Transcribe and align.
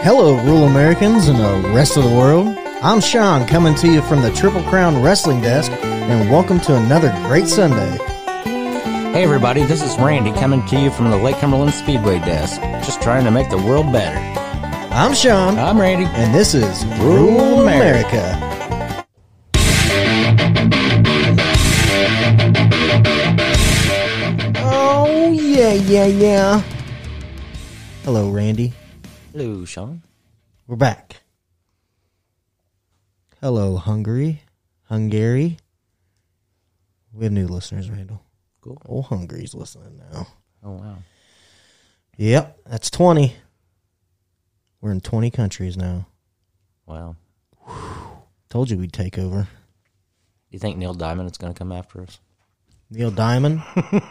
Hello, 0.00 0.36
rural 0.44 0.64
Americans 0.64 1.28
and 1.28 1.38
the 1.38 1.68
rest 1.70 1.96
of 1.96 2.04
the 2.04 2.10
world. 2.10 2.56
I'm 2.82 3.00
Sean 3.00 3.46
coming 3.46 3.74
to 3.76 3.88
you 3.88 4.00
from 4.02 4.22
the 4.22 4.30
Triple 4.30 4.62
Crown 4.64 5.02
Wrestling 5.02 5.40
Desk, 5.40 5.72
and 5.72 6.30
welcome 6.30 6.60
to 6.60 6.76
another 6.76 7.10
great 7.26 7.46
Sunday. 7.48 7.96
Hey 8.44 9.24
everybody, 9.24 9.64
this 9.64 9.82
is 9.82 9.96
Randy 9.98 10.32
coming 10.38 10.64
to 10.66 10.78
you 10.78 10.90
from 10.90 11.10
the 11.10 11.16
Lake 11.16 11.36
Cumberland 11.38 11.74
Speedway 11.74 12.18
desk, 12.20 12.60
just 12.84 13.02
trying 13.02 13.24
to 13.24 13.30
make 13.30 13.50
the 13.50 13.58
world 13.58 13.92
better. 13.92 14.18
I'm 14.94 15.14
Sean, 15.14 15.58
I'm 15.58 15.80
Randy. 15.80 16.04
and 16.04 16.34
this 16.34 16.54
is 16.54 16.84
Rural 17.00 17.62
America. 17.62 18.44
Oh, 24.56 25.30
yeah, 25.32 25.72
yeah, 25.72 26.06
yeah. 26.06 26.62
Hello, 28.04 28.30
Randy. 28.30 28.72
Hello, 29.38 29.64
Sean. 29.64 30.02
We're 30.66 30.74
back. 30.74 31.22
Hello, 33.40 33.76
Hungary. 33.76 34.42
Hungary. 34.88 35.58
We 37.12 37.24
have 37.24 37.32
new 37.32 37.46
listeners, 37.46 37.88
Randall. 37.88 38.20
Cool. 38.62 38.82
Oh, 38.88 39.02
Hungary's 39.02 39.54
listening 39.54 39.96
now. 40.12 40.26
Oh 40.64 40.72
wow. 40.72 40.96
Yep, 42.16 42.62
that's 42.66 42.90
20. 42.90 43.32
We're 44.80 44.90
in 44.90 45.00
20 45.00 45.30
countries 45.30 45.76
now. 45.76 46.08
Wow. 46.84 47.14
Told 48.48 48.70
you 48.70 48.78
we'd 48.78 48.92
take 48.92 49.20
over. 49.20 49.46
You 50.50 50.58
think 50.58 50.78
Neil 50.78 50.94
Diamond 50.94 51.30
is 51.30 51.38
going 51.38 51.54
to 51.54 51.56
come 51.56 51.70
after 51.70 52.02
us? 52.02 52.18
Neil 52.90 53.12
Diamond? 53.12 53.62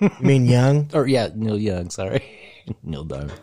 you 0.02 0.10
mean 0.22 0.46
Young? 0.46 0.90
Or 0.94 1.06
yeah, 1.06 1.28
Neil 1.36 1.60
Young. 1.60 1.90
Sorry, 1.90 2.24
Neil 2.82 3.04
Diamond. 3.04 3.34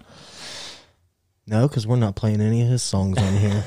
No, 1.47 1.69
because 1.69 1.87
we're 1.87 1.97
not 1.97 2.17
playing 2.17 2.41
any 2.41 2.63
of 2.63 2.69
his 2.69 2.83
songs 2.83 3.19
on 3.19 3.37
here. 3.37 3.65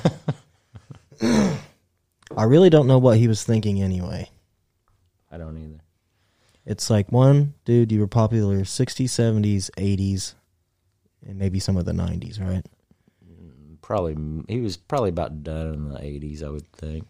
I 2.36 2.44
really 2.44 2.70
don't 2.70 2.88
know 2.88 2.98
what 2.98 3.18
he 3.18 3.28
was 3.28 3.44
thinking 3.44 3.82
anyway. 3.82 4.30
I 5.32 5.38
don't 5.38 5.58
either. 5.58 5.82
It's 6.66 6.90
like 6.90 7.12
one, 7.12 7.54
dude, 7.66 7.92
you 7.92 8.00
were 8.00 8.08
popular 8.08 8.60
60s, 8.60 9.06
70s, 9.06 9.70
80s, 9.78 10.34
and 11.26 11.40
maybe 11.40 11.60
some 11.60 11.78
of 11.78 11.86
the 11.86 11.94
90s, 11.94 12.42
right? 12.42 12.66
Mm, 13.26 13.82
probably 13.82 14.16
he 14.48 14.60
was 14.60 14.76
probably 14.76 15.10
about 15.10 15.44
done 15.44 15.74
in 15.74 15.90
the 15.90 16.00
'80s, 16.00 16.44
I 16.44 16.50
would 16.50 16.70
think. 16.74 17.06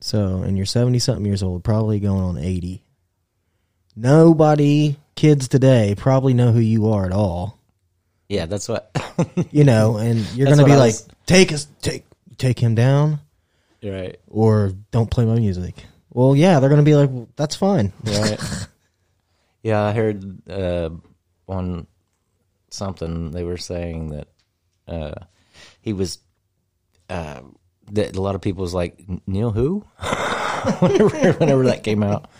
So, 0.00 0.42
and 0.42 0.56
you're 0.56 0.66
70 0.66 0.98
something 0.98 1.24
years 1.24 1.42
old, 1.42 1.64
probably 1.64 1.98
going 2.00 2.22
on 2.22 2.38
80. 2.38 2.84
Nobody, 3.96 4.96
kids 5.16 5.48
today, 5.48 5.94
probably 5.96 6.34
know 6.34 6.52
who 6.52 6.60
you 6.60 6.88
are 6.90 7.04
at 7.04 7.12
all. 7.12 7.57
Yeah, 8.28 8.46
that's 8.46 8.68
what. 8.68 8.90
You 9.50 9.64
know, 9.64 9.96
and 9.96 10.20
you're 10.34 10.46
going 10.46 10.58
to 10.58 10.64
be 10.64 10.76
like, 10.76 10.92
was- 10.92 11.08
take 11.26 11.52
us, 11.52 11.66
take, 11.82 12.04
take 12.36 12.58
him 12.60 12.76
down, 12.76 13.18
right. 13.82 14.16
or 14.28 14.72
don't 14.92 15.10
play 15.10 15.24
my 15.24 15.34
music. 15.34 15.74
Well, 16.10 16.36
yeah, 16.36 16.60
they're 16.60 16.68
going 16.68 16.84
to 16.84 16.84
be 16.84 16.94
like, 16.94 17.10
well, 17.10 17.28
that's 17.34 17.56
fine. 17.56 17.92
Right. 18.04 18.38
yeah, 19.62 19.82
I 19.82 19.92
heard 19.92 20.48
uh, 20.48 20.90
on 21.48 21.88
something 22.70 23.32
they 23.32 23.42
were 23.42 23.56
saying 23.56 24.10
that 24.10 24.28
uh, 24.86 25.14
he 25.80 25.92
was 25.92 26.18
uh, 27.10 27.40
that 27.92 28.16
a 28.16 28.22
lot 28.22 28.34
of 28.34 28.40
people 28.40 28.62
was 28.62 28.74
like 28.74 29.02
Neil 29.26 29.50
who 29.50 29.84
whenever, 30.78 31.32
whenever 31.38 31.64
that 31.66 31.82
came 31.82 32.02
out. 32.02 32.30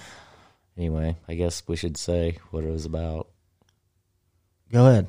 Anyway, 0.76 1.16
I 1.28 1.34
guess 1.34 1.62
we 1.66 1.76
should 1.76 1.96
say 1.96 2.38
what 2.50 2.64
it 2.64 2.70
was 2.70 2.84
about. 2.84 3.28
Go 4.70 4.86
ahead. 4.86 5.08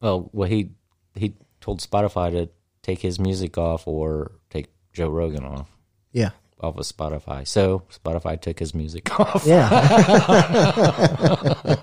Well, 0.00 0.30
well 0.32 0.48
he 0.48 0.70
he 1.14 1.34
told 1.60 1.80
Spotify 1.80 2.30
to 2.32 2.48
take 2.82 3.00
his 3.00 3.18
music 3.18 3.58
off 3.58 3.86
or 3.88 4.32
take 4.50 4.66
Joe 4.92 5.08
Rogan 5.10 5.44
off 5.44 5.68
Yeah. 6.12 6.30
off 6.60 6.76
of 6.78 6.84
Spotify. 6.86 7.46
So 7.46 7.82
Spotify 7.90 8.40
took 8.40 8.58
his 8.58 8.74
music 8.74 9.18
off. 9.20 9.44
Yeah. 9.46 9.68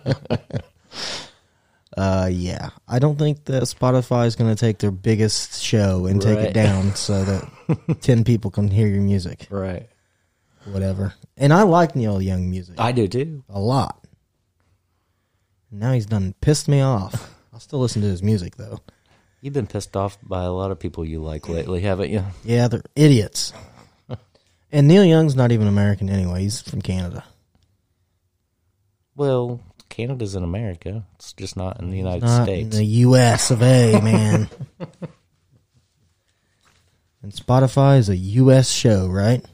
uh 1.98 2.30
yeah. 2.32 2.70
I 2.88 3.00
don't 3.00 3.18
think 3.18 3.46
that 3.46 3.64
Spotify 3.64 4.28
is 4.28 4.36
going 4.36 4.54
to 4.54 4.60
take 4.60 4.80
their 4.80 4.92
biggest 4.92 5.62
show 5.62 6.06
and 6.08 6.22
take 6.22 6.40
it 6.40 6.54
down 6.54 6.96
so 6.96 7.24
that 7.24 7.50
10 8.02 8.24
people 8.24 8.52
can 8.52 8.70
hear 8.70 8.88
your 8.88 9.02
music. 9.02 9.48
Right. 9.50 9.88
Whatever. 10.66 11.14
And 11.38 11.54
I 11.54 11.64
like 11.64 11.96
Neil 11.96 12.22
Young 12.22 12.50
music 12.50 12.76
I 12.80 12.92
do 12.92 13.08
too. 13.08 13.44
a 13.50 13.60
lot. 13.60 14.04
Now 15.72 15.94
he's 15.94 16.06
done 16.06 16.34
pissed 16.42 16.68
me 16.68 16.82
off. 16.82 17.32
I'll 17.56 17.62
still 17.62 17.80
listen 17.80 18.02
to 18.02 18.08
his 18.10 18.22
music 18.22 18.58
though. 18.58 18.82
You've 19.40 19.54
been 19.54 19.66
pissed 19.66 19.96
off 19.96 20.18
by 20.22 20.44
a 20.44 20.52
lot 20.52 20.72
of 20.72 20.80
people 20.80 21.06
you 21.06 21.22
like 21.22 21.48
lately, 21.48 21.80
haven't 21.80 22.10
you? 22.10 22.26
Yeah, 22.44 22.68
they're 22.68 22.84
idiots. 22.98 23.54
and 24.74 24.90
Neil 24.90 25.06
Young's 25.06 25.38
not 25.38 25.54
even 25.54 25.68
American 25.68 26.10
anyway. 26.10 26.42
He's 26.42 26.62
from 26.62 26.82
Canada. 26.82 27.24
Well, 29.16 29.62
Canada's 29.88 30.36
in 30.36 30.44
America. 30.44 31.06
It's 31.16 31.32
just 31.32 31.56
not 31.56 31.80
in 31.80 31.92
the 31.92 31.98
United 31.98 32.24
Not 32.24 32.40
in 32.40 32.46
States. 32.46 32.76
the 32.76 32.84
U.S. 32.84 33.52
of 33.52 33.64
A. 33.64 34.02
Man. 34.02 34.50
and 37.22 37.32
Spotify 37.32 38.00
is 38.00 38.10
a 38.10 38.18
U.S. 38.18 38.70
show, 38.70 39.08
right? 39.08 39.46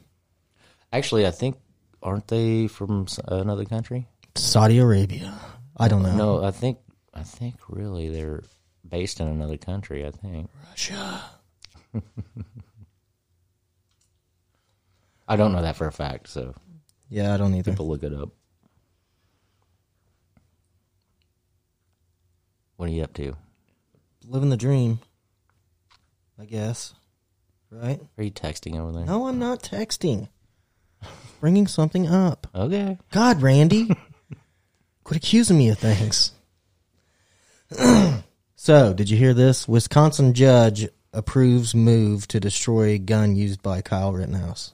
Actually, 0.92 1.24
I 1.24 1.30
think 1.30 1.56
aren't 2.02 2.26
they 2.26 2.66
from 2.66 3.06
another 3.28 3.64
country? 3.64 4.08
Saudi 4.34 4.80
Arabia. 4.80 5.38
I 5.76 5.86
don't 5.86 6.02
know. 6.02 6.16
No, 6.16 6.42
I 6.44 6.50
think 6.50 6.78
I 7.22 7.24
think 7.24 7.54
really 7.68 8.08
they're 8.08 8.42
based 8.88 9.20
in 9.20 9.28
another 9.28 9.56
country. 9.56 10.04
I 10.04 10.10
think 10.10 10.50
Russia. 10.68 11.22
I 15.28 15.36
don't 15.36 15.52
know 15.52 15.62
that 15.62 15.76
for 15.76 15.86
a 15.86 15.92
fact, 15.92 16.28
so 16.28 16.52
Yeah, 17.08 17.32
I 17.32 17.36
don't 17.36 17.54
either. 17.54 17.70
people 17.70 17.86
look 17.88 18.02
it 18.02 18.12
up. 18.12 18.30
What 22.76 22.88
are 22.88 22.92
you 22.92 23.04
up 23.04 23.14
to? 23.14 23.36
Living 24.26 24.50
the 24.50 24.56
dream. 24.56 24.98
I 26.40 26.44
guess. 26.46 26.94
Right? 27.70 28.00
Are 28.18 28.24
you 28.24 28.32
texting 28.32 28.80
over 28.80 28.90
there? 28.90 29.04
No, 29.04 29.28
I'm 29.28 29.38
not 29.38 29.62
texting. 29.62 30.28
Bringing 31.40 31.68
something 31.68 32.08
up. 32.08 32.48
Okay. 32.52 32.98
God, 33.12 33.42
Randy. 33.42 33.90
Quit 35.04 35.16
accusing 35.18 35.58
me 35.58 35.68
of 35.68 35.78
things. 35.78 36.32
so, 38.56 38.92
did 38.94 39.10
you 39.10 39.16
hear 39.16 39.34
this? 39.34 39.66
Wisconsin 39.68 40.34
judge 40.34 40.88
approves 41.12 41.74
move 41.74 42.26
to 42.28 42.40
destroy 42.40 42.98
gun 42.98 43.36
used 43.36 43.62
by 43.62 43.80
Kyle 43.82 44.12
Rittenhouse. 44.12 44.72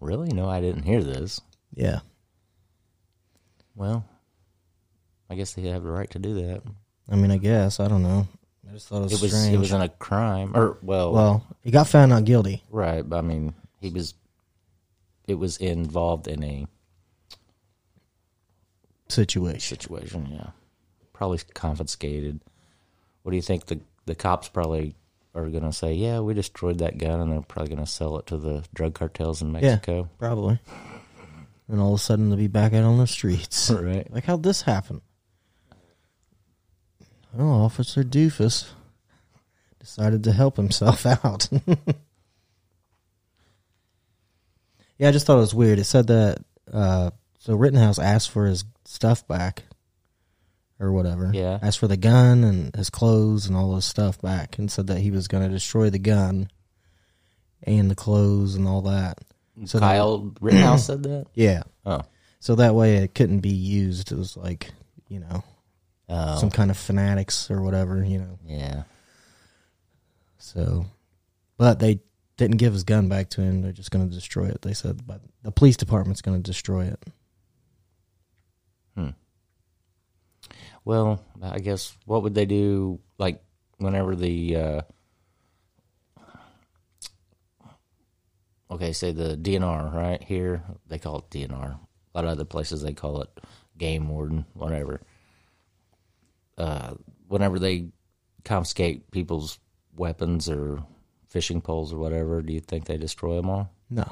Really? 0.00 0.28
No, 0.32 0.48
I 0.48 0.60
didn't 0.60 0.82
hear 0.84 1.02
this. 1.02 1.40
Yeah. 1.74 2.00
Well, 3.74 4.04
I 5.30 5.34
guess 5.34 5.52
they 5.54 5.62
have 5.62 5.82
the 5.82 5.90
right 5.90 6.10
to 6.10 6.18
do 6.18 6.34
that. 6.46 6.62
I 7.10 7.16
mean, 7.16 7.30
I 7.30 7.36
guess. 7.38 7.80
I 7.80 7.88
don't 7.88 8.02
know. 8.02 8.26
I 8.68 8.72
just 8.72 8.88
thought 8.88 8.98
it 8.98 9.02
was, 9.04 9.12
It 9.14 9.22
was 9.22 9.30
strange. 9.32 9.54
it 9.54 9.58
was 9.58 9.72
in 9.72 9.80
a 9.80 9.88
crime, 9.88 10.52
or 10.54 10.78
well, 10.82 11.12
well, 11.12 11.46
he 11.62 11.70
got 11.70 11.86
found 11.88 12.10
not 12.10 12.24
guilty. 12.24 12.62
right. 12.70 13.08
But 13.08 13.18
I 13.18 13.22
mean, 13.22 13.54
he 13.80 13.90
was. 13.90 14.14
It 15.26 15.34
was 15.34 15.56
involved 15.58 16.26
in 16.28 16.42
a 16.42 16.66
Situation. 19.08 19.60
situation. 19.78 20.28
Yeah, 20.30 20.50
probably 21.18 21.40
confiscated. 21.52 22.40
What 23.22 23.32
do 23.32 23.36
you 23.36 23.42
think? 23.42 23.66
The 23.66 23.80
the 24.06 24.14
cops 24.14 24.48
probably 24.48 24.94
are 25.34 25.50
going 25.50 25.64
to 25.64 25.72
say, 25.72 25.92
"Yeah, 25.94 26.20
we 26.20 26.32
destroyed 26.32 26.78
that 26.78 26.96
gun," 26.96 27.20
and 27.20 27.32
they're 27.32 27.42
probably 27.42 27.74
going 27.74 27.84
to 27.84 27.90
sell 27.90 28.18
it 28.18 28.26
to 28.28 28.38
the 28.38 28.64
drug 28.72 28.94
cartels 28.94 29.42
in 29.42 29.50
Mexico. 29.52 29.96
Yeah, 29.96 30.16
Probably. 30.18 30.60
And 31.66 31.80
all 31.80 31.94
of 31.94 32.00
a 32.00 32.02
sudden, 32.02 32.30
they'll 32.30 32.38
be 32.38 32.46
back 32.46 32.72
out 32.72 32.84
on 32.84 32.98
the 32.98 33.06
streets. 33.06 33.68
Right. 33.70 34.10
Like, 34.10 34.24
how'd 34.24 34.44
this 34.44 34.62
happen? 34.62 35.02
Oh, 37.36 37.50
Officer 37.64 38.02
Doofus 38.04 38.68
decided 39.80 40.24
to 40.24 40.32
help 40.32 40.56
himself 40.56 41.04
out. 41.24 41.48
yeah, 44.96 45.08
I 45.08 45.12
just 45.12 45.26
thought 45.26 45.36
it 45.36 45.40
was 45.40 45.54
weird. 45.54 45.78
It 45.78 45.84
said 45.84 46.06
that, 46.06 46.38
uh, 46.72 47.10
so 47.38 47.54
Rittenhouse 47.54 47.98
asked 47.98 48.30
for 48.30 48.46
his 48.46 48.64
stuff 48.86 49.26
back 49.28 49.64
or 50.80 50.92
whatever. 50.92 51.30
Yeah. 51.32 51.58
Asked 51.62 51.78
for 51.80 51.88
the 51.88 51.96
gun 51.96 52.44
and 52.44 52.74
his 52.76 52.90
clothes 52.90 53.46
and 53.46 53.56
all 53.56 53.74
his 53.74 53.84
stuff 53.84 54.20
back 54.20 54.58
and 54.58 54.70
said 54.70 54.86
that 54.88 54.98
he 55.00 55.10
was 55.10 55.28
going 55.28 55.42
to 55.42 55.48
destroy 55.48 55.90
the 55.90 55.98
gun 55.98 56.50
and 57.64 57.90
the 57.90 57.94
clothes 57.96 58.54
and 58.54 58.66
all 58.68 58.82
that. 58.82 59.18
So 59.64 59.78
that- 59.78 59.86
Kyle 59.86 60.32
Rittenhouse 60.40 60.86
said 60.86 61.02
that. 61.04 61.26
yeah. 61.34 61.62
Oh, 61.84 62.02
So 62.40 62.54
that 62.56 62.74
way 62.74 62.96
it 62.98 63.14
couldn't 63.14 63.40
be 63.40 63.48
used 63.50 64.12
as 64.12 64.36
like, 64.36 64.70
you 65.08 65.18
know, 65.20 65.42
oh, 66.08 66.38
some 66.38 66.50
kind 66.50 66.70
of 66.70 66.76
fanatics 66.76 67.50
or 67.50 67.60
whatever, 67.62 68.04
you 68.04 68.18
know. 68.18 68.38
yeah. 68.46 68.82
So, 70.38 70.86
but 71.56 71.78
they 71.80 72.00
didn't 72.36 72.58
give 72.58 72.72
his 72.72 72.84
gun 72.84 73.08
back 73.08 73.30
to 73.30 73.40
him. 73.42 73.62
They're 73.62 73.72
just 73.72 73.90
going 73.90 74.08
to 74.08 74.14
destroy 74.14 74.46
it. 74.46 74.62
They 74.62 74.72
said, 74.74 75.04
but 75.06 75.20
the 75.42 75.50
police 75.50 75.76
department's 75.76 76.22
going 76.22 76.40
to 76.40 76.48
destroy 76.50 76.84
it. 76.86 77.04
Hmm. 78.96 79.08
Well, 80.88 81.20
I 81.42 81.58
guess 81.58 81.94
what 82.06 82.22
would 82.22 82.34
they 82.34 82.46
do? 82.46 82.98
Like 83.18 83.42
whenever 83.76 84.16
the 84.16 84.56
uh, 84.56 84.80
okay, 88.70 88.94
say 88.94 89.12
the 89.12 89.36
DNR 89.36 89.92
right 89.92 90.22
here, 90.22 90.64
they 90.86 90.98
call 90.98 91.18
it 91.18 91.28
DNR. 91.28 91.74
A 91.74 91.78
lot 92.14 92.24
of 92.24 92.30
other 92.30 92.46
places 92.46 92.80
they 92.80 92.94
call 92.94 93.20
it 93.20 93.28
game 93.76 94.08
warden, 94.08 94.46
whatever. 94.54 95.02
Uh, 96.56 96.94
whenever 97.26 97.58
they 97.58 97.88
confiscate 98.46 99.10
people's 99.10 99.58
weapons 99.94 100.48
or 100.48 100.82
fishing 101.28 101.60
poles 101.60 101.92
or 101.92 101.98
whatever, 101.98 102.40
do 102.40 102.54
you 102.54 102.60
think 102.60 102.86
they 102.86 102.96
destroy 102.96 103.36
them 103.36 103.50
all? 103.50 103.70
No. 103.90 104.10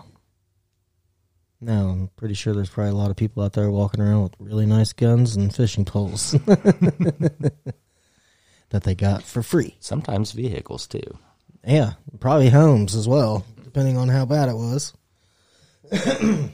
No, 1.61 1.89
I'm 1.89 2.11
pretty 2.17 2.35
sure 2.35 2.55
there's 2.55 2.69
probably 2.69 2.93
a 2.93 2.97
lot 2.97 3.11
of 3.11 3.17
people 3.17 3.43
out 3.43 3.55
there 3.55 3.71
walking 3.71 4.01
around 4.01 4.23
with 4.25 4.35
really 4.39 4.67
nice 4.67 4.93
guns 4.93 5.37
and 5.37 5.55
fishing 5.55 5.85
poles 5.87 6.33
that 6.47 7.53
they 8.71 8.95
got 8.95 9.23
for 9.23 9.43
free. 9.43 9.77
Sometimes 9.81 10.33
vehicles 10.33 10.87
too. 10.87 11.19
Yeah, 11.67 11.95
probably 12.21 12.51
homes 12.51 12.95
as 12.95 13.09
well, 13.09 13.45
depending 13.65 13.97
on 13.97 14.09
how 14.09 14.27
bad 14.27 14.49
it 14.49 14.55
was. 14.55 14.93
yeah, 15.93 16.49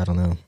I 0.00 0.04
don't 0.04 0.16
know. 0.16 0.38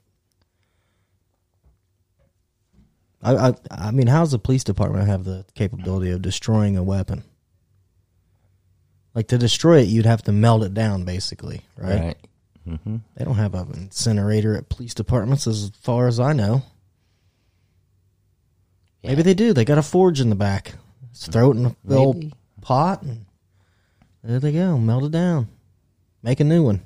I, 3.23 3.49
I 3.49 3.55
I 3.70 3.91
mean, 3.91 4.06
how's 4.06 4.32
the 4.32 4.38
police 4.38 4.65
department 4.65 5.06
have 5.06 5.25
the 5.25 5.44
capability 5.55 6.11
of 6.11 6.23
destroying 6.23 6.76
a 6.76 6.82
weapon? 6.82 7.25
Like 9.15 9.29
to 9.29 9.38
destroy 9.38 9.81
it, 9.81 9.88
you'd 9.88 10.06
have 10.06 10.23
to 10.23 10.32
melt 10.32 10.65
it 10.65 10.73
down, 10.75 11.05
basically, 11.05 11.61
right? 11.76 12.00
Right. 12.00 12.17
Hmm 12.64 12.97
They 13.17 13.25
don't 13.25 13.37
have 13.37 13.55
an 13.55 13.73
incinerator 13.75 14.56
at 14.56 14.69
police 14.69 14.94
departments, 14.94 15.47
as 15.47 15.70
far 15.81 16.06
as 16.06 16.20
I 16.20 16.32
know. 16.32 16.62
Maybe 19.03 19.23
they 19.23 19.35
do. 19.35 19.53
They 19.53 19.64
got 19.64 19.79
a 19.79 19.82
forge 19.82 20.20
in 20.20 20.31
the 20.31 20.37
back. 20.37 20.75
Just 21.12 21.32
throw 21.32 21.50
it 21.50 21.56
in 21.56 21.67
a 21.67 21.76
the 21.85 21.97
old 21.97 22.25
pot, 22.61 23.03
and 23.03 23.26
there 24.23 24.38
they 24.38 24.53
go. 24.53 24.79
Melt 24.79 25.05
it 25.05 25.12
down. 25.12 25.49
Make 26.23 26.41
a 26.41 26.44
new 26.44 26.62
one. 26.62 26.82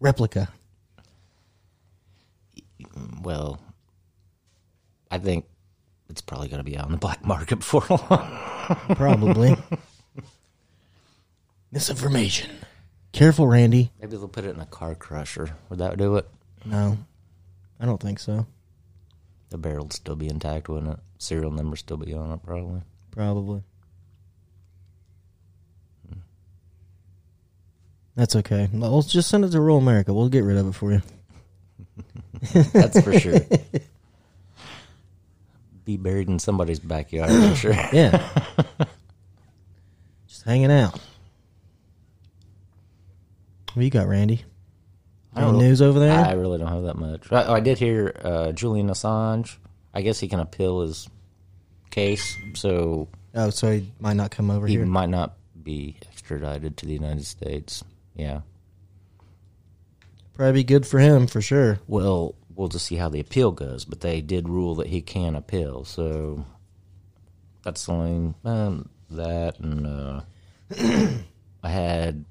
Replica. 0.00 0.48
Well, 3.22 3.60
I 5.10 5.18
think 5.18 5.44
it's 6.08 6.22
probably 6.22 6.48
going 6.48 6.58
to 6.58 6.64
be 6.64 6.76
out 6.76 6.86
on 6.86 6.92
the 6.92 6.98
black 6.98 7.24
market 7.24 7.56
before 7.56 7.84
long. 7.88 8.38
Probably. 8.96 9.54
Misinformation. 11.70 12.50
Careful, 13.12 13.46
Randy. 13.46 13.90
Maybe 14.00 14.16
they'll 14.16 14.28
put 14.28 14.44
it 14.44 14.54
in 14.54 14.60
a 14.60 14.66
car 14.66 14.94
crusher. 14.94 15.50
Would 15.68 15.78
that 15.80 15.98
do 15.98 16.16
it? 16.16 16.28
No, 16.64 16.96
I 17.78 17.84
don't 17.86 18.00
think 18.00 18.18
so. 18.18 18.46
The 19.50 19.58
barrel 19.58 19.84
would 19.84 19.92
still 19.92 20.16
be 20.16 20.28
intact, 20.28 20.68
wouldn't 20.68 20.94
it? 20.94 20.98
Serial 21.18 21.50
number 21.50 21.76
still 21.76 21.98
be 21.98 22.14
on 22.14 22.32
it, 22.32 22.42
probably. 22.42 22.80
Probably. 23.10 23.62
That's 28.14 28.36
okay. 28.36 28.68
Well, 28.72 28.96
let's 28.96 29.10
just 29.10 29.28
send 29.30 29.44
it 29.44 29.50
to 29.52 29.60
rural 29.60 29.78
America. 29.78 30.12
We'll 30.12 30.28
get 30.28 30.44
rid 30.44 30.58
of 30.58 30.68
it 30.68 30.72
for 30.72 30.92
you. 30.92 31.02
That's 32.72 33.00
for 33.00 33.18
sure. 33.18 33.40
Be 35.84 35.96
buried 35.96 36.28
in 36.28 36.38
somebody's 36.38 36.78
backyard 36.78 37.30
for 37.30 37.56
sure. 37.56 37.72
Yeah. 37.92 38.28
just 40.28 40.44
hanging 40.44 40.70
out. 40.70 41.00
What 43.74 43.84
you 43.84 43.90
got, 43.90 44.06
Randy? 44.06 44.44
I 45.34 45.44
Any 45.44 45.58
news 45.58 45.80
over 45.80 45.98
there? 45.98 46.12
I 46.12 46.32
really 46.32 46.58
don't 46.58 46.68
have 46.68 46.82
that 46.82 46.96
much. 46.96 47.32
I, 47.32 47.54
I 47.54 47.60
did 47.60 47.78
hear 47.78 48.14
uh, 48.22 48.52
Julian 48.52 48.88
Assange. 48.88 49.56
I 49.94 50.02
guess 50.02 50.20
he 50.20 50.28
can 50.28 50.40
appeal 50.40 50.82
his 50.82 51.08
case, 51.90 52.36
so 52.54 53.08
oh, 53.34 53.50
so 53.50 53.72
he 53.72 53.92
might 53.98 54.16
not 54.16 54.30
come 54.30 54.50
over 54.50 54.66
here. 54.66 54.78
he 54.78 54.84
here. 54.84 54.86
might 54.86 55.08
not 55.08 55.36
be 55.62 55.96
extradited 56.10 56.76
to 56.78 56.86
the 56.86 56.92
United 56.92 57.24
States. 57.24 57.82
Yeah. 58.14 58.42
Probably 60.34 60.60
be 60.60 60.64
good 60.64 60.86
for 60.86 60.98
him 60.98 61.26
for 61.26 61.40
sure. 61.40 61.80
Well, 61.86 62.34
we'll 62.54 62.68
just 62.68 62.86
see 62.86 62.96
how 62.96 63.08
the 63.08 63.20
appeal 63.20 63.52
goes, 63.52 63.84
but 63.84 64.00
they 64.00 64.20
did 64.20 64.48
rule 64.48 64.74
that 64.76 64.88
he 64.88 65.00
can 65.00 65.34
appeal, 65.34 65.84
so 65.84 66.44
that's 67.62 67.86
the 67.86 67.92
only 67.92 68.34
um, 68.44 68.88
that 69.10 69.58
and 69.60 69.86
uh, 69.86 70.20
I 71.62 71.70
had 71.70 72.24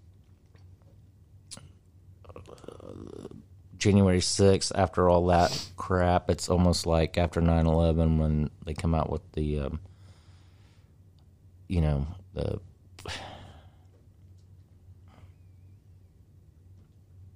January 3.81 4.19
6th 4.19 4.71
after 4.75 5.09
all 5.09 5.25
that 5.27 5.49
crap 5.75 6.29
it's 6.29 6.49
almost 6.49 6.85
like 6.85 7.17
after 7.17 7.41
9/11 7.41 8.19
when 8.19 8.49
they 8.63 8.75
come 8.75 8.93
out 8.93 9.09
with 9.11 9.23
the 9.33 9.59
um, 9.59 9.79
you 11.67 11.81
know 11.81 12.05
the 12.35 12.59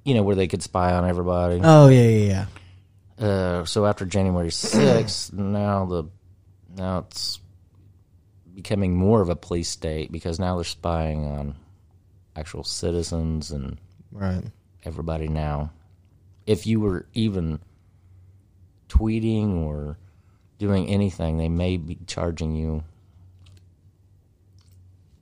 you 0.03 0.13
know 0.13 0.21
where 0.23 0.35
they 0.35 0.47
could 0.47 0.61
spy 0.61 0.93
on 0.93 1.03
everybody 1.09 1.59
Oh 1.63 1.87
yeah, 1.87 2.07
yeah, 2.07 2.45
yeah. 3.19 3.25
uh, 3.27 3.65
so 3.65 3.85
after 3.85 4.05
January 4.05 4.49
6th, 4.49 5.33
now 5.33 5.85
the 5.85 6.03
now 6.77 6.99
it's 6.99 7.39
becoming 8.53 8.95
more 8.95 9.21
of 9.21 9.29
a 9.29 9.35
police 9.35 9.69
state 9.69 10.11
because 10.11 10.39
now 10.39 10.55
they're 10.55 10.63
spying 10.63 11.25
on 11.25 11.55
actual 12.35 12.63
citizens 12.63 13.51
and 13.51 13.77
Right. 14.11 14.43
everybody 14.85 15.27
now. 15.27 15.71
If 16.45 16.67
you 16.67 16.79
were 16.79 17.07
even 17.13 17.59
tweeting 18.89 19.63
or 19.65 19.97
doing 20.59 20.87
anything, 20.87 21.37
they 21.37 21.49
may 21.49 21.77
be 21.77 21.97
charging 22.07 22.55
you. 22.55 22.83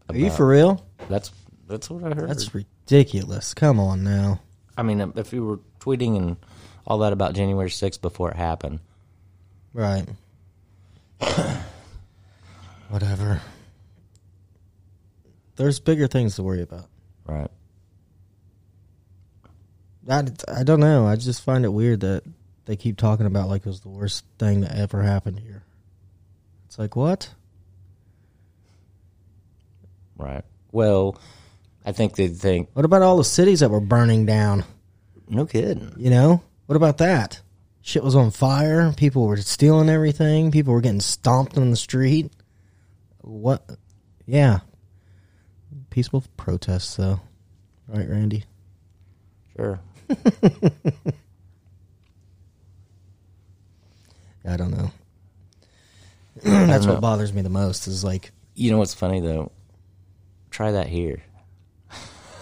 Are 0.09 0.15
you 0.15 0.25
about- 0.27 0.37
for 0.37 0.47
real? 0.47 0.85
That's 1.09 1.31
that's 1.67 1.89
what 1.89 2.03
I 2.03 2.13
heard. 2.15 2.29
That's 2.29 2.53
ridiculous. 2.53 3.53
Come 3.53 3.79
on 3.79 4.03
now. 4.03 4.41
I 4.77 4.83
mean, 4.83 5.13
if 5.15 5.31
you 5.33 5.45
were 5.45 5.59
tweeting 5.79 6.17
and 6.17 6.37
all 6.85 6.97
that 6.99 7.13
about 7.13 7.33
January 7.35 7.69
6th 7.69 8.01
before 8.01 8.29
it 8.31 8.37
happened, 8.37 8.79
Right. 9.73 10.05
Whatever. 12.89 13.41
There's 15.55 15.79
bigger 15.79 16.07
things 16.07 16.35
to 16.35 16.43
worry 16.43 16.61
about. 16.61 16.85
right? 17.25 17.49
I, 20.09 20.23
I 20.47 20.63
don't 20.63 20.79
know. 20.79 21.07
I 21.07 21.15
just 21.15 21.43
find 21.43 21.65
it 21.65 21.69
weird 21.69 22.01
that 22.01 22.23
they 22.65 22.75
keep 22.75 22.97
talking 22.97 23.25
about 23.25 23.49
like 23.49 23.61
it 23.61 23.67
was 23.67 23.81
the 23.81 23.89
worst 23.89 24.25
thing 24.37 24.61
that 24.61 24.75
ever 24.77 25.01
happened 25.01 25.39
here. 25.39 25.63
It's 26.67 26.77
like 26.79 26.95
what? 26.95 27.29
Right. 30.17 30.43
Well, 30.71 31.17
I 31.85 31.91
think 31.91 32.15
they 32.15 32.27
think 32.27 32.69
What 32.73 32.85
about 32.85 33.01
all 33.01 33.17
the 33.17 33.23
cities 33.23 33.59
that 33.59 33.69
were 33.69 33.79
burning 33.79 34.25
down? 34.25 34.63
no 35.29 35.45
kidding. 35.45 35.93
You 35.97 36.09
know? 36.09 36.41
What 36.65 36.75
about 36.75 36.97
that? 36.99 37.41
Shit 37.81 38.03
was 38.03 38.15
on 38.15 38.31
fire. 38.31 38.93
People 38.95 39.27
were 39.27 39.37
stealing 39.37 39.89
everything. 39.89 40.51
People 40.51 40.73
were 40.73 40.81
getting 40.81 41.01
stomped 41.01 41.57
on 41.57 41.69
the 41.69 41.75
street. 41.75 42.31
What? 43.21 43.69
Yeah. 44.25 44.59
Peaceful 45.89 46.23
protests, 46.37 46.95
though. 46.95 47.19
Right, 47.87 48.07
Randy? 48.09 48.45
Sure. 49.57 49.79
I 54.45 54.57
don't 54.57 54.71
know. 54.71 54.91
That's 56.43 56.85
what 56.85 56.97
uh, 56.97 57.01
bothers 57.01 57.31
me 57.33 57.41
the 57.41 57.49
most 57.49 57.87
is 57.87 58.03
like, 58.03 58.31
You 58.55 58.71
know 58.71 58.77
what's 58.77 58.93
funny 58.93 59.21
though? 59.21 59.51
Try 60.51 60.71
that 60.71 60.87
here. 60.87 61.23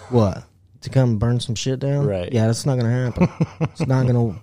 what? 0.09 0.43
To 0.81 0.89
come 0.89 1.19
burn 1.19 1.39
some 1.39 1.55
shit 1.55 1.79
down? 1.79 2.07
Right. 2.07 2.33
Yeah, 2.33 2.47
that's 2.47 2.65
not 2.65 2.79
going 2.79 2.85
to 2.85 2.91
happen. 2.91 3.29
it's 3.61 3.85
not 3.85 4.07
going 4.07 4.33
to. 4.33 4.39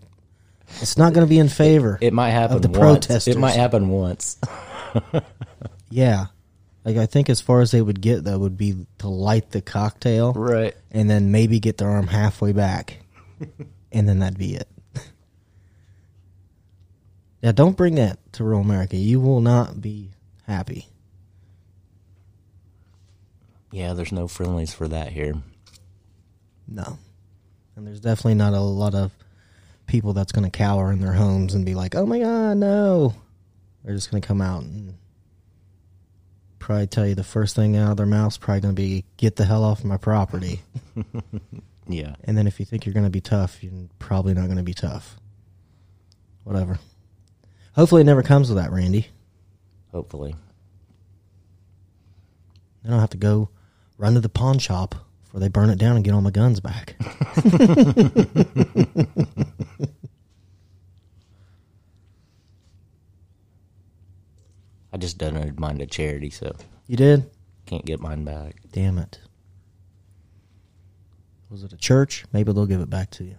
It's 0.81 0.97
not 0.97 1.13
to 1.15 1.27
be 1.27 1.39
in 1.39 1.49
favor. 1.49 1.99
It 2.01 2.13
might 2.13 2.31
happen 2.31 2.61
the 2.61 2.69
once. 2.69 2.79
protesters. 2.79 3.35
It 3.35 3.39
might 3.39 3.57
happen 3.57 3.89
once. 3.89 4.39
yeah. 5.91 6.27
Like 6.85 6.97
I 6.97 7.07
think 7.07 7.29
as 7.29 7.41
far 7.41 7.61
as 7.61 7.71
they 7.71 7.83
would 7.83 8.01
get 8.01 8.25
though 8.25 8.39
would 8.39 8.57
be 8.57 8.87
to 8.99 9.09
light 9.09 9.51
the 9.51 9.61
cocktail 9.61 10.33
right. 10.33 10.75
and 10.91 11.11
then 11.11 11.31
maybe 11.31 11.61
get 11.61 11.77
their 11.77 11.91
arm 11.91 12.07
halfway 12.07 12.53
back, 12.53 12.99
and 13.93 14.09
then 14.09 14.19
that'd 14.21 14.39
be 14.39 14.55
it. 14.55 14.69
now, 17.43 17.53
don't 17.53 17.77
bring 17.77 17.97
that 17.97 18.19
to 18.35 18.45
rural 18.45 18.61
America. 18.61 18.97
You 18.97 19.21
will 19.21 19.41
not 19.41 19.81
be 19.81 20.11
happy. 20.47 20.89
Yeah, 23.71 23.93
there's 23.93 24.13
no 24.13 24.29
friendlies 24.29 24.73
for 24.73 24.89
that 24.89 25.13
here. 25.13 25.35
No, 26.67 26.99
and 27.77 27.87
there's 27.87 28.01
definitely 28.01 28.35
not 28.35 28.55
a 28.55 28.61
lot 28.61 28.95
of 28.95 29.13
people 29.87 30.13
that's 30.13 30.33
going 30.33 30.51
to 30.51 30.57
cower 30.57 30.93
in 30.93 31.01
their 31.01 31.13
homes 31.13 31.55
and 31.55 31.65
be 31.65 31.75
like, 31.75 31.95
"Oh 31.95 32.07
my 32.07 32.19
god, 32.19 32.57
no!" 32.59 33.15
They're 33.85 33.95
just 33.95 34.11
going 34.11 34.21
to 34.21 34.27
come 34.27 34.41
out 34.41 34.63
and 34.63 34.95
probably 36.59 36.87
tell 36.87 37.07
you 37.07 37.15
the 37.15 37.25
first 37.25 37.57
thing 37.57 37.77
out 37.77 37.93
of 37.93 37.97
their 37.97 38.07
mouth's 38.07 38.37
probably 38.37 38.61
going 38.61 38.75
to 38.75 38.81
be, 38.81 39.05
"Get 39.17 39.37
the 39.37 39.45
hell 39.45 39.65
off 39.65 39.85
my 39.85 39.97
property." 39.97 40.61
Yeah. 41.89 42.15
And 42.25 42.37
then 42.37 42.47
if 42.47 42.61
you 42.61 42.67
think 42.67 42.85
you're 42.85 42.93
going 42.93 43.05
to 43.05 43.11
be 43.11 43.21
tough, 43.21 43.63
you're 43.63 43.73
probably 43.99 44.35
not 44.35 44.47
going 44.47 44.59
to 44.59 44.63
be 44.63 44.75
tough. 44.75 45.17
Whatever. 46.45 46.79
Hopefully, 47.75 48.03
it 48.03 48.05
never 48.05 48.23
comes 48.23 48.49
to 48.49 48.55
that, 48.55 48.71
Randy. 48.71 49.09
Hopefully. 49.93 50.37
Then 52.83 52.93
I'll 52.93 53.01
have 53.01 53.11
to 53.11 53.17
go 53.17 53.51
run 53.97 54.15
to 54.15 54.21
the 54.21 54.29
pawn 54.29 54.59
shop 54.59 54.95
before 55.23 55.41
they 55.41 55.49
burn 55.49 55.71
it 55.71 55.79
down 55.79 55.97
and 55.97 56.05
get 56.05 56.15
all 56.15 56.21
my 56.21 56.31
guns 56.31 56.61
back. 56.61 56.97
I 64.91 64.97
just 64.97 65.19
donated 65.19 65.61
mine 65.61 65.79
to 65.79 65.87
charity, 65.87 66.31
so 66.31 66.57
you 66.87 66.97
did? 66.97 67.31
can't 67.69 67.85
get 67.85 68.01
mine 68.01 68.25
back. 68.25 68.57
Damn 68.73 68.99
it. 68.99 69.19
Was 71.51 71.65
it 71.65 71.73
a 71.73 71.77
church? 71.77 72.25
Maybe 72.33 72.53
they'll 72.53 72.67
give 72.67 72.81
it 72.81 72.91
back 72.91 73.11
to 73.13 73.25
you. 73.25 73.37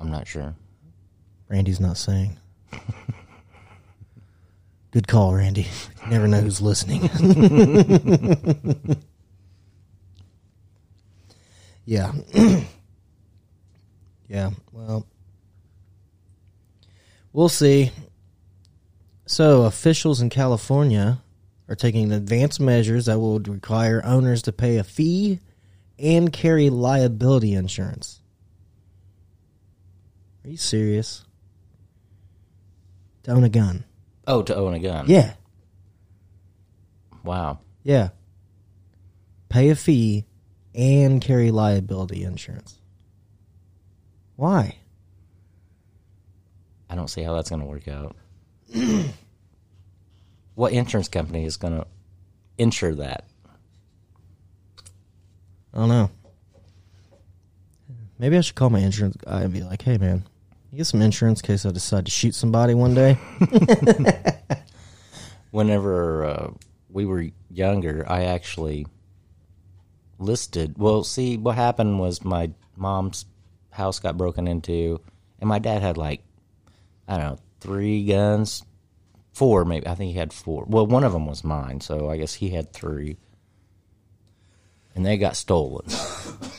I'm 0.00 0.10
not 0.10 0.26
sure. 0.26 0.54
Randy's 1.48 1.80
not 1.80 1.96
saying. 1.96 2.38
Good 4.90 5.06
call, 5.08 5.34
Randy. 5.34 5.68
You 6.04 6.10
never 6.10 6.26
know 6.26 6.40
who's 6.40 6.60
listening. 6.62 7.02
yeah. 11.84 12.12
yeah, 14.28 14.50
well, 14.72 15.06
we'll 17.32 17.48
see. 17.48 17.92
So, 19.26 19.62
officials 19.64 20.20
in 20.20 20.30
California 20.30 21.20
are 21.68 21.74
taking 21.74 22.12
advanced 22.12 22.60
measures 22.60 23.06
that 23.06 23.18
will 23.18 23.40
require 23.40 24.02
owners 24.04 24.42
to 24.42 24.52
pay 24.52 24.76
a 24.76 24.84
fee 24.84 25.40
and 25.98 26.32
carry 26.32 26.70
liability 26.70 27.54
insurance. 27.54 28.20
Are 30.44 30.50
you 30.50 30.56
serious? 30.56 31.24
To 33.24 33.32
own 33.32 33.44
a 33.44 33.48
gun. 33.48 33.84
Oh, 34.26 34.42
to 34.42 34.54
own 34.54 34.74
a 34.74 34.78
gun. 34.78 35.06
Yeah. 35.08 35.34
Wow. 37.24 37.58
Yeah. 37.82 38.10
Pay 39.48 39.70
a 39.70 39.76
fee 39.76 40.26
and 40.74 41.20
carry 41.20 41.50
liability 41.50 42.22
insurance. 42.22 42.78
Why? 44.36 44.76
I 46.88 46.94
don't 46.94 47.08
see 47.08 47.22
how 47.22 47.34
that's 47.34 47.50
going 47.50 47.62
to 47.62 47.66
work 47.66 47.88
out. 47.88 48.14
what 50.56 50.72
insurance 50.72 51.08
company 51.08 51.44
is 51.44 51.56
going 51.56 51.78
to 51.78 51.86
insure 52.58 52.94
that? 52.96 53.24
I 55.72 55.78
don't 55.78 55.88
know. 55.88 56.10
Maybe 58.18 58.38
I 58.38 58.40
should 58.40 58.54
call 58.54 58.70
my 58.70 58.80
insurance 58.80 59.16
guy 59.16 59.42
and 59.42 59.52
be 59.52 59.62
like, 59.62 59.82
hey, 59.82 59.98
man, 59.98 60.24
you 60.72 60.78
get 60.78 60.86
some 60.86 61.02
insurance 61.02 61.42
in 61.42 61.46
case 61.46 61.66
I 61.66 61.70
decide 61.70 62.06
to 62.06 62.10
shoot 62.10 62.34
somebody 62.34 62.72
one 62.72 62.94
day? 62.94 63.18
Whenever 65.50 66.24
uh, 66.24 66.50
we 66.90 67.04
were 67.04 67.26
younger, 67.50 68.06
I 68.08 68.24
actually 68.24 68.86
listed. 70.18 70.78
Well, 70.78 71.04
see, 71.04 71.36
what 71.36 71.56
happened 71.56 72.00
was 72.00 72.24
my 72.24 72.50
mom's 72.74 73.26
house 73.70 73.98
got 73.98 74.16
broken 74.16 74.48
into, 74.48 75.02
and 75.38 75.48
my 75.48 75.58
dad 75.58 75.82
had 75.82 75.98
like, 75.98 76.22
I 77.06 77.18
don't 77.18 77.26
know, 77.26 77.38
three 77.60 78.06
guns, 78.06 78.64
four 79.36 79.66
maybe. 79.66 79.86
I 79.86 79.94
think 79.94 80.12
he 80.12 80.18
had 80.18 80.32
four. 80.32 80.64
Well, 80.66 80.86
one 80.86 81.04
of 81.04 81.12
them 81.12 81.26
was 81.26 81.44
mine, 81.44 81.82
so 81.82 82.08
I 82.08 82.16
guess 82.16 82.32
he 82.32 82.50
had 82.50 82.72
three, 82.72 83.18
and 84.94 85.04
they 85.04 85.18
got 85.18 85.36
stolen. 85.36 85.86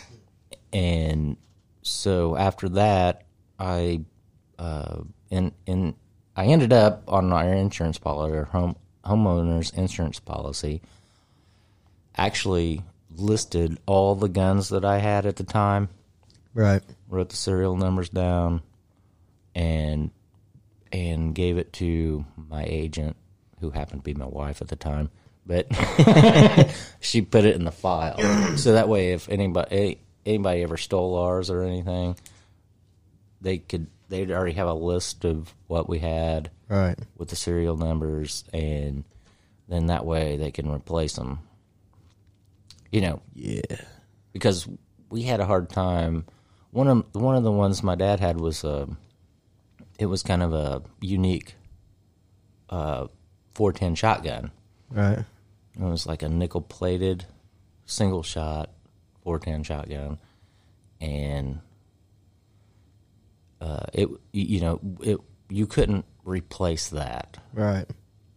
and 0.73 1.37
so 1.81 2.37
after 2.37 2.69
that, 2.69 3.23
I 3.57 4.01
uh, 4.59 4.99
and 5.31 5.53
in 5.65 5.95
I 6.35 6.45
ended 6.45 6.71
up 6.71 7.03
on 7.07 7.33
our 7.33 7.51
insurance 7.51 7.97
policy, 7.97 8.37
our 8.37 8.45
home 8.45 8.75
homeowners 9.03 9.73
insurance 9.73 10.19
policy. 10.19 10.83
Actually, 12.15 12.83
listed 13.15 13.79
all 13.87 14.13
the 14.13 14.29
guns 14.29 14.69
that 14.69 14.85
I 14.85 14.99
had 14.99 15.25
at 15.25 15.35
the 15.35 15.43
time, 15.43 15.89
right. 16.53 16.83
wrote 17.09 17.29
the 17.29 17.35
serial 17.35 17.75
numbers 17.75 18.09
down, 18.09 18.61
and 19.55 20.11
and 20.91 21.33
gave 21.35 21.57
it 21.57 21.73
to 21.73 22.25
my 22.35 22.63
agent, 22.65 23.15
who 23.59 23.69
happened 23.71 24.01
to 24.01 24.03
be 24.03 24.13
my 24.13 24.25
wife 24.27 24.61
at 24.61 24.67
the 24.67 24.75
time. 24.75 25.09
But 25.45 25.67
she 26.99 27.21
put 27.21 27.45
it 27.45 27.55
in 27.55 27.63
the 27.63 27.71
file, 27.71 28.17
so 28.57 28.73
that 28.73 28.89
way, 28.89 29.13
if 29.13 29.29
anybody 29.29 29.99
anybody 30.25 30.61
ever 30.63 30.75
stole 30.77 31.15
ours 31.15 31.49
or 31.49 31.63
anything, 31.63 32.17
they 33.39 33.57
could 33.59 33.87
they'd 34.09 34.31
already 34.31 34.53
have 34.53 34.67
a 34.67 34.73
list 34.73 35.23
of 35.25 35.53
what 35.67 35.87
we 35.89 35.99
had 35.99 36.51
Right. 36.69 36.97
with 37.17 37.29
the 37.29 37.35
serial 37.37 37.77
numbers, 37.77 38.43
and 38.53 39.05
then 39.69 39.85
that 39.87 40.05
way 40.05 40.35
they 40.37 40.51
can 40.51 40.69
replace 40.69 41.13
them. 41.13 41.39
You 42.91 43.01
know, 43.01 43.21
Yeah. 43.33 43.61
because 44.33 44.67
we 45.09 45.23
had 45.23 45.39
a 45.39 45.45
hard 45.45 45.69
time. 45.69 46.25
One 46.71 46.87
of 46.89 47.05
one 47.13 47.35
of 47.37 47.43
the 47.43 47.51
ones 47.51 47.81
my 47.83 47.95
dad 47.95 48.19
had 48.19 48.39
was 48.41 48.63
a, 48.65 48.87
it 49.97 50.05
was 50.07 50.23
kind 50.23 50.43
of 50.43 50.53
a 50.53 50.81
unique, 51.01 51.55
uh, 52.69 53.07
four 53.53 53.71
ten 53.73 53.95
shotgun. 53.95 54.51
Right. 54.89 55.19
It 55.19 55.83
was 55.83 56.05
like 56.07 56.21
a 56.23 56.29
nickel 56.29 56.61
plated, 56.61 57.25
single 57.85 58.23
shot, 58.23 58.69
four 59.23 59.39
ten 59.39 59.63
shotgun, 59.63 60.17
and 61.01 61.59
uh, 63.61 63.85
it 63.93 64.09
you 64.33 64.61
know 64.61 64.79
it 65.01 65.17
you 65.49 65.65
couldn't 65.65 66.05
replace 66.23 66.89
that 66.89 67.37
Right. 67.53 67.85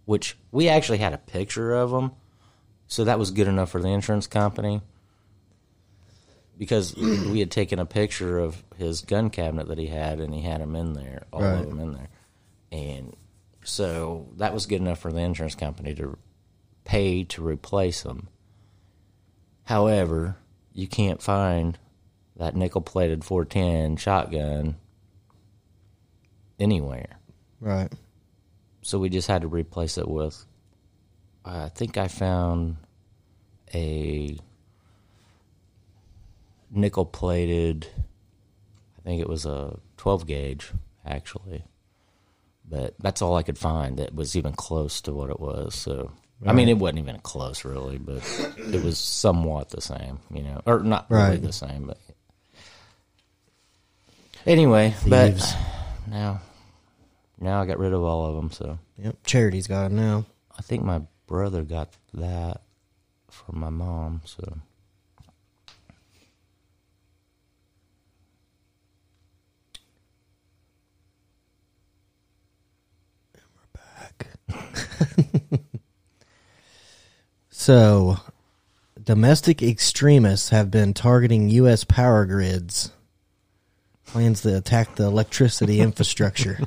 which 0.05 0.37
we 0.53 0.69
actually 0.69 0.99
had 0.99 1.13
a 1.13 1.19
picture 1.19 1.73
of 1.75 1.91
them. 1.91 2.13
so 2.87 3.05
that 3.05 3.19
was 3.19 3.31
good 3.33 3.49
enough 3.49 3.71
for 3.71 3.81
the 3.83 3.89
insurance 3.89 4.27
company. 4.27 4.81
Because 6.61 6.95
we 6.95 7.41
had 7.41 7.51
taken 7.51 7.79
a 7.79 7.87
picture 7.87 8.39
of 8.39 8.63
his 8.77 9.01
gun 9.01 9.31
cabinet 9.31 9.69
that 9.69 9.79
he 9.79 9.87
had, 9.87 10.21
and 10.21 10.35
he 10.35 10.43
had 10.43 10.61
them 10.61 10.77
in 10.77 10.93
there, 10.93 11.25
all 11.33 11.41
Right. 11.41 11.59
of 11.61 11.67
them 11.67 11.81
in 11.81 11.93
there, 11.95 12.09
and 12.71 13.17
so 13.65 14.29
that 14.37 14.53
was 14.53 14.67
good 14.67 14.83
enough 14.83 14.99
for 14.99 15.11
the 15.11 15.21
insurance 15.21 15.55
company 15.55 15.95
to 15.95 16.19
pay 16.85 17.25
to 17.25 17.43
replace 17.43 18.03
them. 18.03 18.29
However, 19.65 20.37
you 20.75 20.87
can't 20.87 21.23
find 21.23 21.79
that 22.37 22.55
nickel-plated 22.55 23.25
410 23.25 23.97
shotgun 23.97 24.77
anywhere 26.59 27.19
Right. 27.61 27.93
so 28.83 28.99
we 28.99 29.09
just 29.09 29.29
had 29.29 29.43
to 29.43 29.49
replace 29.49 29.97
it 29.99 30.09
with 30.09 30.45
I 31.45 31.69
think 31.71 31.97
I 31.97 32.09
found 32.09 32.77
a 33.73 34.37
nickel 36.71 37.05
plated 37.05 37.87
I 38.99 39.03
think 39.03 39.21
it 39.21 39.29
was 39.29 39.47
a 39.47 39.79
12 39.97 40.27
gauge 40.27 40.73
actually 41.05 41.65
but 42.69 42.95
that's 43.01 43.23
all 43.23 43.37
I 43.37 43.43
could 43.43 43.59
find 43.59 43.99
that 43.99 44.15
was 44.15 44.37
even 44.37 44.53
close 44.53 45.01
to 45.03 45.13
what 45.13 45.31
it 45.31 45.41
was 45.41 45.75
so 45.75 46.13
I 46.47 46.53
mean 46.53 46.69
it 46.69 46.79
wasn't 46.79 47.01
even 47.01 47.19
close 47.21 47.65
really 47.65 47.99
but 47.99 48.23
it 48.57 48.83
was 48.83 48.99
somewhat 48.99 49.71
the 49.71 49.81
same 49.81 50.21
you 50.33 50.43
know 50.43 50.63
or 50.67 50.81
not 50.81 51.07
really 51.11 51.39
the 51.39 51.53
same 51.53 51.87
but 51.87 51.99
anyway 54.47 54.91
Thieves. 54.91 55.11
but 55.11 55.57
now 56.09 56.41
now 57.41 57.61
I 57.61 57.67
got 57.67 57.79
rid 57.79 57.93
of 57.93 58.03
all 58.03 58.27
of 58.27 58.37
them 58.37 58.51
so 58.51 58.79
Yep. 59.03 59.17
Charity's 59.25 59.67
got 59.67 59.93
now. 59.93 60.27
I 60.59 60.63
think 60.63 60.85
my 60.85 61.01
brother 61.27 61.63
got 61.63 61.89
that 62.13 62.61
from 63.31 63.61
my 63.61 63.71
mom. 63.71 64.21
So 64.27 64.59
So, 77.61 78.17
domestic 79.01 79.63
extremists 79.63 80.49
have 80.49 80.71
been 80.71 80.95
targeting 80.95 81.51
U.S. 81.51 81.85
power 81.85 82.25
grids. 82.25 82.91
Plans 84.07 84.41
to 84.41 84.57
attack 84.57 84.95
the 84.95 85.05
electricity 85.05 85.81
infrastructure. 85.81 86.59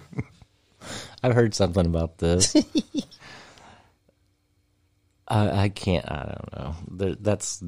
I've 1.23 1.33
heard 1.33 1.55
something 1.55 1.87
about 1.87 2.19
this. 2.19 2.55
I, 5.27 5.63
I 5.63 5.69
can't. 5.69 6.05
I 6.07 6.37
don't 6.37 6.55
know. 6.55 6.75
There, 6.91 7.15
that's 7.15 7.63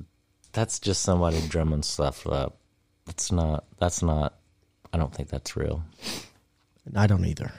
that's 0.54 0.80
just 0.80 1.02
somebody 1.02 1.42
drumming 1.48 1.82
stuff 1.82 2.28
up. 2.28 2.60
That's 3.08 3.32
not. 3.32 3.66
That's 3.80 4.04
not. 4.04 4.38
I 4.94 5.00
don't 5.00 5.16
think 5.16 5.30
that's 5.30 5.58
real. 5.58 5.84
I 6.96 7.08
don't 7.08 7.26
either. 7.26 7.52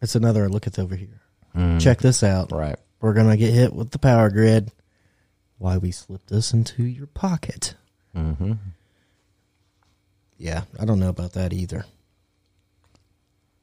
It's 0.00 0.14
another 0.14 0.48
look 0.48 0.68
at 0.68 0.78
over 0.78 0.94
here. 0.94 1.20
Check 1.78 2.00
this 2.00 2.22
out. 2.22 2.52
Right. 2.52 2.76
We're 3.00 3.14
gonna 3.14 3.36
get 3.36 3.54
hit 3.54 3.72
with 3.72 3.90
the 3.90 3.98
power 3.98 4.30
grid. 4.30 4.72
Why 5.58 5.78
we 5.78 5.90
slipped 5.90 6.28
this 6.28 6.52
into 6.52 6.84
your 6.84 7.06
pocket? 7.06 7.74
Mm-hmm. 8.14 8.52
Yeah, 10.38 10.62
I 10.78 10.84
don't 10.84 11.00
know 11.00 11.08
about 11.08 11.32
that 11.32 11.52
either. 11.52 11.86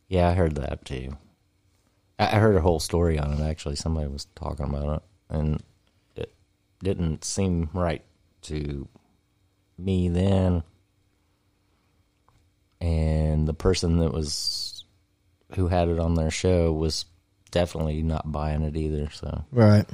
Yeah, 0.08 0.30
I 0.30 0.34
heard 0.34 0.56
that 0.56 0.86
too. 0.86 1.18
I 2.18 2.26
I 2.28 2.40
heard 2.40 2.56
a 2.56 2.62
whole 2.62 2.80
story 2.80 3.20
on 3.20 3.34
it. 3.34 3.40
Actually, 3.42 3.76
somebody 3.76 4.08
was 4.08 4.26
talking 4.36 4.66
about 4.66 4.98
it, 4.98 5.04
and 5.36 5.64
it 6.16 6.34
didn't 6.82 7.24
seem 7.24 7.70
right 7.74 8.04
to 8.44 8.88
me 9.78 10.10
then. 10.10 10.64
And 12.82 13.48
the 13.48 13.54
person 13.54 14.00
that 14.00 14.12
was 14.12 14.84
who 15.56 15.68
had 15.68 15.90
it 15.90 16.00
on 16.00 16.16
their 16.16 16.32
show 16.32 16.74
was 16.74 17.06
definitely 17.54 18.02
not 18.02 18.30
buying 18.32 18.64
it 18.64 18.76
either. 18.76 19.10
So 19.12 19.46
Right. 19.52 19.86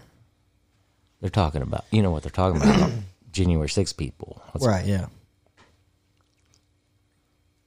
they're 1.22 1.30
talking 1.30 1.62
about, 1.62 1.86
you 1.92 2.02
know 2.02 2.10
what 2.12 2.24
they're 2.24 2.32
talking 2.32 2.62
about? 2.62 2.92
January 3.32 3.70
6 3.70 3.94
people. 3.94 4.42
That's- 4.48 4.66
Right. 4.66 4.86
Yeah. 4.86 5.08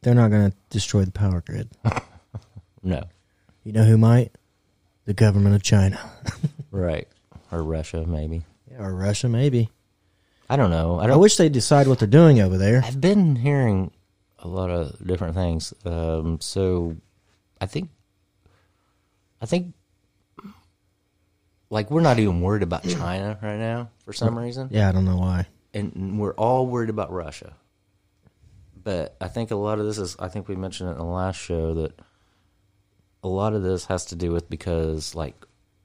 They're 0.02 0.14
not 0.14 0.30
going 0.30 0.50
to 0.50 0.56
destroy 0.70 1.04
the 1.04 1.12
power 1.12 1.40
grid. 1.46 1.68
No, 2.84 3.04
You 3.62 3.70
know 3.70 3.84
who 3.84 3.96
might? 3.96 4.32
The 5.04 5.14
government 5.14 5.54
of 5.54 5.62
China. 5.62 6.00
right. 6.72 7.06
Or 7.52 7.62
Russia, 7.62 8.04
maybe. 8.04 8.42
Yeah, 8.68 8.82
or 8.82 8.92
Russia, 8.92 9.28
maybe. 9.28 9.70
I 10.50 10.56
don't 10.56 10.70
know. 10.72 10.98
I 10.98 11.04
I 11.04 11.06
don't. 11.06 11.20
wish 11.20 11.36
they'd 11.36 11.52
decide 11.52 11.86
what 11.86 12.00
they're 12.00 12.08
doing 12.08 12.40
over 12.40 12.58
there. 12.58 12.82
I've 12.84 13.00
been 13.00 13.36
hearing 13.36 13.92
a 14.40 14.48
lot 14.48 14.68
of 14.70 14.96
different 15.06 15.36
things. 15.36 15.72
Um, 15.84 16.40
so 16.40 16.96
I 17.60 17.66
think, 17.66 17.88
I 19.40 19.46
think, 19.46 19.74
like 21.72 21.90
we're 21.90 22.02
not 22.02 22.18
even 22.18 22.42
worried 22.42 22.62
about 22.62 22.86
China 22.86 23.38
right 23.42 23.56
now 23.58 23.88
for 24.04 24.12
some 24.12 24.36
reason, 24.38 24.68
Yeah, 24.70 24.88
I 24.88 24.92
don't 24.92 25.06
know 25.06 25.16
why. 25.16 25.46
and 25.72 26.18
we're 26.20 26.34
all 26.34 26.66
worried 26.66 26.90
about 26.90 27.10
Russia. 27.10 27.54
But 28.84 29.16
I 29.20 29.28
think 29.28 29.50
a 29.52 29.56
lot 29.56 29.78
of 29.78 29.86
this 29.86 29.96
is. 29.98 30.16
I 30.18 30.28
think 30.28 30.48
we 30.48 30.56
mentioned 30.56 30.88
it 30.90 30.92
in 30.92 30.98
the 30.98 31.04
last 31.04 31.36
show 31.36 31.72
that 31.74 31.98
a 33.22 33.28
lot 33.28 33.54
of 33.54 33.62
this 33.62 33.84
has 33.86 34.06
to 34.06 34.16
do 34.16 34.32
with 34.32 34.50
because 34.50 35.14
like 35.14 35.36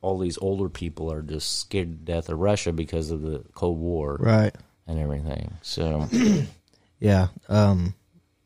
all 0.02 0.18
these 0.18 0.38
older 0.40 0.68
people 0.68 1.12
are 1.12 1.22
just 1.22 1.60
scared 1.60 1.90
to 1.92 2.12
death 2.14 2.30
of 2.30 2.40
Russia 2.40 2.74
because 2.74 3.12
of 3.12 3.22
the 3.22 3.44
Cold 3.54 3.78
War 3.80 4.18
Right. 4.20 4.56
and 4.88 4.98
everything. 5.00 5.54
So 5.62 6.08
Yeah. 7.00 7.28
Um, 7.50 7.94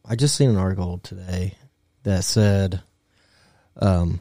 I 0.06 0.16
just 0.18 0.36
seen 0.36 0.50
an 0.50 0.58
article 0.58 0.98
today 0.98 1.56
that 2.04 2.26
said, 2.26 2.82
um, 3.78 4.20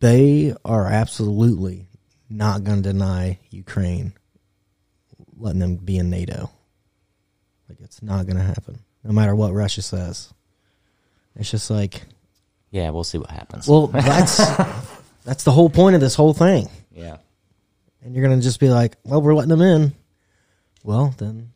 they 0.00 0.54
are 0.64 0.86
absolutely 0.86 1.86
not 2.30 2.64
going 2.64 2.82
to 2.82 2.92
deny 2.92 3.38
Ukraine 3.50 4.12
letting 5.36 5.60
them 5.60 5.76
be 5.76 5.96
in 5.98 6.10
NATO. 6.10 6.50
Like 7.68 7.80
it's 7.80 8.02
not 8.02 8.26
going 8.26 8.36
to 8.36 8.42
happen, 8.42 8.80
no 9.04 9.12
matter 9.12 9.34
what 9.34 9.52
Russia 9.52 9.82
says. 9.82 10.32
It's 11.36 11.50
just 11.50 11.70
like, 11.70 12.02
yeah, 12.70 12.90
we'll 12.90 13.04
see 13.04 13.18
what 13.18 13.30
happens. 13.30 13.68
well, 13.68 13.86
that's 13.86 14.36
that's 15.24 15.44
the 15.44 15.52
whole 15.52 15.70
point 15.70 15.94
of 15.94 16.00
this 16.00 16.14
whole 16.14 16.34
thing. 16.34 16.68
yeah. 16.92 17.18
and 18.02 18.14
you're 18.14 18.26
gonna 18.26 18.42
just 18.42 18.58
be 18.60 18.68
like, 18.68 18.96
"Well, 19.04 19.22
we're 19.22 19.34
letting 19.34 19.50
them 19.50 19.62
in." 19.62 19.92
Well, 20.82 21.14
then 21.18 21.52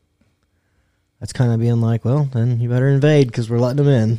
that's 1.18 1.32
kind 1.32 1.52
of 1.52 1.58
being 1.58 1.80
like, 1.80 2.04
"Well, 2.04 2.28
then 2.32 2.60
you 2.60 2.68
better 2.68 2.88
invade 2.88 3.26
because 3.26 3.50
we're 3.50 3.58
letting 3.58 3.84
them 3.84 3.88
in." 3.88 4.18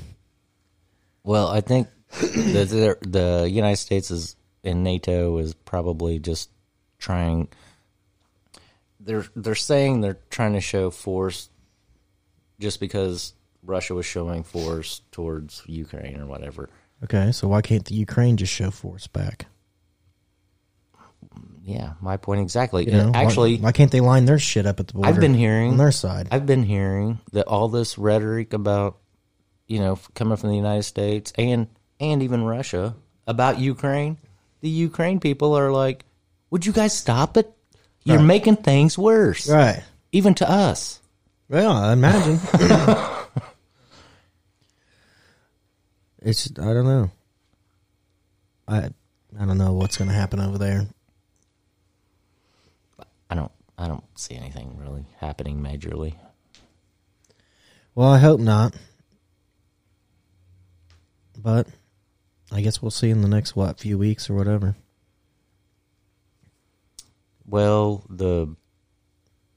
Well, 1.23 1.47
I 1.47 1.61
think 1.61 1.87
the, 2.19 2.97
the 3.01 3.07
the 3.07 3.49
United 3.49 3.77
States 3.77 4.11
is 4.11 4.35
in 4.63 4.83
NATO 4.83 5.37
is 5.37 5.53
probably 5.53 6.19
just 6.19 6.49
trying. 6.99 7.47
They're 8.99 9.25
they're 9.35 9.55
saying 9.55 10.01
they're 10.01 10.19
trying 10.29 10.53
to 10.53 10.61
show 10.61 10.89
force, 10.89 11.49
just 12.59 12.79
because 12.79 13.33
Russia 13.63 13.93
was 13.95 14.05
showing 14.05 14.43
force 14.43 15.01
towards 15.11 15.61
Ukraine 15.67 16.19
or 16.21 16.25
whatever. 16.25 16.69
Okay, 17.03 17.31
so 17.33 17.47
why 17.49 17.61
can't 17.61 17.83
the 17.83 17.95
Ukraine 17.95 18.37
just 18.37 18.53
show 18.53 18.71
force 18.71 19.07
back? 19.07 19.47
Yeah, 21.65 21.93
my 22.01 22.17
point 22.17 22.41
exactly. 22.41 22.85
You 22.85 22.91
know, 22.91 23.09
why- 23.11 23.23
Actually, 23.23 23.57
why, 23.57 23.71
can't 23.71 23.91
they 23.91 24.01
line 24.01 24.25
their 24.25 24.39
shit 24.39 24.65
up 24.65 24.79
at 24.79 24.87
the 24.87 24.93
border? 24.93 25.07
I've 25.09 25.19
been 25.19 25.33
hearing 25.33 25.71
on 25.71 25.77
their 25.77 25.91
side. 25.93 26.27
I've 26.31 26.45
been 26.45 26.63
hearing 26.63 27.19
that 27.31 27.47
all 27.47 27.69
this 27.69 27.97
rhetoric 27.97 28.53
about, 28.53 28.97
you 29.67 29.79
know, 29.79 29.97
coming 30.13 30.35
from 30.37 30.49
the 30.49 30.57
United 30.57 30.83
States 30.83 31.31
and 31.37 31.67
and 32.11 32.21
even 32.23 32.43
Russia 32.43 32.95
about 33.27 33.59
Ukraine, 33.59 34.17
the 34.61 34.69
Ukraine 34.69 35.19
people 35.19 35.55
are 35.57 35.71
like, 35.71 36.03
"Would 36.51 36.65
you 36.65 36.73
guys 36.73 36.91
stop 36.95 37.37
it? 37.37 37.51
You're 38.03 38.17
Right. 38.17 38.25
making 38.35 38.57
things 38.57 38.97
worse, 38.97 39.47
right? 39.49 39.83
even 40.11 40.33
to 40.35 40.49
us." 40.49 40.99
Well, 41.49 41.71
I 41.71 41.93
imagine. 41.93 42.39
it's 46.21 46.49
I 46.59 46.73
don't 46.73 46.85
know. 46.85 47.11
I 48.67 48.89
I 49.39 49.45
don't 49.45 49.57
know 49.57 49.73
what's 49.73 49.97
going 49.97 50.09
to 50.09 50.13
happen 50.15 50.39
over 50.39 50.57
there. 50.57 50.87
I 53.29 53.35
don't 53.35 53.51
I 53.77 53.87
don't 53.87 54.03
see 54.17 54.35
anything 54.35 54.77
really 54.77 55.05
happening 55.19 55.59
majorly. 55.61 56.15
Well, 57.95 58.09
I 58.09 58.19
hope 58.19 58.39
not. 58.39 58.75
But 61.37 61.67
I 62.53 62.61
guess 62.61 62.81
we'll 62.81 62.91
see 62.91 63.09
in 63.09 63.21
the 63.21 63.27
next 63.27 63.55
what 63.55 63.79
few 63.79 63.97
weeks 63.97 64.29
or 64.29 64.35
whatever. 64.35 64.75
Well, 67.47 68.05
the 68.09 68.55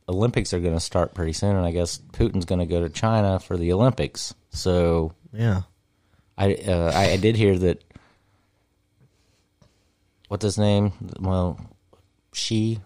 Olympics 0.09 0.55
are 0.55 0.61
going 0.61 0.75
to 0.75 0.81
start 0.81 1.15
pretty 1.15 1.35
soon, 1.35 1.57
and 1.57 1.67
I 1.67 1.73
guess 1.73 1.99
Putin's 1.99 2.47
going 2.47 2.61
to 2.61 2.67
go 2.67 2.81
to 2.81 2.89
China 2.89 3.39
for 3.39 3.57
the 3.57 3.73
Olympics. 3.73 4.35
So 4.51 5.13
Yeah. 5.33 5.63
I 6.39 6.55
uh, 6.55 6.93
I, 6.95 7.11
I 7.13 7.17
did 7.17 7.37
hear 7.37 7.59
that. 7.59 7.85
What's 10.29 10.43
his 10.43 10.59
name? 10.59 10.93
Well, 11.21 11.61
Xi, 12.33 12.81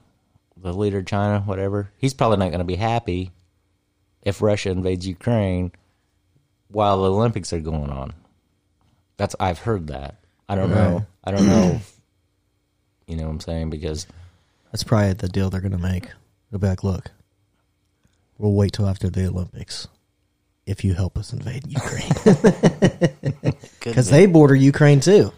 the 0.56 0.72
leader 0.72 0.98
of 0.98 1.06
China, 1.06 1.40
whatever. 1.40 1.90
He's 1.96 2.14
probably 2.14 2.36
not 2.36 2.50
going 2.50 2.58
to 2.58 2.64
be 2.64 2.76
happy 2.76 3.30
if 4.22 4.42
Russia 4.42 4.70
invades 4.70 5.06
Ukraine 5.06 5.72
while 6.68 7.02
the 7.02 7.10
Olympics 7.10 7.52
are 7.52 7.60
going 7.60 7.90
on. 7.90 8.12
That's 9.20 9.36
I've 9.38 9.58
heard 9.58 9.88
that. 9.88 10.14
I 10.48 10.54
don't 10.54 10.70
know. 10.70 11.04
I 11.22 11.30
don't 11.30 11.46
know. 11.46 11.72
if- 11.74 12.00
you 13.06 13.16
know 13.16 13.24
what 13.24 13.32
I'm 13.32 13.40
saying? 13.40 13.68
Because 13.68 14.06
That's 14.72 14.82
probably 14.82 15.12
the 15.12 15.28
deal 15.28 15.50
they're 15.50 15.60
going 15.60 15.72
to 15.72 15.78
make. 15.78 16.06
Go 16.50 16.56
back, 16.58 16.82
look, 16.82 17.10
we'll 18.38 18.54
wait 18.54 18.72
till 18.72 18.88
after 18.88 19.10
the 19.10 19.26
Olympics 19.26 19.88
if 20.64 20.84
you 20.84 20.94
help 20.94 21.18
us 21.18 21.32
invade 21.34 21.66
Ukraine. 21.66 22.12
Because 23.80 24.08
they 24.10 24.24
border 24.26 24.54
Ukraine 24.54 25.00
too. 25.00 25.32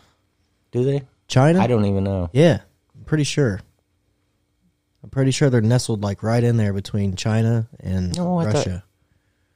do 0.71 0.85
they? 0.85 1.03
China? 1.29 1.61
I 1.61 1.67
don't 1.67 1.85
even 1.87 2.05
know. 2.05 2.29
Yeah, 2.33 2.61
I'm 2.97 3.05
pretty 3.05 3.25
sure. 3.25 3.61
I'm 5.03 5.11
pretty 5.11 5.31
sure 5.33 5.49
they're 5.51 5.61
nestled 5.61 6.03
like 6.03 6.23
right 6.23 6.43
in 6.45 6.57
there 6.57 6.73
between 6.73 7.17
China 7.17 7.69
and 7.81 8.17
No, 8.17 8.39
I 8.39 8.45
thought- 8.45 8.55
Russia. 8.55 8.85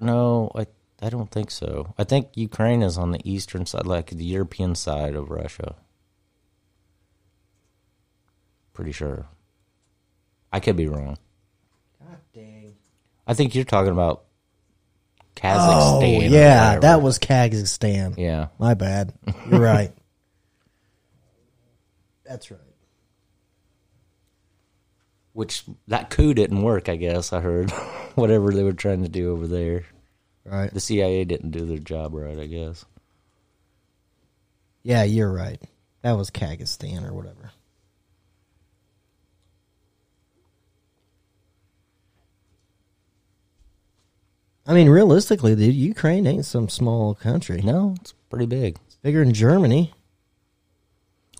No, 0.01 0.51
I 0.55 0.67
I 1.01 1.11
don't 1.11 1.31
think 1.31 1.51
so. 1.51 1.95
I 1.99 2.05
think 2.05 2.29
Ukraine 2.35 2.83
is 2.83 2.97
on 2.97 3.11
the 3.13 3.21
eastern 3.31 3.67
side, 3.67 3.87
like 3.87 4.11
the 4.11 4.25
European 4.25 4.75
side 4.75 5.15
of 5.15 5.31
Russia. 5.31 5.77
Pretty 8.73 8.93
sure. 8.93 9.27
I 10.53 10.61
could 10.61 10.77
be 10.77 10.87
wrong. 10.89 11.19
God 12.01 12.19
dang. 12.35 12.75
I 13.27 13.35
think 13.35 13.55
you're 13.55 13.65
talking 13.65 13.93
about 13.93 14.23
Oh, 15.39 15.41
Kazakhstan. 16.01 16.19
or 16.19 16.25
yeah, 16.31 16.79
that 16.79 17.03
was 17.03 17.19
Kazakhstan. 17.19 18.17
yeah. 18.17 18.49
My 18.59 18.73
bad. 18.73 19.13
You're 19.51 19.61
right. 19.75 19.93
That's 22.25 22.51
right. 22.51 22.59
Which 25.35 25.65
that 25.89 26.09
coup 26.09 26.33
didn't 26.33 26.63
work. 26.63 26.89
I 26.89 26.97
guess 26.97 27.35
I 27.35 27.41
heard 27.41 27.71
whatever 28.15 28.51
they 28.51 28.63
were 28.63 28.73
trying 28.73 29.03
to 29.03 29.11
do 29.11 29.33
over 29.33 29.47
there. 29.47 29.85
Right. 30.47 30.73
The 30.73 30.81
CIA 30.81 31.25
didn't 31.25 31.51
do 31.51 31.67
their 31.67 31.79
job 31.79 32.15
right. 32.15 32.39
I 32.39 32.47
guess. 32.47 32.85
Yeah, 34.83 35.03
you're 35.03 35.33
right. 35.33 35.61
That 36.03 36.13
was 36.13 36.31
Kazakhstan 36.31 37.09
or 37.09 37.13
whatever. 37.13 37.51
I 44.67 44.75
mean, 44.75 44.89
realistically, 44.89 45.55
dude, 45.55 45.75
Ukraine 45.75 46.27
ain't 46.27 46.45
some 46.45 46.69
small 46.69 47.15
country. 47.15 47.63
No, 47.63 47.95
it's 48.01 48.13
pretty 48.31 48.47
big. 48.47 48.79
It's 48.87 48.97
bigger 48.97 49.25
than 49.25 49.33
Germany. 49.33 49.93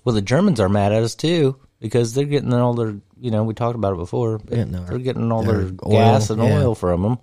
Well, 0.03 0.15
the 0.15 0.21
Germans 0.21 0.59
are 0.59 0.69
mad 0.69 0.93
at 0.93 1.03
us 1.03 1.15
too 1.15 1.57
because 1.79 2.13
they're 2.13 2.25
getting 2.25 2.53
all 2.53 2.73
their, 2.73 2.95
you 3.19 3.31
know, 3.31 3.43
we 3.43 3.53
talked 3.53 3.75
about 3.75 3.93
it 3.93 3.97
before. 3.97 4.39
But 4.39 4.57
Yeah, 4.57 4.63
no, 4.65 4.83
they're 4.85 4.99
getting 4.99 5.31
all 5.31 5.43
their, 5.43 5.65
their 5.65 5.85
oil, 5.85 5.91
gas 5.91 6.29
and 6.29 6.41
yeah. 6.41 6.57
oil 6.57 6.75
from 6.75 7.01
them, 7.03 7.19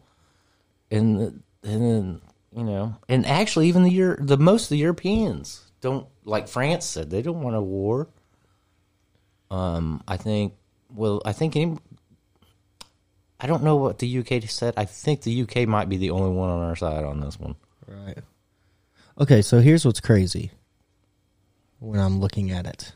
and 0.91 1.43
and 1.65 1.83
then 1.83 2.21
you 2.55 2.63
know, 2.63 2.95
and 3.09 3.27
actually, 3.27 3.69
even 3.69 3.83
the 3.83 3.91
Euro- 3.91 4.23
the 4.25 4.37
most 4.39 4.65
of 4.65 4.69
the 4.71 4.79
Europeans 4.79 5.63
don't 5.81 6.07
like 6.25 6.47
France 6.47 6.85
said 6.87 7.11
they 7.11 7.23
don't 7.23 7.43
want 7.43 7.57
a 7.57 7.61
war. 7.61 8.09
Um, 9.51 10.03
I 10.07 10.17
think. 10.17 10.55
Well, 10.95 11.21
I 11.25 11.33
think 11.33 11.57
any. 11.57 11.77
I 13.41 13.47
don't 13.47 13.65
know 13.65 13.77
what 13.77 13.99
the 13.99 14.19
UK 14.19 14.43
said. 14.49 14.75
I 14.77 14.85
think 14.85 15.23
the 15.23 15.43
UK 15.43 15.67
might 15.67 15.89
be 15.89 15.97
the 15.97 16.11
only 16.11 16.31
one 16.31 16.51
on 16.51 16.63
our 16.63 16.77
side 16.77 17.05
on 17.05 17.21
this 17.21 17.39
one. 17.39 17.57
Right. 17.87 18.19
Okay, 19.21 19.43
so 19.43 19.61
here's 19.61 19.85
what's 19.85 20.01
crazy. 20.01 20.51
when 21.81 22.01
I'm 22.01 22.21
looking 22.21 22.51
at 22.51 22.67
it 22.67 22.93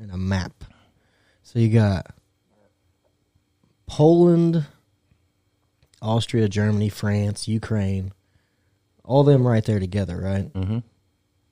in 0.00 0.10
a 0.10 0.16
map. 0.16 0.64
So 1.42 1.58
you 1.58 1.68
got 1.68 2.06
Poland, 3.86 4.64
Austria, 6.02 6.48
Germany, 6.48 6.88
France, 6.88 7.48
Ukraine, 7.48 8.12
all 9.04 9.24
them 9.24 9.46
right 9.46 9.64
there 9.64 9.80
together, 9.80 10.18
right? 10.20 10.52
Mm-hmm. 10.52 10.78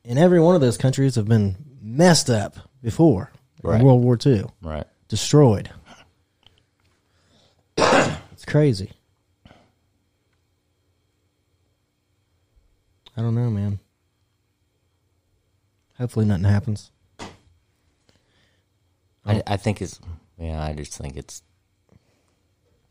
And 0.04 0.18
every 0.18 0.40
one 0.40 0.54
of 0.54 0.60
those 0.60 0.76
countries 0.76 1.14
have 1.14 1.26
been 1.26 1.56
messed 1.80 2.28
up 2.28 2.56
before 2.82 3.32
in 3.62 3.70
Right. 3.70 3.82
World 3.82 4.02
War 4.02 4.18
II, 4.24 4.44
Right. 4.62 4.86
destroyed. 5.08 5.70
it's 7.78 8.44
crazy. 8.46 8.92
I 13.16 13.22
don't 13.22 13.34
know, 13.34 13.50
man. 13.50 13.78
Hopefully, 15.98 16.26
nothing 16.26 16.44
happens. 16.44 16.90
I, 19.24 19.42
I 19.46 19.56
think 19.56 19.80
it's 19.80 20.00
yeah. 20.36 20.62
I 20.62 20.74
just 20.74 20.98
think 20.98 21.16
it's 21.16 21.42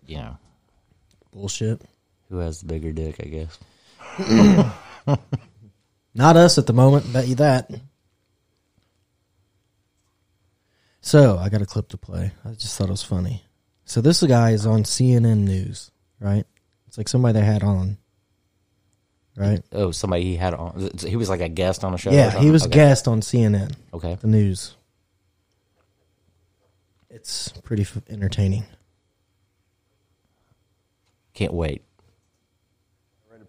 you 0.08 0.18
know 0.18 0.38
Bullshit. 1.34 1.82
who 2.30 2.38
has 2.38 2.60
the 2.62 2.66
bigger 2.68 2.92
dick. 2.92 3.16
I 3.20 3.26
guess. 3.28 3.60
Not 6.16 6.38
us 6.38 6.58
at 6.58 6.68
the 6.68 6.74
moment, 6.74 7.12
bet 7.12 7.28
you 7.28 7.36
that. 7.36 7.70
So, 11.02 11.38
I 11.38 11.50
got 11.50 11.62
a 11.62 11.66
clip 11.66 11.90
to 11.90 11.98
play. 11.98 12.32
I 12.46 12.52
just 12.52 12.78
thought 12.78 12.88
it 12.88 12.92
was 12.92 13.04
funny. 13.04 13.44
So, 13.86 14.00
this 14.00 14.24
guy 14.24 14.52
is 14.52 14.66
on 14.66 14.84
CNN 14.84 15.40
News, 15.40 15.92
right? 16.20 16.46
It's 16.88 16.98
like 16.98 17.10
somebody 17.10 17.40
they 17.40 17.46
had 17.46 17.64
on, 17.64 17.98
right? 19.36 19.62
Oh, 19.74 19.92
somebody 19.92 20.24
he 20.24 20.36
had 20.38 20.54
on. 20.54 20.92
He 21.06 21.16
was 21.18 21.30
like 21.30 21.42
a 21.42 21.50
guest 21.50 21.84
on 21.84 21.94
a 21.94 21.98
show. 21.98 22.12
Yeah, 22.12 22.30
he 22.40 22.52
was 22.52 22.64
okay. 22.64 22.74
guest 22.76 23.08
on 23.08 23.20
CNN, 23.22 23.74
Okay. 23.94 24.16
the 24.22 24.28
news. 24.28 24.76
It's 27.10 27.50
pretty 27.64 27.84
f- 27.84 27.98
entertaining. 28.10 28.64
Can't 31.34 31.54
wait. 31.54 31.82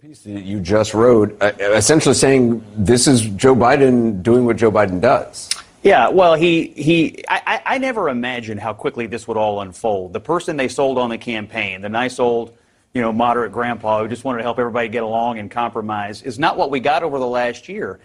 piece 0.01 0.21
that 0.23 0.45
you 0.45 0.61
just 0.61 0.93
wrote, 0.93 1.37
uh, 1.41 1.53
essentially 1.59 2.15
saying 2.15 2.63
this 2.77 3.07
is 3.07 3.23
Joe 3.23 3.55
Biden 3.55 4.23
doing 4.23 4.45
what 4.45 4.57
Joe 4.57 4.71
Biden 4.71 5.01
does. 5.01 5.49
Yeah, 5.83 6.09
well, 6.09 6.35
he 6.35 6.69
he. 6.69 7.25
I, 7.29 7.43
I 7.47 7.75
I 7.75 7.79
never 7.79 8.09
imagined 8.09 8.61
how 8.61 8.73
quickly 8.73 9.07
this 9.07 9.29
would 9.29 9.37
all 9.37 9.61
unfold. 9.61 10.15
The 10.15 10.21
person 10.21 10.57
they 10.57 10.69
sold 10.69 10.99
on 10.99 11.11
the 11.11 11.19
campaign, 11.19 11.83
the 11.83 11.91
nice 11.91 12.19
old, 12.19 12.57
you 12.95 13.03
know, 13.03 13.13
moderate 13.13 13.53
grandpa 13.53 14.01
who 14.01 14.09
just 14.09 14.25
wanted 14.25 14.39
to 14.39 14.45
help 14.45 14.59
everybody 14.59 14.89
get 14.89 15.03
along 15.03 15.39
and 15.39 15.51
compromise, 15.51 16.23
is 16.23 16.39
not 16.39 16.57
what 16.57 16.71
we 16.71 16.81
got 16.81 17.03
over 17.03 17.19
the 17.19 17.27
last 17.27 17.69
year. 17.69 18.01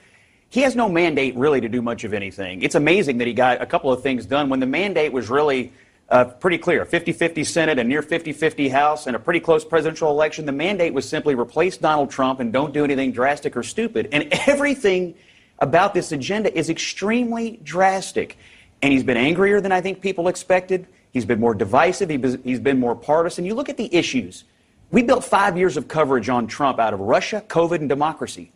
He 0.50 0.62
has 0.62 0.76
no 0.76 0.90
mandate 0.90 1.36
really 1.36 1.62
to 1.62 1.70
do 1.70 1.82
much 1.82 2.04
of 2.04 2.14
anything. 2.14 2.64
It's 2.64 2.76
amazing 2.76 3.18
that 3.20 3.28
he 3.28 3.34
got 3.34 3.62
a 3.62 3.66
couple 3.66 3.92
of 3.94 4.02
things 4.02 4.26
done 4.26 4.50
when 4.50 4.60
the 4.60 4.66
mandate 4.66 5.14
was 5.14 5.30
really 5.30 5.72
uh, 6.10 6.26
pretty 6.26 6.58
clear 6.58 6.86
50 6.86 7.12
50 7.12 7.44
Senate, 7.44 7.80
a 7.80 7.84
near 7.84 8.02
50 8.02 8.34
50 8.34 8.70
House, 8.70 9.08
and 9.08 9.16
a 9.16 9.20
pretty 9.20 9.40
close 9.40 9.64
presidential 9.64 10.10
election. 10.10 10.46
The 10.46 10.52
mandate 10.52 10.94
was 10.94 11.08
simply 11.08 11.36
replace 11.36 11.78
Donald 11.78 12.10
Trump 12.10 12.40
and 12.40 12.52
don't 12.52 12.74
do 12.74 12.84
anything 12.84 13.12
drastic 13.12 13.56
or 13.56 13.64
stupid. 13.64 14.10
And 14.12 14.28
everything 14.48 15.16
about 15.60 15.94
this 15.94 16.12
agenda 16.12 16.56
is 16.58 16.70
extremely 16.70 17.60
drastic. 17.64 18.38
And 18.82 18.92
he's 18.94 19.04
been 19.04 19.18
angrier 19.18 19.62
than 19.62 19.72
I 19.72 19.82
think 19.82 20.02
people 20.02 20.28
expected. 20.28 20.88
He's 21.12 21.26
been 21.26 21.40
more 21.40 21.54
divisive. 21.54 22.10
He's 22.44 22.60
been 22.60 22.80
more 22.80 22.96
partisan. 22.96 23.46
You 23.46 23.56
look 23.56 23.70
at 23.70 23.78
the 23.78 23.94
issues. 23.94 24.46
We 24.92 25.04
built 25.04 25.24
five 25.24 25.58
years 25.58 25.78
of 25.78 25.88
coverage 25.88 26.30
on 26.30 26.48
Trump 26.48 26.80
out 26.80 26.94
of 26.94 27.00
Russia, 27.00 27.44
COVID, 27.48 27.76
and 27.76 27.90
democracy. 27.90 28.52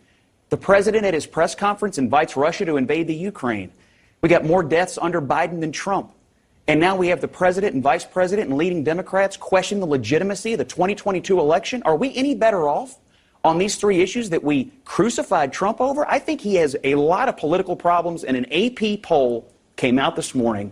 The 0.50 0.58
president 0.58 1.06
at 1.06 1.14
his 1.14 1.28
press 1.28 1.54
conference 1.56 1.98
invites 1.98 2.36
Russia 2.36 2.66
to 2.66 2.78
invade 2.78 3.08
the 3.08 3.16
Ukraine. 3.16 3.72
We 4.22 4.30
got 4.30 4.46
more 4.46 4.64
deaths 4.64 4.98
under 5.00 5.22
Biden 5.22 5.60
than 5.60 5.72
Trump. 5.72 6.14
And 6.68 6.80
now 6.80 6.96
we 6.96 7.10
have 7.10 7.20
the 7.22 7.28
president 7.28 7.74
and 7.74 7.84
vice 7.84 8.06
president 8.06 8.50
and 8.50 8.58
leading 8.58 8.84
Democrats 8.84 9.36
question 9.36 9.80
the 9.80 9.86
legitimacy 9.86 10.54
of 10.54 10.60
the 10.60 10.66
2022 10.66 11.40
election. 11.40 11.84
Are 11.84 11.96
we 11.96 12.16
any 12.16 12.36
better 12.36 12.68
off 12.70 12.98
on 13.44 13.58
these 13.58 13.76
three 13.76 14.02
issues 14.02 14.30
that 14.30 14.44
we 14.44 14.72
crucified 14.86 15.52
Trump 15.52 15.82
over? 15.82 16.08
I 16.10 16.20
think 16.20 16.40
he 16.40 16.56
has 16.56 16.76
a 16.84 16.96
lot 16.96 17.28
of 17.28 17.36
political 17.36 17.76
problems. 17.76 18.24
And 18.24 18.38
an 18.38 18.46
AP 18.52 19.02
poll 19.02 19.52
came 19.76 20.00
out 20.00 20.16
this 20.16 20.34
morning. 20.34 20.72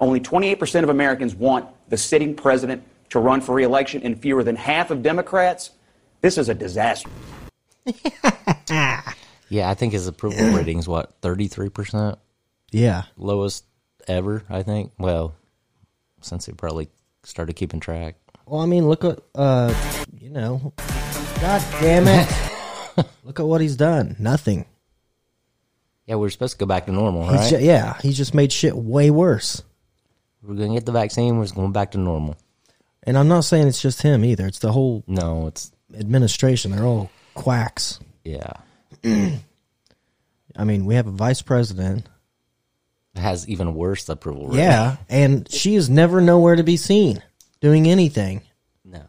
Only 0.00 0.20
28% 0.20 0.82
of 0.84 0.88
Americans 0.88 1.34
want 1.34 1.68
the 1.88 1.96
sitting 1.96 2.34
president 2.34 2.82
to 3.10 3.18
run 3.20 3.40
for 3.40 3.54
reelection, 3.54 4.02
and 4.02 4.20
fewer 4.20 4.42
than 4.42 4.56
half 4.56 4.90
of 4.90 5.02
Democrats. 5.02 5.70
This 6.20 6.36
is 6.38 6.48
a 6.48 6.54
disaster. 6.54 7.10
Yeah, 9.50 9.68
I 9.70 9.74
think 9.74 9.92
his 9.92 10.06
approval 10.08 10.50
rating's 10.56 10.88
what 10.88 11.20
thirty 11.20 11.46
three 11.48 11.68
percent, 11.68 12.18
Yeah. 12.72 13.02
lowest 13.16 13.64
ever. 14.08 14.42
I 14.48 14.62
think. 14.62 14.92
Well, 14.98 15.34
since 16.20 16.46
he 16.46 16.52
probably 16.52 16.88
started 17.22 17.54
keeping 17.54 17.80
track. 17.80 18.16
Well, 18.46 18.60
I 18.60 18.66
mean, 18.66 18.88
look 18.88 19.04
at, 19.04 19.20
uh, 19.34 19.72
you 20.18 20.28
know, 20.30 20.72
God 21.40 21.64
damn 21.80 22.06
it. 22.08 23.06
look 23.24 23.40
at 23.40 23.46
what 23.46 23.60
he's 23.62 23.76
done. 23.76 24.16
Nothing. 24.18 24.66
Yeah, 26.06 26.16
we're 26.16 26.28
supposed 26.28 26.52
to 26.52 26.58
go 26.58 26.66
back 26.66 26.84
to 26.86 26.92
normal, 26.92 27.22
He's 27.28 27.40
right? 27.40 27.50
ju- 27.60 27.64
yeah, 27.64 27.96
he's 28.02 28.16
just 28.18 28.34
made 28.34 28.52
shit 28.52 28.76
way 28.76 29.10
worse. 29.10 29.62
we're 30.42 30.54
gonna 30.56 30.74
get 30.74 30.84
the 30.84 30.92
vaccine. 30.92 31.38
We're 31.38 31.44
just 31.44 31.54
going 31.54 31.72
back 31.72 31.92
to 31.92 31.98
normal. 31.98 32.36
And 33.04 33.16
I'm 33.16 33.28
not 33.28 33.44
saying 33.44 33.68
it's 33.68 33.80
just 33.80 34.02
him 34.02 34.22
either. 34.24 34.46
It's 34.46 34.58
the 34.58 34.72
whole 34.72 35.02
No, 35.06 35.46
it's 35.46 35.72
administration. 35.94 36.72
They're 36.72 36.84
all 36.84 37.10
quacks. 37.34 38.00
yeah. 38.24 38.52
I 40.56 40.64
mean, 40.64 40.84
we 40.84 40.94
have 40.96 41.06
a 41.06 41.10
vice 41.12 41.40
president. 41.42 42.06
Has 43.16 43.48
even 43.48 43.74
worse 43.74 44.08
approval 44.08 44.46
rating. 44.48 44.60
Yeah, 44.64 44.96
and 45.08 45.50
she 45.50 45.76
is 45.76 45.88
never 45.88 46.20
nowhere 46.20 46.56
to 46.56 46.64
be 46.64 46.76
seen 46.76 47.22
doing 47.60 47.86
anything. 47.88 48.42
No, 48.84 49.02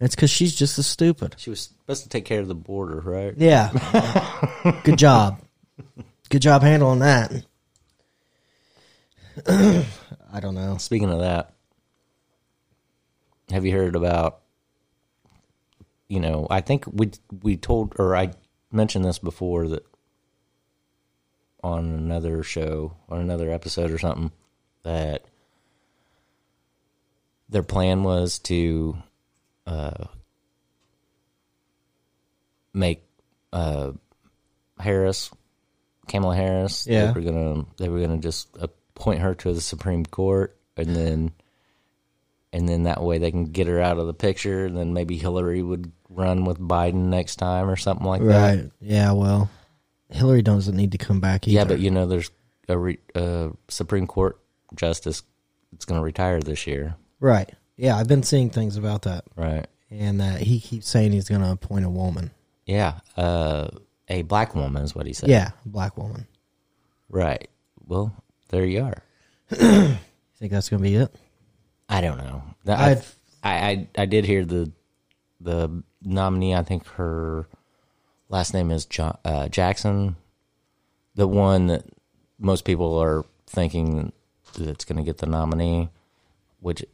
It's 0.00 0.14
because 0.16 0.30
she's 0.30 0.54
just 0.54 0.78
as 0.78 0.86
stupid. 0.86 1.36
she 1.38 1.50
was 1.50 1.60
supposed 1.60 2.02
to 2.02 2.08
take 2.08 2.24
care 2.24 2.40
of 2.40 2.48
the 2.48 2.54
border, 2.56 2.98
right? 3.00 3.34
Yeah. 3.36 3.70
Good 4.84 4.98
job. 4.98 5.40
Good 6.28 6.42
job 6.42 6.62
handling 6.62 6.98
that. 7.00 7.32
I 9.46 10.40
don't 10.40 10.54
know. 10.54 10.76
Speaking 10.78 11.10
of 11.10 11.20
that, 11.20 11.54
have 13.50 13.64
you 13.64 13.72
heard 13.72 13.96
about? 13.96 14.40
You 16.08 16.20
know, 16.20 16.46
I 16.50 16.60
think 16.60 16.84
we 16.86 17.10
we 17.42 17.56
told 17.56 17.94
or 17.98 18.14
I 18.16 18.32
mentioned 18.70 19.04
this 19.04 19.18
before 19.18 19.68
that 19.68 19.84
on 21.62 21.84
another 21.84 22.42
show 22.42 22.96
on 23.08 23.20
another 23.20 23.50
episode 23.50 23.90
or 23.90 23.98
something 23.98 24.32
that 24.82 25.24
their 27.48 27.62
plan 27.62 28.02
was 28.02 28.38
to 28.40 28.96
uh, 29.66 30.04
make 32.74 33.04
uh, 33.52 33.92
Harris, 34.78 35.30
Kamala 36.08 36.34
Harris. 36.34 36.86
Yeah. 36.86 37.06
they 37.06 37.12
were 37.12 37.20
gonna 37.20 37.66
they 37.78 37.88
were 37.88 38.00
gonna 38.00 38.18
just 38.18 38.48
appoint 38.58 39.20
her 39.20 39.34
to 39.36 39.52
the 39.52 39.60
Supreme 39.60 40.04
Court, 40.04 40.56
and 40.76 40.96
then 40.96 41.32
and 42.52 42.68
then 42.68 42.84
that 42.84 43.02
way 43.02 43.18
they 43.18 43.30
can 43.30 43.44
get 43.44 43.66
her 43.66 43.80
out 43.80 43.98
of 43.98 44.06
the 44.06 44.14
picture, 44.14 44.66
and 44.66 44.76
then 44.76 44.92
maybe 44.94 45.16
Hillary 45.16 45.62
would 45.62 45.92
run 46.08 46.44
with 46.44 46.58
Biden 46.58 47.08
next 47.08 47.36
time 47.36 47.68
or 47.68 47.76
something 47.76 48.06
like 48.06 48.22
that. 48.22 48.56
Right. 48.56 48.70
Yeah, 48.80 49.12
well, 49.12 49.50
Hillary 50.12 50.42
doesn't 50.42 50.76
need 50.76 50.92
to 50.92 50.98
come 50.98 51.20
back 51.20 51.46
either. 51.48 51.54
Yeah, 51.54 51.64
but 51.64 51.80
you 51.80 51.90
know, 51.90 52.06
there's 52.06 52.30
a 52.68 52.78
re, 52.78 52.98
uh, 53.14 53.50
Supreme 53.68 54.06
Court 54.06 54.38
justice 54.74 55.22
that's 55.72 55.84
going 55.84 56.00
to 56.00 56.04
retire 56.04 56.40
this 56.40 56.66
year, 56.66 56.96
Right. 57.20 57.50
Yeah, 57.76 57.96
I've 57.96 58.08
been 58.08 58.22
seeing 58.22 58.50
things 58.50 58.76
about 58.76 59.02
that. 59.02 59.24
right? 59.36 59.66
And 59.90 60.20
that 60.20 60.40
he 60.40 60.60
keeps 60.60 60.88
saying 60.88 61.12
he's 61.12 61.28
going 61.28 61.40
to 61.40 61.50
appoint 61.50 61.84
a 61.84 61.90
woman. 61.90 62.30
Yeah, 62.66 63.00
uh, 63.16 63.68
a 64.08 64.22
black 64.22 64.54
woman 64.54 64.82
is 64.84 64.94
what 64.94 65.06
he 65.06 65.12
said. 65.12 65.28
Yeah, 65.30 65.50
black 65.66 65.96
woman. 65.96 66.26
right. 67.08 67.48
Well, 67.86 68.14
there 68.50 68.64
you 68.64 68.82
are. 68.84 69.02
You 70.34 70.48
think 70.48 70.52
that's 70.54 70.68
going 70.70 70.82
to 70.82 70.88
be 70.88 70.96
it? 70.96 71.14
I 71.88 72.00
don't 72.00 72.18
know. 72.18 72.42
I, 72.66 73.00
I, 73.44 73.52
I 73.70 73.88
I 73.96 74.06
did 74.06 74.24
hear 74.24 74.44
the 74.44 74.72
the 75.40 75.84
nominee. 76.02 76.52
I 76.54 76.62
think 76.62 76.84
her 76.88 77.46
last 78.32 78.52
name 78.54 78.72
is 78.72 78.84
jo- 78.86 79.16
uh, 79.24 79.46
Jackson. 79.48 80.16
The 81.14 81.28
one 81.28 81.68
that 81.68 81.84
most 82.40 82.64
people 82.64 82.98
are 82.98 83.24
thinking 83.46 84.10
that's 84.58 84.84
going 84.84 84.96
to 84.96 85.04
get 85.04 85.18
the 85.18 85.26
nominee, 85.26 85.90
which 86.60 86.84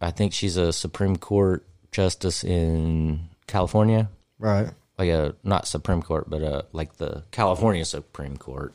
I 0.00 0.10
think 0.10 0.32
she's 0.32 0.56
a 0.56 0.72
Supreme 0.72 1.16
Court 1.16 1.64
justice 1.92 2.42
in 2.42 3.28
California, 3.46 4.08
Right. 4.38 4.70
like 4.98 5.08
a 5.10 5.34
not 5.44 5.68
Supreme 5.68 6.02
Court, 6.02 6.28
but 6.28 6.42
uh 6.42 6.62
like 6.72 6.96
the 6.96 7.22
California 7.30 7.84
Supreme 7.84 8.36
Court. 8.36 8.74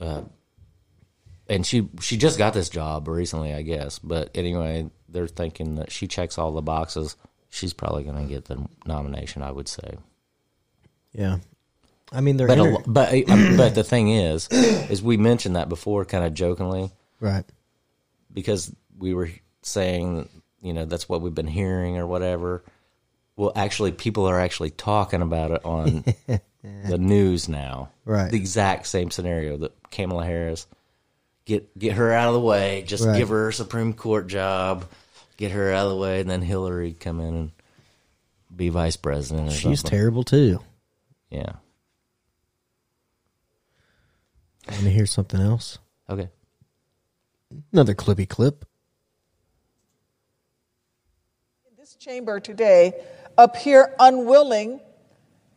Uh, 0.00 0.22
and 1.48 1.66
she 1.66 1.88
she 2.00 2.16
just 2.16 2.38
got 2.38 2.54
this 2.54 2.68
job 2.70 3.06
recently, 3.08 3.52
I 3.52 3.62
guess. 3.62 3.98
But 3.98 4.30
anyway, 4.34 4.90
they're 5.08 5.26
thinking 5.28 5.74
that 5.76 5.90
she 5.92 6.06
checks 6.06 6.38
all 6.38 6.52
the 6.52 6.62
boxes. 6.62 7.16
She's 7.50 7.72
probably 7.72 8.04
going 8.04 8.16
to 8.26 8.32
get 8.32 8.44
the 8.46 8.66
nomination, 8.86 9.42
I 9.42 9.50
would 9.50 9.68
say. 9.68 9.96
Yeah. 11.12 11.38
I 12.12 12.20
mean, 12.20 12.36
they're 12.36 12.48
But 12.48 12.58
a, 12.58 12.62
inter- 12.64 12.72
lo- 12.78 12.82
but 12.86 13.12
but 13.56 13.74
the 13.74 13.84
thing 13.84 14.10
is, 14.10 14.48
is 14.50 15.02
we 15.02 15.16
mentioned 15.16 15.56
that 15.56 15.68
before, 15.68 16.04
kind 16.04 16.24
of 16.24 16.34
jokingly, 16.34 16.90
right. 17.20 17.44
because 18.32 18.74
we 18.98 19.14
were 19.14 19.30
saying, 19.62 20.28
you 20.60 20.72
know, 20.72 20.84
that's 20.84 21.08
what 21.08 21.20
we've 21.20 21.34
been 21.34 21.46
hearing 21.46 21.98
or 21.98 22.06
whatever. 22.06 22.64
Well, 23.36 23.52
actually, 23.54 23.92
people 23.92 24.26
are 24.26 24.40
actually 24.40 24.70
talking 24.70 25.22
about 25.22 25.52
it 25.52 25.64
on 25.64 26.04
the 26.84 26.98
news 26.98 27.48
now. 27.48 27.90
Right. 28.04 28.30
The 28.30 28.36
exact 28.36 28.86
same 28.88 29.10
scenario 29.12 29.56
that 29.58 29.72
Kamala 29.92 30.24
Harris 30.26 30.66
get 31.46 31.78
get 31.78 31.92
her 31.94 32.12
out 32.12 32.28
of 32.28 32.34
the 32.34 32.40
way, 32.40 32.82
just 32.86 33.04
Right. 33.06 33.16
give 33.18 33.28
her 33.28 33.48
a 33.48 33.52
Supreme 33.52 33.92
Court 33.94 34.26
job, 34.26 34.84
get 35.36 35.52
her 35.52 35.72
out 35.72 35.86
of 35.86 35.92
the 35.92 35.96
way, 35.98 36.20
and 36.20 36.28
then 36.28 36.42
Hillary 36.42 36.92
come 36.98 37.20
in 37.20 37.34
and 37.34 37.50
be 38.54 38.68
vice 38.68 38.96
president. 38.96 39.48
Or 39.48 39.52
She's 39.52 39.80
something. 39.80 39.96
terrible 39.96 40.24
too. 40.24 40.60
Yeah. 41.30 41.52
Want 44.68 44.82
to 44.82 44.90
hear 44.90 45.06
something 45.06 45.40
else? 45.40 45.78
Okay. 46.08 46.28
Another 47.72 47.94
clippy 47.94 48.28
clip. 48.28 48.64
In 51.68 51.76
this 51.78 51.94
chamber 51.94 52.40
today 52.40 52.92
appear 53.38 53.94
unwilling 53.98 54.80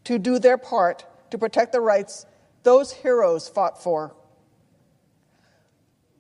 to 0.06 0.20
do 0.20 0.40
their 0.40 0.58
part 0.58 1.06
to 1.32 1.38
protect 1.38 1.72
the 1.72 1.82
rights 1.82 2.26
those 2.64 2.92
heroes 2.92 3.50
fought 3.50 3.82
for. 3.82 4.16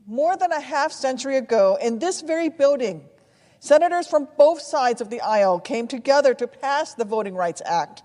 More 0.06 0.36
than 0.36 0.52
a 0.52 0.60
half 0.60 0.92
century 0.92 1.38
ago, 1.38 1.78
in 1.82 2.00
this 2.00 2.22
very 2.22 2.50
building, 2.50 3.06
senators 3.60 4.08
from 4.08 4.28
both 4.38 4.62
sides 4.62 5.00
of 5.00 5.10
the 5.10 5.22
aisle 5.22 5.60
came 5.60 5.88
together 5.88 6.34
to 6.34 6.48
pass 6.48 6.94
the 6.94 7.06
Voting 7.06 7.36
Rights 7.36 7.62
Act, 7.66 8.04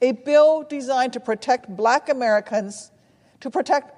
a 0.00 0.12
bill 0.12 0.62
designed 0.62 1.12
to 1.14 1.20
protect 1.20 1.68
black 1.68 2.08
Americans, 2.08 2.90
to 3.40 3.50
protect 3.50 3.94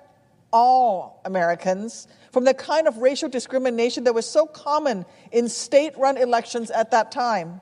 all 0.52 1.20
Americans 1.24 2.08
from 2.32 2.44
the 2.44 2.54
kind 2.54 2.88
of 2.88 2.98
racial 2.98 3.28
discrimination 3.28 4.04
that 4.04 4.14
was 4.14 4.26
so 4.26 4.46
common 4.46 5.04
in 5.32 5.48
state 5.48 5.96
run 5.96 6.16
elections 6.16 6.70
at 6.70 6.90
that 6.90 7.12
time. 7.12 7.60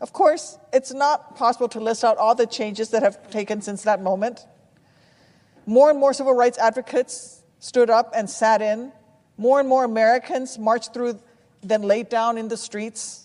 Of 0.00 0.12
course, 0.12 0.58
it's 0.72 0.92
not 0.92 1.36
possible 1.36 1.68
to 1.68 1.80
list 1.80 2.04
out 2.04 2.18
all 2.18 2.34
the 2.34 2.46
changes 2.46 2.90
that 2.90 3.02
have 3.02 3.30
taken 3.30 3.62
since 3.62 3.82
that 3.82 4.02
moment. 4.02 4.46
More 5.66 5.88
and 5.88 5.98
more 5.98 6.12
civil 6.12 6.34
rights 6.34 6.58
advocates 6.58 7.42
stood 7.58 7.88
up 7.88 8.12
and 8.14 8.28
sat 8.28 8.60
in. 8.60 8.92
More 9.38 9.60
and 9.60 9.68
more 9.68 9.84
Americans 9.84 10.58
marched 10.58 10.92
through, 10.92 11.20
then 11.62 11.82
laid 11.82 12.08
down 12.08 12.36
in 12.36 12.48
the 12.48 12.56
streets. 12.56 13.23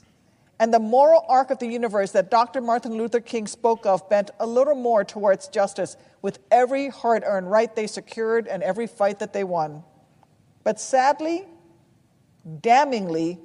And 0.60 0.74
the 0.74 0.80
moral 0.80 1.26
arc 1.30 1.52
of 1.52 1.60
the 1.60 1.68
universe 1.68 2.12
that 2.12 2.30
Dr. 2.30 2.60
Martin 2.60 2.98
Luther 2.98 3.22
King 3.22 3.48
spoke 3.48 3.86
of 3.86 4.10
bent 4.10 4.32
a 4.40 4.46
little 4.46 4.76
more 4.76 5.06
towards 5.06 5.48
justice 5.48 5.96
with 6.22 6.40
every 6.52 6.90
hard 6.90 7.24
earned 7.26 7.50
right 7.50 7.74
they 7.74 7.88
secured 7.88 8.46
and 8.46 8.62
every 8.62 8.86
fight 8.86 9.20
that 9.20 9.32
they 9.32 9.46
won. 9.46 9.84
But 10.66 10.80
sadly, 10.80 11.48
damningly, 12.46 13.40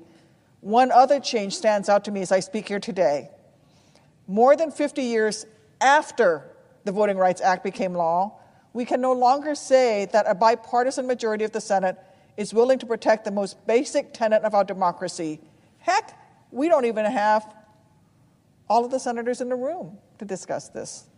one 0.61 0.91
other 0.91 1.21
change 1.21 1.55
stands 1.55 1.89
out 1.89 2.05
to 2.07 2.11
me 2.11 2.21
as 2.21 2.33
I 2.33 2.41
speak 2.41 2.67
here 2.67 2.81
today. 2.81 3.31
More 4.27 4.57
than 4.57 4.73
50 4.73 5.03
years 5.03 5.47
after 5.81 6.51
the 6.85 6.91
Voting 6.91 7.17
Rights 7.17 7.41
Act 7.41 7.63
became 7.63 7.95
law, 7.95 8.41
we 8.73 8.85
can 8.85 9.01
no 9.01 9.13
longer 9.13 9.55
say 9.55 10.07
that 10.13 10.25
a 10.27 10.35
bipartisan 10.35 11.07
majority 11.07 11.45
of 11.45 11.53
the 11.53 11.61
Senate 11.61 11.97
is 12.37 12.53
willing 12.53 12.81
to 12.81 12.87
protect 12.87 13.25
the 13.25 13.31
most 13.31 13.65
basic 13.69 14.13
tenet 14.13 14.43
of 14.43 14.53
our 14.53 14.65
democracy. 14.65 15.41
Heck, 15.79 16.19
we 16.55 16.69
don't 16.69 16.85
even 16.85 17.05
have 17.05 17.53
all 18.69 18.85
of 18.85 18.91
the 18.91 18.99
senators 18.99 19.41
in 19.41 19.49
the 19.49 19.57
room 19.57 19.99
to 20.19 20.25
discuss 20.25 20.69
this. 20.69 21.09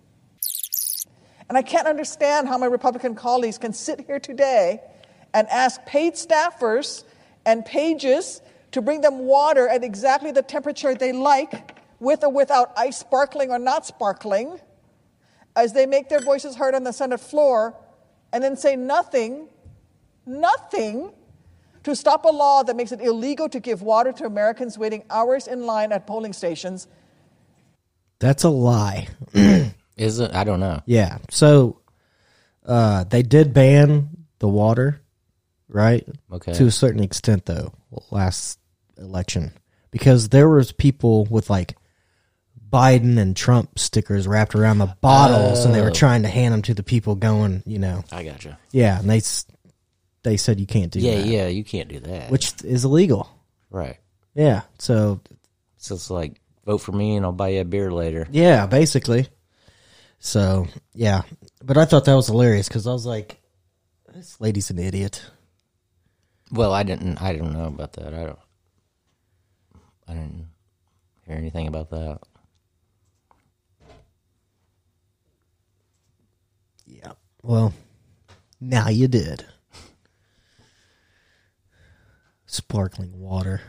And 1.49 1.57
I 1.57 1.62
can't 1.62 1.87
understand 1.87 2.49
how 2.49 2.57
my 2.59 2.66
Republican 2.66 3.14
colleagues 3.14 3.59
can 3.59 3.72
sit 3.72 4.01
here 4.01 4.18
today 4.18 4.81
and 5.35 5.46
ask 5.49 5.85
paid 5.85 6.14
staffers 6.14 7.05
and 7.44 7.64
pages 7.64 8.40
to 8.72 8.81
bring 8.81 9.03
them 9.03 9.18
water 9.18 9.68
at 9.68 9.85
exactly 9.85 10.33
the 10.33 10.42
temperature 10.42 10.94
they 10.94 11.12
like, 11.12 11.79
with 12.01 12.25
or 12.25 12.33
without 12.33 12.72
ice 12.77 12.99
sparkling 12.99 13.51
or 13.51 13.59
not 13.59 13.87
sparkling, 13.87 14.59
as 15.55 15.72
they 15.72 15.87
make 15.87 16.09
their 16.09 16.20
voices 16.20 16.57
heard 16.57 16.75
on 16.75 16.83
the 16.83 16.92
Senate 16.92 17.20
floor, 17.20 17.75
and 18.33 18.42
then 18.42 18.57
say 18.57 18.75
nothing, 18.75 19.49
nothing 20.25 21.12
to 21.87 21.96
stop 21.96 22.25
a 22.25 22.29
law 22.29 22.62
that 22.62 22.77
makes 22.77 22.92
it 22.92 23.01
illegal 23.01 23.49
to 23.49 23.59
give 23.61 23.81
water 23.81 24.12
to 24.12 24.25
Americans 24.27 24.77
waiting 24.77 25.03
hours 25.09 25.46
in 25.46 25.64
line 25.66 25.92
at 25.92 26.07
polling 26.07 26.33
stations 26.33 26.87
That's 28.18 28.44
a 28.44 28.49
lie. 28.51 29.09
Is 29.96 30.18
it? 30.20 30.35
I 30.35 30.44
don't 30.44 30.61
know. 30.61 30.83
Yeah. 30.87 31.18
So 31.31 31.81
uh, 32.66 33.05
they 33.05 33.22
did 33.22 33.55
ban 33.55 34.09
the 34.40 34.49
water, 34.49 35.01
right? 35.68 36.07
Okay. 36.33 36.53
To 36.55 36.66
a 36.66 36.70
certain 36.70 37.03
extent, 37.03 37.46
though, 37.46 37.72
last 38.11 38.59
election, 38.99 39.53
because 39.90 40.29
there 40.31 40.49
was 40.49 40.72
people 40.72 41.25
with 41.27 41.49
like 41.51 41.77
Biden 42.70 43.16
and 43.18 43.37
Trump 43.37 43.79
stickers 43.79 44.27
wrapped 44.27 44.55
around 44.55 44.79
the 44.79 44.94
bottles, 45.01 45.64
and 45.64 45.75
they 45.75 45.81
were 45.81 45.90
Oh. 45.90 45.94
trying 45.94 46.22
to 46.22 46.29
hand 46.29 46.53
them 46.53 46.62
to 46.62 46.75
the 46.75 46.83
people 46.83 47.14
going, 47.14 47.62
you 47.64 47.79
know, 47.79 48.03
I 48.12 48.25
gotcha. 48.25 48.59
yeah, 48.72 48.99
and 48.99 49.09
they 49.09 49.18
s- 49.18 49.46
they 50.27 50.37
said 50.37 50.59
you 50.59 50.67
can't 50.67 50.91
do 50.91 50.99
Yeah, 50.99 51.15
that, 51.15 51.27
yeah. 51.27 51.33
Yeah, 51.43 51.47
you 51.47 51.62
can't 51.62 51.89
do 51.89 52.01
that. 52.01 52.31
which 52.31 52.53
is 52.65 52.85
illegal. 52.85 53.31
right. 53.71 53.97
Yeah. 54.35 54.62
So 54.79 55.21
So 55.79 55.95
it's 55.95 56.11
like 56.11 56.41
vote 56.67 56.79
for 56.79 56.91
me 56.93 57.15
and 57.17 57.25
I'll 57.25 57.33
buy 57.33 57.51
you 57.51 57.61
a 57.61 57.65
beer 57.65 57.93
later. 57.93 58.27
Yeah, 58.31 58.67
basically. 58.67 59.29
So 60.19 60.67
yeah, 60.95 61.23
but 61.65 61.79
I 61.79 61.85
thought 61.85 62.05
that 62.07 62.15
was 62.17 62.27
hilarious 62.27 62.67
because 62.69 62.87
I 62.87 62.93
was 62.93 63.07
like, 63.07 63.39
"This 64.12 64.41
lady's 64.41 64.71
an 64.71 64.79
idiot." 64.81 65.23
Well, 66.51 66.73
I 66.73 66.83
didn't. 66.83 67.23
I 67.23 67.37
don't 67.37 67.53
know 67.53 67.67
about 67.67 67.93
that. 67.95 68.12
I 68.15 68.25
don't. 68.25 68.39
I 70.09 70.12
didn't 70.15 70.49
hear 71.27 71.37
anything 71.37 71.69
about 71.69 71.91
that. 71.91 72.19
Yeah. 76.87 77.12
Well, 77.43 77.73
now 78.61 78.89
you 78.89 79.09
did. 79.09 79.45
Sparkling 82.57 83.19
water. 83.21 83.61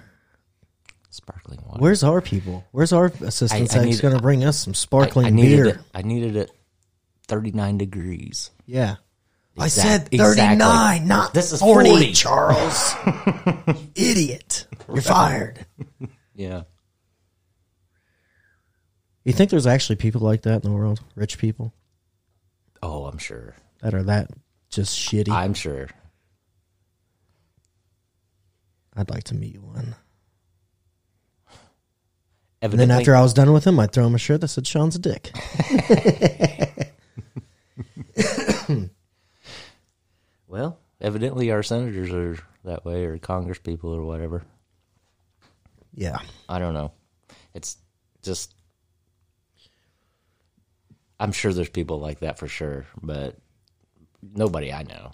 Sparkling 1.09 1.59
water. 1.65 1.79
Where's 1.79 2.03
our 2.03 2.21
people? 2.21 2.63
Where's 2.71 2.93
our 2.93 3.05
assistant 3.21 3.51
I 3.53 3.59
that's 3.65 3.75
need- 3.75 4.01
going 4.01 4.15
to 4.15 4.21
bring 4.21 4.43
us 4.45 4.57
some 4.59 4.73
sparkling 4.73 5.25
I 5.25 5.29
needed 5.31 5.55
beer? 5.55 5.65
it. 5.67 5.77
I 5.93 6.01
needed 6.03 6.35
it. 6.35 6.51
Thirty 7.27 7.51
nine 7.51 7.77
degrees. 7.77 8.51
Yeah. 8.65 8.95
I 9.59 9.65
Exact- 9.65 9.87
said 9.87 10.01
39, 10.11 10.53
exactly. 10.53 11.07
not 11.07 11.33
This 11.33 11.51
is 11.51 11.59
40, 11.59 11.89
40. 11.89 12.13
Charles. 12.13 12.93
You 13.05 13.73
Idiot. 13.95 14.67
You're 14.87 15.01
fired. 15.01 15.65
Yeah. 16.35 16.61
You 19.25 19.33
think 19.33 19.49
there's 19.49 19.67
actually 19.67 19.95
people 19.97 20.21
like 20.21 20.43
that 20.43 20.63
in 20.63 20.69
the 20.69 20.71
world? 20.71 21.01
Rich 21.15 21.37
people 21.39 21.73
Oh, 22.83 23.05
I'm 23.05 23.17
sure. 23.17 23.55
that 23.81 23.93
are 23.95 24.03
that 24.03 24.29
just 24.69 24.97
shitty? 24.97 25.31
I'm 25.31 25.55
sure. 25.55 25.89
I'd 28.97 29.09
like 29.11 29.25
to 29.25 29.35
meet 29.35 29.61
one. 29.61 29.95
And 32.61 32.73
then 32.73 32.89
after 32.89 33.15
I 33.15 33.21
was 33.21 33.33
done 33.33 33.53
with 33.53 33.65
him, 33.65 33.79
I'd 33.79 33.91
throw 33.91 34.07
him 34.07 34.15
a 34.15 34.17
shirt 34.17 34.41
that 34.41 34.47
said 34.47 34.65
Sean's 34.65 34.95
a 34.95 34.99
dick. 34.99 35.31
well, 40.47 40.79
evidently 40.99 41.51
our 41.51 41.61
senators 41.61 42.11
are 42.11 42.39
that 42.63 42.83
way, 42.83 43.05
or 43.05 43.19
Congress 43.19 43.59
people, 43.59 43.93
or 43.93 44.03
whatever. 44.03 44.41
Yeah. 45.93 46.17
I 46.49 46.57
don't 46.57 46.73
know. 46.73 46.91
It's 47.53 47.77
just. 48.23 48.55
I'm 51.19 51.31
sure 51.31 51.53
there's 51.53 51.69
people 51.69 51.99
like 51.99 52.19
that 52.19 52.39
for 52.39 52.47
sure, 52.47 52.87
but 53.01 53.37
nobody 54.21 54.73
I 54.73 54.81
know. 54.83 55.11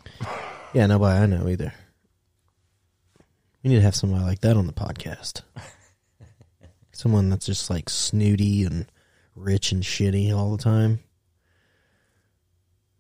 Yeah, 0.74 0.88
nobody 0.88 1.20
I 1.20 1.26
know 1.26 1.48
either. 1.48 1.74
We 3.64 3.70
need 3.70 3.76
to 3.78 3.82
have 3.82 3.96
somebody 3.96 4.24
like 4.24 4.42
that 4.42 4.58
on 4.58 4.68
the 4.68 4.74
podcast. 4.74 5.42
Someone 6.92 7.30
that's 7.30 7.46
just 7.46 7.70
like 7.70 7.90
snooty 7.90 8.64
and 8.66 8.86
rich 9.36 9.72
and 9.72 9.82
shitty 9.84 10.36
all 10.36 10.56
the 10.56 10.62
time. 10.62 11.00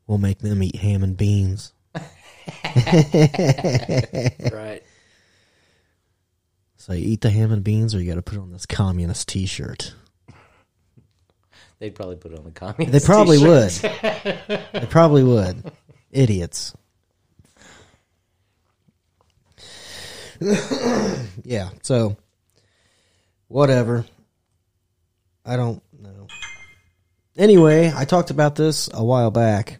We'll 0.07 0.17
make 0.17 0.39
them 0.39 0.63
eat 0.63 0.77
ham 0.77 1.03
and 1.03 1.17
beans. 1.17 1.73
Right. 4.51 4.83
So 6.77 6.91
you 6.93 7.05
eat 7.07 7.21
the 7.21 7.29
ham 7.29 7.51
and 7.53 7.63
beans 7.63 7.95
or 7.95 8.01
you 8.01 8.09
got 8.09 8.15
to 8.15 8.21
put 8.21 8.37
on 8.39 8.51
this 8.51 8.65
communist 8.65 9.27
t 9.29 9.45
shirt. 9.45 9.93
They'd 11.79 11.95
probably 11.95 12.15
put 12.17 12.31
it 12.33 12.39
on 12.39 12.45
the 12.45 12.51
communist. 12.51 12.91
They 12.91 12.99
probably 13.05 13.37
t-shirts. 13.37 13.83
would. 13.83 14.61
They 14.73 14.85
probably 14.89 15.23
would. 15.23 15.71
Idiots. 16.11 16.73
yeah, 21.43 21.69
so 21.81 22.17
whatever. 23.47 24.05
I 25.45 25.55
don't 25.55 25.81
know. 25.99 26.27
anyway, 27.37 27.91
I 27.93 28.05
talked 28.05 28.29
about 28.29 28.55
this 28.55 28.89
a 28.93 29.03
while 29.03 29.31
back. 29.31 29.79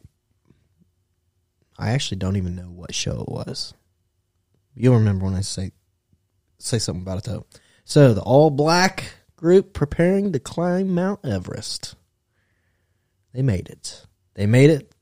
I 1.77 1.91
actually 1.91 2.17
don't 2.17 2.37
even 2.37 2.55
know 2.55 2.69
what 2.69 2.93
show 2.93 3.21
it 3.21 3.29
was. 3.29 3.73
You'll 4.75 4.95
remember 4.95 5.25
when 5.25 5.35
I 5.35 5.41
say 5.41 5.71
say 6.59 6.79
something 6.79 7.01
about 7.01 7.19
it 7.19 7.23
though. 7.25 7.45
So 7.85 8.13
the 8.13 8.21
all 8.21 8.49
black 8.49 9.05
group 9.35 9.73
preparing 9.73 10.31
to 10.31 10.39
climb 10.39 10.93
Mount 10.93 11.19
Everest. 11.25 11.95
They 13.33 13.41
made 13.41 13.67
it. 13.67 14.05
They 14.35 14.45
made 14.45 14.69
it 14.69 14.93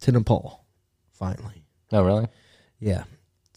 to 0.00 0.12
Nepal. 0.12 0.64
Finally. 1.12 1.64
Oh, 1.92 2.02
really? 2.02 2.26
Yeah. 2.80 3.04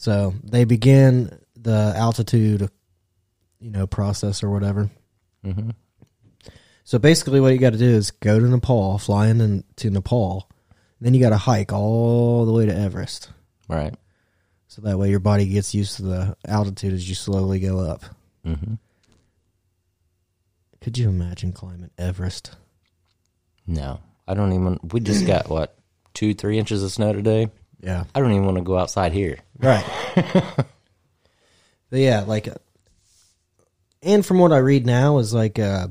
So 0.01 0.33
they 0.43 0.63
begin 0.63 1.29
the 1.55 1.93
altitude, 1.95 2.71
you 3.59 3.69
know, 3.69 3.85
process 3.85 4.41
or 4.41 4.49
whatever. 4.49 4.89
Mm-hmm. 5.45 5.69
So 6.83 6.97
basically, 6.97 7.39
what 7.39 7.53
you 7.53 7.59
got 7.59 7.73
to 7.73 7.77
do 7.77 7.85
is 7.85 8.09
go 8.09 8.39
to 8.39 8.47
Nepal, 8.47 8.97
fly 8.97 9.27
in 9.27 9.63
to 9.75 9.89
Nepal, 9.91 10.49
then 10.99 11.13
you 11.13 11.21
got 11.21 11.29
to 11.29 11.37
hike 11.37 11.71
all 11.71 12.47
the 12.47 12.51
way 12.51 12.65
to 12.65 12.75
Everest. 12.75 13.29
Right. 13.69 13.93
So 14.69 14.81
that 14.81 14.97
way 14.97 15.11
your 15.11 15.19
body 15.19 15.45
gets 15.45 15.75
used 15.75 15.97
to 15.97 16.01
the 16.01 16.35
altitude 16.47 16.93
as 16.93 17.07
you 17.07 17.13
slowly 17.13 17.59
go 17.59 17.77
up. 17.81 18.03
Mm-hmm. 18.43 18.73
Could 20.81 20.97
you 20.97 21.09
imagine 21.09 21.53
climbing 21.53 21.91
Everest? 21.99 22.55
No, 23.67 23.99
I 24.27 24.33
don't 24.33 24.53
even. 24.53 24.79
We 24.81 24.99
just 24.99 25.27
got 25.27 25.47
what 25.47 25.77
two, 26.15 26.33
three 26.33 26.57
inches 26.57 26.81
of 26.81 26.91
snow 26.91 27.13
today. 27.13 27.51
Yeah. 27.81 28.03
I 28.13 28.19
don't 28.19 28.31
even 28.31 28.45
want 28.45 28.57
to 28.57 28.63
go 28.63 28.77
outside 28.77 29.11
here. 29.11 29.39
Right. 29.59 29.85
but 30.15 30.65
yeah, 31.99 32.21
like, 32.21 32.47
uh, 32.47 32.55
and 34.03 34.25
from 34.25 34.39
what 34.39 34.53
I 34.53 34.57
read 34.57 34.85
now 34.85 35.17
is 35.17 35.33
like, 35.33 35.59
uh, 35.59 35.87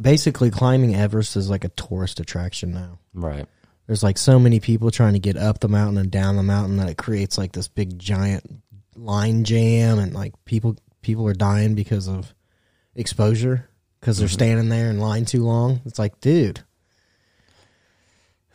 basically 0.00 0.50
climbing 0.50 0.94
Everest 0.94 1.36
is 1.36 1.50
like 1.50 1.64
a 1.64 1.70
tourist 1.70 2.20
attraction 2.20 2.72
now. 2.72 2.98
Right. 3.14 3.46
There's 3.86 4.02
like 4.02 4.18
so 4.18 4.38
many 4.38 4.60
people 4.60 4.90
trying 4.90 5.14
to 5.14 5.18
get 5.18 5.36
up 5.36 5.60
the 5.60 5.68
mountain 5.68 5.98
and 5.98 6.10
down 6.10 6.36
the 6.36 6.42
mountain 6.42 6.76
that 6.76 6.88
it 6.88 6.98
creates 6.98 7.38
like 7.38 7.52
this 7.52 7.68
big 7.68 7.98
giant 7.98 8.44
line 8.94 9.44
jam 9.44 9.98
and 9.98 10.12
like 10.12 10.34
people 10.44 10.76
people 11.00 11.26
are 11.26 11.34
dying 11.34 11.74
because 11.74 12.08
of 12.08 12.34
exposure 12.94 13.68
because 13.98 14.18
they're 14.18 14.28
standing 14.28 14.68
there 14.68 14.90
in 14.90 14.98
line 14.98 15.24
too 15.24 15.42
long. 15.44 15.80
It's 15.86 15.98
like, 15.98 16.20
dude, 16.20 16.60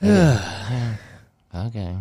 Okay. 1.56 1.96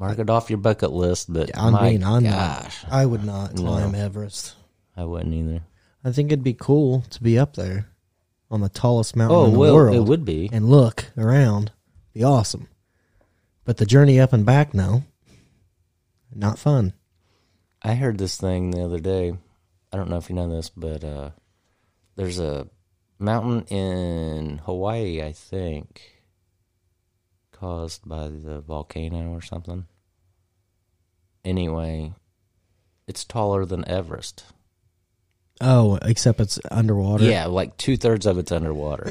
Mark 0.00 0.18
it 0.18 0.30
off 0.30 0.48
your 0.48 0.56
bucket 0.58 0.90
list, 0.92 1.30
but 1.32 1.56
I 1.56 1.68
my 1.70 1.90
mean, 1.90 2.02
I'm 2.02 2.24
gosh, 2.24 2.82
not, 2.84 2.92
I 2.92 3.04
would 3.04 3.22
not 3.22 3.54
climb 3.54 3.94
Everest. 3.94 4.54
I 4.96 5.04
wouldn't 5.04 5.34
either. 5.34 5.60
I 6.02 6.10
think 6.10 6.32
it'd 6.32 6.42
be 6.42 6.54
cool 6.54 7.02
to 7.10 7.22
be 7.22 7.38
up 7.38 7.54
there 7.54 7.86
on 8.50 8.62
the 8.62 8.70
tallest 8.70 9.14
mountain 9.14 9.36
Oh 9.36 9.44
in 9.44 9.52
the 9.52 9.58
well, 9.58 9.74
world. 9.74 9.94
it 9.96 10.00
would 10.00 10.24
be. 10.24 10.48
and 10.52 10.70
look 10.70 11.04
around. 11.18 11.70
Be 12.14 12.24
awesome. 12.24 12.66
But 13.66 13.76
the 13.76 13.84
journey 13.84 14.18
up 14.18 14.32
and 14.32 14.46
back, 14.46 14.72
no, 14.72 15.04
not 16.34 16.58
fun. 16.58 16.94
I 17.82 17.94
heard 17.94 18.16
this 18.16 18.38
thing 18.38 18.70
the 18.70 18.82
other 18.82 19.00
day. 19.00 19.36
I 19.92 19.96
don't 19.98 20.08
know 20.08 20.16
if 20.16 20.30
you 20.30 20.34
know 20.34 20.48
this, 20.48 20.70
but 20.70 21.04
uh, 21.04 21.30
there's 22.16 22.38
a 22.40 22.68
mountain 23.18 23.64
in 23.66 24.58
Hawaii, 24.64 25.22
I 25.22 25.32
think, 25.32 26.22
caused 27.52 28.08
by 28.08 28.28
the 28.28 28.60
volcano 28.60 29.32
or 29.32 29.42
something. 29.42 29.86
Anyway, 31.44 32.12
it's 33.06 33.24
taller 33.24 33.64
than 33.64 33.86
Everest. 33.88 34.44
Oh, 35.60 35.98
except 36.02 36.40
it's 36.40 36.58
underwater. 36.70 37.24
Yeah, 37.24 37.46
like 37.46 37.76
two 37.76 37.96
thirds 37.96 38.26
of 38.26 38.38
it's 38.38 38.52
underwater. 38.52 39.10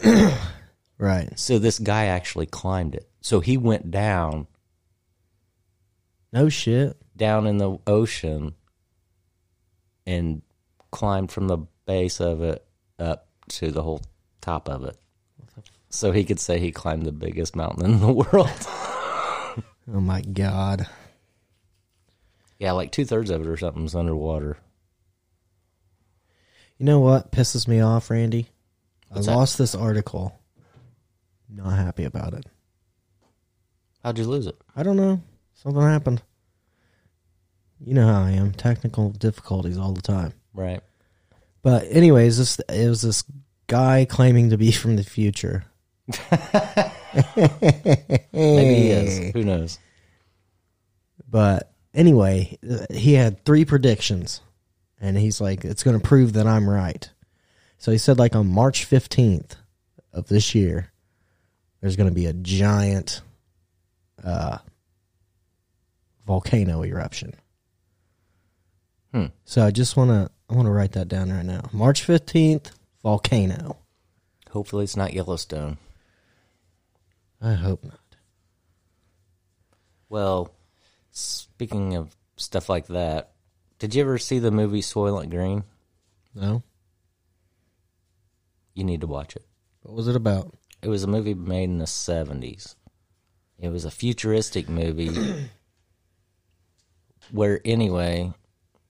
right. 0.97 1.29
so 1.37 1.59
this 1.59 1.77
guy 1.79 2.05
actually 2.05 2.45
climbed 2.47 2.95
it. 2.95 3.07
So 3.21 3.39
he 3.39 3.57
went 3.57 3.91
down 3.91 4.47
No 6.33 6.49
shit. 6.49 6.97
down 7.15 7.45
in 7.47 7.57
the 7.57 7.77
ocean 7.85 8.55
and 10.07 10.41
climbed 10.91 11.31
from 11.31 11.47
the 11.47 11.57
base 11.85 12.19
of 12.19 12.41
it 12.41 12.65
up 12.97 13.27
to 13.49 13.71
the 13.71 13.83
whole 13.83 14.01
top 14.41 14.69
of 14.69 14.83
it. 14.85 14.97
So 15.91 16.11
he 16.11 16.23
could 16.23 16.39
say 16.39 16.59
he 16.59 16.71
climbed 16.71 17.03
the 17.05 17.11
biggest 17.11 17.55
mountain 17.55 17.85
in 17.85 17.99
the 17.99 18.11
world. 18.33 18.49
Oh 19.91 19.99
my 19.99 20.21
god. 20.21 20.87
Yeah, 22.59 22.73
like 22.73 22.91
two 22.91 23.05
thirds 23.05 23.29
of 23.29 23.41
it 23.41 23.47
or 23.47 23.57
something's 23.57 23.95
underwater. 23.95 24.57
You 26.77 26.85
know 26.85 26.99
what 26.99 27.31
pisses 27.31 27.67
me 27.67 27.79
off, 27.81 28.09
Randy? 28.09 28.47
What's 29.09 29.27
I 29.27 29.31
that? 29.31 29.37
lost 29.37 29.57
this 29.57 29.75
article. 29.75 30.39
Not 31.49 31.77
happy 31.77 32.03
about 32.03 32.33
it. 32.33 32.45
How'd 34.03 34.17
you 34.17 34.25
lose 34.25 34.47
it? 34.47 34.55
I 34.75 34.83
don't 34.83 34.97
know. 34.97 35.21
Something 35.55 35.81
happened. 35.81 36.21
You 37.79 37.93
know 37.93 38.07
how 38.07 38.21
I 38.23 38.31
am. 38.31 38.51
Technical 38.51 39.09
difficulties 39.09 39.77
all 39.77 39.93
the 39.93 40.01
time. 40.01 40.33
Right. 40.53 40.81
But 41.61 41.85
anyways, 41.89 42.37
this 42.37 42.59
it 42.69 42.87
was 42.87 43.01
this 43.01 43.23
guy 43.67 44.05
claiming 44.05 44.49
to 44.51 44.57
be 44.57 44.71
from 44.73 44.95
the 44.95 45.03
future. 45.03 45.65
Maybe 48.31 48.75
he 48.75 48.89
is. 48.91 49.31
Who 49.33 49.43
knows? 49.43 49.79
But 51.29 51.71
anyway, 51.93 52.57
he 52.91 53.13
had 53.13 53.43
three 53.45 53.65
predictions, 53.65 54.41
and 54.99 55.17
he's 55.17 55.41
like, 55.41 55.65
"It's 55.65 55.83
going 55.83 55.99
to 55.99 56.07
prove 56.07 56.33
that 56.33 56.47
I'm 56.47 56.69
right." 56.69 57.09
So 57.77 57.91
he 57.91 57.97
said, 57.97 58.19
like 58.19 58.35
on 58.35 58.47
March 58.47 58.85
fifteenth 58.85 59.55
of 60.13 60.27
this 60.27 60.53
year, 60.53 60.91
there's 61.81 61.95
going 61.95 62.09
to 62.09 62.15
be 62.15 62.25
a 62.25 62.33
giant 62.33 63.21
uh, 64.23 64.57
volcano 66.25 66.83
eruption. 66.83 67.33
Hmm. 69.13 69.27
So 69.45 69.63
I 69.63 69.71
just 69.71 69.97
want 69.97 70.11
to 70.11 70.29
I 70.49 70.53
want 70.53 70.67
to 70.67 70.71
write 70.71 70.91
that 70.93 71.07
down 71.07 71.31
right 71.31 71.45
now. 71.45 71.69
March 71.71 72.03
fifteenth, 72.03 72.71
volcano. 73.01 73.77
Hopefully 74.51 74.83
it's 74.83 74.97
not 74.97 75.13
Yellowstone. 75.13 75.77
I 77.41 77.53
hope 77.53 77.83
not. 77.83 77.99
Well, 80.09 80.51
speaking 81.19 81.95
of 81.95 82.15
stuff 82.37 82.69
like 82.69 82.87
that, 82.87 83.31
did 83.79 83.93
you 83.95 84.01
ever 84.01 84.17
see 84.17 84.39
the 84.39 84.51
movie 84.51 84.81
Soylent 84.81 85.29
Green? 85.29 85.63
No, 86.35 86.63
You 88.75 88.83
need 88.83 89.01
to 89.01 89.07
watch 89.07 89.35
it. 89.35 89.45
what 89.81 89.95
was 89.95 90.07
it 90.07 90.15
about? 90.15 90.55
It 90.81 90.87
was 90.87 91.03
a 91.03 91.07
movie 91.07 91.33
made 91.33 91.65
in 91.65 91.79
the 91.79 91.85
70s. 91.85 92.75
It 93.57 93.69
was 93.69 93.83
a 93.83 93.91
futuristic 93.91 94.69
movie 94.69 95.09
where, 97.31 97.59
anyway, 97.65 98.31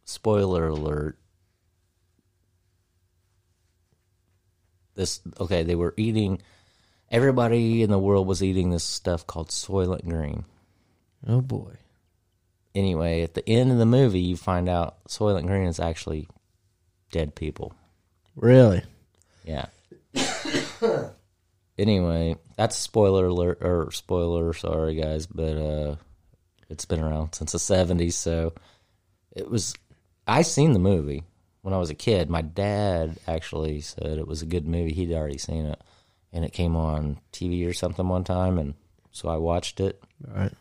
spoiler 0.06 0.68
alert. 0.68 1.18
This, 4.96 5.22
okay, 5.40 5.64
they 5.64 5.76
were 5.76 5.94
eating, 5.98 6.42
everybody 7.10 7.82
in 7.82 7.90
the 7.90 7.98
world 8.00 8.28
was 8.28 8.44
eating 8.44 8.70
this 8.70 8.84
stuff 8.84 9.26
called 9.26 9.50
Soylent 9.50 10.08
Green. 10.08 10.44
Oh 11.26 11.42
boy. 11.42 11.76
Anyway, 12.80 13.24
at 13.24 13.34
the 13.34 13.48
end 13.50 13.74
of 13.74 13.78
the 13.78 13.86
movie, 13.86 14.22
you 14.22 14.38
find 14.38 14.70
out 14.70 15.04
Soylent 15.10 15.46
Green 15.48 15.68
is 15.68 15.82
actually 15.82 16.30
dead 17.12 17.36
people. 17.36 17.74
Really? 18.38 18.82
Yeah. 19.44 19.66
anyway, 21.78 22.38
that's 22.56 22.78
spoiler 22.78 23.26
alert 23.26 23.58
or 23.62 23.92
spoiler, 23.92 24.54
sorry 24.54 24.96
guys, 24.96 25.28
but 25.28 25.58
uh 25.58 25.96
it's 26.70 26.86
been 26.86 27.02
around 27.02 27.34
since 27.34 27.52
the 27.52 27.60
seventies, 27.60 28.16
so 28.16 28.54
it 29.36 29.50
was 29.50 29.76
I 30.26 30.44
seen 30.44 30.72
the 30.72 30.80
movie 30.80 31.26
when 31.64 31.74
I 31.74 31.80
was 31.80 31.90
a 31.90 31.96
kid. 31.96 32.30
My 32.30 32.44
dad 32.44 33.20
actually 33.28 33.82
said 33.82 34.20
it 34.20 34.28
was 34.28 34.42
a 34.42 34.46
good 34.46 34.66
movie. 34.66 34.94
He'd 34.94 35.12
already 35.12 35.38
seen 35.38 35.66
it. 35.66 35.82
And 36.32 36.46
it 36.46 36.54
came 36.54 36.78
on 36.78 37.20
TV 37.34 37.68
or 37.68 37.74
something 37.74 38.08
one 38.08 38.24
time 38.24 38.58
and 38.58 38.76
so 39.12 39.28
I 39.28 39.36
watched 39.36 39.82
it 39.82 40.02
All 40.26 40.40
right. 40.40 40.54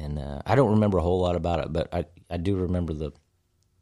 And 0.00 0.18
uh, 0.18 0.40
I 0.46 0.54
don't 0.54 0.72
remember 0.72 0.98
a 0.98 1.02
whole 1.02 1.20
lot 1.20 1.36
about 1.36 1.60
it, 1.60 1.72
but 1.72 1.92
I 1.92 2.04
I 2.28 2.36
do 2.36 2.56
remember 2.56 2.92
the 2.92 3.12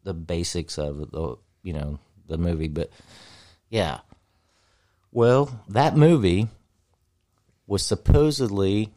the 0.05 0.15
basics 0.15 0.79
of 0.79 1.11
the 1.11 1.37
you 1.63 1.73
know 1.73 1.99
the 2.27 2.39
movie. 2.39 2.69
But 2.69 2.91
yeah, 3.69 4.01
well, 5.13 5.65
that 5.69 5.97
movie 5.97 6.49
was 7.67 7.85
supposedly 7.85 8.91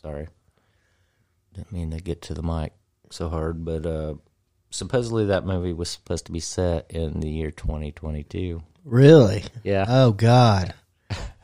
sorry, 0.00 0.28
didn't 1.54 1.72
mean 1.72 1.90
to 1.90 1.98
get 1.98 2.22
to 2.22 2.34
the 2.34 2.42
mic 2.42 2.72
so 3.10 3.28
hard, 3.28 3.64
but 3.64 3.86
uh, 3.86 4.14
supposedly 4.70 5.26
that 5.26 5.46
movie 5.46 5.72
was 5.72 5.90
supposed 5.90 6.26
to 6.26 6.32
be 6.32 6.40
set 6.40 6.90
in 6.90 7.20
the 7.20 7.30
year 7.30 7.50
2022. 7.50 8.62
Really? 8.84 9.44
Yeah. 9.64 9.84
Oh 9.88 10.12
God. 10.12 10.74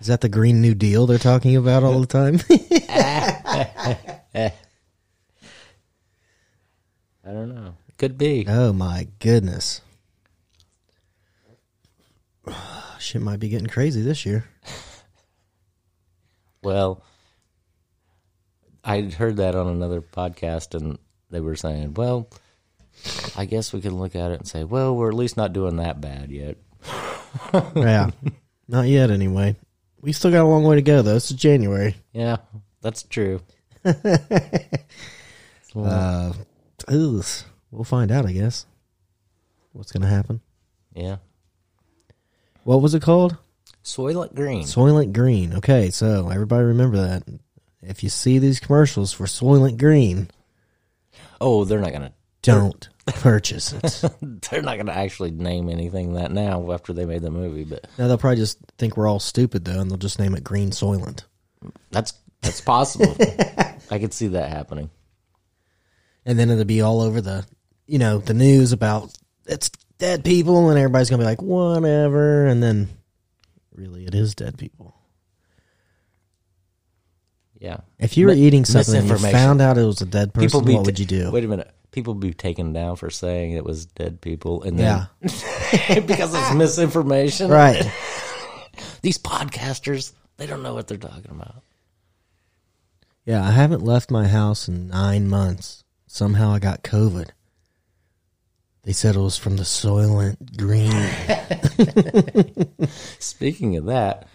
Is 0.00 0.08
that 0.08 0.20
the 0.20 0.28
Green 0.28 0.60
New 0.60 0.74
Deal 0.74 1.06
they're 1.06 1.18
talking 1.18 1.56
about 1.56 1.84
all 1.84 2.00
the 2.00 2.06
time? 2.06 2.40
I 7.24 7.30
don't 7.30 7.54
know. 7.54 7.74
Could 7.98 8.18
be. 8.18 8.44
oh 8.48 8.72
my 8.72 9.08
goodness. 9.20 9.80
Shit 12.98 13.22
might 13.22 13.40
be 13.40 13.48
getting 13.48 13.68
crazy 13.68 14.02
this 14.02 14.26
year. 14.26 14.44
Well, 16.62 17.02
I 18.84 19.00
heard 19.02 19.38
that 19.38 19.56
on 19.56 19.66
another 19.66 20.00
podcast, 20.00 20.76
and 20.76 20.96
they 21.28 21.40
were 21.40 21.56
saying, 21.56 21.94
well, 21.94 22.28
I 23.36 23.46
guess 23.46 23.72
we 23.72 23.80
can 23.80 23.98
look 23.98 24.14
at 24.14 24.30
it 24.30 24.38
and 24.38 24.46
say, 24.46 24.62
well, 24.62 24.94
we're 24.94 25.08
at 25.08 25.14
least 25.14 25.36
not 25.36 25.52
doing 25.52 25.76
that 25.76 26.00
bad 26.00 26.30
yet. 26.30 26.58
yeah. 27.74 28.10
Not 28.68 28.86
yet, 28.86 29.10
anyway. 29.10 29.56
We 30.00 30.12
still 30.12 30.30
got 30.30 30.44
a 30.44 30.48
long 30.48 30.62
way 30.62 30.76
to 30.76 30.82
go, 30.82 31.02
though. 31.02 31.14
This 31.14 31.32
is 31.32 31.36
January. 31.36 31.96
Yeah, 32.12 32.36
that's 32.80 33.02
true. 33.02 33.40
Uh, 35.74 36.34
ugh. 36.88 37.24
we'll 37.70 37.84
find 37.84 38.10
out, 38.10 38.26
I 38.26 38.32
guess. 38.32 38.66
What's 39.72 39.92
going 39.92 40.02
to 40.02 40.08
happen? 40.08 40.40
Yeah. 40.94 41.16
What 42.64 42.82
was 42.82 42.94
it 42.94 43.02
called? 43.02 43.36
Soylent 43.82 44.34
Green. 44.34 44.64
Soylent 44.64 45.12
Green. 45.12 45.54
Okay, 45.54 45.90
so 45.90 46.28
everybody 46.28 46.64
remember 46.64 46.96
that. 46.98 47.24
If 47.82 48.02
you 48.04 48.08
see 48.08 48.38
these 48.38 48.60
commercials 48.60 49.12
for 49.12 49.24
Soylent 49.24 49.78
Green, 49.78 50.28
oh, 51.40 51.64
they're 51.64 51.80
not 51.80 51.92
gonna. 51.92 52.12
don't 52.42 52.88
purchase 53.06 53.72
it. 53.72 54.04
They're 54.50 54.62
not 54.62 54.76
gonna 54.76 54.92
actually 54.92 55.32
name 55.32 55.68
anything 55.68 56.14
that 56.14 56.30
now 56.30 56.70
after 56.70 56.92
they 56.92 57.04
made 57.04 57.22
the 57.22 57.30
movie, 57.30 57.64
but 57.64 57.88
now 57.98 58.06
they'll 58.06 58.18
probably 58.18 58.36
just 58.36 58.58
think 58.78 58.96
we're 58.96 59.08
all 59.08 59.18
stupid 59.18 59.64
though, 59.64 59.80
and 59.80 59.90
they'll 59.90 59.98
just 59.98 60.20
name 60.20 60.36
it 60.36 60.44
Green 60.44 60.70
Soylent. 60.70 61.24
that's 61.90 62.14
that's 62.40 62.60
possible. 62.60 63.16
I 63.90 63.98
could 63.98 64.14
see 64.14 64.28
that 64.28 64.50
happening. 64.50 64.90
And 66.24 66.38
then 66.38 66.50
it'll 66.50 66.64
be 66.64 66.80
all 66.80 67.00
over 67.00 67.20
the 67.20 67.44
you 67.86 67.98
know 67.98 68.18
the 68.18 68.34
news 68.34 68.72
about 68.72 69.12
it's 69.46 69.70
dead 69.98 70.24
people 70.24 70.68
and 70.70 70.78
everybody's 70.78 71.10
gonna 71.10 71.20
be 71.22 71.26
like 71.26 71.42
whatever 71.42 72.46
and 72.46 72.62
then 72.62 72.88
really 73.74 74.04
it 74.04 74.14
is 74.14 74.34
dead 74.34 74.56
people 74.58 74.94
Yeah. 77.60 77.78
if 77.98 78.16
you 78.16 78.26
were 78.26 78.34
Mi- 78.34 78.40
eating 78.40 78.64
something 78.64 78.96
and 78.96 79.08
you 79.08 79.16
found 79.18 79.60
out 79.60 79.78
it 79.78 79.84
was 79.84 80.00
a 80.00 80.06
dead 80.06 80.34
person 80.34 80.64
what 80.64 80.86
would 80.86 80.98
you 80.98 81.06
do 81.06 81.30
Wait 81.30 81.44
a 81.44 81.48
minute. 81.48 81.70
People 81.92 82.14
be 82.14 82.32
taken 82.32 82.72
down 82.72 82.96
for 82.96 83.10
saying 83.10 83.52
it 83.52 83.64
was 83.64 83.84
dead 83.84 84.22
people, 84.22 84.62
and 84.62 84.78
then 84.78 85.06
yeah 85.20 86.00
because 86.06 86.34
it's 86.34 86.54
misinformation. 86.54 87.50
right 87.50 87.84
These 89.02 89.18
podcasters, 89.18 90.12
they 90.38 90.46
don't 90.46 90.62
know 90.62 90.72
what 90.74 90.88
they're 90.88 90.96
talking 90.96 91.30
about. 91.30 91.62
yeah 93.26 93.46
i 93.46 93.50
haven't 93.50 93.82
left 93.82 94.10
my 94.10 94.26
house 94.26 94.68
in 94.68 94.88
nine 94.88 95.28
months 95.28 95.81
somehow 96.12 96.50
i 96.52 96.58
got 96.58 96.82
covid 96.82 97.30
they 98.84 98.92
said 98.92 99.14
it 99.14 99.20
was 99.20 99.38
from 99.38 99.56
the 99.56 99.62
soylent 99.62 100.56
green 100.56 100.92
Speaking 103.18 103.76
of 103.76 103.86
that, 103.86 104.26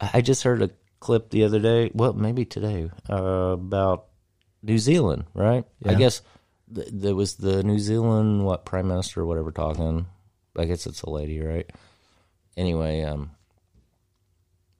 I 0.00 0.20
just 0.20 0.42
heard 0.42 0.62
a 0.62 0.70
clip 1.00 1.30
the 1.30 1.44
other 1.44 1.60
day. 1.60 1.90
Well, 1.94 2.12
maybe 2.12 2.44
today 2.44 2.90
uh, 3.08 3.14
about 3.54 4.06
New 4.62 4.78
Zealand. 4.78 5.24
Right? 5.34 5.64
I 5.84 5.94
guess 5.94 6.22
th- 6.74 6.88
there 6.92 7.14
was 7.14 7.36
the 7.36 7.62
New 7.62 7.78
Zealand 7.78 8.44
what 8.44 8.64
prime 8.64 8.88
minister 8.88 9.20
or 9.20 9.26
whatever 9.26 9.52
talking. 9.52 10.06
I 10.56 10.64
guess 10.64 10.86
it's 10.86 11.02
a 11.02 11.10
lady, 11.10 11.40
right? 11.40 11.70
Anyway, 12.56 13.02
um, 13.02 13.30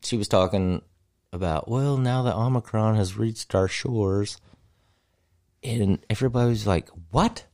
she 0.03 0.17
was 0.17 0.29
talking 0.29 0.83
about 1.33 1.69
well, 1.69 1.97
now 1.97 2.23
that 2.23 2.37
Omicron 2.37 2.97
has 2.97 3.17
reached 3.17 3.55
our 3.55 3.69
shores, 3.69 4.39
and 5.63 6.05
everybody 6.11 6.51
was 6.51 6.67
like, 6.67 6.89
"What?" 7.11 7.45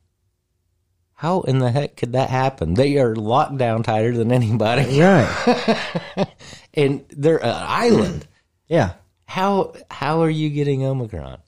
How 1.15 1.41
in 1.43 1.59
the 1.59 1.71
heck 1.73 1.97
could 1.97 2.13
that 2.13 2.31
happen? 2.31 2.75
They 2.75 2.99
are 2.99 3.17
locked 3.17 3.59
down 3.59 3.83
tighter 3.83 4.17
than 4.17 4.31
anybody 4.31 5.01
right 5.01 6.29
and 6.75 7.05
they're 7.11 7.45
an 7.45 7.57
island. 7.57 8.27
yeah 8.69 8.93
How 9.25 9.75
how 9.91 10.23
are 10.23 10.31
you 10.31 10.49
getting 10.51 10.85
Omicron? 10.85 11.39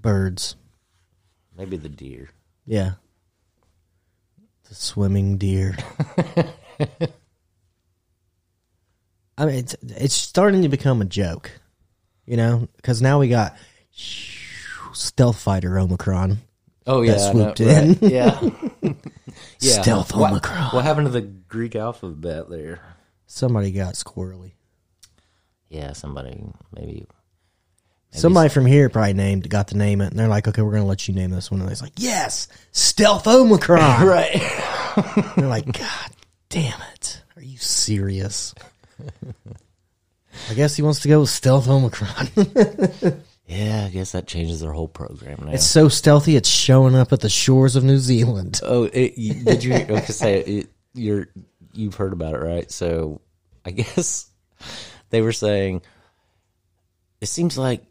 birds 0.00 0.56
Maybe 1.58 1.76
the 1.76 1.88
deer. 1.90 2.30
Yeah. 2.64 2.92
The 4.68 4.74
swimming 4.76 5.36
deer. 5.38 5.76
I 9.36 9.44
mean, 9.44 9.54
it's, 9.56 9.74
it's 9.82 10.14
starting 10.14 10.62
to 10.62 10.68
become 10.68 11.02
a 11.02 11.04
joke, 11.04 11.50
you 12.26 12.36
know, 12.36 12.68
because 12.76 13.02
now 13.02 13.18
we 13.18 13.28
got 13.28 13.56
stealth 14.98 15.38
fighter 15.38 15.78
Omicron. 15.78 16.38
Oh 16.86 17.02
yeah, 17.02 17.14
I 17.14 17.30
swooped 17.32 17.60
know, 17.60 17.68
in. 17.68 17.88
right, 17.88 18.02
Yeah, 18.02 18.40
yeah. 19.60 19.82
Stealth 19.82 20.14
what, 20.14 20.30
Omicron. 20.32 20.70
What 20.70 20.84
happened 20.84 21.06
to 21.06 21.12
the 21.12 21.20
Greek 21.20 21.76
alphabet 21.76 22.48
there? 22.48 22.80
Somebody 23.26 23.72
got 23.72 23.94
squirrely. 23.94 24.52
Yeah, 25.68 25.92
somebody 25.92 26.42
maybe. 26.74 27.06
Somebody 28.10 28.48
from 28.48 28.64
here 28.64 28.88
probably 28.88 29.12
named, 29.12 29.50
got 29.50 29.68
to 29.68 29.76
name 29.76 30.00
it, 30.00 30.06
and 30.06 30.18
they're 30.18 30.28
like, 30.28 30.48
"Okay, 30.48 30.62
we're 30.62 30.72
gonna 30.72 30.86
let 30.86 31.06
you 31.06 31.14
name 31.14 31.30
this 31.30 31.50
one." 31.50 31.60
And 31.60 31.70
it's 31.70 31.82
like, 31.82 31.92
"Yes, 31.96 32.48
Stealth 32.72 33.26
Omicron." 33.26 34.06
Right. 34.06 34.40
They're 35.36 35.46
like, 35.46 35.66
"God 35.66 36.10
damn 36.48 36.80
it, 36.94 37.22
are 37.36 37.42
you 37.42 37.58
serious?" 37.58 38.54
I 40.50 40.54
guess 40.54 40.74
he 40.74 40.82
wants 40.82 41.00
to 41.00 41.08
go 41.08 41.20
with 41.20 41.28
Stealth 41.28 41.68
Omicron. 41.68 42.28
Yeah, 43.48 43.84
I 43.86 43.88
guess 43.88 44.12
that 44.12 44.26
changes 44.26 44.60
their 44.60 44.72
whole 44.72 44.88
program 44.88 45.44
now. 45.46 45.52
It's 45.52 45.66
so 45.66 45.88
stealthy, 45.88 46.36
it's 46.36 46.50
showing 46.50 46.94
up 46.94 47.14
at 47.14 47.20
the 47.20 47.30
shores 47.30 47.76
of 47.76 47.84
New 47.84 47.96
Zealand. 47.96 48.60
oh, 48.62 48.84
it, 48.84 49.16
you, 49.16 49.42
did 49.42 49.64
you? 49.64 49.74
Okay, 49.74 50.04
say 50.04 50.40
it, 50.40 50.68
you're 50.92 51.28
you've 51.72 51.94
heard 51.94 52.12
about 52.12 52.34
it, 52.34 52.40
right? 52.40 52.70
So, 52.70 53.22
I 53.64 53.70
guess 53.70 54.28
they 55.08 55.22
were 55.22 55.32
saying 55.32 55.80
it 57.22 57.26
seems 57.26 57.56
like 57.56 57.82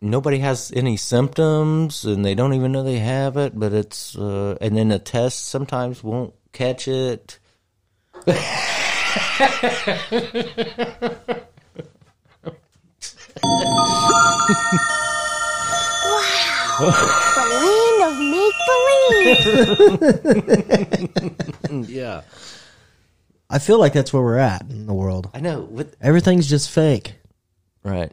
nobody 0.00 0.38
has 0.38 0.72
any 0.76 0.96
symptoms 0.96 2.04
and 2.04 2.24
they 2.24 2.36
don't 2.36 2.54
even 2.54 2.70
know 2.70 2.84
they 2.84 3.00
have 3.00 3.36
it, 3.36 3.58
but 3.58 3.72
it's 3.72 4.16
uh, 4.16 4.56
and 4.60 4.76
then 4.76 4.92
a 4.92 5.00
test 5.00 5.48
sometimes 5.48 6.04
won't 6.04 6.34
catch 6.52 6.86
it. 6.86 7.40
The 16.78 17.46
land 17.62 18.02
of 18.08 18.18
make 18.18 18.56
believe. 21.68 21.88
Yeah, 21.88 22.22
I 23.48 23.58
feel 23.58 23.78
like 23.78 23.92
that's 23.94 24.12
where 24.12 24.22
we're 24.22 24.36
at 24.36 24.62
in 24.68 24.86
the 24.86 24.92
world. 24.94 25.30
I 25.32 25.40
know. 25.40 25.62
With, 25.62 25.96
Everything's 26.02 26.46
just 26.48 26.70
fake. 26.70 27.14
right. 27.82 28.12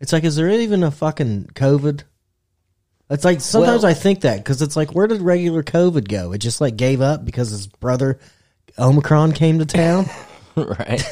It's 0.00 0.12
like, 0.12 0.22
is 0.24 0.36
there 0.36 0.48
even 0.50 0.82
a 0.84 0.90
fucking 0.90 1.46
COVID? 1.54 2.02
It's 3.10 3.24
like 3.24 3.40
sometimes 3.40 3.82
Well- 3.82 3.90
I 3.90 3.94
think 3.94 4.20
that 4.22 4.38
because 4.38 4.60
it's 4.62 4.76
like, 4.76 4.94
where 4.94 5.06
did 5.06 5.22
regular 5.22 5.62
COVID 5.62 6.06
go? 6.08 6.32
It 6.32 6.38
just 6.38 6.60
like 6.60 6.76
gave 6.76 7.00
up 7.00 7.24
because 7.24 7.50
his 7.50 7.66
brother 7.66 8.18
Omicron 8.78 9.32
came 9.32 9.58
to 9.58 9.66
town. 9.66 10.06
right. 10.56 11.02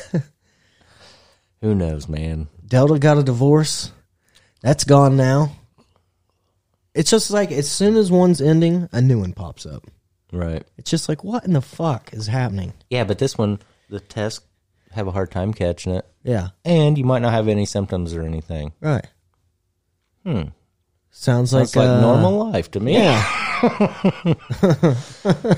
Who 1.62 1.74
knows, 1.74 2.08
man? 2.08 2.48
Delta 2.66 2.98
got 2.98 3.18
a 3.18 3.22
divorce. 3.22 3.90
That's 4.62 4.84
gone 4.84 5.16
now. 5.16 5.52
It's 6.94 7.10
just 7.10 7.30
like 7.30 7.50
as 7.50 7.70
soon 7.70 7.96
as 7.96 8.10
one's 8.10 8.40
ending, 8.40 8.88
a 8.92 9.00
new 9.00 9.20
one 9.20 9.32
pops 9.32 9.64
up. 9.66 9.86
Right. 10.32 10.62
It's 10.78 10.90
just 10.90 11.08
like, 11.08 11.24
what 11.24 11.44
in 11.44 11.52
the 11.54 11.60
fuck 11.60 12.12
is 12.12 12.26
happening? 12.26 12.72
Yeah, 12.90 13.04
but 13.04 13.18
this 13.18 13.36
one, 13.36 13.58
the 13.90 14.00
tests 14.00 14.40
have 14.92 15.06
a 15.06 15.10
hard 15.10 15.30
time 15.30 15.52
catching 15.54 15.94
it, 15.94 16.06
Yeah, 16.22 16.48
and 16.64 16.96
you 16.98 17.04
might 17.04 17.22
not 17.22 17.32
have 17.32 17.48
any 17.48 17.64
symptoms 17.66 18.14
or 18.14 18.22
anything. 18.22 18.72
right. 18.80 19.06
Hmm. 20.24 20.42
Sounds 21.10 21.52
like 21.52 21.64
It's 21.64 21.76
like 21.76 21.88
uh, 21.88 22.00
normal 22.00 22.50
life 22.52 22.70
to 22.70 22.80
me. 22.80 22.94
Yeah. 22.94 23.22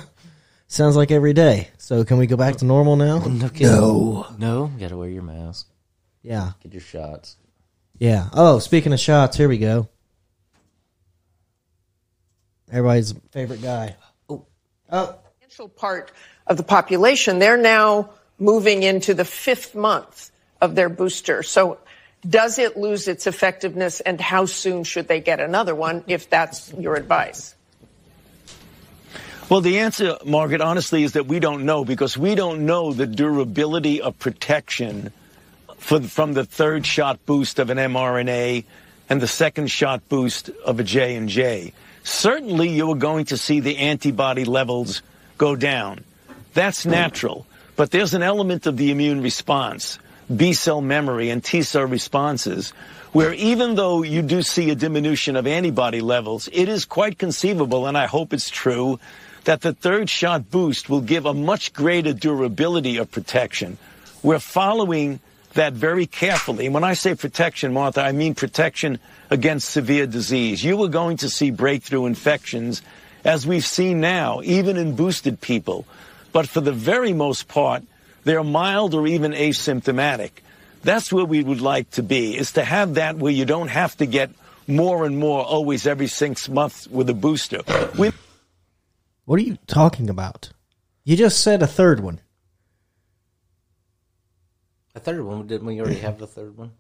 Sounds 0.67 0.97
like 0.97 1.11
every 1.11 1.33
day. 1.33 1.69
So 1.79 2.05
can 2.05 2.17
we 2.19 2.27
go 2.27 2.37
back 2.37 2.57
to 2.57 2.65
normal 2.65 2.97
now? 2.97 3.19
No, 3.19 3.49
no, 3.61 4.27
no. 4.39 4.71
You 4.75 4.81
gotta 4.81 4.97
wear 4.97 5.09
your 5.09 5.23
mask. 5.23 5.69
Yeah. 6.23 6.53
Get 6.63 6.73
your 6.73 6.81
shots. 6.81 7.37
Yeah. 7.99 8.29
Oh, 8.33 8.59
speaking 8.59 8.93
of 8.93 9.01
shots, 9.01 9.37
here 9.37 9.49
we 9.49 9.59
go. 9.59 9.89
Everybody's 12.71 13.15
favorite 13.31 13.63
guy. 13.63 13.97
Oh. 14.29 14.47
Oh. 14.91 15.19
part 15.77 16.13
of 16.47 16.57
the 16.57 16.63
population, 16.63 17.39
they're 17.39 17.57
now 17.57 18.11
moving 18.39 18.83
into 18.83 19.15
the 19.15 19.25
fifth 19.25 19.75
month 19.75 20.31
of 20.61 20.75
their 20.75 20.89
booster. 20.89 21.43
So 21.43 21.79
does 22.29 22.59
it 22.59 22.77
lose 22.77 23.07
its 23.07 23.27
effectiveness 23.27 24.01
and 24.01 24.21
how 24.21 24.47
soon 24.47 24.85
should 24.85 25.09
they 25.09 25.21
get 25.21 25.41
another 25.41 25.75
one 25.75 26.05
if 26.07 26.29
that's 26.31 26.73
your 26.75 26.97
advice? 26.97 27.55
Well, 29.51 29.61
the 29.61 29.81
answer, 29.81 30.17
Margaret, 30.25 30.63
honestly, 30.63 31.05
is 31.05 31.13
that 31.13 31.27
we 31.27 31.39
don't 31.39 31.67
know 31.67 31.85
because 31.85 32.17
we 32.17 32.35
don't 32.35 32.65
know 32.65 32.95
the 32.95 33.07
durability 33.07 34.01
of 34.01 34.19
protection 34.19 35.13
for, 35.85 36.01
from 36.01 36.33
the 36.33 36.47
third 36.47 36.87
shot 36.87 37.27
boost 37.27 37.59
of 37.59 37.69
an 37.69 37.77
mRNA 37.77 38.65
and 39.11 39.21
the 39.21 39.29
second 39.29 39.71
shot 39.71 40.09
boost 40.09 40.49
of 40.65 40.81
a 40.81 40.83
J 40.83 41.15
and 41.15 41.29
J. 41.29 41.75
Certainly, 42.03 42.71
you 42.71 42.91
are 42.91 42.97
going 42.97 43.27
to 43.27 43.37
see 43.37 43.61
the 43.61 43.77
antibody 43.77 44.47
levels 44.47 45.03
go 45.37 45.55
down. 45.55 46.03
That's 46.55 46.87
natural. 46.87 47.47
But 47.77 47.91
there's 47.91 48.15
an 48.15 48.23
element 48.23 48.67
of 48.67 48.79
the 48.79 48.91
immune 48.91 49.21
response, 49.21 49.99
B 50.35 50.55
cell 50.55 50.81
memory 50.81 51.29
and 51.29 51.45
T 51.45 51.61
cell 51.61 51.85
responses, 51.85 52.71
where 53.13 53.35
even 53.35 53.75
though 53.75 54.03
you 54.03 54.23
do 54.23 54.41
see 54.41 54.71
a 54.71 54.75
diminution 54.75 55.37
of 55.37 55.47
antibody 55.47 56.01
levels, 56.01 56.49
it 56.51 56.71
is 56.71 56.87
quite 56.87 57.19
conceivable, 57.19 57.87
and 57.87 57.99
I 57.99 58.07
hope 58.07 58.33
it's 58.33 58.49
true, 58.49 58.99
that 59.45 59.61
the 59.61 59.75
third 59.75 60.09
shot 60.09 60.51
boost 60.51 60.89
will 60.89 61.03
give 61.03 61.27
a 61.27 61.35
much 61.35 61.75
greater 61.75 62.15
durability 62.15 62.97
of 62.97 63.11
protection. 63.11 63.77
We're 64.23 64.39
following 64.39 65.21
that 65.55 65.73
very 65.73 66.07
carefully. 66.07 66.67
And 66.67 66.75
when 66.75 66.85
I 66.85 66.95
say 66.95 67.15
protection, 67.15 67.73
Martha, 67.73 68.03
I 68.03 68.13
mean 68.13 68.35
protection 68.35 68.99
against 69.31 69.71
severe 69.71 70.07
disease. 70.07 70.63
You 70.63 70.83
are 70.85 70.89
going 70.89 71.17
to 71.19 71.31
see 71.31 71.51
breakthrough 71.51 72.07
infections, 72.07 72.83
as 73.25 73.47
we've 73.47 73.65
seen 73.65 74.01
now, 74.01 74.41
even 74.43 74.77
in 74.77 74.97
boosted 74.97 75.41
people. 75.41 75.87
But 76.33 76.49
for 76.49 76.61
the 76.61 76.73
very 76.73 77.13
most 77.13 77.49
part, 77.49 77.83
they're 78.25 78.45
mild 78.45 78.95
or 78.95 79.07
even 79.07 79.33
asymptomatic. 79.33 80.31
That's 80.83 81.13
where 81.13 81.25
we 81.25 81.43
would 81.43 81.61
like 81.61 81.91
to 81.93 82.03
be, 82.03 82.37
is 82.37 82.53
to 82.53 82.65
have 82.65 82.95
that 82.95 83.17
where 83.17 83.33
you 83.33 83.45
don't 83.45 83.69
have 83.69 83.97
to 83.99 84.07
get 84.07 84.31
more 84.67 85.05
and 85.07 85.19
more 85.19 85.43
always 85.45 85.87
every 85.87 86.07
six 86.09 86.49
months 86.49 86.87
with 86.89 87.09
a 87.09 87.15
booster. 87.15 87.61
We- 87.99 88.13
What 89.25 89.39
are 89.39 89.43
you 89.43 89.57
talking 89.67 90.11
about? 90.11 90.51
You 91.05 91.17
just 91.17 91.41
said 91.41 91.63
a 91.63 91.67
third 91.67 92.01
one. 92.01 92.21
A 94.95 95.01
third 95.01 95.23
one, 95.25 95.47
didn't 95.47 95.67
we 95.67 95.81
already 95.81 95.99
have 96.01 96.19
the 96.19 96.27
third 96.27 96.57
one? 96.57 96.73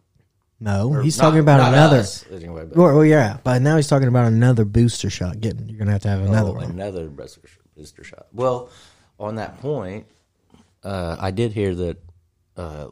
No, 0.61 0.89
Or 0.91 1.03
he's 1.03 1.19
not- 1.19 1.25
talking 1.25 1.41
about 1.41 1.59
not 1.59 1.73
another. 1.75 1.99
us, 1.99 2.25
anyway, 2.31 2.65
but- 2.65 2.77
well, 2.77 2.95
well, 2.95 3.05
yeah, 3.05 3.39
but 3.43 3.61
now 3.61 3.77
he's 3.77 3.89
talking 3.89 4.09
about 4.09 4.27
another 4.33 4.65
booster 4.65 5.11
shot. 5.11 5.41
Getting 5.41 5.69
you're 5.69 5.79
gonna 5.79 5.91
have 5.93 6.03
to 6.03 6.09
have 6.09 6.21
another 6.23 6.51
Oh, 6.51 6.55
one. 6.55 6.71
Another 6.71 7.09
booster, 7.09 7.41
booster 7.77 8.05
shot. 8.05 8.27
Well, 8.33 8.71
on 9.19 9.35
that 9.35 9.59
point, 9.59 10.07
uh, 10.85 11.17
I 11.19 11.33
did 11.33 11.53
hear 11.53 11.75
that 11.75 11.97
uh, 12.57 12.89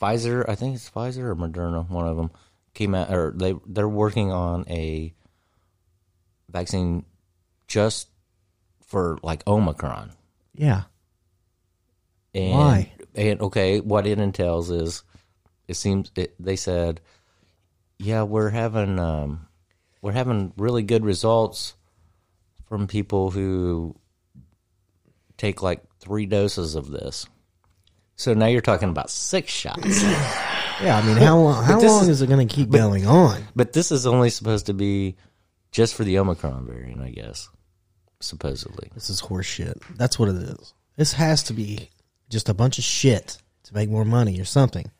Pfizer, 0.00 0.48
I 0.48 0.54
think 0.54 0.76
it's 0.76 0.88
Pfizer 0.88 1.24
or 1.24 1.34
Moderna, 1.34 1.88
one 1.90 2.06
of 2.06 2.16
them 2.16 2.30
came 2.72 2.94
out, 2.94 3.12
or 3.12 3.32
they 3.34 3.54
they're 3.66 3.88
working 3.88 4.30
on 4.30 4.64
a 4.68 5.12
vaccine 6.48 7.04
just 7.66 8.08
for 8.84 9.18
like 9.24 9.42
Omicron. 9.46 10.12
Yeah, 10.54 10.84
And, 12.32 12.52
Why? 12.52 12.92
And 13.16 13.40
okay, 13.40 13.80
what 13.80 14.06
it 14.06 14.18
entails 14.18 14.70
is, 14.70 15.02
it 15.66 15.74
seems 15.74 16.12
it, 16.14 16.34
they 16.38 16.56
said, 16.56 17.00
yeah, 17.98 18.22
we're 18.22 18.50
having 18.50 18.98
um, 18.98 19.46
we're 20.02 20.12
having 20.12 20.52
really 20.56 20.82
good 20.82 21.04
results 21.04 21.74
from 22.68 22.86
people 22.86 23.30
who 23.30 23.96
take 25.36 25.62
like 25.62 25.82
three 25.98 26.26
doses 26.26 26.74
of 26.74 26.90
this. 26.90 27.26
So 28.16 28.34
now 28.34 28.46
you're 28.46 28.60
talking 28.60 28.88
about 28.88 29.10
six 29.10 29.52
shots. 29.52 30.02
yeah. 30.02 31.00
I 31.02 31.06
mean, 31.06 31.16
how 31.16 31.38
long? 31.38 31.64
How 31.64 31.80
long 31.80 32.02
is- 32.02 32.08
is, 32.08 32.22
it 32.22 32.28
gonna 32.28 32.46
keep 32.46 32.70
going 32.70 33.06
on? 33.06 33.42
but 33.54 33.72
this 33.72 33.90
is 33.90 34.06
only 34.06 34.30
supposed 34.30 34.66
to 34.66 34.74
be 34.74 35.16
just 35.72 35.94
for 35.94 36.04
the 36.04 36.18
Omicron 36.18 36.66
variant, 36.66 37.00
I 37.00 37.10
guess. 37.10 37.48
Supposedly. 38.20 38.90
This 38.94 39.10
is 39.10 39.20
horse 39.20 39.46
shit. 39.46 39.82
That's 39.96 40.18
what 40.18 40.30
it 40.30 40.36
is. 40.36 40.72
This 40.96 41.12
has 41.12 41.42
to 41.44 41.52
be 41.52 41.90
just 42.28 42.48
a 42.48 42.54
bunch 42.54 42.78
of 42.78 42.84
shit 42.84 43.38
to 43.64 43.74
make 43.74 43.88
more 43.90 44.04
money 44.04 44.40
or 44.40 44.44
something. 44.44 44.90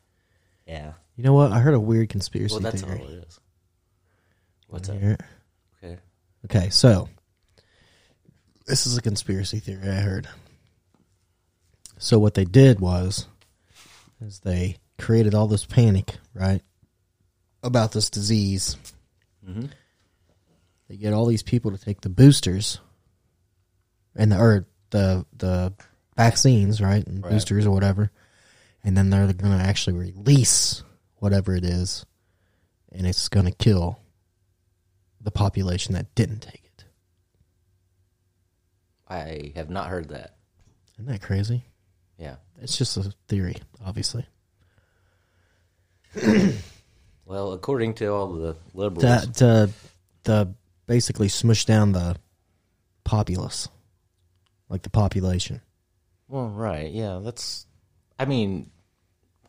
Yeah. 0.65 0.93
You 1.15 1.23
know 1.23 1.33
what? 1.33 1.51
I 1.51 1.59
heard 1.59 1.73
a 1.73 1.79
weird 1.79 2.09
conspiracy 2.09 2.53
Well, 2.53 2.61
that's 2.61 2.83
all 2.83 2.91
it 2.91 3.01
is. 3.27 3.39
What's 4.67 4.87
that? 4.89 4.99
Hear 4.99 5.11
it? 5.11 5.21
Okay. 5.83 5.97
Okay, 6.45 6.69
so 6.69 7.09
this 8.65 8.85
is 8.85 8.97
a 8.97 9.01
conspiracy 9.01 9.59
theory 9.59 9.89
I 9.89 9.95
heard. 10.01 10.27
So 11.97 12.19
what 12.19 12.35
they 12.35 12.45
did 12.45 12.79
was 12.79 13.27
is 14.21 14.39
they 14.39 14.77
created 14.97 15.33
all 15.33 15.47
this 15.47 15.65
panic, 15.65 16.17
right? 16.33 16.61
About 17.63 17.91
this 17.91 18.09
disease. 18.09 18.77
Mhm. 19.47 19.71
They 20.89 20.97
get 20.97 21.13
all 21.13 21.25
these 21.25 21.43
people 21.43 21.71
to 21.71 21.77
take 21.77 22.01
the 22.01 22.09
boosters 22.09 22.79
and 24.15 24.31
the 24.31 24.37
or 24.39 24.67
the 24.91 25.25
the 25.35 25.73
vaccines, 26.17 26.81
right? 26.81 27.05
And 27.07 27.23
Right. 27.23 27.31
boosters 27.31 27.65
or 27.65 27.71
whatever. 27.71 28.11
And 28.83 28.97
then 28.97 29.09
they're 29.09 29.31
going 29.33 29.57
to 29.57 29.63
actually 29.63 29.97
release 29.97 30.83
whatever 31.17 31.55
it 31.55 31.63
is 31.63 32.05
and 32.91 33.07
it's 33.07 33.27
going 33.29 33.45
to 33.45 33.51
kill 33.51 33.99
the 35.21 35.31
population 35.31 35.93
that 35.93 36.13
didn't 36.15 36.39
take 36.41 36.63
it. 36.65 36.85
I 39.07 39.51
have 39.55 39.69
not 39.69 39.87
heard 39.89 40.09
that. 40.09 40.35
Isn't 40.95 41.11
that 41.11 41.21
crazy? 41.21 41.63
Yeah. 42.17 42.35
It's 42.61 42.77
just 42.77 42.97
a 42.97 43.13
theory, 43.27 43.55
obviously. 43.85 44.25
Well, 47.25 47.51
according 47.51 47.95
to 47.95 48.07
all 48.07 48.27
the 48.31 48.55
liberals, 48.73 49.25
To, 49.25 49.31
to, 49.33 49.69
to 50.23 50.47
basically 50.85 51.27
smush 51.27 51.65
down 51.65 51.91
the 51.91 52.15
populace, 53.03 53.67
like 54.69 54.83
the 54.83 54.89
population. 54.89 55.59
Well, 56.27 56.47
right, 56.49 56.91
yeah, 56.91 57.19
that's. 57.23 57.65
I 58.19 58.25
mean, 58.25 58.71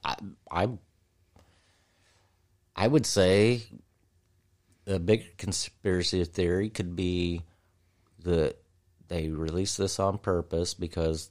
I, 0.05 0.17
I, 0.51 0.69
I 2.77 2.87
would 2.87 3.07
say 3.07 3.63
a 4.87 4.99
big 4.99 5.37
conspiracy 5.39 6.25
theory 6.25 6.71
could 6.71 6.95
be 6.97 7.43
that 8.25 8.57
they 9.09 9.29
released 9.29 9.79
this 9.79 9.99
on 9.99 10.19
purpose 10.19 10.75
because 10.75 11.31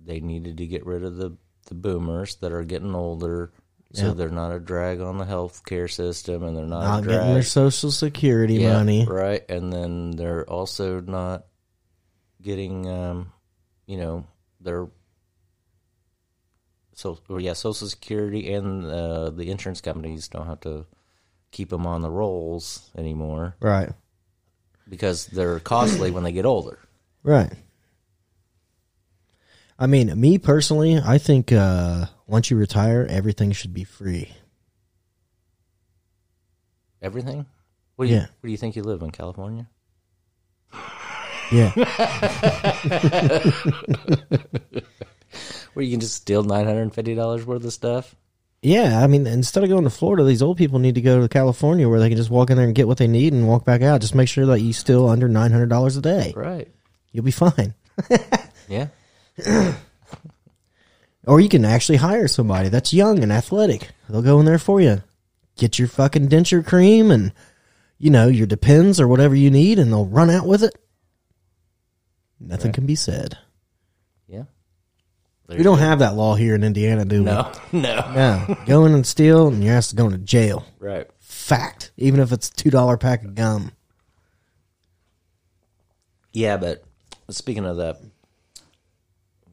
they 0.00 0.20
needed 0.20 0.56
to 0.58 0.66
get 0.66 0.86
rid 0.86 1.02
of 1.04 1.16
the 1.16 1.36
the 1.66 1.74
boomers 1.74 2.36
that 2.36 2.50
are 2.52 2.64
getting 2.64 2.94
older, 2.94 3.52
so 3.92 4.06
Yeah. 4.06 4.12
they're 4.14 4.30
not 4.30 4.52
a 4.54 4.58
drag 4.60 5.00
on 5.00 5.18
the 5.18 5.24
healthcare 5.26 5.90
system, 5.90 6.42
and 6.42 6.56
they're 6.56 6.64
not, 6.64 6.82
Not 6.82 7.04
getting 7.04 7.34
their 7.34 7.42
social 7.42 7.90
security 7.90 8.54
Yeah, 8.54 8.72
money. 8.78 9.04
right? 9.04 9.42
And 9.50 9.70
then 9.70 10.12
they're 10.12 10.48
also 10.48 11.00
not 11.02 11.44
getting, 12.40 12.88
um, 12.88 13.32
you 13.86 13.98
know, 13.98 14.26
their 14.60 14.88
so 16.94 17.18
or 17.28 17.40
yeah, 17.40 17.52
Social 17.52 17.86
Security 17.88 18.52
and 18.52 18.84
uh, 18.84 19.30
the 19.30 19.50
insurance 19.50 19.80
companies 19.80 20.28
don't 20.28 20.46
have 20.46 20.60
to 20.60 20.84
keep 21.50 21.68
them 21.70 21.86
on 21.86 22.02
the 22.02 22.10
rolls 22.10 22.90
anymore 22.96 23.54
Right. 23.60 23.90
because 24.88 25.26
they're 25.28 25.60
costly 25.60 26.10
when 26.10 26.24
they 26.24 26.32
get 26.32 26.44
older. 26.44 26.78
Right. 27.22 27.52
I 29.78 29.86
mean, 29.86 30.18
me 30.20 30.38
personally, 30.38 30.98
I 30.98 31.18
think 31.18 31.52
uh, 31.52 32.06
once 32.26 32.50
you 32.50 32.56
retire, 32.56 33.06
everything 33.08 33.52
should 33.52 33.72
be 33.72 33.84
free. 33.84 34.32
Everything. 37.00 37.46
What 37.96 38.06
do 38.06 38.10
you 38.10 38.16
Yeah. 38.16 38.26
Where 38.40 38.48
do 38.48 38.50
you 38.50 38.56
think 38.56 38.74
you 38.74 38.82
live 38.82 39.02
in 39.02 39.12
California? 39.12 39.68
Yeah. 41.52 41.70
Where 45.74 45.84
you 45.84 45.90
can 45.92 46.00
just 46.00 46.14
steal 46.14 46.42
nine 46.42 46.64
hundred 46.66 46.82
and 46.82 46.94
fifty 46.94 47.14
dollars 47.14 47.46
worth 47.46 47.64
of 47.64 47.72
stuff? 47.72 48.14
Yeah, 48.62 49.00
I 49.02 49.06
mean, 49.06 49.26
instead 49.26 49.62
of 49.62 49.68
going 49.70 49.84
to 49.84 49.90
Florida, 49.90 50.24
these 50.24 50.42
old 50.42 50.56
people 50.58 50.80
need 50.80 50.96
to 50.96 51.00
go 51.00 51.20
to 51.20 51.28
California 51.28 51.88
where 51.88 52.00
they 52.00 52.08
can 52.08 52.16
just 52.16 52.30
walk 52.30 52.50
in 52.50 52.56
there 52.56 52.66
and 52.66 52.74
get 52.74 52.88
what 52.88 52.98
they 52.98 53.06
need 53.06 53.32
and 53.32 53.46
walk 53.46 53.64
back 53.64 53.82
out. 53.82 54.00
Just 54.00 54.16
make 54.16 54.28
sure 54.28 54.46
that 54.46 54.60
you 54.60 54.72
steal 54.72 55.06
under 55.08 55.28
nine 55.28 55.52
hundred 55.52 55.68
dollars 55.68 55.96
a 55.96 56.02
day. 56.02 56.32
Right. 56.34 56.68
You'll 57.12 57.24
be 57.24 57.30
fine. 57.30 57.74
Yeah. 58.68 58.88
Or 61.26 61.40
you 61.40 61.48
can 61.48 61.64
actually 61.64 61.96
hire 61.96 62.28
somebody 62.28 62.68
that's 62.68 62.92
young 62.92 63.22
and 63.22 63.32
athletic. 63.32 63.88
They'll 64.08 64.22
go 64.22 64.40
in 64.40 64.46
there 64.46 64.58
for 64.58 64.80
you. 64.80 65.02
Get 65.56 65.78
your 65.78 65.88
fucking 65.88 66.28
denture 66.28 66.64
cream 66.64 67.10
and 67.10 67.32
you 67.98 68.10
know 68.10 68.28
your 68.28 68.46
Depends 68.46 69.00
or 69.00 69.08
whatever 69.08 69.34
you 69.34 69.50
need, 69.50 69.78
and 69.78 69.90
they'll 69.92 70.06
run 70.06 70.30
out 70.30 70.46
with 70.46 70.62
it. 70.62 70.74
Nothing 72.40 72.72
can 72.72 72.86
be 72.86 72.94
said. 72.94 73.36
Yeah. 74.28 74.44
We 75.48 75.62
don't 75.62 75.78
have 75.78 76.00
that 76.00 76.14
law 76.14 76.34
here 76.34 76.54
in 76.54 76.62
Indiana, 76.62 77.04
do 77.04 77.20
we? 77.20 77.24
No. 77.24 77.52
No. 77.72 78.12
No. 78.12 78.56
Go 78.66 78.84
in 78.84 78.92
and 78.92 79.06
steal, 79.06 79.48
and 79.48 79.64
you're 79.64 79.74
asked 79.74 79.90
to 79.90 79.96
go 79.96 80.08
to 80.08 80.18
jail. 80.18 80.64
Right. 80.78 81.06
Fact. 81.20 81.90
Even 81.96 82.20
if 82.20 82.32
it's 82.32 82.48
a 82.48 82.54
two 82.54 82.70
dollar 82.70 82.96
pack 82.96 83.24
of 83.24 83.34
gum. 83.34 83.72
Yeah, 86.32 86.58
but 86.58 86.84
speaking 87.30 87.64
of 87.64 87.78
that, 87.78 88.00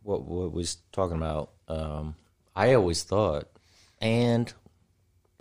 what 0.03 0.23
what 0.23 0.51
was 0.51 0.77
talking 0.91 1.17
about, 1.17 1.51
um, 1.67 2.15
I 2.55 2.73
always 2.73 3.03
thought, 3.03 3.47
and 4.01 4.51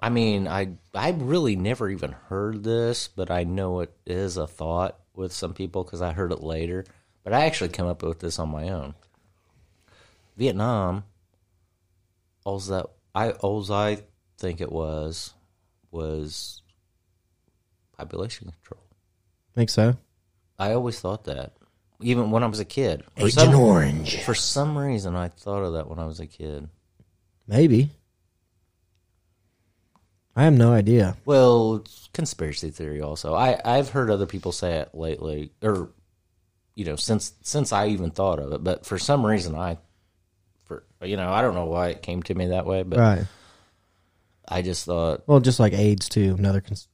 I 0.01 0.09
mean, 0.11 0.47
I 0.47 0.75
I 0.95 1.11
really 1.11 1.57
never 1.57 1.89
even 1.89 2.13
heard 2.13 2.63
this, 2.63 3.09
but 3.09 3.31
I 3.31 3.45
know 3.45 3.81
it 3.81 3.93
is 4.07 4.37
a 4.37 4.47
thought 4.47 4.99
with 5.15 5.33
some 5.33 5.53
people 5.55 5.85
because 5.85 6.01
I 6.03 6.13
heard 6.13 6.33
it 6.33 6.43
later. 6.43 6.85
But 7.25 7.33
I 7.33 7.47
actually 7.47 7.71
came 7.71 7.87
up 7.87 8.03
with 8.03 8.21
this 8.21 8.39
on 8.39 8.51
my 8.51 8.69
own. 8.69 8.95
Vietnam, 10.37 11.05
all 12.45 12.59
that 12.61 12.87
I 13.15 13.31
all 13.31 13.73
I 13.73 13.99
think 14.39 14.61
it 14.61 14.71
was 14.71 15.33
was 15.91 16.63
population 17.97 18.51
control. 18.51 18.83
Think 19.55 19.71
so? 19.71 19.97
I 20.59 20.73
always 20.73 21.01
thought 21.01 21.25
that 21.25 21.53
even 22.01 22.31
when 22.31 22.43
I 22.43 22.47
was 22.47 22.61
a 22.61 22.65
kid. 22.65 23.05
For 23.17 23.27
Agent 23.27 23.53
some, 23.53 23.55
Orange. 23.55 24.23
For 24.23 24.35
some 24.35 24.77
reason, 24.77 25.17
I 25.17 25.29
thought 25.29 25.63
of 25.63 25.73
that 25.75 25.89
when 25.89 25.99
I 25.99 26.07
was 26.07 26.21
a 26.21 26.27
kid. 26.27 26.69
Maybe. 27.47 27.91
I 30.37 30.45
have 30.45 30.55
no 30.55 30.73
idea. 30.73 31.17
Well, 31.25 31.77
it's 31.77 32.09
conspiracy 32.13 32.71
theory. 32.71 33.01
Also, 33.01 33.35
I 33.35 33.61
I've 33.65 33.91
heard 33.91 34.11
other 34.11 34.27
people 34.27 34.51
say 34.51 34.79
it 34.79 34.95
lately, 34.95 35.53
or 35.63 35.91
you 36.75 36.85
know, 36.85 36.97
since 36.97 37.33
since 37.43 37.73
I 37.73 37.89
even 37.89 38.11
thought 38.11 38.39
of 38.39 38.53
it. 38.53 38.65
But 38.65 38.85
for 38.87 38.99
some 38.99 39.25
reason, 39.25 39.55
I, 39.55 39.79
for 40.65 40.85
you 41.03 41.17
know, 41.17 41.31
I 41.31 41.43
don't 41.43 41.55
know 41.55 41.67
why 41.67 41.89
it 41.89 42.03
came 42.03 42.23
to 42.25 42.35
me 42.35 42.47
that 42.49 42.67
way, 42.67 42.83
but 42.83 42.99
Right. 42.99 43.25
I 44.49 44.63
just 44.63 44.85
thought, 44.85 45.23
Well, 45.27 45.41
just 45.41 45.59
like 45.61 45.73
AIDS 45.73 46.09
too, 46.09 46.35
another 46.39 46.61
cons- 46.61 46.89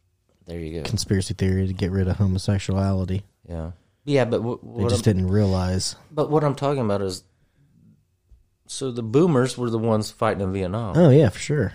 there 0.47 0.59
you 0.61 0.81
go. 0.83 0.89
conspiracy 0.89 1.35
theory 1.35 1.66
to 1.66 1.72
get 1.72 1.91
rid 1.91 2.09
of 2.09 2.16
homosexuality. 2.16 3.22
yeah, 3.49 3.72
yeah. 4.05 4.24
But 4.24 4.43
what, 4.43 4.61
They 4.76 4.85
just 4.85 5.07
I'm, 5.07 5.14
didn't 5.16 5.28
realize. 5.28 5.97
but 6.12 6.31
what 6.31 6.45
I'm 6.45 6.55
talking 6.55 6.83
about 6.85 7.03
is, 7.03 7.24
so 8.66 8.91
the 8.93 9.03
boomers 9.03 9.59
were 9.59 9.68
the 9.70 9.78
ones 9.78 10.11
fighting 10.11 10.43
in 10.43 10.53
Vietnam. 10.53 10.97
Oh 10.97 11.11
yeah, 11.11 11.28
for 11.28 11.39
sure. 11.41 11.72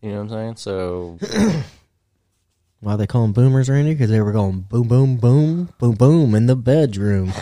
You 0.00 0.10
know 0.12 0.22
what 0.24 0.32
I'm 0.32 0.56
saying? 0.56 0.56
So 0.56 1.18
Why 2.82 2.96
they 2.96 3.06
call 3.06 3.22
them 3.22 3.32
boomers, 3.32 3.70
Randy? 3.70 3.94
Because 3.94 4.10
they 4.10 4.20
were 4.20 4.32
going 4.32 4.62
boom, 4.62 4.88
boom, 4.88 5.16
boom, 5.16 5.68
boom, 5.78 5.94
boom 5.94 6.34
in 6.34 6.46
the 6.46 6.56
bedroom. 6.56 7.32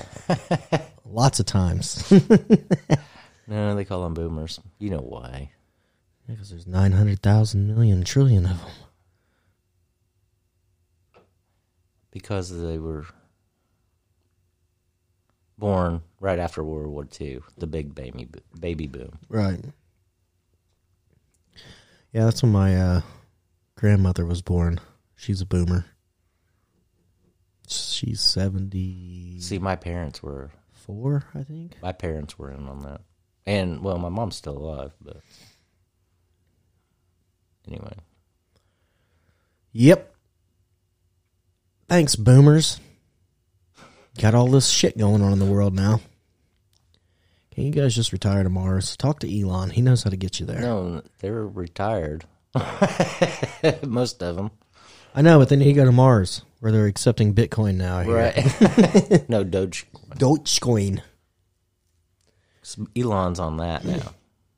Lots 1.06 1.40
of 1.40 1.46
times. 1.46 2.10
no, 3.48 3.74
they 3.74 3.86
call 3.86 4.02
them 4.02 4.12
boomers. 4.12 4.60
You 4.78 4.90
know 4.90 5.00
why? 5.00 5.52
Because 6.28 6.50
there's 6.50 6.66
900,000 6.66 7.66
million 7.66 8.04
trillion 8.04 8.44
of 8.44 8.58
them. 8.58 11.22
Because 12.10 12.62
they 12.62 12.76
were 12.76 13.06
born 15.56 16.02
right 16.20 16.38
after 16.38 16.62
World 16.62 16.92
War 16.92 17.08
II, 17.18 17.40
the 17.56 17.66
big 17.66 17.94
baby 17.94 18.28
baby 18.60 18.86
boom. 18.86 19.18
Right. 19.30 19.64
Yeah, 22.12 22.26
that's 22.26 22.42
when 22.42 22.52
my 22.52 22.76
uh, 22.76 23.00
grandmother 23.76 24.26
was 24.26 24.42
born. 24.42 24.80
She's 25.20 25.42
a 25.42 25.46
boomer. 25.46 25.84
She's 27.68 28.20
70. 28.22 29.38
See, 29.40 29.58
my 29.58 29.76
parents 29.76 30.22
were 30.22 30.50
Four, 30.72 31.24
I 31.34 31.42
think. 31.42 31.76
my 31.82 31.92
parents 31.92 32.38
were 32.38 32.50
in 32.50 32.66
on 32.66 32.80
that, 32.80 33.02
and 33.44 33.82
well, 33.84 33.98
my 33.98 34.08
mom's 34.08 34.34
still 34.36 34.56
alive, 34.56 34.92
but 35.02 35.18
anyway, 37.68 37.92
Yep. 39.72 40.14
Thanks, 41.88 42.16
boomers. 42.16 42.80
Got 44.18 44.34
all 44.34 44.46
this 44.48 44.68
shit 44.70 44.96
going 44.96 45.22
on 45.22 45.32
in 45.32 45.38
the 45.38 45.44
world 45.44 45.74
now. 45.74 46.00
Can 47.54 47.64
you 47.64 47.72
guys 47.72 47.94
just 47.94 48.12
retire 48.12 48.42
to 48.42 48.48
Mars? 48.48 48.96
Talk 48.96 49.20
to 49.20 49.40
Elon. 49.40 49.70
He 49.70 49.82
knows 49.82 50.02
how 50.02 50.10
to 50.10 50.16
get 50.16 50.40
you 50.40 50.46
there. 50.46 50.60
no, 50.60 51.02
they're 51.18 51.46
retired. 51.46 52.24
Most 53.86 54.22
of 54.22 54.36
them, 54.36 54.50
I 55.14 55.22
know, 55.22 55.38
but 55.38 55.48
then 55.48 55.60
to 55.60 55.72
go 55.72 55.84
to 55.84 55.92
Mars 55.92 56.42
where 56.60 56.72
they're 56.72 56.86
accepting 56.86 57.34
Bitcoin 57.34 57.76
now. 57.76 58.02
Here. 58.02 58.14
right? 58.14 59.28
no, 59.28 59.44
Doge. 59.44 59.86
Dogecoin. 60.16 61.02
Elon's 62.96 63.40
on 63.40 63.56
that 63.56 63.84
now 63.84 64.14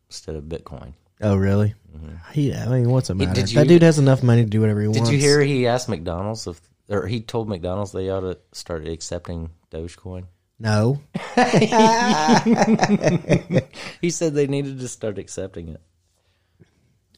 instead 0.09 0.37
of 0.37 0.45
Bitcoin. 0.45 0.93
Oh, 1.23 1.37
really? 1.37 1.75
Mm-hmm. 1.97 2.33
He, 2.33 2.55
I 2.55 2.67
mean, 2.67 2.91
what's 2.91 3.09
it 3.09 3.15
matter? 3.15 3.33
did 3.33 3.49
that 3.49 3.69
dude 3.69 3.83
has 3.83 3.99
enough 3.99 4.23
money 4.23 4.43
to 4.43 4.51
do 4.51 4.61
whatever 4.61 4.81
he 4.81 4.89
Did 4.89 4.97
wants. 4.97 5.11
Did 5.11 5.17
you 5.17 5.23
hear 5.23 5.41
he 5.41 5.67
asked 5.67 5.89
McDonald's 5.89 6.47
if, 6.47 6.61
or 6.89 7.07
he 7.07 7.21
told 7.21 7.49
McDonald's 7.49 7.93
they 7.93 8.11
ought 8.11 8.21
to 8.21 8.39
start 8.53 8.87
accepting 8.87 9.51
Dogecoin? 9.71 10.25
No. 10.59 11.01
He 14.01 14.11
said 14.11 14.35
they 14.35 14.49
needed 14.49 14.81
to 14.81 14.89
start 14.89 15.19
accepting 15.19 15.69
it. 15.69 15.81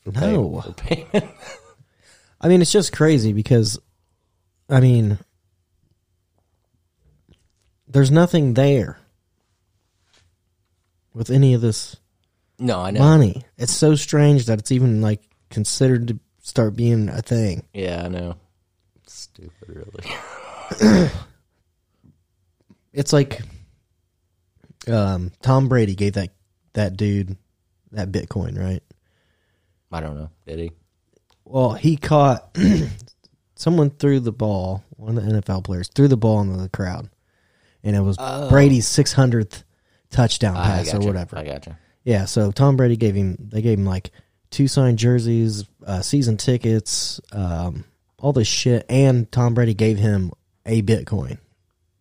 No. 0.06 0.62
Payment. 0.76 1.24
I 2.44 2.48
mean, 2.48 2.60
it's 2.60 2.70
just 2.70 2.92
crazy 2.92 3.32
because, 3.32 3.78
I 4.68 4.78
mean, 4.80 5.18
there's 7.88 8.10
nothing 8.10 8.52
there 8.52 8.98
with 11.14 11.30
any 11.30 11.54
of 11.54 11.62
this 11.62 11.96
No, 12.58 12.80
I 12.80 12.90
know. 12.90 13.00
money. 13.00 13.44
It's 13.56 13.72
so 13.72 13.94
strange 13.94 14.44
that 14.46 14.58
it's 14.58 14.70
even 14.72 15.00
like 15.00 15.22
considered 15.48 16.08
to 16.08 16.18
start 16.42 16.76
being 16.76 17.08
a 17.08 17.22
thing. 17.22 17.64
Yeah, 17.72 18.02
I 18.04 18.08
know. 18.08 18.36
Stupid, 19.06 19.50
really. 19.68 21.10
It's 22.92 23.12
like 23.12 23.40
um, 24.86 25.32
Tom 25.42 25.66
Brady 25.68 25.96
gave 25.96 26.12
that 26.12 26.30
that 26.74 26.96
dude 26.96 27.36
that 27.90 28.12
Bitcoin, 28.12 28.56
right? 28.56 28.82
I 29.90 30.00
don't 30.00 30.14
know. 30.16 30.30
Did 30.46 30.60
he? 30.60 30.70
Well, 31.44 31.72
he 31.74 31.96
caught 31.96 32.56
someone 33.56 33.90
threw 33.90 34.20
the 34.20 34.32
ball. 34.32 34.82
One 34.96 35.18
of 35.18 35.24
the 35.24 35.42
NFL 35.42 35.64
players 35.64 35.88
threw 35.88 36.08
the 36.08 36.16
ball 36.16 36.40
into 36.40 36.56
the 36.56 36.68
crowd, 36.68 37.10
and 37.82 37.94
it 37.94 38.00
was 38.00 38.16
Brady's 38.16 38.86
600th 38.86 39.64
touchdown 40.10 40.56
I 40.56 40.64
pass 40.64 40.94
or 40.94 41.00
whatever. 41.00 41.36
I 41.38 41.44
gotcha. 41.44 41.78
Yeah, 42.04 42.24
so 42.26 42.50
Tom 42.50 42.76
Brady 42.76 42.96
gave 42.96 43.14
him 43.14 43.36
they 43.38 43.62
gave 43.62 43.78
him 43.78 43.84
like 43.86 44.10
two 44.50 44.68
signed 44.68 44.98
jerseys, 44.98 45.64
uh, 45.86 46.00
season 46.02 46.36
tickets, 46.36 47.20
um, 47.32 47.84
all 48.18 48.32
this 48.32 48.48
shit, 48.48 48.86
and 48.88 49.30
Tom 49.32 49.54
Brady 49.54 49.74
gave 49.74 49.98
him 49.98 50.30
a 50.66 50.80
Bitcoin 50.82 51.38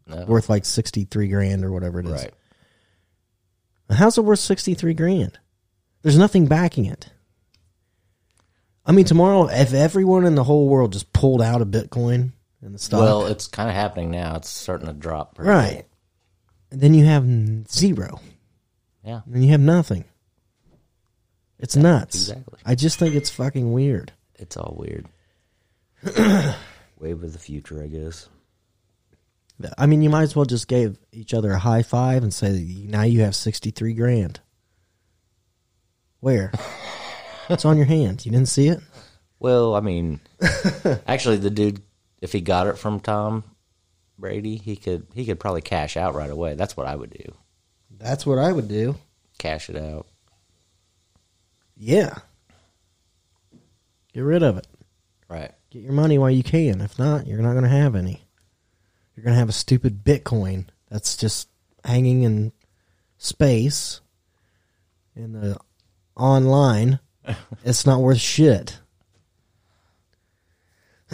No. 0.08 0.26
worth 0.26 0.50
like 0.50 0.66
sixty 0.66 1.06
three 1.06 1.28
grand 1.28 1.64
or 1.66 1.72
whatever 1.72 2.00
it 2.00 2.06
is. 2.06 2.12
Right. 2.12 2.34
How's 3.90 4.18
it 4.18 4.24
worth 4.24 4.40
sixty 4.40 4.74
three 4.74 4.94
grand? 4.94 5.40
There's 6.02 6.18
nothing 6.18 6.48
backing 6.48 6.86
it. 6.86 7.10
I 8.86 8.92
mean, 8.92 9.06
tomorrow, 9.06 9.48
if 9.48 9.74
everyone 9.74 10.26
in 10.26 10.36
the 10.36 10.44
whole 10.44 10.68
world 10.68 10.94
just 10.94 11.14
pulled 11.14 11.42
out 11.42 11.62
of 11.62 11.70
Bitcoin 11.70 12.32
and 12.62 12.74
the 12.76 12.80
stock, 12.80 13.00
Well, 13.02 13.26
it's 13.28 13.48
kind 13.48 13.70
of 13.70 13.76
happening 13.76 14.12
now. 14.12 14.36
It's 14.36 14.50
starting 14.50 14.88
to 14.88 14.94
drop. 14.94 15.36
pretty 15.36 15.50
right, 15.50 15.86
and 16.72 16.82
then 16.82 16.94
you 16.94 17.06
have 17.06 17.26
zero, 17.70 18.20
Yeah. 19.06 19.22
and 19.26 19.34
then 19.36 19.44
you 19.44 19.52
have 19.52 19.62
nothing. 19.62 20.04
It's 21.60 21.76
nuts. 21.78 22.30
exactly. 22.30 22.60
I 22.66 22.76
just 22.76 23.00
think 23.00 23.16
it's 23.16 23.30
fucking 23.30 23.72
weird. 23.72 24.12
It's 24.36 24.58
all 24.58 24.76
weird. 24.78 25.08
Wave 27.00 27.24
of 27.24 27.32
the 27.32 27.40
future, 27.40 27.82
I 27.82 27.88
guess. 27.88 28.28
I 29.78 29.86
mean, 29.86 30.02
you 30.02 30.10
might 30.10 30.24
as 30.24 30.36
well 30.36 30.44
just 30.46 30.68
give 30.68 30.98
each 31.14 31.34
other 31.34 31.52
a 31.54 31.60
high 31.60 31.84
five 31.84 32.22
and 32.24 32.34
say, 32.34 32.84
"Now 32.90 33.04
you 33.04 33.22
have 33.22 33.34
sixty-three 33.36 33.94
grand." 33.94 34.42
Where? 36.20 36.52
it's 37.50 37.66
on 37.66 37.78
your 37.78 37.86
hand. 37.86 38.26
You 38.26 38.32
didn't 38.32 38.50
see 38.50 38.68
it. 38.68 38.80
Well, 39.40 39.76
I 39.76 39.82
mean, 39.82 40.20
actually, 41.08 41.38
the 41.38 41.50
dude, 41.50 41.82
if 42.22 42.32
he 42.32 42.42
got 42.42 42.68
it 42.68 42.78
from 42.78 43.00
Tom 43.00 43.44
Brady, 44.18 44.58
he 44.58 44.76
could 44.76 45.08
he 45.14 45.26
could 45.26 45.40
probably 45.40 45.62
cash 45.62 45.98
out 45.98 46.16
right 46.16 46.30
away. 46.30 46.56
That's 46.56 46.78
what 46.78 46.88
I 46.88 46.96
would 46.96 47.10
do. 47.10 47.34
That's 47.92 48.26
what 48.26 48.40
I 48.40 48.52
would 48.52 48.68
do. 48.68 48.96
Cash 49.38 49.70
it 49.70 49.76
out. 49.76 50.08
Yeah. 51.76 52.16
Get 54.14 54.22
rid 54.22 54.44
of 54.44 54.58
it. 54.58 54.68
Right. 55.28 55.52
Get 55.72 55.82
your 55.82 55.94
money 55.94 56.18
while 56.18 56.30
you 56.30 56.44
can. 56.44 56.82
If 56.82 57.00
not, 57.00 57.28
you're 57.28 57.42
not 57.42 57.54
going 57.54 57.64
to 57.64 57.70
have 57.70 57.96
any. 57.96 58.22
You're 59.16 59.24
going 59.24 59.34
to 59.34 59.40
have 59.40 59.50
a 59.50 59.54
stupid 59.54 60.04
Bitcoin 60.04 60.68
that's 60.90 61.18
just 61.18 61.50
hanging 61.84 62.24
in 62.24 62.52
space 63.18 64.02
in 65.16 65.34
the 65.34 65.58
online. 66.16 67.00
it's 67.64 67.86
not 67.86 68.02
worth 68.02 68.20
shit. 68.20 68.78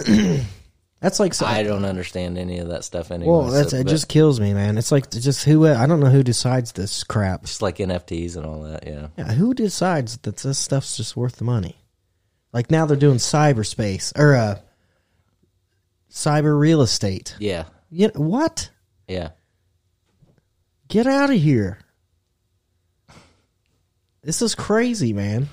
that's 1.00 1.20
like 1.20 1.34
so- 1.34 1.46
I 1.46 1.64
don't 1.64 1.86
understand 1.86 2.38
any 2.38 2.60
of 2.60 2.70
that 2.70 2.84
stuff 2.84 3.12
anymore. 3.12 3.44
well, 3.44 3.52
that's 3.52 3.72
so- 3.72 3.78
it. 3.78 3.88
Just 3.88 4.08
kills 4.08 4.40
me, 4.40 4.54
man. 4.54 4.78
It's 4.78 4.92
like 4.92 5.10
just 5.12 5.44
who 5.46 5.68
I 5.68 5.86
don't 5.88 6.00
know 6.00 6.10
who 6.10 6.24
decides 6.24 6.72
this 6.72 7.04
crap. 7.04 7.42
just 7.44 7.62
like 7.62 7.78
NFTs 7.78 8.38
and 8.38 8.46
all 8.46 8.64
that. 8.64 8.86
Yeah. 8.88 9.08
Yeah, 9.18 9.34
who 9.34 9.54
decides 9.54 10.18
that 10.20 10.38
this 10.38 10.58
stuff's 10.58 10.98
just 10.98 11.18
worth 11.18 11.38
the 11.38 11.44
money? 11.44 11.76
Like 12.54 12.72
now 12.72 12.86
they're 12.86 12.98
doing 12.98 13.18
cyberspace 13.18 14.18
or 14.18 14.36
uh 14.36 14.60
cyber 16.10 16.58
real 16.58 16.82
estate. 16.82 17.36
Yeah. 17.40 17.66
You 17.92 18.08
know, 18.08 18.22
what? 18.22 18.70
Yeah. 19.08 19.30
Get 20.88 21.08
out 21.08 21.30
of 21.30 21.36
here. 21.40 21.80
This 24.24 24.42
is 24.42 24.56
crazy, 24.56 25.14
man. 25.14 25.48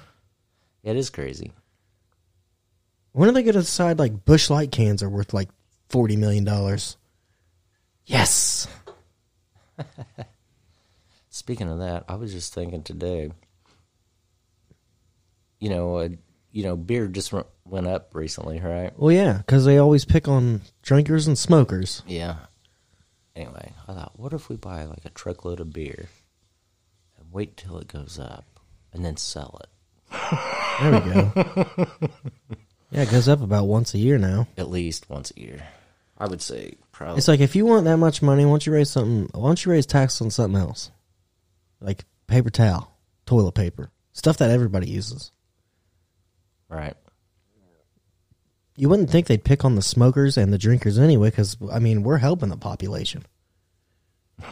It 0.87 0.97
is 0.97 1.11
crazy. 1.11 1.51
When 3.11 3.29
are 3.29 3.33
they 3.33 3.43
going 3.43 3.55
to 3.55 3.61
decide 3.61 3.99
like 3.99 4.25
Busch 4.25 4.49
Light 4.49 4.71
cans 4.71 5.03
are 5.03 5.09
worth 5.09 5.35
like 5.35 5.49
$40 5.91 6.17
million? 6.17 6.79
Yes. 8.07 8.69
Speaking 11.29 11.69
of 11.69 11.81
that, 11.81 12.05
I 12.09 12.15
was 12.15 12.33
just 12.33 12.55
thinking 12.55 12.85
today. 12.85 13.33
You 15.59 15.71
know, 15.71 15.97
uh, 15.97 16.09
you 16.53 16.63
know, 16.63 16.77
beer 16.77 17.09
just 17.09 17.33
w- 17.33 17.51
went 17.65 17.89
up 17.89 18.15
recently, 18.15 18.61
right? 18.61 18.97
Well, 18.97 19.11
yeah, 19.11 19.39
because 19.39 19.65
they 19.65 19.79
always 19.79 20.05
pick 20.05 20.29
on 20.29 20.61
drinkers 20.83 21.27
and 21.27 21.37
smokers. 21.37 22.05
Yeah. 22.07 22.37
anyway, 23.35 23.73
I 23.89 23.95
thought, 23.95 24.17
what 24.17 24.33
if 24.33 24.49
we 24.49 24.55
buy 24.55 24.85
like 24.85 25.05
a 25.05 25.11
truckload 25.11 25.59
of 25.59 25.73
beer 25.73 26.09
and 27.19 27.33
wait 27.33 27.57
till 27.57 27.77
it 27.79 27.89
goes 27.89 28.21
up 28.21 28.45
and 28.93 29.05
then 29.05 29.17
sell 29.17 29.59
it 29.65 29.69
There 30.81 30.93
we 30.93 31.01
go. 31.01 31.33
yeah, 32.91 33.03
it 33.03 33.11
goes 33.11 33.29
up 33.29 33.41
about 33.41 33.65
once 33.67 33.95
a 33.95 33.99
year 33.99 34.19
now. 34.19 34.47
at 34.59 34.69
least 34.71 35.09
once 35.09 35.33
a 35.37 35.41
year? 35.41 35.63
I 36.19 36.27
would 36.27 36.43
say 36.43 36.75
probably. 36.93 37.19
It's 37.19 37.29
like 37.29 37.41
if 37.41 37.57
you 37.57 37.67
want 37.67 37.85
that 37.85 37.97
much 37.99 38.23
money, 38.23 38.45
why 38.45 38.53
don't 38.53 38.67
you 38.67 38.73
raise 38.73 38.91
something? 38.91 39.29
Why 39.39 39.49
don't 39.49 39.65
you 39.65 39.73
raise 39.73 39.87
taxes 39.87 40.21
on 40.23 40.31
something 40.31 40.61
else, 40.61 40.91
like 41.81 42.05
paper 42.27 42.51
towel, 42.51 42.93
toilet 43.27 43.53
paper, 43.53 43.91
stuff 44.13 44.39
that 44.39 44.51
everybody 44.51 44.89
uses. 44.89 45.33
right. 46.69 46.95
You 48.79 48.91
wouldn't 48.91 49.09
think 49.09 49.27
they'd 49.27 49.43
pick 49.43 49.65
on 49.65 49.75
the 49.75 49.81
smokers 49.83 50.37
and 50.37 50.53
the 50.53 50.59
drinkers 50.59 50.99
anyway, 50.99 51.31
because 51.31 51.57
I 51.73 51.79
mean 51.79 52.03
we're 52.03 52.19
helping 52.19 52.51
the 52.51 52.59
population. 52.59 53.25
I 54.43 54.47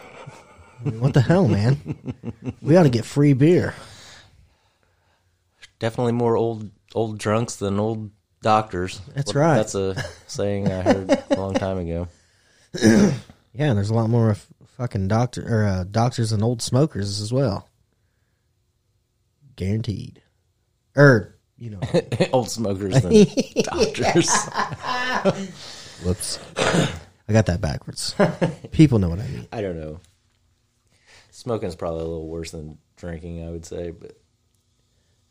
mean, 0.82 1.00
what 1.00 1.12
the 1.14 1.20
hell, 1.20 1.46
man? 1.48 2.14
We 2.62 2.76
ought 2.76 2.84
to 2.84 2.90
get 2.90 3.04
free 3.04 3.32
beer. 3.34 3.74
Definitely 5.84 6.12
more 6.12 6.34
old 6.34 6.70
old 6.94 7.18
drunks 7.18 7.56
than 7.56 7.78
old 7.78 8.10
doctors. 8.40 9.02
That's 9.14 9.34
What- 9.34 9.40
right. 9.40 9.56
That's 9.56 9.74
a 9.74 10.02
saying 10.26 10.72
I 10.72 10.80
heard 10.80 11.10
a 11.30 11.36
long 11.36 11.52
time 11.52 11.76
ago. 11.76 12.08
Yeah, 13.56 13.66
and 13.68 13.76
there's 13.76 13.90
a 13.90 13.94
lot 13.94 14.08
more 14.08 14.30
f- 14.30 14.48
fucking 14.78 15.08
doctor 15.08 15.44
or 15.46 15.64
uh, 15.66 15.84
doctors 15.84 16.32
and 16.32 16.42
old 16.42 16.62
smokers 16.62 17.20
as 17.20 17.32
well. 17.34 17.68
Guaranteed. 19.56 20.22
Or 20.96 21.36
you 21.58 21.70
know, 21.70 21.80
old 22.32 22.48
smokers 22.50 23.00
than 23.02 23.12
doctors. 23.62 24.30
whoops, 26.02 26.38
I 27.28 27.32
got 27.32 27.44
that 27.46 27.60
backwards. 27.60 28.14
People 28.72 28.98
know 29.00 29.10
what 29.10 29.20
I 29.20 29.26
mean. 29.28 29.48
I 29.52 29.60
don't 29.60 29.78
know. 29.78 30.00
Smoking's 31.30 31.76
probably 31.76 32.00
a 32.00 32.04
little 32.04 32.26
worse 32.28 32.52
than 32.52 32.78
drinking, 32.96 33.46
I 33.46 33.50
would 33.50 33.66
say, 33.66 33.90
but 33.90 34.18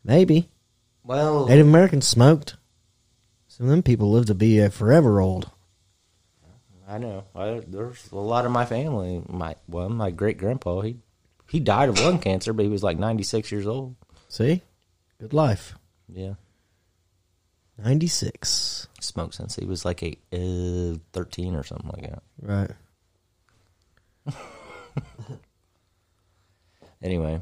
Maybe 0.04 0.50
well, 1.02 1.46
Native 1.46 1.66
Americans 1.66 2.06
smoked. 2.06 2.56
Some 3.48 3.66
of 3.66 3.70
them 3.70 3.82
people 3.82 4.10
live 4.10 4.26
to 4.26 4.34
be 4.34 4.62
uh, 4.62 4.68
forever 4.68 5.20
old. 5.20 5.50
I 6.86 6.98
know. 6.98 7.24
I, 7.34 7.62
there's 7.66 8.10
a 8.12 8.16
lot 8.16 8.44
of 8.44 8.52
my 8.52 8.66
family. 8.66 9.22
My 9.28 9.56
well, 9.68 9.88
my 9.88 10.10
great 10.10 10.36
grandpa 10.38 10.80
he 10.82 10.96
he 11.48 11.60
died 11.60 11.88
of 11.88 11.98
lung 12.00 12.18
cancer, 12.18 12.52
but 12.52 12.64
he 12.64 12.68
was 12.70 12.82
like 12.82 12.98
96 12.98 13.50
years 13.52 13.66
old. 13.66 13.94
See, 14.28 14.62
good 15.20 15.32
life. 15.32 15.74
Yeah, 16.08 16.34
Ninety 17.82 18.06
six. 18.08 18.86
smoked 19.00 19.34
since 19.34 19.56
he 19.56 19.64
was 19.64 19.84
like 19.84 20.02
a 20.02 20.16
uh, 20.32 20.98
13 21.12 21.54
or 21.54 21.62
something 21.64 21.90
like 21.94 22.10
that. 22.10 22.22
Right. 22.40 22.70
Anyway, 27.02 27.38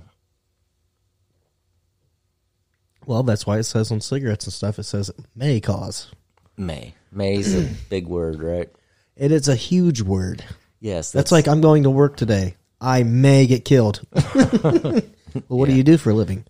Well, 3.07 3.23
that's 3.23 3.47
why 3.47 3.59
it 3.59 3.65
says 3.65 3.91
on 3.91 4.01
cigarettes 4.01 4.45
and 4.45 4.53
stuff. 4.53 4.79
It 4.79 4.85
says 4.85 5.11
may 5.35 5.61
cause. 5.61 6.11
May 6.57 6.95
May's 7.13 7.55
a 7.55 7.63
big 7.91 8.07
word, 8.07 8.43
right? 8.43 8.71
It 9.17 9.33
is 9.33 9.49
a 9.49 9.55
huge 9.55 10.01
word. 10.01 10.45
Yes, 10.81 11.13
That's, 11.13 11.31
like 11.31 11.47
I'm 11.47 11.61
going 11.61 11.85
to 11.85 11.91
work 11.91 12.17
today. 12.17 12.57
I 12.81 13.05
may 13.05 13.47
get 13.47 13.65
killed. 13.65 14.01
well, 14.35 15.03
what 15.47 15.69
do 15.69 15.75
you 15.75 15.85
do 15.85 15.97
for 15.97 16.11
a 16.11 16.15
living? 16.15 16.45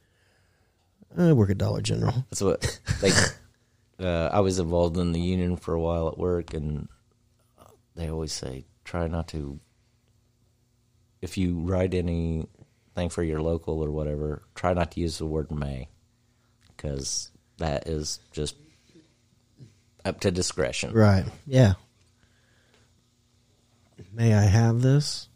I 1.18 1.32
work 1.34 1.50
at 1.50 1.58
Dollar 1.58 1.82
General. 1.82 2.24
That's 2.30 2.40
what 2.40 2.80
like. 3.02 3.12
uh, 4.00 4.30
I 4.32 4.40
was 4.40 4.58
involved 4.58 4.96
in 4.96 5.12
the 5.12 5.20
union 5.20 5.56
for 5.56 5.74
a 5.74 5.80
while 5.80 6.08
at 6.08 6.16
work, 6.16 6.54
and 6.54 6.88
they 7.94 8.08
always 8.08 8.32
say 8.32 8.64
try 8.84 9.06
not 9.08 9.28
to. 9.28 9.60
If 11.20 11.36
you 11.36 11.60
write 11.60 11.92
anything 11.92 12.48
for 13.10 13.22
your 13.22 13.42
local 13.42 13.84
or 13.84 13.90
whatever, 13.90 14.42
try 14.54 14.72
not 14.72 14.92
to 14.92 15.00
use 15.00 15.18
the 15.18 15.26
word 15.26 15.50
"may," 15.50 15.88
because 16.82 17.30
that 17.58 17.86
is 17.88 18.18
just 18.32 18.56
up 20.04 20.20
to 20.20 20.30
discretion. 20.30 20.92
Right. 20.92 21.24
Yeah. 21.46 21.72
May 24.12 24.34
I 24.34 24.42
have 24.42 24.82
this? 24.82 25.28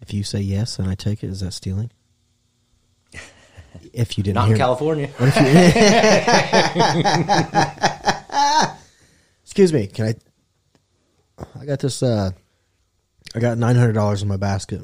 If 0.00 0.14
you 0.14 0.22
say 0.22 0.40
yes 0.40 0.78
and 0.78 0.88
I 0.88 0.94
take 0.94 1.22
it, 1.24 1.28
is 1.28 1.40
that 1.40 1.52
stealing? 1.52 1.90
If 3.92 4.16
you 4.16 4.24
didn't 4.24 4.36
Not 4.36 4.50
in 4.50 4.56
California. 4.56 5.10
Excuse 9.42 9.70
me, 9.72 9.86
can 9.86 10.06
I 10.06 10.14
I 11.60 11.66
got 11.66 11.80
this 11.80 12.02
uh 12.02 12.30
I 13.34 13.38
got 13.38 13.58
nine 13.58 13.76
hundred 13.76 13.92
dollars 13.92 14.22
in 14.22 14.28
my 14.28 14.38
basket. 14.38 14.80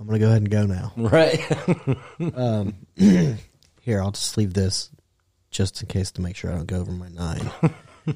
I'm 0.00 0.06
gonna 0.06 0.18
go 0.18 0.26
ahead 0.26 0.42
and 0.42 0.50
go 0.50 0.66
now. 0.66 0.92
right. 0.96 1.38
Here, 3.84 4.00
I'll 4.00 4.12
just 4.12 4.38
leave 4.38 4.54
this 4.54 4.90
just 5.50 5.82
in 5.82 5.88
case 5.88 6.10
to 6.12 6.22
make 6.22 6.36
sure 6.36 6.50
I 6.50 6.54
don't 6.54 6.66
go 6.66 6.80
over 6.80 6.90
my 6.90 7.08
nine. 7.08 7.50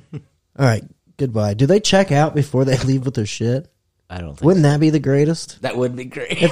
All 0.58 0.66
right, 0.66 0.82
goodbye. 1.18 1.52
Do 1.52 1.66
they 1.66 1.78
check 1.78 2.10
out 2.10 2.34
before 2.34 2.64
they 2.64 2.78
leave 2.84 3.04
with 3.04 3.14
their 3.14 3.26
shit? 3.26 3.70
I 4.08 4.18
don't 4.22 4.30
think 4.30 4.42
Wouldn't 4.46 4.62
that 4.62 4.80
be 4.80 4.88
the 4.88 4.98
greatest? 4.98 5.60
that 5.60 5.76
would 5.76 5.94
be 5.94 6.06
great. 6.06 6.42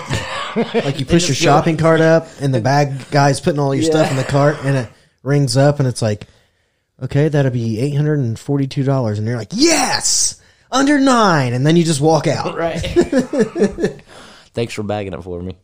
Like 0.57 1.01
you 1.01 1.05
push 1.05 1.29
your 1.29 1.35
shopping 1.35 1.77
cart 1.77 2.01
up 2.01 2.29
and 2.41 2.55
the 2.55 2.63
bag 2.63 3.11
guy's 3.11 3.41
putting 3.43 3.61
all 3.61 3.75
your 3.75 3.85
stuff 3.85 4.11
in 4.11 4.17
the 4.17 4.25
cart 4.25 4.57
and 4.65 4.75
it 4.75 4.89
rings 5.23 5.55
up 5.59 5.81
and 5.81 5.87
it's 5.89 6.01
like, 6.01 6.27
okay, 7.03 7.29
that'll 7.29 7.51
be 7.53 7.79
eight 7.79 7.95
hundred 7.95 8.21
and 8.21 8.39
forty 8.39 8.67
two 8.67 8.83
dollars 8.83 9.19
and 9.19 9.29
you're 9.29 9.37
like, 9.37 9.51
Yes! 9.53 10.41
Under 10.71 10.99
nine 10.99 11.53
and 11.53 11.67
then 11.67 11.77
you 11.77 11.85
just 11.85 12.01
walk 12.01 12.27
out. 12.27 12.57
right. 12.57 12.79
Thanks 14.55 14.73
for 14.73 14.83
bagging 14.83 15.13
it 15.13 15.23
for 15.23 15.43
me. 15.43 15.59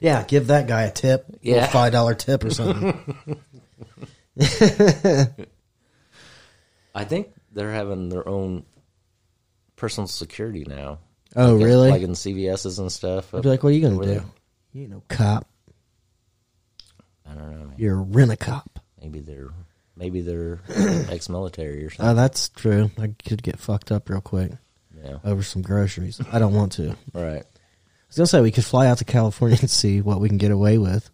Yeah, 0.00 0.24
give 0.24 0.48
that 0.48 0.66
guy 0.66 0.82
a 0.82 0.90
tip. 0.90 1.26
Yeah. 1.42 1.64
A 1.64 1.68
five 1.68 1.92
dollar 1.92 2.14
tip 2.14 2.44
or 2.44 2.50
something. 2.50 3.16
I 6.94 7.04
think 7.04 7.28
they're 7.52 7.72
having 7.72 8.08
their 8.08 8.28
own 8.28 8.64
personal 9.76 10.06
security 10.06 10.64
now. 10.66 10.98
oh, 11.36 11.52
Like 11.52 11.60
in- 11.60 11.66
really? 11.66 11.90
Like 11.90 12.02
in 12.02 12.12
CVS's 12.12 12.78
and 12.78 12.90
stuff. 12.92 13.34
I'd 13.34 13.42
be 13.42 13.48
like, 13.48 13.62
what 13.62 13.70
are 13.70 13.72
you 13.72 13.80
gonna 13.80 14.00
do? 14.00 14.06
there. 14.06 14.24
You 14.72 14.82
ain't 14.82 14.90
no 14.90 15.02
cop. 15.08 15.48
I 17.26 17.34
don't 17.34 17.50
know. 17.50 17.66
Man. 17.66 17.74
You're 17.76 17.98
a 17.98 18.02
rent 18.02 18.32
a 18.32 18.36
cop. 18.36 18.80
Maybe 19.00 19.20
they're 19.20 19.50
maybe 19.96 20.20
they're 20.20 20.60
ex-military 21.10 21.84
or 21.84 21.86
oh, 21.86 21.90
something. 21.90 22.06
Oh, 22.06 22.14
that's 22.14 22.48
true. 22.50 22.90
I 22.98 23.14
could 23.26 23.42
get 23.42 23.58
fucked 23.58 23.90
up 23.92 24.08
real 24.08 24.20
quick 24.20 24.52
yeah. 25.04 25.18
over 25.24 25.42
some 25.42 25.62
groceries. 25.62 26.20
I 26.32 26.38
don't 26.38 26.54
want 26.54 26.72
to. 26.72 26.96
Right. 27.12 27.44
Was 28.08 28.16
gonna 28.16 28.26
say 28.26 28.40
we 28.40 28.50
could 28.50 28.64
fly 28.64 28.86
out 28.86 28.98
to 28.98 29.04
California 29.04 29.58
and 29.60 29.70
see 29.70 30.00
what 30.00 30.20
we 30.20 30.28
can 30.28 30.38
get 30.38 30.50
away 30.50 30.78
with. 30.78 31.10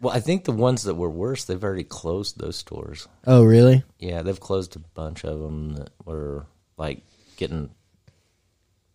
Well, 0.00 0.14
I 0.14 0.20
think 0.20 0.44
the 0.44 0.52
ones 0.52 0.84
that 0.84 0.94
were 0.94 1.10
worse, 1.10 1.44
they've 1.44 1.62
already 1.62 1.84
closed 1.84 2.38
those 2.38 2.56
stores. 2.56 3.08
Oh, 3.26 3.42
really? 3.42 3.82
Yeah, 3.98 4.22
they've 4.22 4.38
closed 4.38 4.76
a 4.76 4.80
bunch 4.80 5.24
of 5.24 5.40
them 5.40 5.74
that 5.74 5.90
were 6.04 6.46
like 6.76 7.02
getting, 7.36 7.70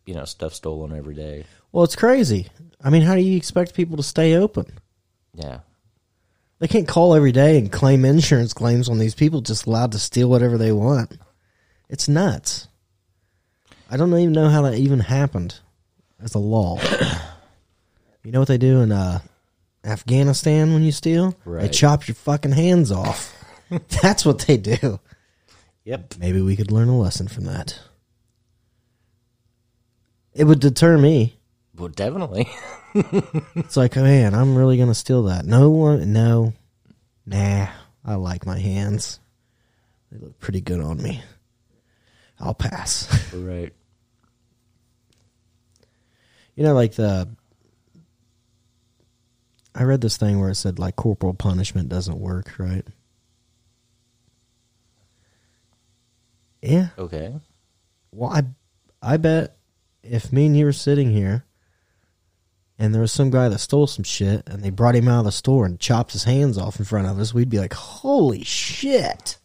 you 0.06 0.14
know, 0.14 0.24
stuff 0.26 0.54
stolen 0.54 0.96
every 0.96 1.14
day. 1.14 1.46
Well, 1.72 1.84
it's 1.84 1.98
crazy. 1.98 2.48
I 2.82 2.90
mean, 2.90 3.02
how 3.02 3.16
do 3.16 3.22
you 3.22 3.36
expect 3.36 3.74
people 3.74 3.98
to 3.98 4.04
stay 4.04 4.36
open? 4.36 4.66
Yeah. 5.34 5.60
They 6.60 6.68
can't 6.70 6.88
call 6.88 7.14
every 7.16 7.34
day 7.34 7.58
and 7.58 7.70
claim 7.70 8.06
insurance 8.06 8.54
claims 8.54 8.88
on 8.88 8.98
these 8.98 9.16
people 9.16 9.42
just 9.42 9.66
allowed 9.66 9.92
to 9.92 10.00
steal 10.00 10.30
whatever 10.30 10.58
they 10.58 10.72
want. 10.72 11.18
It's 11.90 12.08
nuts. 12.08 12.70
I 13.92 13.98
don't 13.98 14.18
even 14.18 14.32
know 14.32 14.48
how 14.48 14.62
that 14.62 14.76
even 14.76 15.02
happened 15.02 15.60
as 16.24 16.36
a 16.36 16.40
law. 16.40 16.80
you 18.24 18.32
know 18.32 18.40
what 18.40 18.48
they 18.48 18.58
do 18.58 18.82
in 18.82 18.92
uh, 18.92 19.20
Afghanistan 19.84 20.74
when 20.74 20.84
you 20.84 20.92
steal? 20.92 21.36
They 21.46 21.70
chop 21.70 22.08
your 22.08 22.16
fucking 22.16 22.54
hands 22.54 22.92
off. 22.92 23.34
That's 24.02 24.26
what 24.26 24.40
they 24.40 24.58
do. 24.58 25.00
Yep. 25.86 26.16
Maybe 26.18 26.42
we 26.42 26.56
could 26.56 26.72
learn 26.72 26.88
a 26.88 26.98
lesson 26.98 27.28
from 27.28 27.46
that. 27.46 27.80
It 30.34 30.46
would 30.46 30.60
deter 30.60 30.98
me. 30.98 31.38
Well, 31.76 31.90
definitely. 31.90 32.50
It's 33.56 33.76
like, 33.76 33.96
man, 33.96 34.36
I'm 34.36 34.56
really 34.56 34.78
gonna 34.78 34.94
steal 34.94 35.24
that. 35.24 35.46
No 35.46 35.72
one, 35.72 36.14
no, 36.14 36.54
nah. 37.26 37.68
I 38.06 38.16
like 38.16 38.46
my 38.46 38.60
hands. 38.60 39.20
They 40.12 40.20
look 40.20 40.40
pretty 40.40 40.62
good 40.62 40.80
on 40.80 41.02
me. 41.02 41.24
I'll 42.40 42.54
pass. 42.54 43.34
right. 43.34 43.74
You 46.56 46.64
know, 46.64 46.74
like 46.74 46.94
the. 46.94 47.30
I 49.76 49.84
read 49.84 50.02
this 50.02 50.18
thing 50.18 50.40
where 50.40 50.50
it 50.50 50.56
said 50.56 50.78
like 50.78 50.96
corporal 50.96 51.34
punishment 51.34 51.90
doesn't 51.90 52.20
work, 52.20 52.54
right? 52.60 52.86
Yeah. 56.62 56.90
Okay. 56.98 57.34
Well, 58.12 58.30
I, 58.30 58.44
I 59.02 59.18
bet 59.18 59.58
if 60.04 60.32
me 60.32 60.46
and 60.46 60.56
you 60.56 60.66
were 60.66 60.74
sitting 60.74 61.12
here, 61.12 61.46
and 62.78 62.94
there 62.94 63.02
was 63.02 63.12
some 63.12 63.32
guy 63.32 63.50
that 63.50 63.60
stole 63.60 63.88
some 63.88 64.04
shit, 64.04 64.48
and 64.48 64.64
they 64.64 64.70
brought 64.70 64.96
him 64.96 65.08
out 65.08 65.20
of 65.20 65.26
the 65.26 65.32
store 65.32 65.66
and 65.66 65.80
chopped 65.80 66.14
his 66.14 66.26
hands 66.26 66.58
off 66.58 66.80
in 66.80 66.86
front 66.86 67.08
of 67.08 67.20
us, 67.20 67.34
we'd 67.34 67.50
be 67.50 67.60
like, 67.60 67.74
"Holy 67.74 68.44
shit!" 68.44 69.40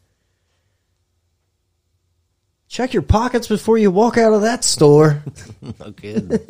Check 2.69 2.93
your 2.93 3.03
pockets 3.03 3.49
before 3.49 3.79
you 3.79 3.91
walk 3.91 4.19
out 4.19 4.33
of 4.35 4.43
that 4.43 4.62
store. 4.62 5.23
no 5.81 5.93
kidding. 5.93 6.39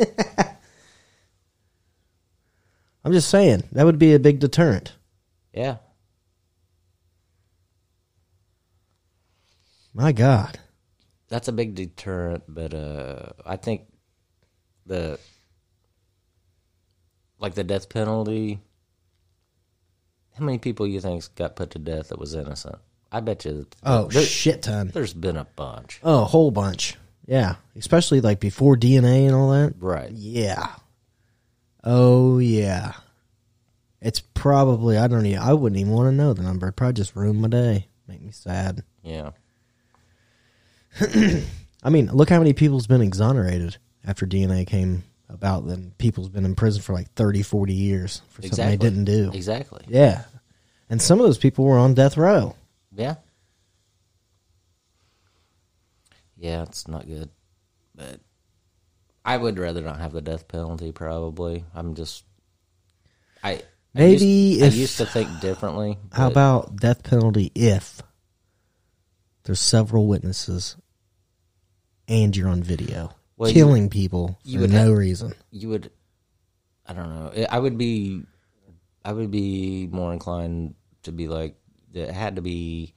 I'm 3.05 3.13
just 3.13 3.31
saying 3.31 3.63
that 3.73 3.87
would 3.87 3.99
be 3.99 4.13
a 4.15 4.19
big 4.19 4.41
deterrent. 4.41 4.95
yeah. 5.53 5.77
My 9.95 10.13
God. 10.13 10.59
that's 11.29 11.49
a 11.49 11.53
big 11.53 11.75
deterrent, 11.75 12.45
but 12.47 12.73
uh, 12.73 13.31
I 13.45 13.57
think 13.57 13.83
the 14.87 15.19
like 17.41 17.55
the 17.55 17.65
death 17.65 17.89
penalty. 17.89 18.61
How 20.39 20.45
many 20.45 20.59
people 20.59 20.87
you 20.87 21.01
think 21.01 21.25
got 21.35 21.57
put 21.57 21.71
to 21.73 21.81
death 21.81 22.11
that 22.11 22.19
was 22.19 22.35
innocent? 22.35 22.79
I 23.11 23.21
bet 23.21 23.45
you. 23.45 23.67
Oh 23.83 24.09
there, 24.09 24.23
shit 24.23 24.63
ton. 24.63 24.91
There's 24.93 25.15
been 25.15 25.37
a 25.37 25.45
bunch, 25.57 26.01
Oh, 26.03 26.23
a 26.23 26.27
whole 26.27 26.51
bunch. 26.51 26.97
Yeah, 27.27 27.57
especially 27.77 28.21
like 28.21 28.41
before 28.41 28.77
DNA 28.77 29.27
and 29.27 29.35
all 29.35 29.51
that. 29.53 29.75
right? 29.79 30.11
Yeah. 30.11 30.67
Oh 31.85 32.39
yeah. 32.39 32.93
It's 34.01 34.21
probably 34.21 34.97
I 34.99 35.09
don't 35.09 35.27
even 35.27 35.41
I 35.43 35.53
wouldn't 35.55 35.81
even 35.81 35.93
want 35.93 36.09
to 36.09 36.13
know 36.13 36.33
the 36.33 36.43
number. 36.43 36.67
It'd 36.67 36.77
probably 36.77 36.95
just 36.95 37.17
ruin 37.17 37.41
my 37.41 37.49
day. 37.49 37.87
Make 38.07 38.23
me 38.23 38.31
sad. 38.33 38.83
Yeah, 39.03 39.31
I 41.83 41.91
mean, 41.91 42.07
look 42.13 42.29
how 42.31 42.39
many 42.39 42.53
people's 42.53 42.87
been 42.87 43.01
exonerated 43.03 43.77
after 44.07 44.27
DNA 44.27 44.67
came 44.67 45.05
about. 45.29 45.67
Then 45.67 45.93
people's 45.99 46.29
been 46.29 46.45
in 46.45 46.55
prison 46.55 46.83
for 46.83 46.93
like 46.93 47.13
30, 47.15 47.43
40 47.43 47.73
years 47.75 48.23
for 48.31 48.43
something 48.43 48.67
they 48.67 48.77
didn't 48.77 49.05
do. 49.05 49.31
exactly. 49.33 49.85
Yeah. 49.89 50.25
And 50.91 51.01
some 51.01 51.21
of 51.21 51.27
those 51.27 51.39
people 51.39 51.65
were 51.65 51.79
on 51.79 51.95
death 51.95 52.17
row. 52.17 52.55
Yeah. 52.99 53.15
Yeah, 56.37 56.63
it's 56.63 56.87
not 56.89 57.07
good. 57.07 57.31
But 57.95 58.21
I 59.25 59.37
would 59.37 59.59
rather 59.59 59.81
not 59.83 59.99
have 60.01 60.13
the 60.13 60.21
death 60.21 60.49
penalty 60.49 60.93
probably. 60.93 61.65
I'm 61.75 61.95
just 61.95 62.25
I 63.43 63.53
I 63.53 63.63
Maybe 63.95 64.27
used, 64.27 64.63
if- 64.63 64.73
I 64.73 64.77
used 64.77 64.97
to 64.99 65.07
think 65.07 65.41
differently. 65.41 65.97
How 66.13 66.29
about 66.31 66.77
death 66.77 67.03
penalty 67.03 67.51
if 67.55 68.03
there's 69.45 69.61
several 69.61 70.07
witnesses 70.07 70.77
and 72.07 72.37
you're 72.37 72.49
on 72.49 72.63
video 72.63 73.15
Well, 73.37 73.49
you- 73.51 73.55
killing 73.55 73.89
people 73.91 74.39
you 74.45 74.59
for 74.59 74.63
would 74.63 74.71
no 74.71 74.89
have- 74.89 74.97
reason? 74.99 75.33
you 75.51 75.69
would 75.71 75.91
I 76.87 76.95
don't 76.95 77.09
know. 77.11 77.47
I 77.51 77.59
would 77.59 77.79
be 77.79 78.23
I 79.05 79.13
would 79.13 79.31
be 79.31 79.87
more 79.91 80.13
inclined 80.13 80.75
to 81.03 81.13
be 81.13 81.29
like 81.29 81.57
it 81.95 82.11
had 82.11 82.37
to 82.37 82.43
be 82.43 82.95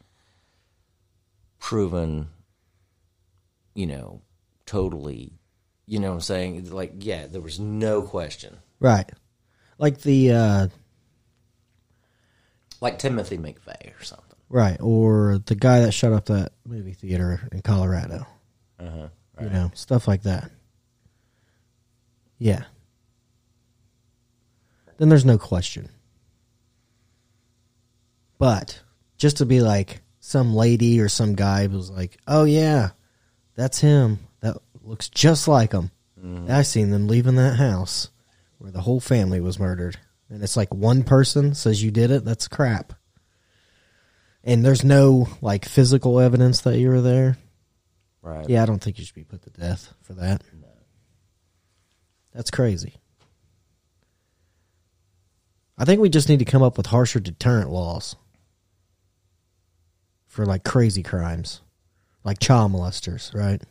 proven 1.59 2.27
you 3.73 3.85
know 3.85 4.21
totally 4.65 5.33
you 5.85 5.99
know 5.99 6.09
what 6.09 6.15
I'm 6.15 6.21
saying 6.21 6.71
like 6.71 6.93
yeah 6.99 7.27
there 7.27 7.41
was 7.41 7.59
no 7.59 8.01
question 8.01 8.57
Right. 8.81 9.07
Like 9.77 10.01
the 10.01 10.31
uh 10.31 10.67
like 12.81 12.97
Timothy 12.97 13.37
McVeigh 13.37 13.99
or 13.99 14.03
something 14.03 14.25
right 14.49 14.77
or 14.81 15.39
the 15.45 15.55
guy 15.55 15.81
that 15.81 15.93
shut 15.93 16.11
up 16.11 16.25
that 16.25 16.51
movie 16.65 16.93
theater 16.93 17.47
in 17.51 17.61
Colorado. 17.61 18.25
uh-huh 18.79 19.07
You 19.39 19.49
know, 19.49 19.71
stuff 19.75 20.07
like 20.07 20.23
that. 20.23 20.51
Yeah. 22.37 22.63
Then 24.97 25.09
there's 25.09 25.25
no 25.25 25.37
question. 25.37 25.89
But 28.41 28.81
just 29.17 29.37
to 29.37 29.45
be 29.45 29.61
like 29.61 30.01
some 30.19 30.55
lady 30.55 30.99
or 30.99 31.09
some 31.09 31.35
guy 31.35 31.67
was 31.67 31.91
like, 31.91 32.17
"Oh 32.27 32.43
yeah, 32.43 32.89
that's 33.53 33.79
him. 33.79 34.17
That 34.39 34.57
looks 34.83 35.09
just 35.09 35.47
like 35.47 35.73
him." 35.73 35.91
Mm-hmm. 36.19 36.51
I 36.51 36.63
seen 36.63 36.89
them 36.89 37.07
leaving 37.07 37.35
that 37.35 37.57
house 37.57 38.09
where 38.57 38.71
the 38.71 38.81
whole 38.81 38.99
family 38.99 39.41
was 39.41 39.59
murdered, 39.59 39.99
and 40.27 40.41
it's 40.41 40.57
like 40.57 40.73
one 40.73 41.03
person 41.03 41.53
says 41.53 41.83
you 41.83 41.91
did 41.91 42.09
it. 42.09 42.25
That's 42.25 42.47
crap. 42.47 42.93
And 44.43 44.65
there's 44.65 44.83
no 44.83 45.27
like 45.39 45.65
physical 45.65 46.19
evidence 46.19 46.61
that 46.61 46.79
you 46.79 46.89
were 46.89 47.01
there. 47.01 47.37
right 48.23 48.49
Yeah, 48.49 48.63
I 48.63 48.65
don't 48.65 48.79
think 48.81 48.97
you 48.97 49.05
should 49.05 49.13
be 49.13 49.23
put 49.23 49.43
to 49.43 49.51
death 49.51 49.93
for 50.01 50.15
that. 50.15 50.41
No. 50.59 50.67
That's 52.33 52.49
crazy. 52.49 52.95
I 55.77 55.85
think 55.85 56.01
we 56.01 56.09
just 56.09 56.27
need 56.27 56.39
to 56.39 56.45
come 56.45 56.63
up 56.63 56.77
with 56.77 56.87
harsher 56.87 57.19
deterrent 57.19 57.69
laws 57.69 58.15
for 60.31 60.45
like 60.45 60.63
crazy 60.63 61.03
crimes, 61.03 61.61
like 62.23 62.39
child 62.39 62.71
molesters, 62.71 63.35
right? 63.35 63.61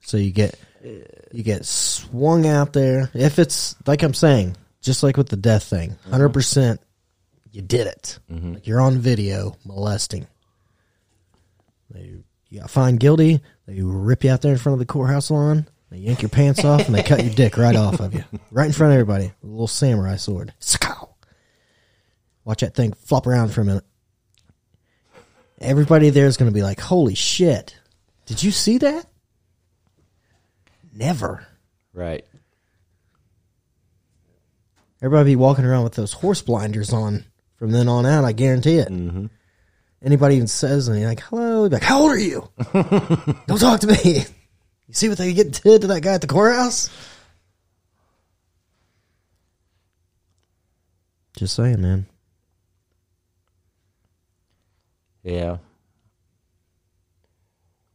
So 0.00 0.16
you 0.16 0.32
get 0.32 0.58
you 0.82 1.42
get 1.42 1.66
swung 1.66 2.46
out 2.46 2.72
there. 2.72 3.10
If 3.12 3.38
it's 3.38 3.76
like 3.86 4.02
I'm 4.02 4.14
saying, 4.14 4.56
just 4.80 5.02
like 5.02 5.18
with 5.18 5.28
the 5.28 5.36
death 5.36 5.64
thing, 5.64 5.90
mm-hmm. 5.90 6.10
100 6.10 6.30
percent, 6.30 6.80
you 7.52 7.60
did 7.60 7.86
it. 7.86 8.18
Mm-hmm. 8.32 8.54
Like 8.54 8.66
you're 8.66 8.80
on 8.80 8.98
video 8.98 9.56
molesting. 9.66 10.26
They 11.90 12.14
you 12.48 12.60
got 12.60 12.70
found 12.70 13.00
guilty. 13.00 13.42
They 13.66 13.82
rip 13.82 14.24
you 14.24 14.30
out 14.30 14.40
there 14.40 14.52
in 14.52 14.58
front 14.58 14.74
of 14.74 14.78
the 14.78 14.86
courthouse 14.86 15.30
lawn. 15.30 15.66
They 15.90 15.98
yank 15.98 16.22
your 16.22 16.30
pants 16.30 16.64
off 16.64 16.86
and 16.86 16.94
they 16.94 17.02
cut 17.02 17.22
your 17.22 17.34
dick 17.34 17.58
right 17.58 17.76
off 17.76 18.00
of 18.00 18.14
you, 18.14 18.24
right 18.50 18.66
in 18.66 18.72
front 18.72 18.92
of 18.92 18.98
everybody. 18.98 19.32
with 19.42 19.50
A 19.50 19.52
little 19.52 19.68
samurai 19.68 20.16
sword. 20.16 20.54
Watch 22.44 22.60
that 22.60 22.74
thing 22.74 22.92
flop 22.92 23.26
around 23.26 23.52
for 23.52 23.60
a 23.60 23.64
minute. 23.64 23.84
Everybody 25.60 26.10
there 26.10 26.26
is 26.26 26.36
going 26.36 26.50
to 26.50 26.54
be 26.54 26.62
like, 26.62 26.80
"Holy 26.80 27.14
shit! 27.14 27.76
Did 28.26 28.42
you 28.42 28.50
see 28.50 28.78
that?" 28.78 29.06
Never. 30.92 31.46
right 31.92 32.24
Everybody 35.02 35.32
be 35.32 35.36
walking 35.36 35.66
around 35.66 35.84
with 35.84 35.94
those 35.94 36.14
horse 36.14 36.40
blinders 36.40 36.92
on 36.92 37.24
from 37.58 37.70
then 37.70 37.86
on 37.86 38.06
out. 38.06 38.24
I 38.24 38.32
guarantee 38.32 38.78
it. 38.78 38.88
Mm-hmm. 38.88 39.26
Anybody 40.02 40.36
even 40.36 40.46
says 40.46 40.88
anything 40.88 41.06
like 41.06 41.20
"hello," 41.20 41.68
be 41.68 41.76
like, 41.76 41.82
"How 41.82 42.00
old 42.00 42.12
are 42.12 42.18
you?" 42.18 42.48
Don't 43.46 43.58
talk 43.60 43.80
to 43.80 43.86
me. 43.86 44.24
You 44.88 44.94
see 44.94 45.08
what 45.08 45.18
they 45.18 45.32
get 45.32 45.60
did 45.62 45.82
to 45.82 45.86
that 45.88 46.02
guy 46.02 46.14
at 46.14 46.20
the 46.20 46.26
courthouse? 46.26 46.90
Just 51.36 51.54
saying, 51.54 51.82
man. 51.82 52.06
Yeah. 55.26 55.56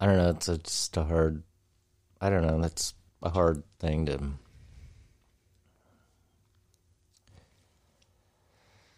I 0.01 0.05
don't 0.05 0.17
know. 0.17 0.29
It's 0.32 0.49
a, 0.49 0.57
just 0.57 0.97
a 0.97 1.05
hard. 1.05 1.43
I 2.19 2.29
don't 2.29 2.45
know. 2.45 2.59
That's 2.59 2.93
a 3.23 3.29
hard 3.29 3.63
thing 3.79 4.07
to. 4.07 4.19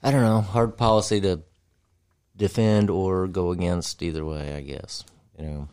I 0.02 0.10
don't 0.10 0.24
know. 0.24 0.42
Hard 0.42 0.78
policy 0.78 1.22
to 1.22 1.44
defend 2.36 2.90
or 2.90 3.28
go 3.28 3.52
against 3.52 4.02
either 4.02 4.26
way. 4.26 4.56
I 4.56 4.62
guess 4.62 5.04
you 5.38 5.46
know. 5.46 5.68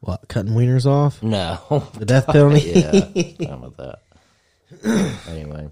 What 0.00 0.28
cutting 0.28 0.52
wieners 0.52 0.86
off? 0.86 1.22
No. 1.22 1.86
The 1.98 2.06
death 2.06 2.28
penalty? 2.28 2.70
yeah. 3.38 3.48
How 3.48 3.56
about 3.56 3.76
that? 3.76 5.18
anyway. 5.28 5.68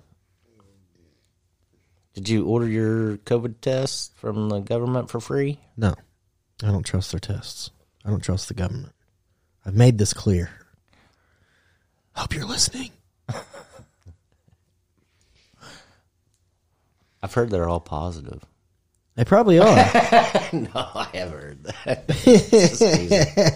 Did 2.16 2.28
you 2.30 2.46
order 2.46 2.66
your 2.66 3.18
COVID 3.18 3.60
test 3.60 4.16
from 4.16 4.48
the 4.48 4.60
government 4.60 5.10
for 5.10 5.20
free? 5.20 5.60
No, 5.76 5.94
I 6.62 6.68
don't 6.68 6.82
trust 6.82 7.10
their 7.12 7.20
tests. 7.20 7.70
I 8.06 8.08
don't 8.08 8.22
trust 8.22 8.48
the 8.48 8.54
government. 8.54 8.94
I've 9.66 9.74
made 9.74 9.98
this 9.98 10.14
clear. 10.14 10.48
Hope 12.14 12.34
you're 12.34 12.46
listening. 12.46 12.88
I've 17.22 17.34
heard 17.34 17.50
they're 17.50 17.68
all 17.68 17.80
positive. 17.80 18.42
They 19.16 19.24
probably 19.24 19.58
are. 19.58 19.76
No, 20.54 20.70
I 20.74 21.08
have 21.12 21.30
heard 21.32 21.64
that. 21.64 22.08
Just 22.08 22.80
teasing. 22.80 23.52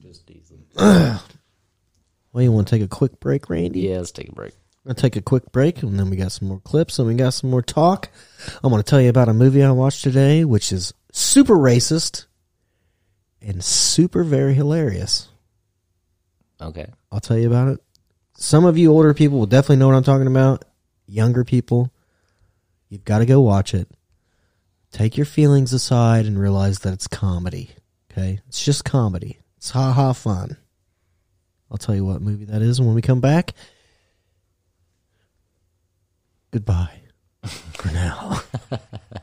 Just 0.02 0.26
teasing. 0.26 0.64
well, 0.76 1.22
you 2.34 2.50
want 2.50 2.66
to 2.66 2.74
take 2.74 2.82
a 2.82 2.88
quick 2.88 3.20
break, 3.20 3.48
Randy? 3.48 3.82
Yeah, 3.82 3.98
let's 3.98 4.10
take 4.10 4.30
a 4.30 4.32
break. 4.32 4.54
We're 4.86 4.92
gonna 4.92 5.02
take 5.02 5.16
a 5.16 5.20
quick 5.20 5.50
break, 5.50 5.82
and 5.82 5.98
then 5.98 6.10
we 6.10 6.16
got 6.16 6.30
some 6.30 6.46
more 6.46 6.60
clips, 6.60 7.00
and 7.00 7.08
we 7.08 7.16
got 7.16 7.34
some 7.34 7.50
more 7.50 7.60
talk. 7.60 8.08
I'm 8.62 8.70
gonna 8.70 8.84
tell 8.84 9.00
you 9.00 9.08
about 9.08 9.28
a 9.28 9.34
movie 9.34 9.64
I 9.64 9.72
watched 9.72 10.04
today, 10.04 10.44
which 10.44 10.70
is 10.70 10.94
super 11.10 11.56
racist 11.56 12.26
and 13.42 13.64
super 13.64 14.22
very 14.22 14.54
hilarious. 14.54 15.26
Okay. 16.60 16.86
I'll 17.10 17.18
tell 17.18 17.36
you 17.36 17.48
about 17.48 17.66
it. 17.66 17.80
Some 18.36 18.64
of 18.64 18.78
you 18.78 18.92
older 18.92 19.12
people 19.12 19.40
will 19.40 19.46
definitely 19.46 19.78
know 19.78 19.88
what 19.88 19.96
I'm 19.96 20.04
talking 20.04 20.28
about. 20.28 20.64
Younger 21.08 21.42
people, 21.42 21.92
you've 22.88 23.04
got 23.04 23.18
to 23.18 23.26
go 23.26 23.40
watch 23.40 23.74
it. 23.74 23.88
Take 24.92 25.16
your 25.16 25.26
feelings 25.26 25.72
aside 25.72 26.26
and 26.26 26.38
realize 26.38 26.78
that 26.80 26.92
it's 26.92 27.08
comedy. 27.08 27.70
Okay? 28.12 28.38
It's 28.46 28.64
just 28.64 28.84
comedy. 28.84 29.40
It's 29.56 29.70
ha 29.70 29.90
ha 29.90 30.12
fun. 30.12 30.56
I'll 31.72 31.76
tell 31.76 31.96
you 31.96 32.04
what 32.04 32.22
movie 32.22 32.44
that 32.44 32.62
is 32.62 32.80
when 32.80 32.94
we 32.94 33.02
come 33.02 33.20
back. 33.20 33.52
Goodbye 36.56 37.02
for 37.44 37.92
now. 37.92 38.40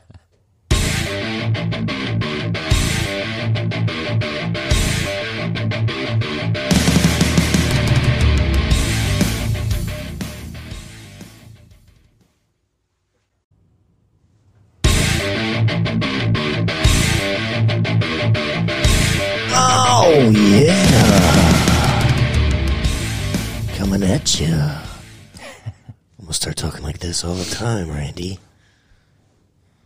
all 27.24 27.34
the 27.34 27.44
time, 27.54 27.90
Randy. 27.90 28.38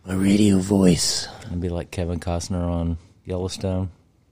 My 0.07 0.15
radio 0.15 0.59
voice. 0.59 1.29
I'd 1.51 1.61
be 1.61 1.69
like 1.69 1.91
Kevin 1.91 2.21
Costner 2.21 2.63
on 2.69 2.99
Yellowstone. 3.25 3.91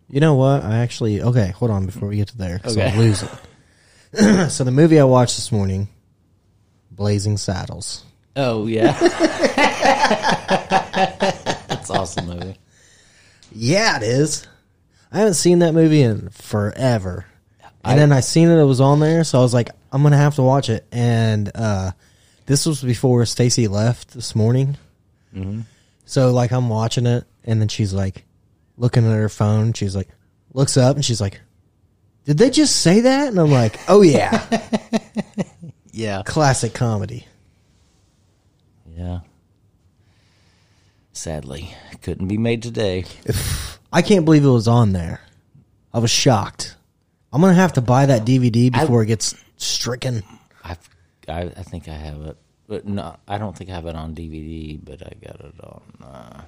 You 0.08 0.20
know 0.20 0.34
what? 0.34 0.64
I 0.64 0.78
actually 0.78 1.20
okay. 1.22 1.48
Hold 1.56 1.70
on 1.70 1.86
before 1.86 2.08
we 2.08 2.16
get 2.16 2.28
to 2.28 2.38
there, 2.38 2.58
'cause 2.58 2.76
Okay. 2.76 2.90
I'll 2.90 2.98
lose 2.98 3.22
it. 3.22 4.50
so 4.50 4.64
the 4.64 4.70
movie 4.70 4.98
I 5.00 5.04
watched 5.04 5.36
this 5.36 5.50
morning, 5.52 5.88
Blazing 6.90 7.36
Saddles. 7.36 8.04
Oh 8.36 8.66
yeah, 8.66 8.92
that's 11.68 11.90
awesome 11.90 12.26
movie. 12.26 12.56
Yeah, 13.52 13.96
it 13.96 14.02
is. 14.02 14.46
I 15.12 15.18
haven't 15.18 15.34
seen 15.34 15.60
that 15.60 15.72
movie 15.74 16.02
in 16.02 16.28
forever. 16.30 17.24
And 17.84 17.92
I- 17.92 17.96
then 17.96 18.12
I 18.12 18.20
seen 18.20 18.48
it, 18.48 18.58
it 18.60 18.64
was 18.64 18.80
on 18.80 19.00
there, 19.00 19.24
so 19.24 19.38
I 19.38 19.42
was 19.42 19.54
like, 19.54 19.70
I'm 19.92 20.02
gonna 20.02 20.16
have 20.16 20.34
to 20.36 20.42
watch 20.42 20.68
it. 20.70 20.86
And 20.92 21.50
uh, 21.54 21.92
this 22.46 22.66
was 22.66 22.82
before 22.82 23.24
Stacy 23.26 23.68
left 23.68 24.14
this 24.14 24.34
morning. 24.34 24.76
Mm-hmm. 25.34 25.62
So 26.04 26.32
like 26.32 26.52
I'm 26.52 26.68
watching 26.68 27.06
it, 27.06 27.24
and 27.44 27.60
then 27.60 27.68
she's 27.68 27.92
like 27.92 28.24
looking 28.76 29.04
at 29.06 29.14
her 29.14 29.28
phone. 29.28 29.72
She's 29.72 29.94
like, 29.94 30.08
looks 30.52 30.76
up, 30.76 30.96
and 30.96 31.04
she's 31.04 31.20
like, 31.20 31.40
"Did 32.24 32.38
they 32.38 32.50
just 32.50 32.76
say 32.76 33.00
that?" 33.00 33.28
And 33.28 33.38
I'm 33.38 33.50
like, 33.50 33.78
"Oh 33.88 34.02
yeah, 34.02 34.46
Yeah, 35.92 36.22
classic 36.24 36.74
comedy." 36.74 37.26
yeah. 38.96 39.20
Sadly, 41.12 41.74
couldn't 42.02 42.28
be 42.28 42.36
made 42.38 42.62
today. 42.62 43.04
I 43.92 44.02
can't 44.02 44.24
believe 44.24 44.44
it 44.44 44.48
was 44.48 44.68
on 44.68 44.92
there. 44.92 45.20
I 45.92 45.98
was 45.98 46.10
shocked. 46.10 46.76
I'm 47.32 47.40
gonna 47.40 47.54
have 47.54 47.72
to 47.74 47.80
buy 47.80 48.06
that 48.06 48.26
DVD 48.26 48.70
before 48.70 49.02
it 49.02 49.06
gets 49.06 49.34
stricken. 49.56 50.22
I, 51.28 51.42
I, 51.42 51.62
think 51.62 51.88
I 51.88 51.94
have 51.94 52.22
it, 52.22 52.36
but 52.68 52.86
no, 52.86 53.16
I 53.26 53.38
don't 53.38 53.56
think 53.56 53.70
I 53.70 53.74
have 53.74 53.86
it 53.86 53.96
on 53.96 54.14
DVD. 54.14 54.78
But 54.82 55.02
I 55.02 55.12
got 55.24 55.40
it 55.40 55.54
on. 55.62 55.82
Uh, 56.02 56.42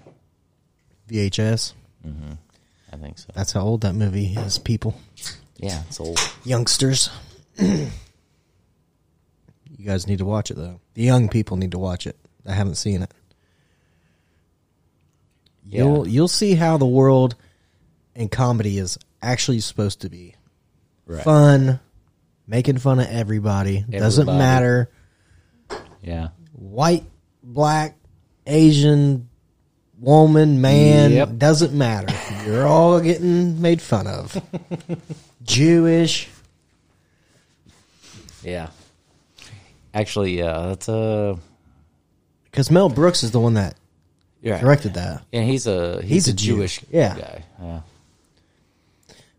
VHS. 1.09 1.73
I 2.93 2.97
think 2.97 3.19
so. 3.19 3.31
That's 3.35 3.53
how 3.53 3.61
old 3.63 3.83
that 3.83 3.95
movie 3.95 4.35
is, 4.35 4.59
people. 4.59 4.99
Yeah, 5.57 5.83
it's 5.89 6.01
old. 6.01 6.19
Youngsters. 6.45 7.11
you 7.59 7.91
guys 9.85 10.07
need 10.07 10.19
to 10.19 10.25
watch 10.25 10.51
it 10.51 10.57
though. 10.57 10.81
The 10.95 11.03
young 11.03 11.29
people 11.29 11.57
need 11.57 11.73
to 11.73 11.79
watch 11.79 12.07
it. 12.07 12.17
I 12.47 12.53
haven't 12.53 12.77
seen 12.77 13.03
it. 13.03 13.13
Yeah. 15.67 15.83
You'll 15.85 16.09
you'll 16.09 16.29
see 16.29 16.55
how 16.55 16.79
the 16.79 16.87
world 16.87 17.35
and 18.15 18.31
comedy 18.31 18.79
is 18.79 18.99
actually 19.21 19.61
supposed 19.61 20.01
to 20.03 20.09
be. 20.09 20.35
Right. 21.07 21.23
Fun, 21.23 21.81
making 22.49 22.79
fun 22.79 22.99
of 22.99 23.07
everybody. 23.07 23.83
Doesn't 23.89 24.23
Everybody. 24.23 24.39
matter. 24.39 24.91
Yeah. 26.03 26.29
White, 26.53 27.05
black, 27.43 27.97
Asian, 28.47 29.29
woman, 30.01 30.61
man, 30.61 31.13
Yep. 31.13 31.37
doesn't 31.39 31.73
matter. 31.75 32.13
You're 32.47 32.67
all 32.67 33.01
getting 33.01 33.61
made 33.61 33.81
fun 33.83 34.07
of. 34.07 34.41
Jewish. 35.43 36.29
Yeah. 38.43 38.69
Actually, 39.93 40.39
yeah, 40.39 40.67
that's 40.69 40.89
a. 40.89 41.39
Because 42.45 42.71
Mel 42.71 42.89
Brooks 42.89 43.23
is 43.23 43.31
the 43.33 43.41
one 43.41 43.55
that 43.55 43.75
Yeah. 44.43 44.61
directed 44.61 44.95
that. 44.95 45.23
Yeah, 45.33 45.43
he's 45.43 45.67
a 45.67 46.01
he's, 46.03 46.11
He's 46.27 46.29
a, 46.29 46.31
a 46.31 46.35
Jew. 46.35 46.55
Jewish 46.57 46.81
Yeah. 46.91 47.17
guy. 47.17 47.45
Yeah. 47.61 47.81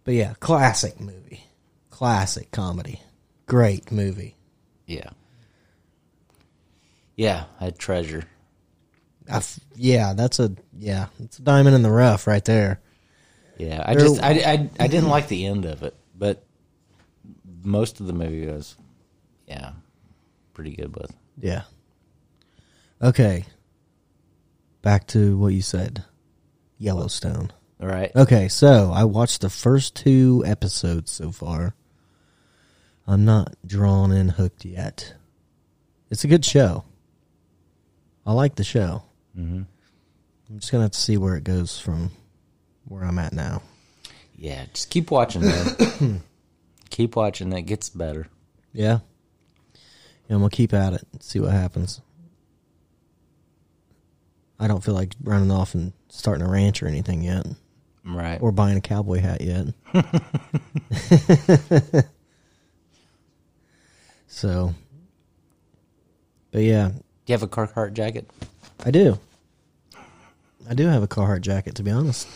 But 0.03 0.13
yeah, 0.13 0.33
classic 0.39 0.99
movie. 0.99 1.43
Classic 1.99 2.49
comedy. 2.51 3.01
Great 3.45 3.91
movie. 3.91 4.37
Yeah. 4.85 5.09
Yeah, 7.17 7.43
I 7.59 7.65
had 7.65 7.77
treasure. 7.77 8.23
I 9.29 9.35
f- 9.35 9.59
yeah, 9.75 10.13
that's 10.13 10.39
a 10.39 10.55
yeah, 10.77 11.07
it's 11.21 11.39
a 11.39 11.41
diamond 11.41 11.75
in 11.75 11.81
the 11.81 11.91
rough 11.91 12.25
right 12.25 12.45
there. 12.45 12.79
Yeah, 13.57 13.83
I 13.85 13.95
There- 13.95 14.07
just 14.07 14.23
I, 14.23 14.29
I 14.29 14.69
I 14.79 14.87
didn't 14.87 15.09
like 15.09 15.27
the 15.27 15.45
end 15.45 15.65
of 15.65 15.83
it, 15.83 15.93
but 16.15 16.41
most 17.63 17.99
of 17.99 18.07
the 18.07 18.13
movie 18.13 18.47
was 18.47 18.77
yeah, 19.45 19.71
pretty 20.53 20.77
good 20.77 20.95
with. 20.95 21.13
Yeah. 21.37 21.63
Okay. 23.01 23.43
Back 24.81 25.05
to 25.07 25.37
what 25.37 25.49
you 25.49 25.61
said. 25.61 26.05
Yellowstone. 26.77 27.51
All 27.81 27.89
right. 27.89 28.13
Okay, 28.15 28.47
so 28.47 28.89
I 28.93 29.03
watched 29.03 29.41
the 29.41 29.49
first 29.49 29.97
two 29.97 30.43
episodes 30.47 31.11
so 31.11 31.33
far. 31.33 31.75
I'm 33.09 33.25
not 33.25 33.55
drawn 33.65 34.11
in 34.11 34.29
hooked 34.29 34.65
yet. 34.65 35.15
It's 36.11 36.23
a 36.23 36.27
good 36.27 36.45
show. 36.45 36.83
I 38.23 38.33
like 38.33 38.53
the 38.53 38.63
show. 38.63 39.01
Mm-hmm. 39.35 39.63
I'm 40.49 40.59
just 40.59 40.71
gonna 40.71 40.83
have 40.83 40.91
to 40.91 40.99
see 40.99 41.17
where 41.17 41.35
it 41.35 41.43
goes 41.43 41.79
from 41.79 42.11
where 42.85 43.03
I'm 43.03 43.17
at 43.17 43.33
now. 43.33 43.63
Yeah, 44.35 44.65
just 44.71 44.91
keep 44.91 45.09
watching 45.09 45.41
man. 45.41 46.21
keep 46.91 47.15
watching. 47.15 47.49
that 47.49 47.61
gets 47.61 47.89
better. 47.89 48.27
Yeah. 48.73 48.99
Yeah, 50.27 50.35
I'm 50.35 50.41
gonna 50.41 50.51
keep 50.51 50.71
at 50.75 50.93
it. 50.93 51.03
And 51.11 51.23
see 51.23 51.39
what 51.39 51.51
happens. 51.51 52.01
I 54.59 54.67
don't 54.67 54.83
feel 54.83 54.93
like 54.93 55.15
running 55.23 55.49
off 55.49 55.73
and 55.73 55.93
starting 56.09 56.45
a 56.45 56.49
ranch 56.49 56.83
or 56.83 56.87
anything 56.87 57.23
yet, 57.23 57.47
Right. 58.05 58.39
or 58.39 58.51
buying 58.51 58.77
a 58.77 58.81
cowboy 58.81 59.19
hat 59.19 59.41
yet. 59.41 59.65
so, 64.29 64.73
but 66.51 66.61
yeah, 66.61 66.89
Do 66.89 67.01
you 67.27 67.33
have 67.33 67.43
a 67.43 67.47
Carhartt 67.47 67.93
jacket? 67.93 68.29
I 68.85 68.91
do. 68.91 69.19
I 70.69 70.73
do 70.75 70.85
have 70.87 71.01
a 71.03 71.07
Carhartt 71.07 71.41
jacket. 71.41 71.75
To 71.75 71.83
be 71.83 71.91
honest, 71.91 72.27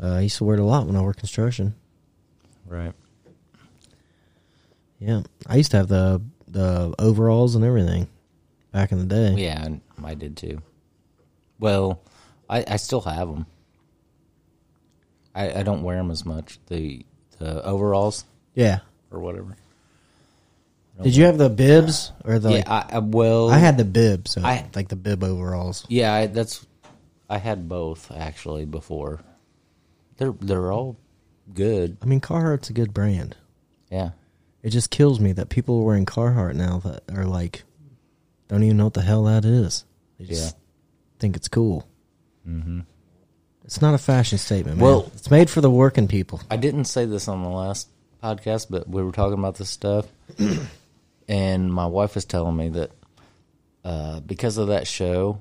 uh, 0.00 0.14
I 0.16 0.20
used 0.20 0.36
to 0.38 0.44
wear 0.44 0.56
it 0.56 0.60
a 0.60 0.64
lot 0.64 0.86
when 0.86 0.94
I 0.96 1.00
worked 1.00 1.18
construction. 1.18 1.74
Right. 2.66 2.92
Yeah, 4.98 5.22
I 5.46 5.56
used 5.56 5.70
to 5.72 5.78
have 5.78 5.88
the 5.88 6.22
the 6.46 6.94
overalls 6.98 7.54
and 7.56 7.64
everything 7.64 8.08
back 8.72 8.92
in 8.92 8.98
the 8.98 9.06
day. 9.06 9.32
Yeah, 9.42 9.64
and 9.64 9.80
I 10.04 10.14
did 10.14 10.36
too. 10.36 10.62
Well, 11.58 12.00
I, 12.48 12.64
I 12.68 12.76
still 12.76 13.00
have 13.02 13.28
them. 13.28 13.46
I, 15.34 15.60
I 15.60 15.62
don't 15.62 15.82
wear 15.82 15.96
them 15.96 16.10
as 16.10 16.24
much. 16.24 16.58
The 16.68 17.04
the 17.38 17.62
overalls 17.64 18.24
Yeah. 18.54 18.80
or 19.10 19.18
whatever. 19.20 19.56
Did 21.02 21.16
you 21.16 21.24
have 21.24 21.38
the 21.38 21.50
bibs 21.50 22.12
or 22.24 22.38
the? 22.38 22.50
yeah, 22.50 22.56
like, 22.58 22.68
I, 22.68 22.96
I 22.96 22.98
well, 23.00 23.50
I 23.50 23.58
had 23.58 23.76
the 23.78 23.84
bibs, 23.84 24.32
so 24.32 24.42
I- 24.42 24.66
like 24.74 24.88
the 24.88 24.96
bib 24.96 25.24
overalls. 25.24 25.84
Yeah, 25.88 26.12
I, 26.14 26.26
that's. 26.26 26.64
I 27.28 27.38
had 27.38 27.68
both 27.68 28.12
actually 28.12 28.64
before. 28.64 29.20
They're 30.18 30.32
they're 30.40 30.70
all 30.70 30.96
good. 31.52 31.96
I 32.02 32.06
mean, 32.06 32.20
Carhartt's 32.20 32.70
a 32.70 32.72
good 32.74 32.94
brand. 32.94 33.36
Yeah. 33.90 34.10
It 34.62 34.70
just 34.70 34.90
kills 34.90 35.18
me 35.20 35.32
that 35.32 35.48
people 35.48 35.80
are 35.80 35.84
wearing 35.84 36.06
Carhartt 36.06 36.54
now 36.54 36.78
that 36.78 37.02
are 37.14 37.26
like, 37.26 37.64
don't 38.48 38.62
even 38.62 38.76
know 38.76 38.84
what 38.84 38.94
the 38.94 39.02
hell 39.02 39.24
that 39.24 39.44
is. 39.44 39.84
They 40.18 40.26
just 40.26 40.54
Yeah. 40.54 40.60
think 41.18 41.36
it's 41.36 41.48
cool. 41.48 41.86
Mm-hmm. 42.48 42.80
It's 43.64 43.82
not 43.82 43.94
a 43.94 43.98
fashion 43.98 44.38
statement, 44.38 44.76
man. 44.78 44.84
Well- 44.84 45.10
it's 45.14 45.30
made 45.30 45.50
for 45.50 45.60
the 45.60 45.70
working 45.70 46.08
people. 46.08 46.40
I 46.50 46.56
didn't 46.56 46.84
say 46.84 47.04
this 47.04 47.26
on 47.28 47.42
the 47.42 47.48
last 47.48 47.88
podcast, 48.22 48.68
but 48.70 48.88
we 48.88 49.02
were 49.02 49.12
talking 49.12 49.38
about 49.38 49.56
this 49.56 49.70
stuff, 49.70 50.06
and 51.28 51.72
my 51.72 51.86
wife 51.86 52.14
was 52.14 52.24
telling 52.24 52.56
me 52.56 52.68
that 52.70 52.90
uh, 53.84 54.20
because 54.20 54.58
of 54.58 54.68
that 54.68 54.86
show, 54.86 55.38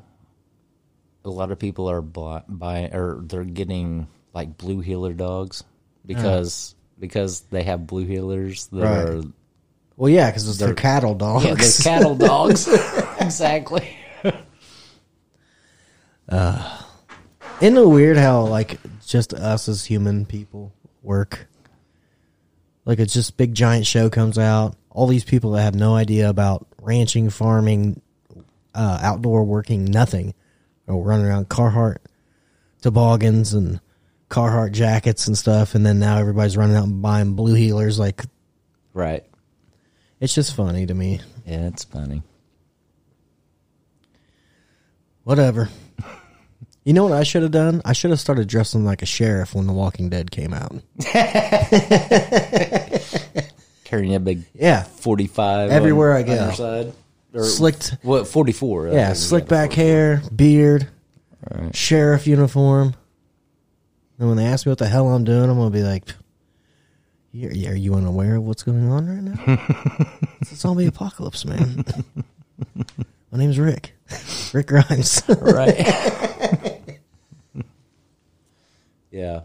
a 1.25 1.29
lot 1.29 1.51
of 1.51 1.59
people 1.59 1.89
are 1.89 2.01
buying 2.01 2.93
or 2.93 3.21
they're 3.23 3.43
getting 3.45 4.07
like 4.33 4.57
blue 4.57 4.79
heeler 4.81 5.13
dogs 5.13 5.63
because 6.05 6.75
because 6.99 7.41
they 7.51 7.63
have 7.63 7.87
blue 7.87 8.05
heelers 8.05 8.69
that 8.71 8.81
Right. 8.83 9.09
are 9.09 9.21
Well, 9.95 10.09
yeah, 10.09 10.29
because 10.29 10.57
their 10.57 10.67
They're- 10.69 10.75
cattle 10.75 11.15
dogs. 11.15 11.45
yeah 11.45 11.53
they're 11.53 11.69
cattle 11.99 12.15
dogs 12.27 12.67
exactly. 13.19 13.95
Isn't 17.61 17.77
it 17.77 17.87
weird 17.87 18.17
how 18.17 18.41
like 18.47 18.79
just 19.05 19.33
us 19.33 19.69
as 19.69 19.85
human 19.85 20.25
people 20.25 20.73
work? 21.01 21.47
Like 22.85 22.99
it's 22.99 23.13
just 23.13 23.37
big 23.37 23.53
giant 23.53 23.85
show 23.87 24.09
comes 24.09 24.37
out. 24.37 24.75
All 24.93 25.07
these 25.07 25.25
people 25.25 25.51
that 25.51 25.63
have 25.63 25.75
no 25.75 25.95
idea 25.95 26.29
about 26.29 26.65
ranching, 26.81 27.29
farming, 27.29 28.01
uh, 28.73 28.99
outdoor 29.01 29.43
working, 29.43 29.85
nothing, 29.85 30.33
are 30.87 30.97
running 30.97 31.25
around 31.25 31.49
Carhartt 31.49 31.97
toboggans 32.81 33.53
and 33.53 33.79
Carhartt 34.29 34.71
jackets 34.71 35.27
and 35.27 35.37
stuff, 35.37 35.75
and 35.75 35.85
then 35.85 35.99
now 35.99 36.17
everybody's 36.17 36.57
running 36.57 36.75
out 36.75 36.85
and 36.85 37.01
buying 37.01 37.33
blue 37.33 37.55
heelers. 37.55 37.97
Like 37.99 38.23
Right. 38.93 39.23
it's 40.19 40.33
just 40.35 40.55
funny 40.55 40.85
to 40.85 40.93
me. 40.93 41.19
Yeah, 41.45 41.67
it's 41.67 41.83
funny. 41.83 42.21
Whatever. 45.23 45.69
You 46.85 46.91
know 46.91 47.05
what 47.05 47.13
I 47.13 47.23
should 47.23 47.43
have 47.43 47.51
done? 47.51 47.81
I 47.85 47.93
should 47.93 48.11
have 48.11 48.19
started 48.19 48.49
dressing 48.49 48.83
like 48.83 49.01
a 49.01 49.05
sheriff 49.05 49.55
when 49.55 49.67
The 49.67 49.71
Walking 49.71 50.09
Dead 50.09 50.31
came 50.31 50.53
out. 50.53 50.73
carrying 53.93 54.15
a 54.15 54.19
big 54.19 54.43
Yeah, 54.55 54.83
forty 54.83 55.27
five 55.27 55.69
Everywhere 55.69 56.13
I 56.13 56.23
go. 56.23 56.47
On 56.47 56.53
side. 56.53 56.93
Or, 57.33 57.43
slicked. 57.43 57.95
What 58.01 58.27
forty 58.27 58.51
four? 58.51 58.87
Yeah, 58.87 59.13
slick 59.13 59.47
back 59.47 59.73
hair, 59.73 60.23
beard, 60.35 60.87
sheriff 61.73 62.25
uniform. 62.25 62.95
And 64.17 64.27
when 64.27 64.37
they 64.37 64.45
ask 64.45 64.65
me 64.65 64.71
what 64.71 64.79
the 64.79 64.87
hell 64.87 65.09
I'm 65.09 65.23
doing, 65.23 65.49
I'm 65.49 65.57
gonna 65.57 65.69
be 65.69 65.83
like, 65.83 66.05
"Yeah, 67.31 67.49
yeah, 67.51 67.69
"Are 67.69 67.75
you 67.75 67.95
unaware 67.95 68.35
of 68.35 68.43
what's 68.43 68.63
going 68.63 68.89
on 68.89 69.07
right 69.07 69.23
now? 69.23 70.15
it's 70.41 70.51
a 70.51 70.55
zombie 70.55 70.87
apocalypse, 70.87 71.45
man." 71.45 71.85
My 73.31 73.37
name's 73.39 73.57
Rick. 73.57 73.95
Rick 74.53 74.67
Grimes. 74.67 75.23
Right. 75.27 76.79
yeah. 79.11 79.41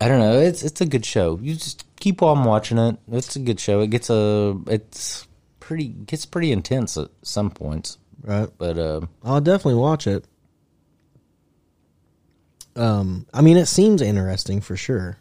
I 0.00 0.08
don't 0.08 0.18
know. 0.18 0.38
It's 0.40 0.62
it's 0.62 0.80
a 0.80 0.86
good 0.86 1.04
show. 1.04 1.38
You 1.42 1.54
just 1.54 1.84
keep 1.96 2.22
on 2.22 2.44
watching 2.44 2.78
it. 2.78 2.96
It's 3.12 3.36
a 3.36 3.40
good 3.40 3.60
show. 3.60 3.80
It 3.80 3.90
gets 3.90 4.08
a 4.10 4.58
it's 4.66 5.26
pretty 5.58 5.88
gets 5.88 6.24
pretty 6.26 6.52
intense 6.52 6.96
at 6.96 7.08
some 7.22 7.50
points. 7.50 7.98
right. 8.22 8.48
But 8.56 8.78
uh, 8.78 9.02
I'll 9.22 9.40
definitely 9.40 9.80
watch 9.80 10.06
it. 10.06 10.24
Um, 12.76 13.26
I 13.34 13.42
mean, 13.42 13.56
it 13.56 13.66
seems 13.66 14.00
interesting 14.00 14.60
for 14.60 14.76
sure. 14.76 15.18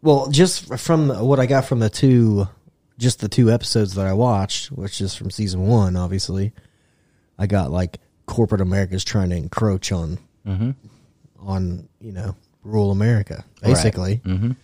Well, 0.00 0.30
just 0.30 0.78
from 0.78 1.08
the, 1.08 1.24
what 1.24 1.38
I 1.38 1.46
got 1.46 1.64
from 1.66 1.78
the 1.78 1.90
two, 1.90 2.48
just 2.98 3.20
the 3.20 3.28
two 3.28 3.50
episodes 3.50 3.94
that 3.94 4.06
I 4.06 4.14
watched, 4.14 4.72
which 4.72 5.00
is 5.00 5.14
from 5.14 5.30
season 5.30 5.66
one, 5.66 5.94
obviously, 5.96 6.52
I 7.38 7.46
got 7.46 7.70
like 7.70 7.98
corporate 8.26 8.60
America's 8.60 9.04
trying 9.04 9.30
to 9.30 9.36
encroach 9.36 9.92
on, 9.92 10.18
on 11.38 11.88
you 12.00 12.12
know, 12.12 12.34
rural 12.62 12.90
America, 12.90 13.44
basically. 13.62 14.18
Mhm. 14.24 14.56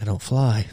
I 0.00 0.04
don't 0.04 0.22
fly. 0.22 0.66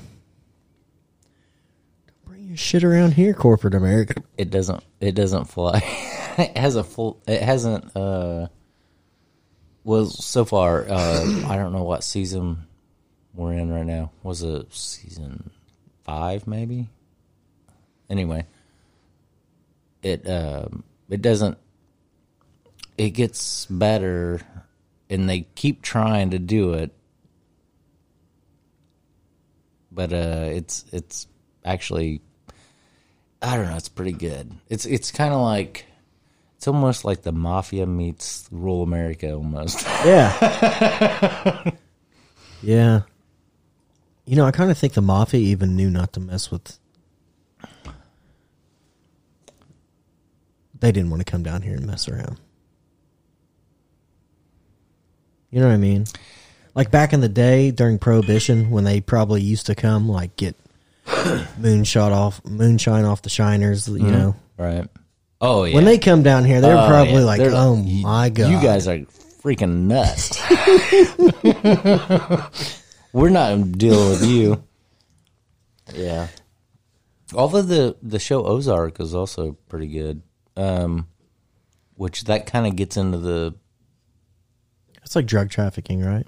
Don't 2.08 2.26
bring 2.26 2.46
your 2.48 2.58
shit 2.58 2.84
around 2.84 3.14
here, 3.14 3.34
corporate 3.34 3.76
America. 3.76 4.22
it 4.38 4.50
doesn't 4.50 4.84
it 5.00 5.14
doesn't 5.14 5.46
fly. 5.46 5.78
it 6.38 6.58
has 6.58 6.76
a 6.76 6.84
full. 6.84 7.22
It 7.28 7.42
hasn't. 7.42 7.96
uh 7.96 8.48
Well, 9.84 10.06
so 10.08 10.46
far, 10.46 10.86
uh 10.90 11.44
I 11.48 11.56
don't 11.58 11.74
know 11.74 11.84
what 11.84 12.04
season 12.04 12.66
we're 13.34 13.54
in 13.54 13.72
right 13.72 13.86
now. 13.86 14.12
Was 14.24 14.42
it 14.44 14.74
season 14.74 15.52
five, 16.04 16.48
maybe? 16.48 16.90
Anyway, 18.10 18.46
it 20.02 20.28
um 20.30 20.84
it 21.10 21.22
doesn't. 21.22 21.58
It 22.98 23.12
gets 23.12 23.66
better, 23.68 24.42
and 25.10 25.30
they 25.30 25.42
keep 25.56 25.82
trying 25.82 26.32
to 26.32 26.40
do 26.40 26.74
it, 26.74 26.92
but 29.92 30.14
uh, 30.14 30.50
it's 30.52 30.86
it's 30.92 31.28
actually 31.64 32.22
I 33.42 33.56
don't 33.56 33.68
know. 33.68 33.76
It's 33.76 33.90
pretty 33.90 34.14
good. 34.14 34.52
It's 34.70 34.86
it's 34.86 35.12
kind 35.12 35.34
of 35.34 35.42
like 35.42 35.86
it's 36.58 36.68
almost 36.68 37.06
like 37.06 37.22
the 37.22 37.32
mafia 37.32 37.86
meets 37.86 38.48
rural 38.52 38.84
America 38.84 39.34
almost. 39.34 39.86
Yeah. 40.06 41.72
yeah. 42.62 43.02
You 44.26 44.36
know, 44.36 44.46
I 44.46 44.52
kind 44.52 44.72
of 44.72 44.78
think 44.78 44.94
the 44.94 45.02
mafia 45.02 45.40
even 45.40 45.76
knew 45.76 45.90
not 45.90 46.14
to 46.14 46.20
mess 46.20 46.50
with. 46.52 46.80
They 50.80 50.92
didn't 50.92 51.10
want 51.10 51.26
to 51.26 51.32
come 51.32 51.44
down 51.44 51.62
here 51.62 51.76
and 51.76 51.86
mess 51.86 52.08
around. 52.08 52.40
You 55.52 55.60
know 55.62 55.68
what 55.68 55.74
I 55.74 55.78
mean? 55.78 56.06
Like 56.76 56.92
back 56.92 57.14
in 57.14 57.22
the 57.22 57.30
day 57.30 57.72
during 57.72 57.98
Prohibition, 58.00 58.70
when 58.70 58.84
they 58.84 59.02
probably 59.02 59.42
used 59.42 59.66
to 59.68 59.76
come, 59.76 60.08
like 60.10 60.36
get 60.36 60.56
moonshot 61.06 62.12
off, 62.12 62.44
moonshine 62.46 63.06
off 63.06 63.22
the 63.22 63.30
shiners. 63.30 63.88
You 63.88 64.00
know, 64.12 64.36
right? 64.58 64.88
Oh 65.42 65.64
yeah. 65.64 65.76
when 65.76 65.86
they 65.86 65.98
come 65.98 66.24
down 66.24 66.46
here, 66.46 66.62
they're 66.62 66.78
Oh, 66.78 66.88
probably 66.88 67.14
yeah. 67.14 67.20
like, 67.26 67.40
They're 67.40 67.52
"Oh 67.54 67.76
my 67.76 68.30
god, 68.30 68.50
you 68.52 68.62
guys 68.62 68.88
are 68.88 69.00
freaking 69.42 69.88
nuts." 69.88 70.38
We're 73.14 73.30
not 73.30 73.72
dealing 73.78 74.10
with 74.10 74.26
you. 74.26 74.64
Yeah. 75.94 76.28
Although 77.34 77.62
the 77.62 77.96
the 78.02 78.20
show 78.20 78.46
Ozark 78.46 79.00
is 79.00 79.16
also 79.16 79.58
pretty 79.70 79.88
good, 79.88 80.22
um, 80.56 81.08
which 81.96 82.26
that 82.26 82.46
kind 82.46 82.68
of 82.68 82.76
gets 82.76 82.98
into 82.98 83.18
the 83.18 83.56
It's 85.08 85.16
like 85.16 85.26
drug 85.26 85.50
trafficking, 85.50 86.04
right? 86.04 86.28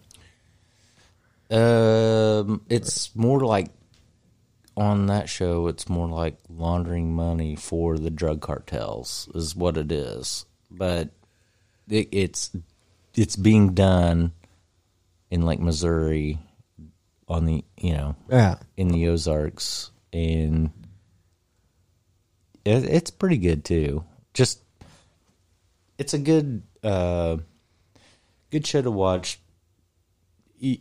Um, 1.51 2.61
it's 2.69 3.13
more 3.13 3.41
like 3.41 3.67
on 4.77 5.07
that 5.07 5.27
show. 5.27 5.67
It's 5.67 5.89
more 5.89 6.07
like 6.07 6.38
laundering 6.47 7.13
money 7.13 7.57
for 7.57 7.97
the 7.97 8.09
drug 8.09 8.39
cartels, 8.39 9.27
is 9.36 9.53
what 9.53 9.75
it 9.75 9.91
is. 9.91 10.45
But 10.71 11.09
it, 11.89 12.07
it's 12.13 12.51
it's 13.15 13.36
being 13.36 13.73
done 13.73 14.32
in 15.30 15.41
like 15.41 15.59
Missouri, 15.59 16.39
on 17.27 17.47
the 17.47 17.65
you 17.75 17.91
know 17.97 18.15
Yeah. 18.30 18.59
in 18.77 18.88
the 18.88 19.09
Ozarks, 19.09 19.91
and 20.13 20.71
it, 22.63 22.86
it's 22.86 23.11
pretty 23.11 23.39
good 23.39 23.65
too. 23.65 24.05
Just 24.34 24.61
it's 25.97 26.13
a 26.13 26.17
good 26.19 26.61
uh, 26.82 27.36
good 28.52 28.66
show 28.66 28.82
to 28.82 28.91
watch. 28.91 29.39
You, 30.58 30.78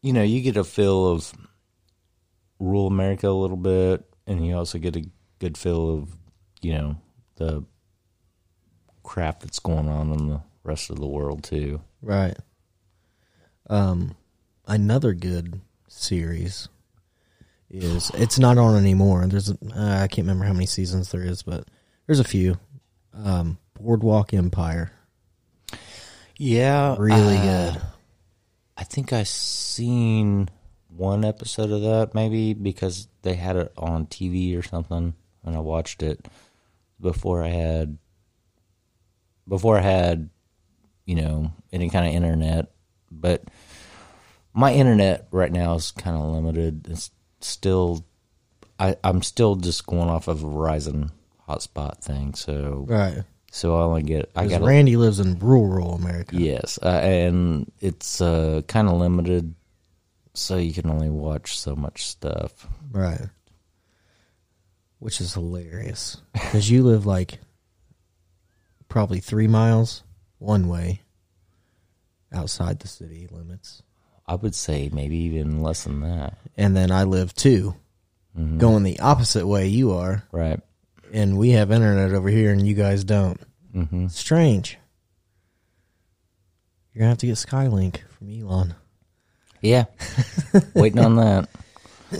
you 0.00 0.12
know, 0.12 0.22
you 0.22 0.40
get 0.40 0.56
a 0.56 0.64
feel 0.64 1.08
of 1.08 1.32
rural 2.58 2.86
America 2.86 3.28
a 3.28 3.30
little 3.30 3.56
bit, 3.56 4.04
and 4.26 4.46
you 4.46 4.56
also 4.56 4.78
get 4.78 4.96
a 4.96 5.04
good 5.38 5.58
feel 5.58 5.98
of 5.98 6.16
you 6.60 6.72
know 6.74 6.96
the 7.36 7.64
crap 9.02 9.40
that's 9.40 9.58
going 9.58 9.88
on 9.88 10.12
in 10.12 10.28
the 10.28 10.40
rest 10.64 10.90
of 10.90 10.98
the 10.98 11.06
world 11.06 11.42
too. 11.42 11.80
Right. 12.00 12.36
Um, 13.68 14.16
another 14.66 15.12
good 15.12 15.60
series 15.88 16.68
is 17.70 18.10
it's 18.14 18.38
not 18.38 18.58
on 18.58 18.76
anymore. 18.76 19.26
There's 19.26 19.50
uh, 19.50 19.54
I 19.74 20.08
can't 20.08 20.26
remember 20.26 20.44
how 20.44 20.52
many 20.52 20.66
seasons 20.66 21.10
there 21.10 21.22
is, 21.22 21.42
but 21.42 21.66
there's 22.06 22.20
a 22.20 22.24
few. 22.24 22.58
Um, 23.14 23.58
Boardwalk 23.74 24.32
Empire, 24.32 24.92
Yeah, 26.42 26.96
really 26.98 27.36
uh, 27.36 27.42
good. 27.70 27.82
I 28.76 28.82
think 28.82 29.12
I 29.12 29.22
seen 29.22 30.48
one 30.88 31.24
episode 31.24 31.70
of 31.70 31.82
that 31.82 32.16
maybe 32.16 32.52
because 32.52 33.06
they 33.22 33.34
had 33.34 33.54
it 33.54 33.72
on 33.78 34.06
TV 34.06 34.58
or 34.58 34.62
something, 34.62 35.14
and 35.44 35.56
I 35.56 35.60
watched 35.60 36.02
it 36.02 36.26
before 37.00 37.44
I 37.44 37.50
had 37.50 37.96
before 39.46 39.78
I 39.78 39.82
had 39.82 40.30
you 41.06 41.14
know 41.14 41.52
any 41.72 41.88
kind 41.88 42.08
of 42.08 42.12
internet. 42.12 42.72
But 43.08 43.44
my 44.52 44.74
internet 44.74 45.28
right 45.30 45.52
now 45.52 45.76
is 45.76 45.92
kind 45.92 46.16
of 46.16 46.24
limited. 46.24 46.88
It's 46.90 47.12
still 47.38 48.04
I 48.80 48.96
I'm 49.04 49.22
still 49.22 49.54
just 49.54 49.86
going 49.86 50.08
off 50.08 50.26
of 50.26 50.42
a 50.42 50.46
Verizon 50.48 51.12
hotspot 51.48 52.02
thing. 52.02 52.34
So 52.34 52.84
Right. 52.88 53.22
So 53.54 53.76
I 53.76 53.82
only 53.82 54.02
get 54.02 54.30
I 54.34 54.46
got 54.48 54.62
Randy 54.62 54.96
lives 54.96 55.20
in 55.20 55.38
rural 55.38 55.94
America. 55.94 56.34
Yes, 56.36 56.78
uh, 56.82 56.88
and 56.88 57.70
it's 57.80 58.20
uh, 58.20 58.62
kind 58.66 58.88
of 58.88 58.94
limited, 58.98 59.54
so 60.34 60.56
you 60.56 60.72
can 60.72 60.90
only 60.90 61.10
watch 61.10 61.56
so 61.58 61.76
much 61.76 62.06
stuff. 62.06 62.66
Right. 62.90 63.28
Which 64.98 65.20
is 65.20 65.34
hilarious 65.34 66.16
because 66.32 66.70
you 66.70 66.82
live 66.82 67.06
like 67.06 67.38
probably 68.88 69.20
three 69.20 69.48
miles 69.48 70.02
one 70.38 70.68
way 70.68 71.02
outside 72.32 72.80
the 72.80 72.88
city 72.88 73.28
limits. 73.30 73.82
I 74.26 74.36
would 74.36 74.54
say 74.54 74.88
maybe 74.92 75.16
even 75.18 75.60
less 75.62 75.84
than 75.84 76.00
that. 76.00 76.38
and 76.56 76.76
then 76.76 76.90
I 76.90 77.04
live 77.04 77.34
2 77.34 77.74
Mm-hmm. 78.38 78.56
going 78.56 78.82
the 78.82 78.98
opposite 79.00 79.46
way 79.46 79.66
you 79.66 79.92
are, 79.92 80.24
Right. 80.32 80.58
And 81.12 81.38
we 81.38 81.50
have 81.50 81.70
internet 81.70 82.12
over 82.12 82.28
here, 82.28 82.50
and 82.52 82.66
you 82.66 82.74
guys 82.74 83.04
don't. 83.04 83.40
Mm-hmm. 83.74 84.08
Strange. 84.08 84.78
You're 86.92 87.00
gonna 87.00 87.10
have 87.10 87.18
to 87.18 87.26
get 87.26 87.36
Skylink 87.36 88.00
from 88.08 88.30
Elon. 88.30 88.74
Yeah. 89.60 89.84
Waiting 90.74 90.98
on 90.98 91.16
that. 91.16 91.48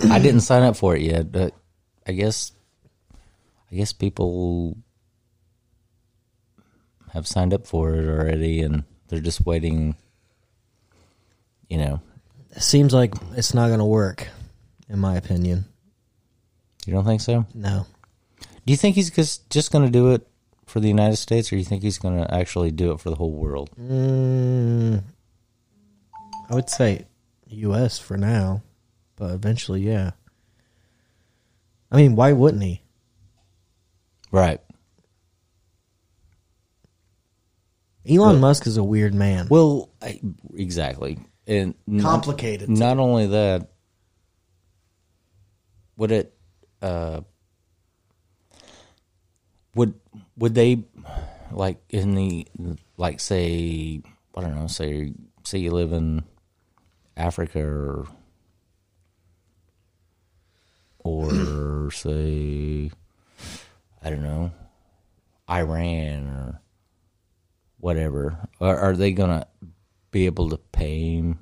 I 0.09 0.19
didn't 0.19 0.41
sign 0.41 0.63
up 0.63 0.75
for 0.75 0.95
it 0.95 1.01
yet, 1.01 1.31
but 1.31 1.53
I 2.07 2.13
guess 2.13 2.51
I 3.71 3.75
guess 3.75 3.93
people 3.93 4.77
have 7.11 7.27
signed 7.27 7.53
up 7.53 7.67
for 7.67 7.93
it 7.93 8.07
already 8.07 8.61
and 8.61 8.83
they're 9.07 9.19
just 9.19 9.45
waiting 9.45 9.95
you 11.69 11.77
know. 11.77 12.01
It 12.55 12.61
seems 12.61 12.93
like 12.93 13.13
it's 13.35 13.53
not 13.53 13.69
gonna 13.69 13.85
work, 13.85 14.27
in 14.89 14.99
my 14.99 15.15
opinion. 15.15 15.65
You 16.85 16.93
don't 16.93 17.05
think 17.05 17.21
so? 17.21 17.45
No, 17.53 17.87
Do 18.65 18.71
you 18.71 18.77
think 18.77 18.95
he's 18.95 19.09
just 19.11 19.49
just 19.49 19.71
going 19.71 19.85
to 19.85 19.91
do 19.91 20.11
it 20.13 20.27
for 20.65 20.79
the 20.79 20.87
United 20.87 21.17
States 21.17 21.49
or 21.49 21.55
do 21.55 21.59
you 21.59 21.65
think 21.65 21.83
he's 21.83 21.97
going 21.97 22.17
to 22.17 22.33
actually 22.33 22.71
do 22.71 22.91
it 22.91 22.99
for 22.99 23.09
the 23.09 23.15
whole 23.17 23.31
world? 23.33 23.69
mm, 23.79 25.03
I 26.49 26.55
would 26.55 26.69
say 26.69 27.05
U.S. 27.47 27.99
for 27.99 28.17
now, 28.17 28.63
but 29.15 29.31
eventually, 29.31 29.81
yeah. 29.81 30.11
I 31.91 31.97
mean, 31.97 32.15
why 32.15 32.31
wouldn't 32.33 32.63
he? 32.63 32.81
Right. 34.31 34.59
Elon 38.07 38.19
Well- 38.31 38.39
Musk 38.39 38.65
is 38.67 38.77
a 38.77 38.83
weird 38.83 39.13
man. 39.13 39.47
Well, 39.49 39.89
I, 40.01 40.19
exactly. 40.55 41.19
And 41.45 41.75
Complicated, 42.01 42.67
too. 42.67 42.73
Not, 42.73 42.97
only 42.97 43.27
that, 43.27 43.69
would 45.97 46.11
it 46.11 46.33
uh 46.81 47.21
would 49.75 49.93
would 50.37 50.55
they 50.55 50.83
like 51.51 51.77
in 51.89 52.15
the 52.15 52.47
like 52.97 53.19
say 53.19 54.01
I 54.35 54.41
don't 54.41 54.55
know, 54.55 54.67
say 54.67 55.13
say 55.43 55.59
you 55.59 55.71
live 55.71 55.93
in 55.93 56.23
Africa 57.17 57.59
or 57.59 58.07
or 60.99 61.91
say 61.91 62.91
I 64.01 64.09
don't 64.09 64.23
know, 64.23 64.51
Iran 65.49 66.27
or 66.27 66.61
whatever. 67.79 68.37
Are, 68.59 68.77
are 68.77 68.95
they 68.95 69.11
gonna 69.11 69.47
be 70.11 70.25
able 70.25 70.49
to 70.49 70.57
pay 70.57 71.15
him 71.15 71.39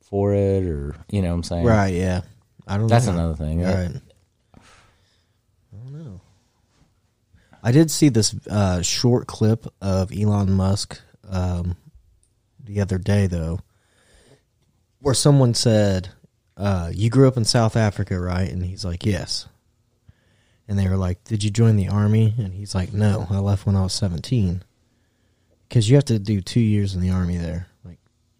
for 0.00 0.34
it, 0.34 0.64
or 0.64 0.94
you 1.10 1.22
know 1.22 1.28
what 1.28 1.34
I'm 1.34 1.42
saying? 1.42 1.64
right? 1.66 1.92
Yeah, 1.94 2.22
I 2.66 2.78
don't. 2.78 2.86
That's 2.86 3.06
know. 3.06 3.12
another 3.12 3.34
thing. 3.34 3.62
Right 3.62 4.00
don't 5.90 6.04
know. 6.04 6.20
I 7.62 7.72
did 7.72 7.90
see 7.90 8.08
this 8.08 8.34
uh, 8.48 8.82
short 8.82 9.26
clip 9.26 9.66
of 9.80 10.12
Elon 10.12 10.52
Musk 10.52 11.00
um, 11.28 11.76
the 12.62 12.80
other 12.80 12.98
day, 12.98 13.26
though, 13.26 13.60
where 15.00 15.14
someone 15.14 15.54
said, 15.54 16.10
uh, 16.56 16.90
"You 16.94 17.10
grew 17.10 17.28
up 17.28 17.36
in 17.36 17.44
South 17.44 17.76
Africa, 17.76 18.18
right?" 18.18 18.50
And 18.50 18.64
he's 18.64 18.84
like, 18.84 19.04
"Yes." 19.04 19.48
And 20.68 20.78
they 20.78 20.88
were 20.88 20.96
like, 20.96 21.24
"Did 21.24 21.42
you 21.42 21.50
join 21.50 21.76
the 21.76 21.88
army?" 21.88 22.34
And 22.38 22.54
he's 22.54 22.74
like, 22.74 22.92
"No, 22.92 23.26
I 23.30 23.38
left 23.38 23.66
when 23.66 23.76
I 23.76 23.82
was 23.82 23.94
17." 23.94 24.62
Because 25.68 25.88
you 25.90 25.96
have 25.96 26.04
to 26.06 26.18
do 26.18 26.40
two 26.40 26.60
years 26.60 26.94
in 26.94 27.02
the 27.02 27.10
army 27.10 27.36
there. 27.36 27.66
Like, 27.84 27.98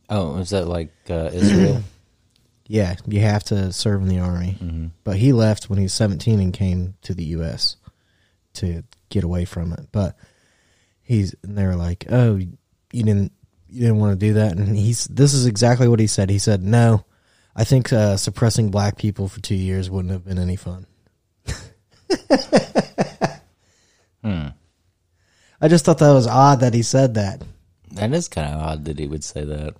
Oh, 0.08 0.36
is 0.38 0.50
that 0.50 0.66
like 0.66 0.92
uh, 1.10 1.30
Israel? 1.32 1.82
yeah, 2.66 2.94
you 3.06 3.20
have 3.20 3.44
to 3.44 3.72
serve 3.72 4.00
in 4.02 4.08
the 4.08 4.20
army. 4.20 4.56
But 5.04 5.16
he 5.16 5.32
left 5.32 5.68
when 5.68 5.78
he 5.78 5.84
was 5.84 5.92
17 5.94 6.40
and 6.40 6.52
came 6.54 6.94
to 7.02 7.12
the 7.12 7.24
U.S. 7.24 7.76
to 8.54 8.82
get 9.08 9.24
away 9.24 9.44
from 9.44 9.72
it. 9.72 9.88
But 9.92 10.16
he's 11.02 11.34
and 11.42 11.56
they 11.56 11.64
were 11.64 11.76
like, 11.76 12.06
"Oh, 12.10 12.36
you 12.36 12.56
didn't 12.92 13.32
you 13.68 13.80
didn't 13.80 13.98
want 13.98 14.18
to 14.18 14.26
do 14.26 14.34
that?" 14.34 14.56
And 14.56 14.76
he's 14.76 15.06
this 15.06 15.34
is 15.34 15.46
exactly 15.46 15.88
what 15.88 16.00
he 16.00 16.06
said. 16.06 16.30
He 16.30 16.38
said, 16.38 16.62
"No, 16.62 17.04
I 17.56 17.64
think 17.64 17.92
uh, 17.92 18.16
suppressing 18.16 18.70
black 18.70 18.96
people 18.96 19.28
for 19.28 19.40
two 19.40 19.54
years 19.54 19.90
wouldn't 19.90 20.12
have 20.12 20.24
been 20.24 20.38
any 20.38 20.56
fun." 20.56 20.86
Hmm. 24.22 24.48
I 25.60 25.68
just 25.68 25.84
thought 25.84 25.98
that 25.98 26.12
was 26.12 26.26
odd 26.26 26.60
that 26.60 26.74
he 26.74 26.82
said 26.82 27.14
that. 27.14 27.42
that 27.92 28.12
is 28.12 28.28
kind 28.28 28.52
of 28.52 28.60
odd 28.60 28.84
that 28.86 28.98
he 28.98 29.06
would 29.06 29.24
say 29.24 29.44
that. 29.44 29.74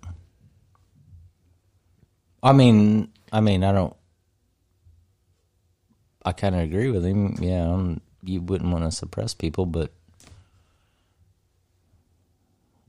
I 2.43 2.53
mean, 2.53 3.13
I 3.33 3.41
mean, 3.41 3.65
I 3.65 3.73
don't. 3.73 3.95
I 6.25 6.33
kind 6.33 6.55
of 6.55 6.63
agree 6.63 6.91
with 6.91 7.05
him. 7.05 7.37
Yeah, 7.41 7.73
um, 7.73 8.01
you 8.29 8.41
wouldn't 8.41 8.71
want 8.71 8.85
to 8.85 8.91
suppress 8.91 9.35
people, 9.35 9.67
but 9.67 9.91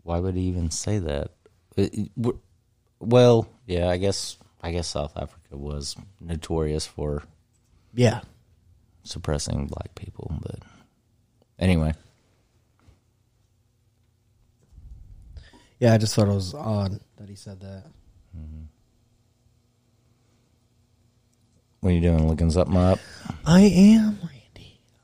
why 0.03 0.19
would 0.19 0.35
he 0.35 0.43
even 0.43 0.69
say 0.71 0.99
that? 0.99 1.31
Uh, 1.77 1.81
it- 1.83 2.11
it- 2.17 2.35
Well, 2.99 3.47
yeah, 3.65 3.87
I 3.89 3.97
guess 3.97 4.37
I 4.61 4.71
guess 4.71 4.87
South 4.89 5.15
Africa 5.15 5.55
was 5.57 5.95
notorious 6.19 6.85
for 6.85 7.23
Yeah, 7.93 8.21
suppressing 9.03 9.67
black 9.67 9.95
people, 9.95 10.35
but 10.41 10.59
anyway, 11.57 11.93
yeah. 15.79 15.93
I 15.93 15.97
just 15.97 16.13
thought 16.13 16.27
it 16.27 16.33
was 16.33 16.53
odd 16.53 16.99
that 17.17 17.29
he 17.29 17.35
said 17.35 17.61
that. 17.61 17.85
Mm-hmm. 18.37 18.63
what 21.79 21.89
are 21.91 21.93
you 21.93 22.01
doing? 22.01 22.27
Looking 22.27 22.51
something 22.51 22.75
up? 22.75 22.99
I 23.45 23.61
am. 23.61 24.19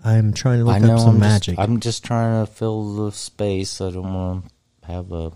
I'm 0.05 0.33
trying 0.33 0.59
to 0.59 0.65
look 0.65 0.81
know 0.81 0.93
up 0.93 0.99
some 0.99 1.15
I'm 1.15 1.19
magic. 1.19 1.55
Just, 1.55 1.67
I'm 1.67 1.79
just 1.79 2.03
trying 2.03 2.45
to 2.45 2.51
fill 2.51 3.05
the 3.05 3.11
space. 3.11 3.81
I 3.81 3.89
don't 3.89 4.13
want 4.13 4.45
to 4.81 4.87
have 4.87 5.11
a, 5.11 5.31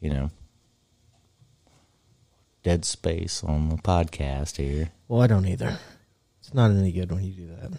you 0.00 0.10
know, 0.10 0.30
dead 2.64 2.84
space 2.84 3.44
on 3.44 3.68
the 3.68 3.76
podcast 3.76 4.56
here. 4.56 4.90
well, 5.06 5.22
I 5.22 5.28
don't 5.28 5.46
either. 5.46 5.78
It's 6.40 6.52
not 6.52 6.72
any 6.72 6.90
good 6.90 7.12
when 7.12 7.22
you 7.22 7.32
do 7.32 7.46
that. 7.46 7.78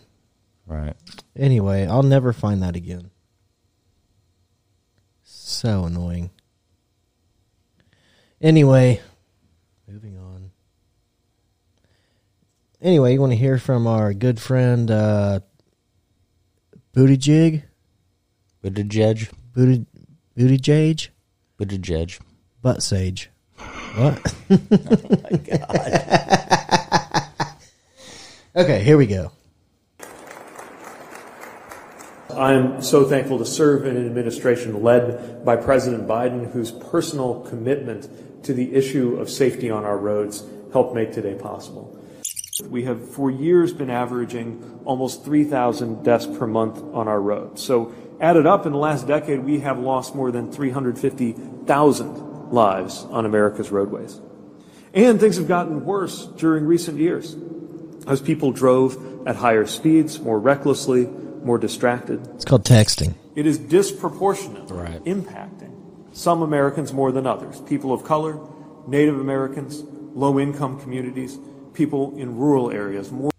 Right. 0.66 0.94
Anyway, 1.36 1.86
I'll 1.86 2.04
never 2.04 2.32
find 2.32 2.64
that 2.64 2.78
again. 2.78 3.12
So 5.24 5.84
annoying. 5.84 6.30
Anyway, 8.40 9.02
moving 9.88 10.18
on. 10.18 10.52
Anyway, 12.82 13.14
you 13.14 13.20
want 13.20 13.34
to 13.34 13.38
hear 13.38 13.58
from 13.58 13.86
our 13.86 14.14
good 14.14 14.40
friend 14.40 14.90
uh, 14.90 15.42
Booty 16.94 17.16
Jig? 17.16 17.64
Booty 18.62 18.84
judge. 18.84 19.32
Booty 19.56 19.86
Booty 20.36 20.58
Jage? 20.58 21.12
Booty 21.58 21.78
judge. 21.78 22.20
Butt 22.62 22.84
Sage. 22.84 23.30
What? 23.96 24.36
Oh 24.52 24.60
my 25.24 25.38
god. 25.38 25.58
okay, 28.58 28.84
here 28.84 28.98
we 28.98 29.08
go. 29.08 29.32
I 32.36 32.52
am 32.54 32.82
so 32.82 33.06
thankful 33.06 33.38
to 33.38 33.46
serve 33.46 33.86
in 33.86 33.96
an 33.96 34.06
administration 34.06 34.84
led 34.84 35.46
by 35.46 35.56
President 35.56 36.06
Biden, 36.08 36.52
whose 36.52 36.72
personal 36.72 37.42
commitment 37.42 38.10
to 38.44 38.54
the 38.54 38.74
issue 38.74 39.16
of 39.16 39.30
safety 39.30 39.70
on 39.72 39.86
our 39.86 39.98
roads 39.98 40.44
helped 40.74 40.94
make 40.94 41.14
today 41.14 41.36
possible. 41.36 41.98
We 42.70 42.84
have 42.84 43.14
for 43.14 43.30
years 43.32 43.74
been 43.74 43.90
averaging 43.90 44.82
almost 44.86 45.26
3,000 45.26 46.04
deaths 46.04 46.26
per 46.26 46.48
month 46.48 46.82
on 46.94 47.08
our 47.08 47.22
roads. 47.22 47.62
So, 47.62 47.94
added 48.20 48.46
up 48.46 48.66
in 48.66 48.72
the 48.72 48.78
last 48.78 49.08
decade, 49.08 49.44
we 49.44 49.60
have 49.60 49.80
lost 49.80 50.16
more 50.16 50.32
than 50.32 50.52
350,000 50.52 52.52
lives 52.52 53.06
on 53.10 53.26
America's 53.26 53.72
roadways. 53.72 54.20
And 54.94 55.20
things 55.20 55.38
have 55.38 55.48
gotten 55.48 55.86
worse 55.86 56.26
during 56.38 56.66
recent 56.66 57.00
years 57.00 57.36
as 58.08 58.22
people 58.22 58.52
drove 58.52 59.28
at 59.28 59.38
higher 59.38 59.66
speeds, 59.66 60.20
more 60.20 60.40
recklessly, 60.40 61.06
more 61.44 61.58
distracted. 61.58 62.26
It's 62.36 62.46
called 62.46 62.66
texting. 62.66 63.14
It 63.36 63.46
is 63.46 63.58
disproportionate, 63.58 64.70
Right. 64.70 65.04
impacting 65.06 65.72
some 66.12 66.42
Americans 66.42 66.92
more 66.92 67.12
than 67.12 67.26
others. 67.26 67.62
People 67.62 67.94
of 67.94 68.04
color, 68.04 68.38
Native 68.88 69.20
Americans, 69.20 69.84
low 70.14 70.40
income 70.40 70.80
communities, 70.80 71.38
people 71.74 72.16
in 72.18 72.38
rural 72.38 72.72
areas 72.72 73.12
more 73.12 73.32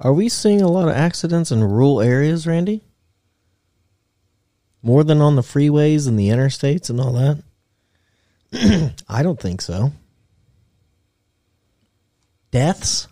Are 0.00 0.12
we 0.12 0.28
seeing 0.28 0.60
a 0.62 0.68
lot 0.68 0.88
of 0.88 0.94
accidents 0.94 1.50
in 1.50 1.62
rural 1.62 2.00
areas, 2.00 2.46
Randy? 2.46 2.82
More 4.82 5.04
than 5.04 5.20
on 5.20 5.36
the 5.36 5.42
freeways 5.42 6.08
and 6.08 6.18
the 6.18 6.28
interstates 6.28 6.90
and 6.90 7.00
all 7.00 7.12
that? 7.12 8.94
I 9.08 9.22
don't 9.22 9.40
think 9.40 9.60
so. 9.60 9.92
Deaths? 12.50 13.08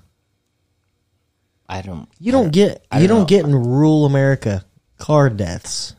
I 1.68 1.82
don't. 1.82 2.08
You 2.18 2.32
don't 2.32 2.52
get 2.52 2.84
I 2.90 3.00
you 3.00 3.06
don't 3.06 3.20
don't 3.20 3.28
get 3.28 3.44
in 3.44 3.54
rural 3.54 4.04
America 4.04 4.64
car 4.98 5.30
deaths. 5.30 5.94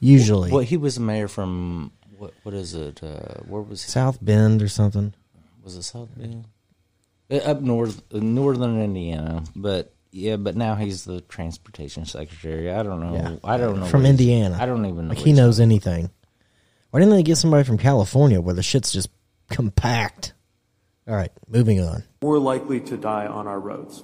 Usually. 0.00 0.50
Well, 0.50 0.60
he 0.62 0.76
was 0.76 0.96
a 0.96 1.00
mayor 1.00 1.28
from 1.28 1.92
what? 2.16 2.32
What 2.42 2.54
is 2.54 2.74
it? 2.74 3.02
Uh, 3.02 3.40
where 3.46 3.62
was 3.62 3.84
he? 3.84 3.90
South 3.90 4.18
Bend 4.22 4.62
or 4.62 4.68
something. 4.68 5.12
Was 5.62 5.76
it 5.76 5.82
South 5.82 6.08
Bend? 6.16 6.46
Uh, 7.30 7.36
Up 7.36 7.60
north, 7.60 8.02
uh, 8.12 8.18
northern 8.18 8.80
Indiana. 8.80 9.42
But 9.54 9.92
yeah, 10.12 10.36
but 10.36 10.56
now 10.56 10.74
he's 10.74 11.04
the 11.04 11.20
transportation 11.22 12.06
secretary. 12.06 12.70
I 12.72 12.82
don't 12.82 13.00
know. 13.00 13.14
Yeah. 13.14 13.36
I 13.44 13.58
don't 13.58 13.80
know 13.80 13.86
From 13.86 14.06
Indiana. 14.06 14.56
I 14.60 14.66
don't 14.66 14.86
even 14.86 15.04
know. 15.04 15.10
Like 15.10 15.18
he 15.18 15.24
he's- 15.26 15.36
knows 15.36 15.60
anything. 15.60 16.10
Why 16.90 17.00
didn't 17.00 17.14
they 17.14 17.22
get 17.22 17.36
somebody 17.36 17.64
from 17.64 17.76
California 17.76 18.40
where 18.40 18.54
the 18.54 18.62
shit's 18.62 18.92
just 18.92 19.10
compact? 19.50 20.32
All 21.06 21.14
right, 21.14 21.30
moving 21.48 21.80
on. 21.80 22.04
more 22.22 22.38
likely 22.38 22.80
to 22.80 22.96
die 22.96 23.26
on 23.26 23.46
our 23.46 23.60
roads. 23.60 24.02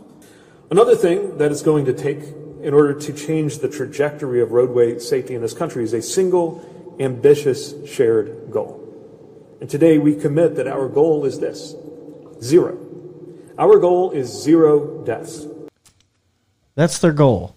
Another 0.71 0.95
thing 0.97 1.39
that 1.39 1.51
it's 1.51 1.63
going 1.63 1.85
to 1.87 1.93
take 1.93 2.19
in 2.63 2.73
order 2.73 2.95
to 2.99 3.13
change 3.13 3.59
the 3.59 3.69
trajectory 3.69 4.41
of 4.41 4.53
roadway 4.53 4.99
safety 4.99 5.35
in 5.35 5.43
this 5.43 5.53
country 5.55 5.85
is 5.85 5.93
a 5.93 6.01
single, 6.01 6.65
ambitious, 6.99 7.75
shared 7.87 8.51
goal. 8.51 8.81
And 9.61 9.69
today 9.69 9.99
we 9.99 10.15
commit 10.15 10.57
that 10.57 10.67
our 10.67 10.89
goal 10.89 11.25
is 11.27 11.41
this 11.41 11.75
zero. 12.43 12.79
Our 13.59 13.79
goal 13.79 14.11
is 14.11 14.29
zero 14.29 15.03
deaths. 15.05 15.47
That's 16.75 16.99
their 16.99 17.13
goal. 17.13 17.57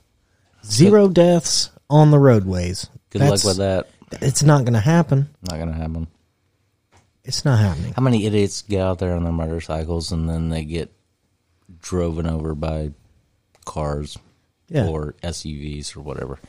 Zero 0.66 1.08
deaths 1.08 1.72
on 1.90 2.12
the 2.12 2.20
roadways. 2.20 2.90
Good 3.10 3.22
That's- 3.22 3.44
luck 3.46 3.52
with 3.52 3.58
that. 3.58 3.88
It's 4.22 4.44
not 4.44 4.64
going 4.64 4.74
to 4.74 4.80
happen. 4.80 5.28
Not 5.50 5.60
gonna 5.60 5.74
happen. 5.74 6.08
It's 7.26 7.44
not 7.44 7.60
happening. 7.60 7.92
How 7.94 8.02
many 8.02 8.26
idiots 8.26 8.62
get 8.62 8.80
out 8.80 9.00
there 9.00 9.14
on 9.14 9.24
their 9.26 9.34
motorcycles 9.34 10.14
and 10.14 10.30
then 10.30 10.48
they 10.48 10.64
get 10.64 10.94
driven 11.82 12.26
over 12.26 12.56
by 12.56 12.92
cars 13.66 14.18
Yeah. 14.70 14.88
or 14.88 15.16
SUVs 15.24 15.98
or 15.98 16.02
whatever? 16.02 16.40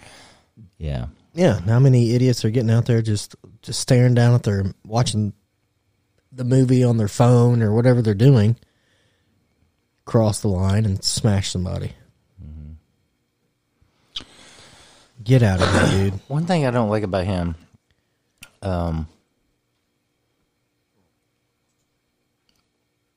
Yeah. 0.79 1.07
Yeah, 1.35 1.59
how 1.61 1.81
many 1.81 2.13
idiots 2.15 2.45
are 2.45 2.51
getting 2.51 2.71
out 2.71 2.87
there 2.87 3.03
just 3.03 3.35
just 3.63 3.81
staring 3.81 4.15
down 4.15 4.35
at 4.35 4.45
their 4.45 4.73
watching 4.87 5.33
the 6.31 6.45
movie 6.45 6.85
on 6.85 6.97
their 6.97 7.09
phone 7.09 7.61
or 7.61 7.73
whatever 7.73 8.03
they're 8.03 8.15
doing, 8.15 8.55
cross 10.09 10.41
the 10.41 10.49
line 10.49 10.87
and 10.87 11.05
smash 11.05 11.51
somebody. 11.51 11.93
Get 15.23 15.43
out 15.43 15.61
of 15.61 15.91
here, 15.91 16.11
dude. 16.11 16.21
One 16.29 16.47
thing 16.47 16.65
I 16.65 16.71
don't 16.71 16.89
like 16.89 17.03
about 17.03 17.27
him, 17.27 17.55
um, 18.63 19.09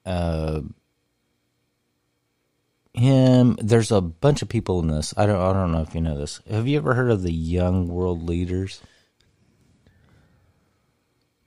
uh, 0.05 0.61
him. 2.93 3.55
There's 3.61 3.91
a 3.91 4.01
bunch 4.01 4.41
of 4.41 4.49
people 4.49 4.81
in 4.81 4.88
this. 4.88 5.13
I 5.15 5.26
don't. 5.26 5.39
I 5.39 5.53
don't 5.53 5.72
know 5.72 5.84
if 5.84 5.95
you 5.95 6.01
know 6.01 6.18
this. 6.18 6.41
Have 6.49 6.68
you 6.68 6.77
ever 6.77 6.95
heard 6.95 7.11
of 7.11 7.22
the 7.22 7.31
Young 7.31 7.88
World 7.88 8.23
Leaders? 8.23 8.81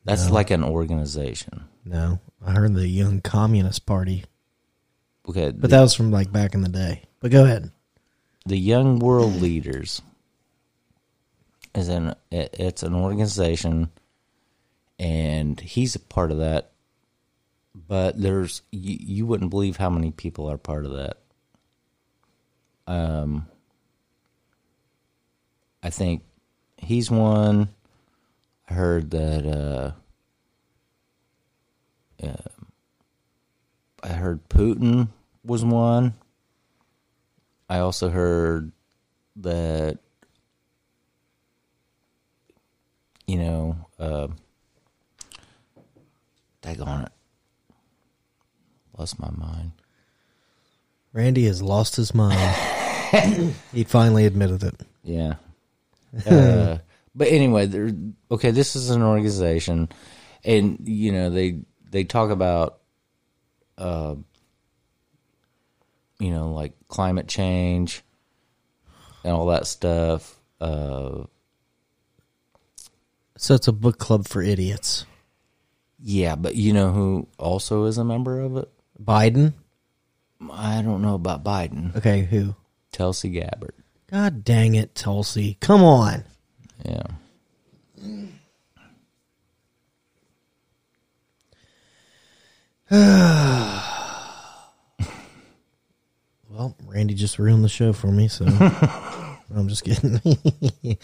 That's 0.04 0.30
like 0.30 0.50
an 0.50 0.62
organization. 0.64 1.64
No, 1.84 2.20
I 2.46 2.52
heard 2.52 2.74
the 2.74 2.88
Young 2.88 3.20
Communist 3.20 3.86
Party, 3.86 4.24
Okay, 5.28 5.52
but 5.52 5.70
that 5.70 5.80
was 5.80 5.94
from 5.94 6.10
like 6.10 6.30
back 6.30 6.54
in 6.54 6.60
the 6.60 6.68
day. 6.68 7.02
But 7.20 7.30
go 7.30 7.44
ahead. 7.44 7.70
the 8.46 8.58
Young 8.58 8.98
World 8.98 9.40
Leaders 9.40 10.02
is 11.74 11.88
an 11.88 12.14
it, 12.30 12.54
it's 12.58 12.82
an 12.82 12.94
organization, 12.94 13.90
and 14.98 15.58
he's 15.60 15.94
a 15.94 16.00
part 16.00 16.30
of 16.30 16.38
that. 16.38 16.72
But 17.74 18.20
there's 18.20 18.62
you, 18.70 18.98
you 19.00 19.26
wouldn't 19.26 19.50
believe 19.50 19.78
how 19.78 19.90
many 19.90 20.10
people 20.10 20.50
are 20.50 20.58
part 20.58 20.84
of 20.84 20.92
that. 20.92 21.16
Um, 22.86 23.46
I 25.82 25.90
think 25.90 26.22
he's 26.76 27.10
one. 27.10 27.68
I 28.68 28.74
heard 28.74 29.10
that. 29.12 29.46
Uh, 29.46 29.92
uh, 32.26 32.36
I 34.04 34.08
heard 34.08 34.48
Putin 34.48 35.08
was 35.44 35.64
one. 35.64 36.14
I 37.68 37.78
also 37.78 38.10
heard 38.10 38.70
that 39.36 39.98
you 43.26 43.38
know, 43.38 43.76
uh, 43.98 44.28
daggone 46.62 47.06
it, 47.06 47.12
lost 48.98 49.18
my 49.18 49.30
mind. 49.30 49.72
Randy 51.12 51.46
has 51.46 51.62
lost 51.62 51.96
his 51.96 52.14
mind. 52.14 52.38
he 53.72 53.84
finally 53.84 54.26
admitted 54.26 54.62
it. 54.62 54.80
Yeah. 55.02 55.34
Uh, 56.24 56.78
but 57.16 57.26
anyway. 57.26 57.68
Okay, 58.30 58.52
this 58.52 58.76
is 58.76 58.90
an 58.90 59.02
organization, 59.02 59.88
and 60.44 60.78
you 60.84 61.10
know 61.10 61.28
they 61.28 61.58
they 61.90 62.04
talk 62.04 62.30
about, 62.30 62.78
uh, 63.78 64.14
you 66.18 66.30
know, 66.30 66.52
like 66.52 66.72
climate 66.88 67.26
change 67.28 68.02
and 69.24 69.32
all 69.32 69.46
that 69.46 69.66
stuff. 69.66 70.36
Uh, 70.60 71.24
So 73.36 73.54
it's 73.54 73.68
a 73.68 73.72
book 73.72 73.98
club 73.98 74.26
for 74.28 74.42
idiots. 74.42 75.06
yeah, 76.00 76.36
but 76.36 76.54
you 76.54 76.72
know 76.72 76.92
who 76.92 77.26
also 77.38 77.84
is 77.84 77.98
a 77.98 78.04
member 78.04 78.40
of 78.40 78.56
it? 78.56 78.68
Biden. 79.02 79.54
I 80.52 80.82
don't 80.82 81.02
know 81.02 81.14
about 81.14 81.42
Biden. 81.44 81.94
Okay, 81.96 82.22
who? 82.22 82.54
Tulsi 82.92 83.30
Gabbard. 83.30 83.74
God 84.10 84.44
dang 84.44 84.74
it, 84.76 84.94
Tulsi! 84.94 85.56
Come 85.60 85.82
on. 85.82 86.22
Yeah. 86.84 87.06
Well, 96.50 96.76
Randy 96.86 97.14
just 97.14 97.40
ruined 97.40 97.64
the 97.64 97.68
show 97.68 97.92
for 97.92 98.06
me, 98.06 98.28
so 98.28 98.46
I'm 99.56 99.68
just 99.68 99.82
kidding. 99.82 100.20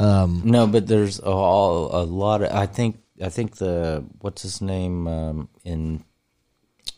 No, 0.00 0.66
but 0.66 0.86
there's 0.86 1.18
a, 1.20 1.28
a 1.28 2.04
lot 2.04 2.42
of. 2.42 2.52
I 2.52 2.66
think. 2.66 3.00
I 3.22 3.28
think 3.28 3.56
the 3.56 4.04
what's 4.20 4.42
his 4.42 4.62
name 4.62 5.06
um, 5.08 5.48
in 5.64 6.04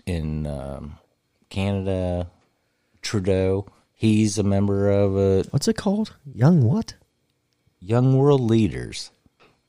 in 0.06 0.46
um, 0.46 0.98
Canada, 1.48 2.30
Trudeau. 3.02 3.66
He's 3.92 4.38
a 4.38 4.42
member 4.42 4.90
of 4.90 5.16
it. 5.16 5.52
What's 5.52 5.66
it 5.66 5.76
called? 5.76 6.16
Young 6.24 6.62
what? 6.62 6.94
Young 7.80 8.16
World 8.16 8.42
Leaders. 8.42 9.10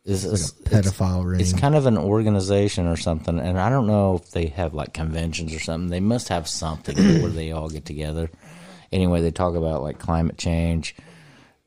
Is 0.03 0.25
is- 0.25 0.53
Pedophile 0.53 1.23
ring. 1.25 1.39
It's 1.41 1.53
kind 1.53 1.75
of 1.75 1.85
an 1.85 1.97
organization 1.97 2.87
or 2.87 2.97
something, 2.97 3.37
and 3.39 3.59
I 3.59 3.69
don't 3.69 3.85
know 3.87 4.15
if 4.15 4.31
they 4.31 4.47
have 4.47 4.73
like 4.73 4.93
conventions 4.93 5.53
or 5.53 5.59
something. 5.59 5.89
They 5.89 5.99
must 5.99 6.29
have 6.29 6.47
something 6.47 6.97
where 7.21 7.29
they 7.29 7.51
all 7.51 7.69
get 7.69 7.85
together. 7.85 8.31
Anyway, 8.91 9.21
they 9.21 9.31
talk 9.31 9.55
about 9.55 9.83
like 9.83 9.99
climate 9.99 10.37
change, 10.39 10.95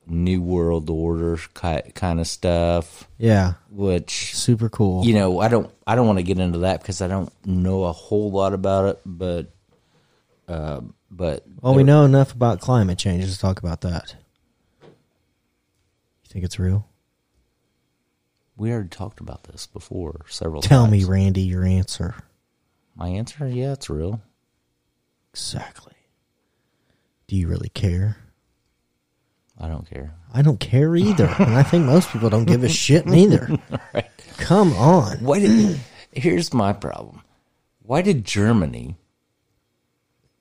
new 0.06 0.43
world 0.43 0.90
order 0.90 1.39
kind 1.55 2.19
of 2.20 2.27
stuff, 2.27 3.09
yeah, 3.19 3.55
which 3.70 4.35
super 4.35 4.69
cool. 4.69 5.05
you 5.05 5.15
know, 5.15 5.39
I 5.39 5.47
don't 5.48 5.70
I 5.86 5.94
don't 5.94 6.06
want 6.09 6.19
to 6.19 6.24
get 6.24 6.39
into 6.40 6.59
that 6.61 6.81
because 6.82 7.01
I 7.01 7.06
don't 7.06 7.31
know 7.47 7.85
a 7.85 7.93
whole 7.93 8.32
lot 8.32 8.52
about 8.52 8.86
it, 8.86 9.01
but 9.06 9.52
uh, 10.48 10.81
but 11.09 11.44
well, 11.62 11.74
we 11.77 11.85
know 11.85 12.05
enough 12.05 12.32
about 12.35 12.61
climate 12.61 12.98
change 12.98 13.32
to 13.32 13.39
talk 13.39 13.61
about 13.61 13.82
that. 13.82 14.16
You 14.82 14.89
think 16.28 16.44
it's 16.44 16.59
real? 16.59 16.89
We 18.56 18.72
already 18.72 18.89
talked 18.89 19.20
about 19.20 19.44
this 19.44 19.66
before 19.66 20.24
several 20.28 20.62
times. 20.62 20.68
Tell 20.68 20.85
times. 20.85 20.93
me, 20.93 21.05
Randy, 21.05 21.43
your 21.43 21.64
answer. 21.64 22.14
My 22.94 23.09
answer, 23.09 23.48
yeah, 23.48 23.72
it's 23.72 23.90
real. 23.90 24.20
Exactly. 25.32 25.94
Do 27.26 27.36
you 27.36 27.48
really 27.48 27.70
care? 27.70 28.18
I 29.59 29.68
don't 29.68 29.89
care. 29.89 30.14
I 30.32 30.43
don't 30.43 30.60
care 30.60 30.94
either, 30.97 31.32
and 31.39 31.55
I 31.55 31.62
think 31.62 31.85
most 31.86 32.10
people 32.10 32.31
don't 32.31 32.44
give 32.44 32.64
a 32.64 32.68
shit 32.82 33.06
neither. 33.06 33.59
Right. 33.93 34.10
Come 34.36 34.72
on. 34.74 35.18
Why 35.18 35.40
did? 35.40 35.81
here's 36.12 36.52
my 36.52 36.72
problem. 36.72 37.22
Why 37.82 38.02
did 38.02 38.24
Germany 38.24 38.97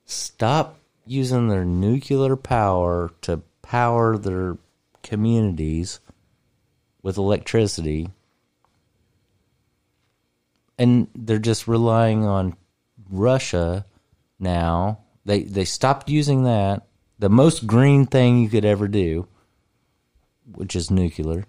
stop 0.04 0.78
using 1.06 1.48
their 1.48 1.64
nuclear 1.64 2.36
power 2.36 3.12
to 3.22 3.42
power 3.62 4.16
their 4.16 4.56
communities 5.02 6.00
with 7.04 7.18
electricity, 7.18 8.10
and 10.76 11.06
they're 11.14 11.38
just 11.38 11.68
relying 11.68 12.24
on 12.24 12.56
Russia 13.08 13.86
now? 14.40 14.98
They 15.24 15.44
they 15.44 15.64
stopped 15.64 16.08
using 16.08 16.42
that, 16.42 16.88
the 17.20 17.28
most 17.28 17.68
green 17.68 18.06
thing 18.06 18.40
you 18.40 18.48
could 18.48 18.64
ever 18.64 18.88
do, 18.88 19.28
which 20.52 20.74
is 20.74 20.90
nuclear 20.90 21.44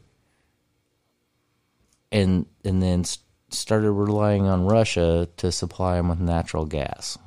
and 2.16 2.46
and 2.64 2.82
then 2.82 3.04
started 3.50 3.92
relying 3.92 4.48
on 4.48 4.66
Russia 4.66 5.28
to 5.38 5.52
supply 5.52 5.98
them 5.98 6.08
with 6.08 6.20
natural 6.20 6.66
gas. 6.66 7.18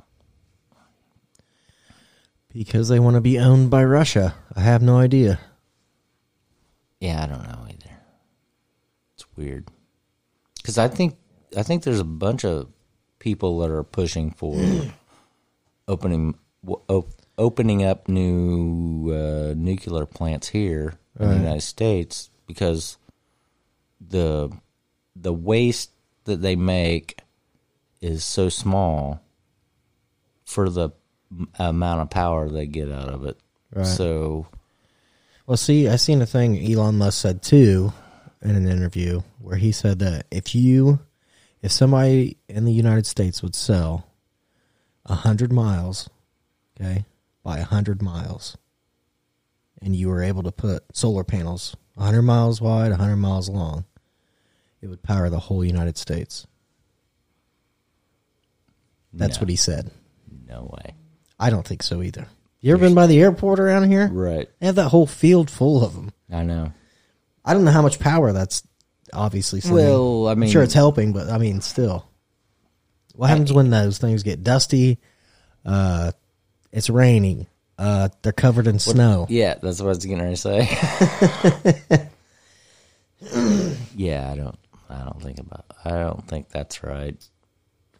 Because 2.53 2.89
they 2.89 2.99
want 2.99 3.15
to 3.15 3.21
be 3.21 3.39
owned 3.39 3.71
by 3.71 3.85
Russia. 3.85 4.35
I 4.57 4.61
have 4.61 4.83
no 4.83 4.99
idea. 4.99 5.39
Yeah, 7.01 7.23
I 7.23 7.27
don't 7.27 7.47
know 7.47 7.67
weird 9.39 9.69
because 10.57 10.77
I 10.77 10.89
think 10.89 11.17
I 11.57 11.63
think 11.63 11.85
there's 11.85 12.01
a 12.01 12.05
bunch 12.05 12.45
of 12.45 12.69
people 13.21 13.59
that 13.61 13.71
are 13.71 13.85
pushing 13.85 14.33
for 14.33 14.55
opening 15.89 16.35
op- 16.89 17.15
opening 17.39 17.85
up 17.85 18.09
new 18.09 19.13
uh, 19.13 19.55
nuclear 19.57 20.05
plants 20.07 20.49
here 20.49 20.95
in 21.19 21.29
the 21.31 21.35
United 21.37 21.63
States 21.63 22.31
because 22.47 22.99
the 24.01 24.51
the 25.17 25.33
waste 25.33 25.91
that 26.25 26.43
they 26.43 26.57
make 26.57 27.21
is 28.01 28.25
so 28.25 28.49
small 28.49 29.21
for 30.45 30.69
the 30.71 30.91
m- 31.31 31.49
amount 31.59 32.01
of 32.03 32.11
power 32.11 32.49
they 32.49 32.67
get 32.67 32.91
out 32.91 33.09
of 33.09 33.25
it. 33.25 33.37
Right. 33.75 33.87
So 33.87 34.47
Well, 35.47 35.57
see, 35.57 35.89
I 35.89 35.97
seen 35.97 36.23
a 36.23 36.27
thing 36.27 36.59
Elon 36.71 36.99
Musk 36.99 37.21
said 37.21 37.43
too 37.43 37.93
in 38.43 38.51
an 38.57 38.69
interview 38.69 39.23
where 39.41 39.57
he 39.57 39.73
said 39.73 39.99
that 40.01 40.27
if 40.31 40.55
you, 40.55 41.01
if 41.63 41.73
somebody 41.73 42.37
in 42.49 42.65
the 42.65 42.73
United 42.73 43.07
States 43.07 43.43
would 43.43 43.55
sell 43.55 44.07
a 45.07 45.15
hundred 45.15 45.53
miles, 45.53 46.09
okay, 46.81 47.05
by 47.43 47.59
a 47.59 47.65
hundred 47.65 48.01
miles, 48.03 48.57
and 49.83 49.95
you 49.97 50.09
were 50.09 50.23
able 50.23 50.43
to 50.43 50.53
put 50.53 50.85
solar 50.97 51.25
panels 51.25 51.77
a 51.97 52.03
hundred 52.03 52.23
miles 52.23 52.61
wide, 52.61 52.93
a 52.93 52.97
hundred 52.97 53.17
miles 53.17 53.49
long, 53.49 53.85
it 54.81 54.87
would 54.87 55.03
power 55.03 55.29
the 55.29 55.41
whole 55.41 55.65
United 55.65 55.97
States. 55.99 56.47
That's 59.13 59.37
No. 59.37 59.41
what 59.43 59.49
he 59.51 59.57
said. 59.57 59.91
No 60.47 60.71
way. 60.73 60.95
I 61.41 61.51
don't 61.51 61.67
think 61.67 61.83
so 61.83 62.03
either. 62.03 62.27
You 62.61 62.73
ever 62.73 62.81
been 62.87 62.95
by 62.95 63.07
the 63.07 63.21
airport 63.21 63.61
around 63.61 63.89
here? 63.91 64.09
Right. 64.09 64.49
They 64.59 64.67
have 64.67 64.75
that 64.77 64.89
whole 64.91 65.07
field 65.07 65.51
full 65.51 65.85
of 65.85 65.95
them. 65.95 66.11
I 66.31 66.43
know. 66.43 66.73
I 67.49 67.55
don't 67.55 67.65
know 67.65 67.71
how 67.71 67.83
much 67.83 67.99
power 67.99 68.33
that's 68.33 68.63
obviously. 69.13 69.61
sending. 69.61 69.85
Well, 69.85 70.29
I 70.29 70.33
I'm 70.33 70.39
mean- 70.41 70.51
sure 70.51 70.63
it's 70.63 70.75
helping, 70.75 71.13
but 71.13 71.31
I 71.31 71.39
mean, 71.39 71.61
still, 71.61 72.07
what 73.15 73.31
happens 73.31 73.53
when 73.53 73.71
those 73.71 73.99
things 73.99 74.23
get 74.23 74.43
dusty? 74.45 74.99
Uh, 75.65 76.13
it's 76.73 76.91
raining. 76.91 77.47
Uh, 77.79 78.09
they're 78.23 78.33
covered 78.33 78.67
in 78.67 78.79
snow. 78.79 79.27
Yeah, 79.31 79.55
that's 79.63 79.81
what 79.81 79.87
I 79.87 79.89
was 79.89 79.99
to 79.99 80.37
say. 80.37 80.69
yeah, 83.97 84.31
I 84.31 84.37
don't. 84.37 84.59
I 84.91 85.05
don't 85.05 85.23
think 85.23 85.39
about. 85.39 85.65
I 85.85 85.91
don't 85.91 86.27
think 86.27 86.49
that's 86.49 86.83
right. 86.83 87.17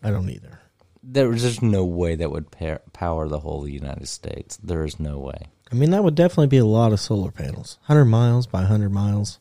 I 0.03 0.11
don't 0.11 0.29
either. 0.29 0.59
There's 1.03 1.43
just 1.43 1.63
no 1.63 1.85
way 1.85 2.17
that 2.17 2.31
would 2.31 2.49
power 2.93 3.29
the 3.29 3.39
whole 3.39 3.69
United 3.69 4.09
States. 4.09 4.57
There 4.59 4.85
is 4.85 4.99
no 4.99 5.19
way. 5.19 5.47
I 5.71 5.75
mean, 5.75 5.91
that 5.91 6.03
would 6.03 6.15
definitely 6.15 6.47
be 6.47 6.57
a 6.59 6.65
lot 6.65 6.93
of 6.93 7.01
solar 7.01 7.31
panels. 7.31 7.79
Hundred 7.83 8.07
miles 8.07 8.47
by 8.47 8.63
hundred 8.65 8.91
miles. 8.91 9.39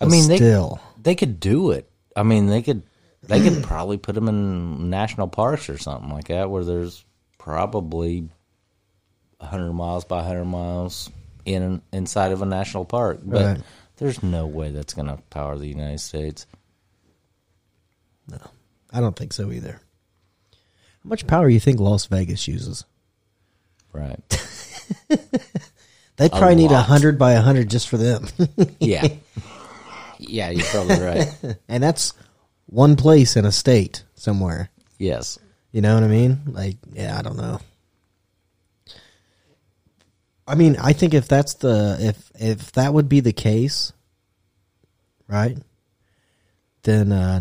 I 0.00 0.06
mean, 0.06 0.28
they 0.28 0.36
still, 0.36 0.80
they 1.02 1.14
could 1.14 1.40
do 1.40 1.70
it. 1.70 1.90
I 2.16 2.22
mean, 2.22 2.46
they 2.46 2.62
could 2.62 2.82
they 3.22 3.40
could 3.42 3.62
probably 3.62 3.96
put 3.96 4.14
them 4.14 4.28
in 4.28 4.90
national 4.90 5.28
parks 5.28 5.68
or 5.68 5.78
something 5.78 6.10
like 6.10 6.28
that, 6.28 6.50
where 6.50 6.64
there's 6.64 7.04
probably 7.38 8.28
hundred 9.40 9.72
miles 9.72 10.04
by 10.04 10.22
hundred 10.22 10.44
miles 10.44 11.10
in 11.46 11.80
inside 11.92 12.32
of 12.32 12.42
a 12.42 12.46
national 12.46 12.84
park. 12.84 13.20
But 13.22 13.44
Right. 13.56 13.60
there's 13.96 14.22
no 14.22 14.46
way 14.46 14.70
that's 14.70 14.92
going 14.94 15.08
to 15.08 15.16
power 15.30 15.56
the 15.56 15.68
United 15.68 16.00
States. 16.00 16.46
No. 18.28 18.38
I 18.92 19.00
don't 19.00 19.16
think 19.16 19.32
so 19.32 19.50
either. 19.50 19.80
How 20.52 21.08
much 21.08 21.26
power 21.26 21.48
do 21.48 21.54
you 21.54 21.60
think 21.60 21.80
Las 21.80 22.06
Vegas 22.06 22.46
uses? 22.46 22.84
Right. 23.92 24.20
They 26.16 26.28
probably 26.28 26.54
need 26.56 26.70
a 26.70 26.74
lot. 26.74 26.84
hundred 26.84 27.18
by 27.18 27.32
a 27.32 27.40
hundred 27.40 27.70
just 27.70 27.88
for 27.88 27.96
them, 27.96 28.26
Yeah. 28.78 29.08
yeah, 30.18 30.50
you're 30.50 30.66
probably 30.66 31.00
right. 31.00 31.28
and 31.68 31.82
that's 31.82 32.12
one 32.66 32.96
place 32.96 33.36
in 33.36 33.46
a 33.46 33.52
state 33.52 34.04
somewhere. 34.16 34.68
Yes. 34.98 35.38
You 35.72 35.80
know 35.80 35.94
what 35.94 36.04
I 36.04 36.08
mean? 36.08 36.40
Like, 36.48 36.76
yeah, 36.92 37.18
I 37.18 37.22
don't 37.22 37.38
know. 37.38 37.58
I 40.46 40.56
mean, 40.56 40.76
I 40.78 40.92
think 40.92 41.14
if 41.14 41.26
that's 41.26 41.54
the 41.54 41.96
if 42.00 42.30
if 42.34 42.72
that 42.72 42.92
would 42.92 43.08
be 43.08 43.20
the 43.20 43.32
case, 43.32 43.94
right? 45.26 45.56
Then 46.82 47.12
uh 47.12 47.40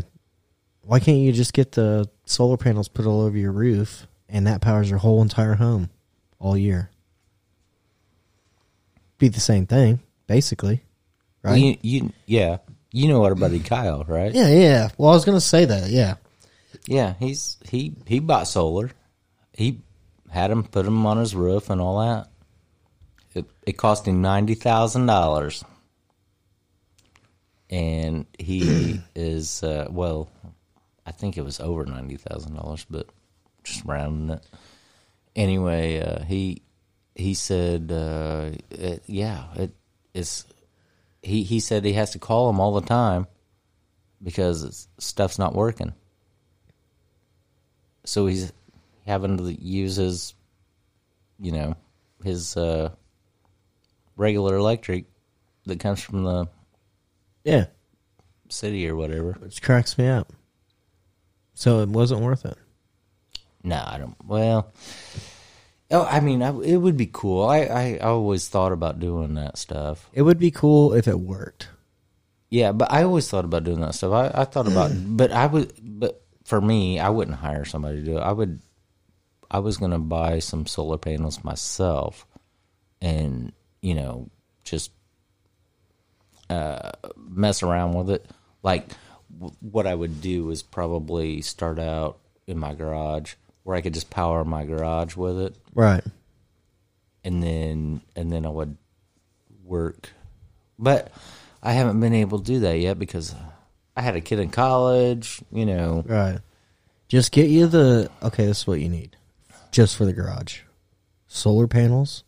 why 0.83 1.01
can't 1.01 1.17
you 1.17 1.33
just 1.33 1.51
get 1.53 1.73
the 1.73 2.09
solar 2.25 2.55
panels 2.55 2.87
put 2.87 3.05
all 3.05 3.19
over 3.19 3.37
your 3.37 3.51
roof 3.51 4.07
and 4.29 4.47
that 4.47 4.61
powers 4.61 4.89
your 4.89 4.99
whole 4.99 5.21
entire 5.21 5.55
home 5.55 5.89
all 6.39 6.57
year? 6.57 6.89
Be 9.17 9.27
the 9.27 9.39
same 9.39 9.65
thing, 9.65 9.99
basically. 10.27 10.81
Right? 11.43 11.59
You, 11.59 11.77
you, 11.81 12.13
yeah. 12.25 12.57
You 12.91 13.07
know 13.07 13.23
our 13.23 13.35
buddy 13.35 13.59
Kyle, 13.59 14.03
right? 14.07 14.33
yeah, 14.33 14.49
yeah. 14.49 14.89
Well, 14.97 15.11
I 15.11 15.13
was 15.13 15.25
going 15.25 15.37
to 15.37 15.41
say 15.41 15.65
that. 15.65 15.89
Yeah. 15.89 16.15
Yeah, 16.87 17.13
he's 17.19 17.57
he 17.69 17.93
he 18.07 18.19
bought 18.19 18.47
solar. 18.47 18.89
He 19.53 19.81
had 20.29 20.49
him 20.51 20.63
put 20.63 20.85
him 20.85 21.05
on 21.05 21.17
his 21.17 21.35
roof 21.35 21.69
and 21.69 21.79
all 21.81 21.99
that. 21.99 22.29
It 23.35 23.45
it 23.65 23.77
cost 23.77 24.07
him 24.07 24.21
ninety 24.21 24.55
thousand 24.55 25.05
dollars, 25.05 25.63
and 27.69 28.25
he 28.37 29.01
is 29.15 29.61
uh, 29.61 29.87
well, 29.91 30.29
I 31.05 31.11
think 31.11 31.37
it 31.37 31.43
was 31.43 31.59
over 31.59 31.85
ninety 31.85 32.17
thousand 32.17 32.55
dollars, 32.55 32.85
but 32.89 33.07
just 33.63 33.85
rounding 33.85 34.37
it. 34.37 34.43
Anyway, 35.35 35.99
uh, 36.01 36.23
he 36.23 36.61
he 37.15 37.33
said, 37.33 37.91
uh, 37.91 38.51
it, 38.71 39.03
yeah, 39.07 39.45
it 39.55 39.71
is. 40.13 40.45
He 41.21 41.43
he 41.43 41.59
said 41.59 41.83
he 41.85 41.93
has 41.93 42.11
to 42.11 42.19
call 42.19 42.49
him 42.49 42.59
all 42.59 42.73
the 42.79 42.87
time 42.87 43.27
because 44.23 44.63
it's, 44.63 44.87
stuff's 44.97 45.39
not 45.39 45.53
working 45.55 45.93
so 48.05 48.25
he's 48.25 48.51
having 49.05 49.37
to 49.37 49.51
use 49.61 49.95
his 49.97 50.33
you 51.39 51.51
know 51.51 51.75
his 52.23 52.57
uh 52.57 52.89
regular 54.17 54.55
electric 54.55 55.05
that 55.65 55.79
comes 55.79 56.01
from 56.01 56.23
the 56.23 56.47
Yeah. 57.43 57.65
city 58.49 58.87
or 58.89 58.95
whatever 58.95 59.33
Which 59.39 59.61
cracks 59.61 59.97
me 59.97 60.07
up. 60.07 60.33
So 61.53 61.79
it 61.81 61.89
wasn't 61.89 62.21
worth 62.21 62.45
it. 62.45 62.57
No 63.63 63.83
i 63.85 63.97
don't 63.97 64.15
well 64.25 64.71
oh 65.91 66.05
i 66.05 66.19
mean 66.19 66.41
I, 66.43 66.49
it 66.61 66.77
would 66.77 66.97
be 66.97 67.09
cool 67.11 67.45
I, 67.45 67.59
I 67.61 67.83
i 67.95 67.97
always 67.99 68.47
thought 68.47 68.71
about 68.71 68.99
doing 68.99 69.33
that 69.35 69.57
stuff 69.57 70.09
It 70.13 70.21
would 70.23 70.39
be 70.39 70.51
cool 70.51 70.93
if 70.93 71.07
it 71.07 71.19
worked. 71.19 71.69
yeah 72.49 72.71
but 72.71 72.91
i 72.91 73.03
always 73.03 73.29
thought 73.29 73.45
about 73.45 73.63
doing 73.63 73.81
that 73.81 73.95
stuff 73.95 74.13
i, 74.13 74.41
I 74.41 74.45
thought 74.45 74.67
about 74.67 74.91
but 75.17 75.31
i 75.31 75.45
would 75.45 75.73
but 75.81 76.21
for 76.45 76.61
me 76.61 76.99
i 76.99 77.09
wouldn't 77.09 77.37
hire 77.37 77.65
somebody 77.65 77.97
to 77.99 78.05
do 78.05 78.17
it 78.17 78.21
i 78.21 78.31
would 78.31 78.59
i 79.51 79.59
was 79.59 79.77
going 79.77 79.91
to 79.91 79.99
buy 79.99 80.39
some 80.39 80.65
solar 80.65 80.97
panels 80.97 81.43
myself 81.43 82.25
and 83.01 83.51
you 83.81 83.95
know 83.95 84.29
just 84.63 84.91
uh, 86.49 86.91
mess 87.15 87.61
around 87.63 87.93
with 87.93 88.09
it. 88.09 88.25
Like 88.63 88.87
w- 89.39 89.55
what 89.61 89.85
I 89.85 89.93
would 89.93 90.19
do 90.21 90.49
is 90.49 90.63
probably 90.63 91.41
start 91.41 91.77
out 91.79 92.17
in 92.47 92.57
my 92.57 92.73
garage 92.73 93.35
where 93.69 93.77
I 93.77 93.81
could 93.81 93.93
just 93.93 94.09
power 94.09 94.43
my 94.43 94.65
garage 94.65 95.15
with 95.15 95.39
it, 95.39 95.55
Right. 95.75 96.03
and 97.23 97.43
then 97.43 98.01
and 98.15 98.31
then 98.31 98.43
I 98.47 98.49
would 98.49 98.75
work. 99.63 100.09
But 100.79 101.11
I 101.61 101.73
haven't 101.73 101.99
been 101.99 102.15
able 102.15 102.39
to 102.39 102.43
do 102.45 102.61
that 102.61 102.79
yet 102.79 102.97
because 102.97 103.35
I 103.95 104.01
had 104.01 104.15
a 104.15 104.21
kid 104.21 104.39
in 104.39 104.49
college. 104.49 105.39
You 105.51 105.67
know, 105.67 106.03
Right. 106.07 106.39
Just 107.09 107.31
get 107.31 107.47
you 107.51 107.67
the 107.67 108.09
okay, 108.23 108.47
this 108.47 108.61
is 108.61 108.67
what 108.67 108.79
you 108.79 108.89
need. 108.89 109.15
Just 109.71 109.95
for 109.95 110.05
the 110.05 110.13
garage. 110.13 110.61
Solar 111.27 111.67
panels 111.67 112.23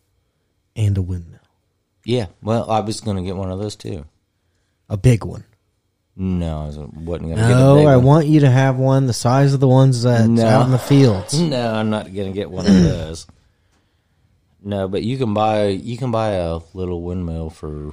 and 0.76 0.96
a 0.96 1.02
windmill. 1.02 1.40
yeah. 2.04 2.26
Well, 2.40 2.70
I 2.70 2.78
was 2.78 3.00
going 3.00 3.16
to 3.16 3.24
get 3.24 3.34
one 3.34 3.50
of 3.50 3.58
those 3.58 3.74
too. 3.74 4.04
A 4.88 4.96
big 4.96 5.24
one. 5.24 5.42
No, 6.14 6.58
I 6.58 6.64
wasn't 6.66 7.04
going 7.06 7.20
to 7.22 7.28
get 7.28 7.38
a 7.38 7.48
No, 7.48 7.76
big 7.76 7.86
I 7.86 7.96
one. 7.96 8.04
want 8.06 8.26
you 8.26 8.40
to 8.40 8.50
have 8.50 8.76
one 8.76 9.06
the 9.06 9.14
size 9.14 9.54
of 9.54 9.60
the 9.60 9.68
ones 9.68 10.02
that's 10.02 10.28
No. 10.28 10.46
out 10.46 10.66
in 10.66 10.72
the 10.72 10.78
fields. 10.78 11.40
No, 11.40 11.74
I'm 11.74 11.88
not 11.90 12.12
gonna 12.14 12.32
get 12.32 12.50
one 12.50 12.66
of 12.66 12.72
those. 12.74 13.26
No, 14.62 14.88
but 14.88 15.02
you 15.02 15.16
can 15.16 15.32
buy 15.34 15.68
you 15.68 15.96
can 15.96 16.10
buy 16.10 16.30
a 16.32 16.60
little 16.74 17.00
windmill 17.02 17.48
for 17.50 17.92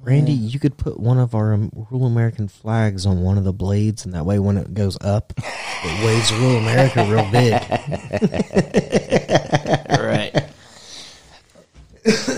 Randy, 0.00 0.32
you 0.32 0.58
could 0.58 0.78
put 0.78 0.98
one 0.98 1.18
of 1.18 1.34
our 1.34 1.52
um, 1.52 1.70
rural 1.90 2.06
American 2.06 2.48
flags 2.48 3.04
on 3.04 3.20
one 3.22 3.36
of 3.36 3.44
the 3.44 3.52
blades, 3.52 4.06
and 4.06 4.14
that 4.14 4.24
way 4.24 4.38
when 4.38 4.56
it 4.56 4.72
goes 4.72 4.96
up, 5.02 5.34
it 5.36 5.44
waves 6.04 6.32
rural 6.32 6.56
America 6.58 7.04
real 7.04 7.30
big. 7.30 7.52
right. 10.00 10.34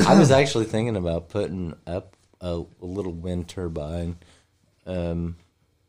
I 0.08 0.18
was 0.18 0.30
actually 0.30 0.64
thinking 0.64 0.96
about 0.96 1.28
putting 1.28 1.74
up 1.86 2.16
a, 2.40 2.62
a 2.80 2.84
little 2.84 3.12
wind 3.12 3.48
turbine, 3.48 4.16
um, 4.86 5.36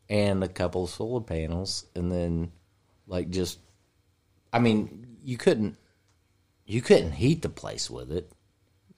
and 0.08 0.42
a 0.44 0.48
couple 0.48 0.84
of 0.84 0.90
solar 0.90 1.20
panels, 1.20 1.86
and 1.94 2.10
then 2.10 2.52
like 3.06 3.30
just, 3.30 3.58
I 4.52 4.58
mean, 4.58 5.16
you 5.24 5.36
couldn't 5.36 5.76
you 6.66 6.80
couldn't 6.80 7.12
heat 7.12 7.42
the 7.42 7.48
place 7.48 7.90
with 7.90 8.12
it, 8.12 8.30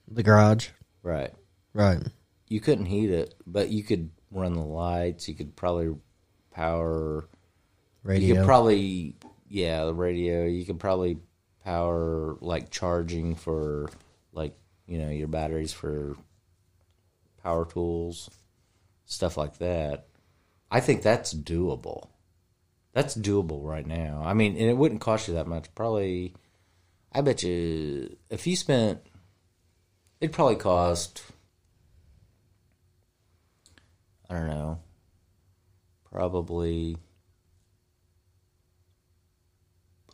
The 0.07 0.23
garage. 0.23 0.69
right? 1.03 1.33
Right. 1.73 1.99
you 2.47 2.61
couldn't 2.61 2.85
heat 2.85 3.09
it, 3.09 3.33
but 3.45 3.69
you 3.69 3.83
could 3.83 4.09
run 4.31 4.53
the 4.53 4.61
lights. 4.63 5.27
You 5.27 5.33
could 5.35 5.55
probably 5.55 5.95
power. 6.51 7.27
You 8.03 8.09
Radio. 8.09 8.35
could 8.35 8.45
probably, 8.45 9.15
yeah, 9.49 9.83
the 9.85 9.93
radio. 9.93 10.45
You 10.45 10.63
could 10.65 10.79
probably 10.79 11.17
power 11.63 12.37
like 12.41 12.69
charging 12.69 13.35
for 13.35 13.89
like 14.31 14.55
you 14.87 14.99
know 14.99 15.09
your 15.09 15.27
batteries 15.27 15.73
for 15.73 16.15
power 17.43 17.65
tools, 17.65 18.29
stuff 19.05 19.37
like 19.37 19.57
that. 19.59 20.07
I 20.69 20.79
think 20.79 21.01
that's 21.01 21.33
doable. 21.33 22.09
That's 22.93 23.15
doable 23.15 23.63
right 23.63 23.85
now. 23.85 24.21
I 24.25 24.33
mean, 24.33 24.53
and 24.53 24.69
it 24.69 24.77
wouldn't 24.77 25.01
cost 25.01 25.27
you 25.27 25.33
that 25.35 25.47
much. 25.47 25.73
Probably, 25.75 26.33
I 27.11 27.21
bet 27.21 27.43
you 27.43 28.15
if 28.29 28.47
you 28.47 28.55
spent, 28.55 28.99
it'd 30.21 30.33
probably 30.33 30.55
cost. 30.55 31.23
I 34.29 34.33
don't 34.33 34.47
know. 34.47 34.79
Probably. 36.11 36.97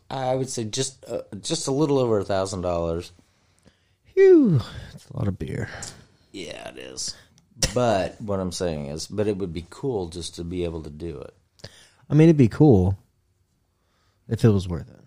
I 0.10 0.36
would 0.36 0.50
say 0.50 0.66
just 0.66 1.06
uh, 1.06 1.22
just 1.40 1.68
a 1.68 1.72
little 1.72 1.98
over 1.98 2.20
a 2.20 2.26
thousand 2.26 2.62
dollars. 2.62 3.14
Phew. 4.14 4.60
It's 4.94 5.10
a 5.10 5.18
lot 5.18 5.28
of 5.28 5.40
beer. 5.40 5.70
Yeah, 6.32 6.70
it 6.70 6.78
is. 6.78 7.16
But 7.74 8.20
what 8.20 8.40
I'm 8.40 8.52
saying 8.52 8.88
is, 8.88 9.08
but 9.08 9.28
it 9.28 9.38
would 9.38 9.54
be 9.54 9.66
cool 9.70 10.08
just 10.10 10.36
to 10.36 10.44
be 10.44 10.64
able 10.64 10.84
to 10.84 10.90
do 10.90 11.20
it. 11.20 11.34
I 12.10 12.14
mean, 12.14 12.28
it'd 12.28 12.38
be 12.38 12.50
cool, 12.50 12.98
if 14.28 14.44
it 14.44 14.50
was 14.50 14.68
worth 14.68 14.90
it. 14.90 15.02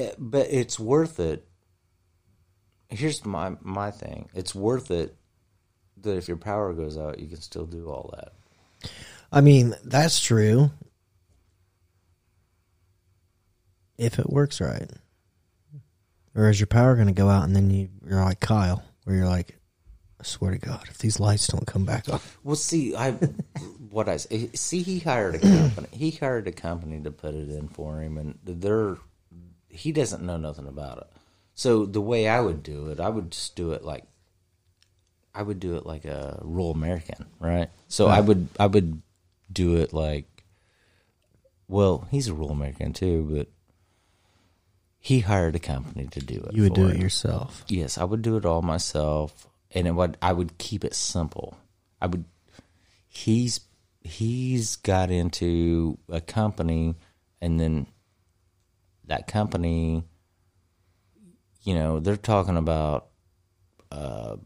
Eh, 0.00 0.12
but 0.18 0.46
it's 0.50 0.78
worth 0.78 1.18
it. 1.18 1.46
Here's 2.88 3.24
my 3.24 3.56
my 3.60 3.90
thing. 3.90 4.28
It's 4.34 4.54
worth 4.54 4.90
it 4.90 5.16
that 6.02 6.16
if 6.16 6.28
your 6.28 6.36
power 6.36 6.72
goes 6.72 6.96
out, 6.96 7.18
you 7.18 7.28
can 7.28 7.40
still 7.40 7.66
do 7.66 7.88
all 7.88 8.14
that. 8.16 8.90
I 9.32 9.40
mean, 9.40 9.74
that's 9.84 10.20
true. 10.20 10.70
If 13.98 14.18
it 14.18 14.30
works 14.30 14.60
right. 14.60 14.90
Or 16.34 16.48
is 16.48 16.60
your 16.60 16.66
power 16.66 16.94
going 16.94 17.08
to 17.08 17.12
go 17.12 17.28
out 17.28 17.44
and 17.44 17.56
then 17.56 17.70
you, 17.70 17.88
you're 18.06 18.22
like 18.22 18.40
Kyle, 18.40 18.84
where 19.04 19.16
you're 19.16 19.26
like, 19.28 19.58
I 20.20 20.24
swear 20.24 20.52
to 20.52 20.58
God, 20.58 20.86
if 20.88 20.98
these 20.98 21.18
lights 21.18 21.46
don't 21.46 21.66
come 21.66 21.84
back 21.84 22.08
on. 22.08 22.20
Well, 22.44 22.56
see, 22.56 22.94
I 22.94 23.12
what 23.90 24.08
I 24.08 24.18
eh, 24.30 24.48
see. 24.54 24.82
He 24.82 24.98
hired 24.98 25.36
a 25.36 25.38
company. 25.38 25.88
He 25.92 26.10
hired 26.10 26.46
a 26.46 26.52
company 26.52 27.00
to 27.00 27.10
put 27.10 27.34
it 27.34 27.48
in 27.48 27.68
for 27.68 28.00
him, 28.00 28.18
and 28.18 28.38
they're 28.44 28.98
he 29.68 29.92
doesn't 29.92 30.22
know 30.22 30.36
nothing 30.36 30.66
about 30.66 30.98
it. 30.98 31.06
So 31.54 31.86
the 31.86 32.00
way 32.00 32.28
I 32.28 32.40
would 32.40 32.62
do 32.62 32.88
it, 32.88 33.00
I 33.00 33.08
would 33.08 33.30
just 33.30 33.56
do 33.56 33.72
it 33.72 33.82
like 33.82 34.04
I 35.34 35.42
would 35.42 35.58
do 35.58 35.76
it 35.76 35.86
like 35.86 36.04
a 36.04 36.38
rural 36.42 36.70
American, 36.70 37.26
right? 37.38 37.70
So 37.88 38.08
I 38.08 38.20
would 38.20 38.48
I 38.58 38.66
would 38.66 39.00
do 39.50 39.76
it 39.76 39.92
like 39.92 40.26
well, 41.66 42.08
he's 42.10 42.28
a 42.28 42.34
rural 42.34 42.50
American 42.50 42.92
too, 42.92 43.28
but 43.30 43.48
he 45.02 45.20
hired 45.20 45.56
a 45.56 45.58
company 45.58 46.06
to 46.08 46.20
do 46.20 46.34
it. 46.46 46.52
You 46.52 46.64
would 46.64 46.74
do 46.74 46.88
it 46.88 46.96
him. 46.96 47.02
yourself. 47.02 47.64
Yes, 47.68 47.96
I 47.96 48.04
would 48.04 48.20
do 48.20 48.36
it 48.36 48.44
all 48.44 48.60
myself, 48.60 49.48
and 49.70 49.88
it 49.88 49.92
would 49.92 50.18
I 50.20 50.34
would 50.34 50.58
keep 50.58 50.84
it 50.84 50.94
simple. 50.94 51.56
I 52.00 52.06
would. 52.06 52.26
He's 53.08 53.60
he's 54.02 54.76
got 54.76 55.10
into 55.10 55.98
a 56.10 56.20
company, 56.20 56.96
and 57.40 57.58
then 57.58 57.86
that 59.06 59.26
company, 59.26 60.04
you 61.62 61.74
know, 61.74 61.98
they're 61.98 62.16
talking 62.16 62.58
about, 62.58 63.08
uh, 63.90 64.36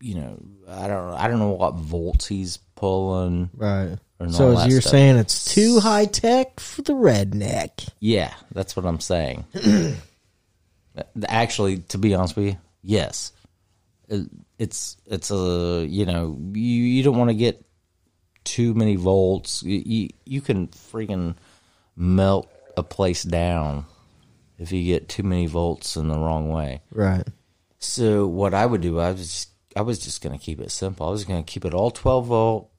you 0.00 0.14
know, 0.14 0.38
I 0.66 0.88
don't 0.88 1.12
I 1.12 1.28
don't 1.28 1.40
know 1.40 1.50
what 1.50 1.74
volts 1.74 2.26
he's 2.26 2.56
pulling, 2.74 3.50
Right. 3.52 3.98
And 4.18 4.34
So 4.34 4.56
as 4.56 4.66
you're 4.66 4.80
stuff. 4.80 4.90
saying 4.90 5.16
it's 5.16 5.52
too 5.54 5.80
high 5.80 6.06
tech 6.06 6.58
for 6.60 6.82
the 6.82 6.92
redneck. 6.94 7.88
Yeah, 8.00 8.32
that's 8.52 8.74
what 8.76 8.84
I'm 8.86 9.00
saying. 9.00 9.44
Actually, 11.28 11.78
to 11.78 11.98
be 11.98 12.14
honest 12.14 12.36
with 12.36 12.46
you, 12.46 12.56
yes, 12.82 13.32
it's 14.58 14.96
it's 15.06 15.30
a 15.30 15.86
you 15.88 16.04
know 16.06 16.36
you 16.52 16.60
you 16.62 17.02
don't 17.04 17.16
want 17.16 17.30
to 17.30 17.34
get 17.36 17.64
too 18.44 18.74
many 18.74 18.96
volts. 18.96 19.62
You, 19.62 19.82
you 19.84 20.08
you 20.24 20.40
can 20.40 20.66
freaking 20.68 21.36
melt 21.96 22.48
a 22.76 22.82
place 22.82 23.22
down 23.22 23.86
if 24.58 24.72
you 24.72 24.82
get 24.84 25.08
too 25.08 25.22
many 25.22 25.46
volts 25.46 25.96
in 25.96 26.08
the 26.08 26.18
wrong 26.18 26.48
way. 26.50 26.80
Right. 26.90 27.26
So 27.78 28.26
what 28.26 28.54
I 28.54 28.66
would 28.66 28.80
do, 28.80 28.98
I 28.98 29.12
was 29.12 29.20
just, 29.20 29.48
I 29.76 29.82
was 29.82 30.00
just 30.00 30.20
going 30.20 30.36
to 30.36 30.44
keep 30.44 30.60
it 30.60 30.72
simple. 30.72 31.06
I 31.06 31.10
was 31.10 31.24
going 31.24 31.44
to 31.44 31.48
keep 31.48 31.64
it 31.64 31.74
all 31.74 31.92
12 31.92 32.26
volt, 32.26 32.70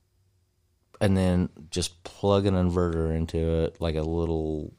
and 1.02 1.16
then 1.16 1.50
just 1.70 2.04
plug 2.04 2.46
an 2.46 2.56
inverter 2.56 3.16
into 3.16 3.64
it, 3.64 3.80
like 3.80 3.96
a 3.96 4.02
little 4.02 4.74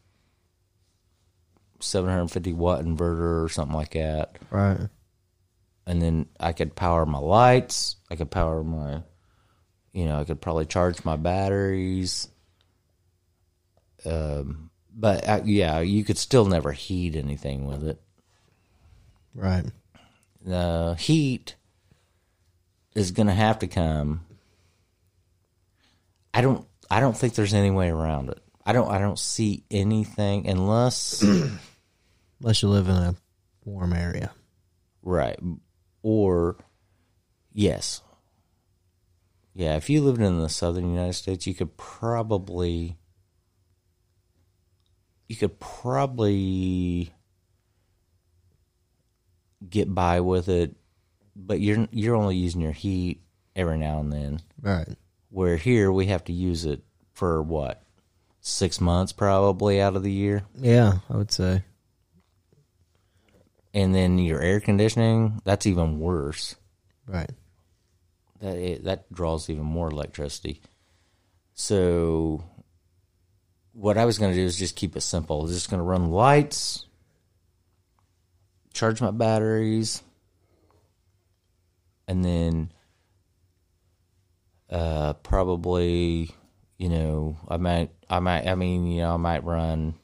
750 1.80 2.52
watt 2.52 2.84
inverter 2.84 3.44
or 3.44 3.48
something 3.48 3.76
like 3.76 3.92
that. 3.92 4.36
Right. 4.50 4.88
And 5.86 6.00
then 6.00 6.26
I 6.38 6.52
could 6.52 6.76
power 6.76 7.06
my 7.06 7.18
lights. 7.18 7.96
I 8.10 8.16
could 8.16 8.30
power 8.30 8.62
my, 8.62 9.02
you 9.92 10.04
know, 10.04 10.20
I 10.20 10.24
could 10.24 10.40
probably 10.40 10.66
charge 10.66 11.04
my 11.04 11.16
batteries. 11.16 12.28
Um, 14.04 14.70
but 14.94 15.26
uh, 15.28 15.40
yeah, 15.44 15.80
you 15.80 16.04
could 16.04 16.18
still 16.18 16.44
never 16.44 16.72
heat 16.72 17.16
anything 17.16 17.66
with 17.66 17.86
it. 17.86 18.00
Right. 19.34 19.64
the 20.44 20.96
heat 20.98 21.54
is 22.94 23.12
going 23.12 23.28
to 23.28 23.34
have 23.34 23.60
to 23.60 23.66
come. 23.66 24.26
I 26.32 26.40
don't. 26.40 26.66
I 26.90 27.00
don't 27.00 27.16
think 27.16 27.34
there's 27.34 27.54
any 27.54 27.70
way 27.70 27.88
around 27.90 28.30
it. 28.30 28.38
I 28.64 28.72
don't. 28.72 28.90
I 28.90 28.98
don't 28.98 29.18
see 29.18 29.64
anything 29.70 30.46
unless 30.48 31.22
Unless 32.40 32.62
you 32.62 32.68
live 32.68 32.88
in 32.88 32.96
a 32.96 33.14
warm 33.64 33.92
area. 33.92 34.30
right 35.02 35.38
or 36.02 36.56
yes, 37.52 38.00
yeah. 39.54 39.76
If 39.76 39.90
you 39.90 40.00
lived 40.02 40.20
in 40.22 40.40
the 40.40 40.48
southern 40.48 40.90
United 40.90 41.12
States, 41.14 41.46
you 41.46 41.54
could 41.54 41.76
probably 41.76 42.96
you 45.28 45.36
could 45.36 45.60
probably 45.60 47.12
get 49.68 49.94
by 49.94 50.20
with 50.20 50.48
it, 50.48 50.74
but 51.36 51.60
you're 51.60 51.86
you're 51.90 52.16
only 52.16 52.36
using 52.36 52.62
your 52.62 52.72
heat 52.72 53.20
every 53.54 53.76
now 53.78 54.00
and 54.00 54.12
then. 54.12 54.40
Right. 54.60 54.96
Where 55.30 55.56
here 55.56 55.90
we 55.92 56.06
have 56.06 56.24
to 56.24 56.32
use 56.32 56.64
it 56.64 56.82
for 57.12 57.42
what 57.42 57.82
six 58.40 58.80
months 58.80 59.12
probably 59.12 59.80
out 59.80 59.96
of 59.96 60.02
the 60.02 60.10
year, 60.12 60.42
Yeah, 60.58 60.98
I 61.08 61.16
would 61.16 61.30
say. 61.30 61.62
and 63.72 63.94
then 63.94 64.18
your 64.18 64.40
air 64.40 64.60
conditioning 64.60 65.40
that's 65.44 65.66
even 65.66 66.00
worse. 66.00 66.56
Right. 67.06 67.30
That 68.40 68.56
it, 68.56 68.84
that 68.84 69.12
draws 69.12 69.48
even 69.50 69.64
more 69.64 69.90
electricity. 69.90 70.60
So 71.54 72.42
what 73.72 73.98
I 73.98 74.04
was 74.06 74.18
going 74.18 74.32
to 74.32 74.36
do 74.38 74.44
is 74.44 74.56
just 74.58 74.74
keep 74.76 74.96
it 74.96 75.02
simple. 75.02 75.40
I 75.40 75.42
was 75.44 75.52
just 75.54 75.70
going 75.70 75.78
to 75.78 75.84
run 75.84 76.10
lights, 76.10 76.86
charge 78.72 79.00
my 79.00 79.10
batteries, 79.10 80.02
and 82.08 82.24
then 82.24 82.72
uh, 84.70 85.14
probably 85.14 86.30
you 86.78 86.88
know 86.88 87.36
I 87.48 87.56
might 87.56 87.90
I 88.08 88.20
might 88.20 88.46
I 88.46 88.54
mean 88.54 88.86
you 88.86 89.02
know 89.02 89.14
I 89.14 89.16
might 89.16 89.44
run 89.44 89.94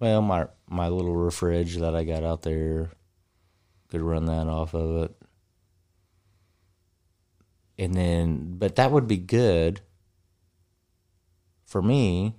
well 0.00 0.22
my 0.22 0.46
my 0.68 0.88
little 0.88 1.14
refrige 1.14 1.78
that 1.80 1.94
I 1.94 2.04
got 2.04 2.24
out 2.24 2.42
there 2.42 2.90
could 3.88 4.00
run 4.00 4.26
that 4.26 4.48
off 4.48 4.74
of 4.74 5.04
it 5.04 5.16
and 7.78 7.94
then 7.94 8.56
but 8.58 8.76
that 8.76 8.90
would 8.90 9.06
be 9.06 9.18
good 9.18 9.80
for 11.64 11.82
me 11.82 12.34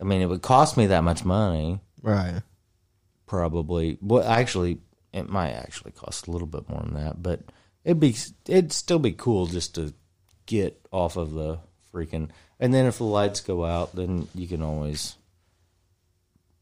I 0.00 0.04
mean 0.04 0.22
it 0.22 0.28
would 0.28 0.42
cost 0.42 0.76
me 0.76 0.86
that 0.86 1.04
much 1.04 1.24
money 1.24 1.80
Right. 2.02 2.42
probably. 3.26 3.98
Well, 4.00 4.26
actually, 4.26 4.78
it 5.12 5.28
might 5.28 5.50
actually 5.50 5.92
cost 5.92 6.26
a 6.26 6.30
little 6.30 6.46
bit 6.46 6.66
more 6.68 6.80
than 6.80 6.94
that, 6.94 7.22
but 7.22 7.40
it'd 7.84 8.00
be 8.00 8.16
it'd 8.46 8.72
still 8.72 8.98
be 8.98 9.12
cool 9.12 9.46
just 9.46 9.74
to 9.76 9.94
get 10.46 10.80
off 10.90 11.16
of 11.16 11.32
the 11.32 11.58
freaking. 11.92 12.30
And 12.58 12.74
then 12.74 12.86
if 12.86 12.98
the 12.98 13.04
lights 13.04 13.40
go 13.40 13.64
out, 13.64 13.94
then 13.94 14.28
you 14.34 14.46
can 14.46 14.62
always 14.62 15.16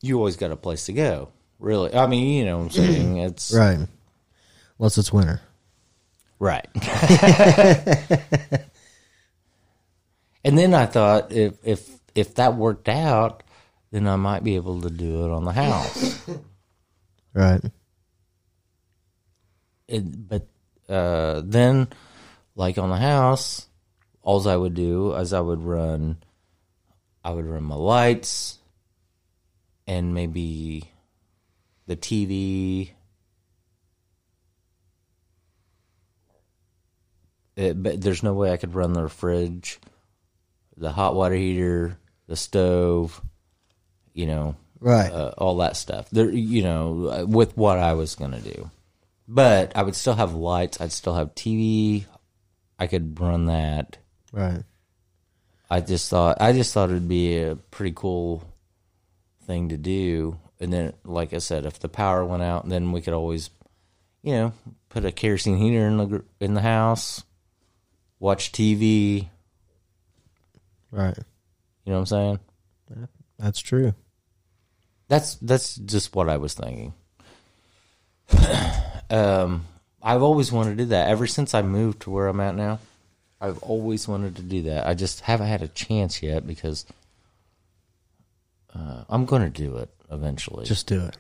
you 0.01 0.17
always 0.19 0.37
got 0.37 0.53
a 0.53 0.57
place 0.57 0.87
to 0.87 0.93
go. 0.93 1.31
Really, 1.59 1.93
I 1.95 2.07
mean, 2.07 2.39
you 2.39 2.45
know 2.45 2.59
what 2.59 2.65
I'm 2.65 2.71
saying? 2.87 3.17
It's 3.19 3.53
Right. 3.53 3.79
Unless 4.79 4.99
it's 4.99 5.13
winter. 5.13 5.41
Right. 6.39 6.69
and 10.45 10.57
then 10.57 10.73
I 10.73 10.87
thought 10.87 11.33
if 11.33 11.55
if 11.65 11.91
if 12.15 12.35
that 12.37 12.57
worked 12.57 12.89
out, 12.89 13.43
then 13.91 14.07
I 14.07 14.17
might 14.17 14.45
be 14.45 14.55
able 14.57 14.81
to 14.83 14.91
do 14.91 15.25
it 15.25 15.31
on 15.31 15.45
the 15.45 15.53
house. 15.53 16.21
Right. 17.35 17.61
it, 19.89 20.29
but 20.29 20.47
uh, 20.89 21.43
then, 21.45 21.89
like 22.55 22.79
on 22.79 22.91
the 22.91 22.97
house, 22.97 23.67
all 24.23 24.47
I 24.49 24.57
would 24.57 24.75
do 24.75 25.15
is 25.15 25.33
I 25.33 25.41
would 25.41 25.63
run, 25.63 26.19
I 27.25 27.31
would 27.31 27.47
run 27.47 27.65
my 27.65 27.75
lights, 27.77 28.59
and 29.87 30.15
maybe 30.15 30.91
the 31.87 31.97
TV. 31.97 32.91
It, 37.57 37.83
but 37.83 38.01
there's 38.01 38.23
no 38.23 38.35
way 38.35 38.53
I 38.53 38.57
could 38.57 38.75
run 38.75 38.93
the 38.93 39.09
fridge, 39.09 39.81
the 40.77 40.93
hot 40.93 41.17
water 41.17 41.35
heater, 41.35 41.99
the 42.29 42.37
stove, 42.37 43.21
you 44.13 44.27
know, 44.27 44.55
Right. 44.79 45.11
uh, 45.11 45.33
all 45.39 45.57
that 45.57 45.77
stuff. 45.77 46.09
There, 46.11 46.31
you 46.31 46.63
know, 46.63 47.27
with 47.27 47.57
what 47.57 47.79
I 47.79 47.95
was 47.95 48.15
gonna 48.15 48.41
do, 48.41 48.71
but 49.29 49.77
I 49.77 49.83
would 49.83 49.95
still 49.95 50.15
have 50.15 50.35
lights. 50.35 50.81
I'd 50.81 50.91
still 50.91 51.15
have 51.15 51.35
TV. 51.35 52.07
I 52.79 52.87
could 52.87 53.21
run 53.21 53.47
that. 53.47 53.99
Right. 54.33 54.63
I 55.71 55.81
just 55.81 56.09
thought 56.09 56.39
I 56.41 56.53
just 56.55 56.73
thought 56.73 56.89
it'd 56.91 57.09
be 57.09 57.39
a 57.39 57.57
pretty 57.57 57.93
cool 57.95 58.43
thing 59.45 59.69
to 59.69 59.77
do. 59.77 60.39
And 60.61 60.73
then, 60.73 60.95
like 61.05 61.35
I 61.35 61.39
said, 61.39 61.67
if 61.67 61.79
the 61.79 61.89
power 61.89 62.25
went 62.25 62.43
out, 62.43 62.69
then 62.69 62.91
we 62.91 63.03
could 63.03 63.13
always, 63.13 63.51
you 64.23 64.33
know, 64.33 64.53
put 64.89 65.05
a 65.05 65.13
kerosene 65.13 65.59
heater 65.59 65.87
in 65.87 65.99
the 65.99 66.25
in 66.41 66.55
the 66.55 66.63
house. 66.63 67.23
watch 68.19 68.51
TV. 68.51 69.29
Right. 70.91 71.19
You 71.85 71.93
know 71.93 72.01
what 72.01 72.13
I'm 72.13 72.39
saying? 72.39 72.41
That's 73.39 73.61
true. 73.61 73.95
That's 75.09 75.37
that's 75.37 75.77
just 75.77 76.15
what 76.15 76.29
I 76.29 76.39
was 76.39 76.55
thinking. 76.55 76.95
um, 79.11 79.67
I've 80.03 80.23
always 80.23 80.53
wanted 80.53 80.71
to 80.79 80.85
do 80.85 80.89
that 80.91 81.09
ever 81.09 81.27
since 81.27 81.55
I 81.55 81.63
moved 81.63 82.03
to 82.03 82.11
where 82.11 82.29
I'm 82.29 82.41
at 82.41 82.55
now. 82.55 82.79
I've 83.41 83.63
always 83.63 84.09
wanted 84.09 84.37
to 84.37 84.43
do 84.43 84.63
that. 84.63 84.87
I 84.87 84.95
just 84.95 85.21
haven't 85.21 85.47
had 85.47 85.63
a 85.63 85.69
chance 85.69 86.23
yet 86.23 86.47
because 86.47 86.85
uh, 88.75 89.05
I'm 89.09 89.27
going 89.27 89.43
to 89.43 89.51
do 89.51 89.77
it 89.77 89.91
eventually. 90.11 90.67
Just 90.67 90.87
do 90.87 91.05
it. 91.05 91.17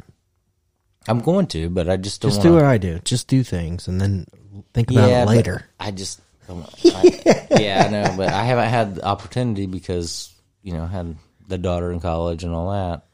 I'm 1.06 1.20
going 1.20 1.47
to, 1.48 1.70
but 1.70 1.89
I 1.89 1.97
just 1.97 2.20
don't 2.20 2.31
Just 2.31 2.40
wanna, 2.40 2.51
do 2.51 2.55
what 2.56 2.65
I 2.65 2.78
do. 2.78 2.98
Just 3.01 3.28
do 3.28 3.43
things 3.43 3.89
and 3.89 4.01
then 4.01 4.27
think 4.74 4.90
about 4.90 5.09
yeah, 5.09 5.23
it 5.23 5.28
later. 5.28 5.65
I 5.81 5.90
just, 5.90 6.20
I, 6.48 7.47
yeah, 7.59 7.85
I 7.86 7.90
know, 7.90 8.15
but 8.16 8.28
I 8.28 8.44
haven't 8.44 8.69
had 8.69 8.94
the 8.97 9.05
opportunity 9.05 9.66
because 9.66 10.32
you 10.62 10.73
know 10.74 10.85
I 10.85 10.89
had 10.89 11.16
the 11.47 11.56
daughter 11.56 11.93
in 11.93 12.01
college 12.01 12.44
and 12.44 12.52
all 12.52 12.73
that, 12.73 13.06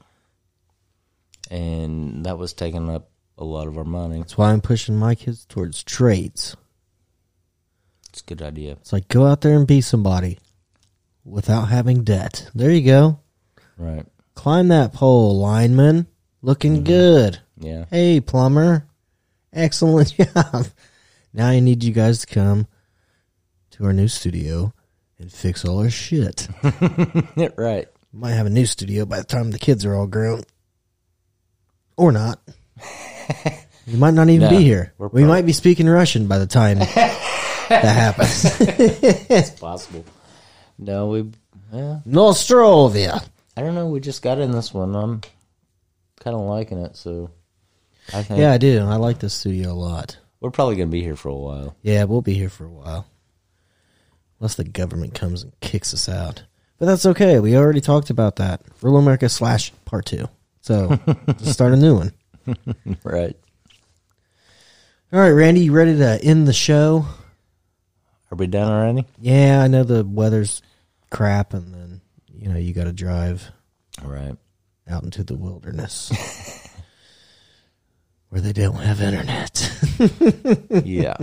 and 1.51 2.27
that 2.27 2.39
was 2.39 2.53
taking 2.53 2.91
up 2.91 3.11
a 3.37 3.45
lot 3.45 3.67
of 3.67 3.77
our 3.77 3.85
money. 3.85 4.19
That's 4.19 4.39
why 4.39 4.53
I'm 4.53 4.61
pushing 4.61 4.97
my 4.97 5.15
kids 5.15 5.45
towards 5.47 5.83
trades. 5.83 6.57
It's 8.11 8.21
a 8.21 8.25
good 8.25 8.43
idea. 8.43 8.73
It's 8.73 8.93
like 8.93 9.09
go 9.09 9.27
out 9.27 9.41
there 9.41 9.57
and 9.57 9.67
be 9.67 9.81
somebody 9.81 10.39
without 11.25 11.65
having 11.65 12.05
debt. 12.05 12.49
There 12.55 12.71
you 12.71 12.85
go. 12.85 13.19
Right. 13.77 14.07
Climb 14.35 14.69
that 14.69 14.93
pole, 14.93 15.41
lineman. 15.41 16.07
Looking 16.43 16.75
mm-hmm. 16.77 16.85
good. 16.85 17.41
Yeah. 17.59 17.87
Hey, 17.91 18.21
plumber. 18.21 18.87
Excellent 19.53 20.15
job. 20.17 20.67
Now 21.33 21.49
I 21.49 21.61
need 21.61 21.83
you 21.83 21.93
guys 21.93 22.21
to 22.21 22.27
come 22.27 22.69
to 23.73 23.85
our 23.85 23.93
new 23.93 24.09
studio 24.09 24.73
and 25.19 25.33
fix 25.33 25.65
all 25.65 25.81
our 25.81 25.91
shit. 25.91 26.49
right. 27.57 27.89
Might 28.13 28.33
have 28.33 28.47
a 28.47 28.51
new 28.51 28.67
studio 28.67 29.07
by 29.07 29.19
the 29.19 29.25
time 29.25 29.51
the 29.51 29.59
kids 29.59 29.85
are 29.85 29.95
all 29.95 30.07
grown. 30.07 30.43
Or 31.97 32.13
not. 32.13 32.41
You 33.87 33.99
might 33.99 34.15
not 34.15 34.31
even 34.31 34.49
No, 34.51 34.57
be 34.59 34.65
here. 34.65 34.95
we're 34.97 35.27
might 35.27 35.45
be 35.45 35.53
speaking 35.53 35.87
Russian 35.87 36.27
by 36.27 36.39
the 36.39 36.47
time 36.47 36.79
that 37.69 37.69
happens. 37.69 38.45
It's 39.31 39.51
possible. 39.51 40.05
No, 40.79 41.09
we. 41.09 41.31
Yeah. 41.71 42.01
Nostrovia. 42.09 43.23
I 43.57 43.61
don't 43.61 43.75
know. 43.75 43.87
We 43.89 44.01
just 44.01 44.23
got 44.23 44.39
in 44.39 44.53
this 44.53 44.73
one. 44.73 44.95
I'm 44.97 45.21
kind 46.19 46.35
of 46.35 46.41
liking 46.47 46.79
it. 46.79 46.97
So 46.97 47.31
I 48.15 48.23
think 48.23 48.41
Yeah, 48.41 48.53
I 48.53 48.59
do. 48.59 48.81
I 48.81 48.97
like 48.97 49.19
this 49.19 49.35
studio 49.35 49.73
a 49.73 49.75
lot. 49.75 50.17
we're 50.41 50.51
probably 50.51 50.77
gonna 50.77 50.87
be 50.91 51.03
here 51.03 51.17
for 51.17 51.29
a 51.29 51.37
while. 51.37 51.77
Yeah, 51.83 52.05
we'll 52.05 52.23
be 52.23 52.35
here 52.35 52.49
for 52.49 52.65
a 52.65 52.71
while. 52.71 53.07
Unless 54.41 54.55
the 54.57 54.65
government 54.65 55.15
comes 55.15 55.43
and 55.43 55.53
kicks 55.61 55.93
us 55.93 56.09
out. 56.09 56.43
But 56.79 56.87
that's 56.87 57.05
okay. 57.07 57.39
We 57.39 57.55
already 57.57 57.81
talked 57.83 58.09
about 58.11 58.37
that. 58.37 58.63
Rural 58.83 58.99
America 58.99 59.29
slash 59.29 59.73
part 59.85 60.07
two. 60.07 60.29
So 60.63 60.99
just 61.39 61.53
start 61.53 61.73
a 61.75 61.77
new 61.77 61.95
one. 61.97 62.13
Right. 63.05 63.37
All 65.13 65.21
right, 65.21 65.31
Randy, 65.31 65.61
you 65.63 65.73
ready 65.73 65.97
to 65.99 66.21
end 66.25 66.49
the 66.49 66.53
show? 66.53 67.07
Are 68.33 68.37
we 68.37 68.49
done 68.49 68.73
already? 68.73 69.07
Yeah, 69.21 69.63
I 69.63 69.69
know 69.69 69.85
the 69.85 70.05
weather's 70.05 70.61
crap 71.11 71.55
and 71.55 71.73
then, 71.73 72.01
you 72.33 72.49
know, 72.49 72.59
you 72.59 72.73
got 72.75 72.85
to 72.85 72.93
drive 72.93 73.49
All 74.03 74.11
right. 74.11 74.37
out 74.89 75.05
into 75.05 75.23
the 75.23 75.37
wilderness 75.37 76.11
where 78.31 78.41
they 78.41 78.53
don't 78.53 78.75
have 78.77 79.01
internet. 79.01 79.71
Yeah. 80.85 81.17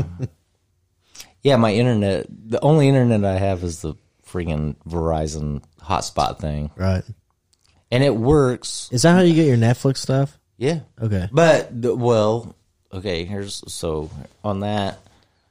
yeah, 1.43 1.57
my 1.57 1.73
internet. 1.73 2.27
The 2.29 2.61
only 2.61 2.87
internet 2.87 3.25
I 3.25 3.37
have 3.37 3.63
is 3.63 3.81
the 3.81 3.95
freaking 4.25 4.77
Verizon 4.87 5.61
hotspot 5.81 6.39
thing, 6.39 6.71
right. 6.77 7.03
and 7.91 8.01
it 8.03 8.15
works. 8.15 8.87
Is 8.93 9.01
that 9.01 9.13
how 9.15 9.21
you 9.21 9.33
get 9.33 9.47
your 9.47 9.57
Netflix 9.57 9.97
stuff? 9.97 10.39
Yeah. 10.61 10.81
Okay. 11.01 11.27
But 11.31 11.81
the, 11.81 11.95
well, 11.95 12.55
okay. 12.93 13.25
Here's 13.25 13.63
so 13.67 14.11
on 14.43 14.59
that 14.59 14.99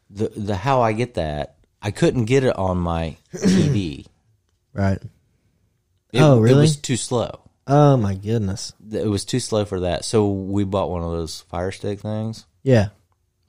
the 0.08 0.28
the 0.36 0.54
how 0.54 0.82
I 0.82 0.92
get 0.92 1.14
that 1.14 1.56
I 1.82 1.90
couldn't 1.90 2.26
get 2.26 2.44
it 2.44 2.56
on 2.56 2.78
my 2.78 3.16
TV. 3.34 4.06
Right. 4.72 5.02
It, 6.12 6.20
Oh, 6.22 6.38
It 6.38 6.42
really? 6.42 6.60
was 6.60 6.76
too 6.76 6.96
slow. 6.96 7.40
Oh, 7.66 7.96
my 7.96 8.14
goodness. 8.14 8.72
It 8.92 9.08
was 9.08 9.24
too 9.24 9.40
slow 9.40 9.64
for 9.64 9.80
that. 9.80 10.04
So 10.04 10.28
we 10.30 10.62
bought 10.62 10.90
one 10.90 11.02
of 11.02 11.10
those 11.10 11.40
Fire 11.50 11.72
Stick 11.72 11.98
things, 11.98 12.46
Yeah. 12.62 12.90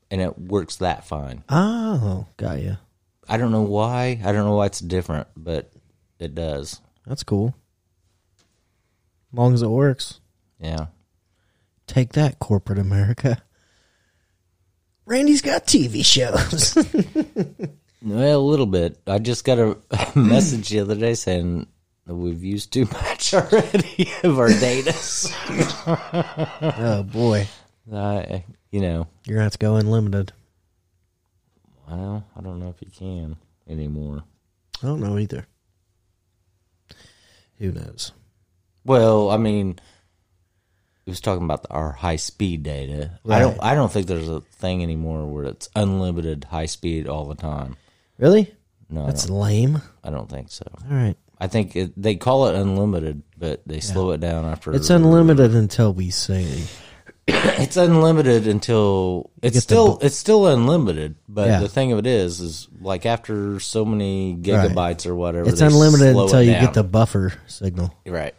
and 0.09 0.19
it 0.19 0.35
works 0.39 0.77
that 0.77 1.05
fine. 1.05 1.43
Oh, 1.47 2.25
got 2.37 2.59
you. 2.59 2.77
I 3.29 3.37
don't 3.37 3.51
know 3.51 3.61
why. 3.61 4.19
I 4.25 4.31
don't 4.31 4.45
know 4.45 4.55
why 4.55 4.65
it's 4.65 4.79
different, 4.79 5.27
but 5.37 5.71
it 6.17 6.33
does. 6.33 6.81
That's 7.05 7.21
cool. 7.23 7.53
As 9.31 9.37
long 9.37 9.53
as 9.53 9.61
it 9.61 9.69
works. 9.69 10.19
Yeah. 10.59 10.87
Take 11.91 12.13
that, 12.13 12.39
corporate 12.39 12.79
America. 12.79 13.43
Randy's 15.05 15.41
got 15.41 15.67
TV 15.67 16.05
shows. 16.05 16.77
Well, 18.03 18.39
a 18.39 18.41
little 18.41 18.65
bit. 18.65 18.97
I 19.05 19.19
just 19.19 19.45
got 19.45 19.59
a 19.59 19.77
message 20.15 20.69
the 20.69 20.79
other 20.79 20.95
day 20.95 21.13
saying 21.13 21.67
that 22.07 22.15
we've 22.15 22.43
used 22.43 22.73
too 22.73 22.85
much 22.85 23.31
already 23.35 24.09
of 24.23 24.39
our 24.39 24.49
data. 24.49 24.91
oh 26.79 27.03
boy, 27.03 27.47
I, 27.93 28.43
you 28.71 28.81
know, 28.81 29.07
you're 29.27 29.35
gonna 29.35 29.43
have 29.43 29.51
to 29.51 29.59
go 29.59 29.75
unlimited. 29.75 30.33
well, 31.87 32.25
I 32.35 32.41
don't 32.41 32.59
know 32.59 32.69
if 32.69 32.81
you 32.81 32.89
can 32.91 33.35
anymore. 33.69 34.23
I 34.81 34.87
don't 34.87 34.99
know 34.99 35.19
either. 35.19 35.45
Who 37.59 37.71
knows? 37.71 38.13
Well, 38.83 39.29
I 39.29 39.37
mean, 39.37 39.77
it 41.05 41.09
was 41.09 41.21
talking 41.21 41.43
about 41.43 41.65
our 41.69 41.91
high 41.91 42.15
speed 42.17 42.63
data. 42.63 43.19
I 43.27 43.39
don't. 43.39 43.57
I 43.61 43.75
don't 43.75 43.91
think 43.91 44.07
there's 44.07 44.29
a 44.29 44.41
thing 44.41 44.83
anymore 44.83 45.25
where 45.25 45.45
it's 45.45 45.69
unlimited 45.75 46.45
high 46.45 46.67
speed 46.67 47.07
all 47.07 47.25
the 47.25 47.35
time. 47.35 47.75
Really? 48.17 48.53
No, 48.89 49.05
That's 49.05 49.29
I, 49.29 49.33
lame. 49.33 49.81
I 50.03 50.09
don't 50.09 50.29
think 50.29 50.51
so. 50.51 50.65
All 50.89 50.95
right. 50.95 51.15
I 51.39 51.47
think 51.47 51.75
it, 51.75 51.99
they 51.99 52.15
call 52.15 52.47
it 52.47 52.55
unlimited, 52.55 53.23
but 53.35 53.61
they 53.65 53.79
slow 53.79 54.11
it 54.11 54.19
down 54.19 54.45
after. 54.45 54.73
It's 54.75 54.91
unlimited 54.91 55.55
until 55.55 55.93
we 55.93 56.09
say. 56.09 56.63
It's 57.27 57.77
unlimited 57.77 58.47
until 58.47 59.29
it's 59.41 59.59
still 59.59 59.99
it's 60.01 60.17
still 60.17 60.47
unlimited. 60.47 61.15
But 61.29 61.47
Yeah. 61.47 61.59
the 61.59 61.69
thing 61.69 61.91
of 61.91 61.99
it 61.99 62.07
is, 62.07 62.41
is 62.41 62.67
like 62.81 63.05
after 63.05 63.59
so 63.59 63.85
many 63.85 64.35
gigabytes 64.35 65.05
or 65.05 65.15
whatever, 65.15 65.47
It's 65.47 65.61
unlimited 65.61 66.15
until 66.15 66.39
it 66.39 66.45
you 66.45 66.51
get 66.53 66.73
the 66.73 66.83
buffer 66.83 67.33
signal 67.47 67.93
right, 68.05 68.33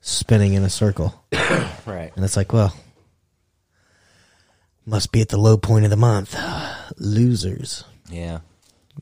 spinning 0.00 0.54
in 0.54 0.62
a 0.62 0.70
circle. 0.70 1.24
right. 1.86 2.12
And 2.14 2.24
it's 2.24 2.36
like, 2.36 2.52
well, 2.52 2.74
must 4.86 5.12
be 5.12 5.20
at 5.20 5.28
the 5.28 5.36
low 5.36 5.56
point 5.56 5.84
of 5.84 5.90
the 5.90 5.96
month. 5.96 6.36
Losers. 6.98 7.84
Yeah. 8.10 8.40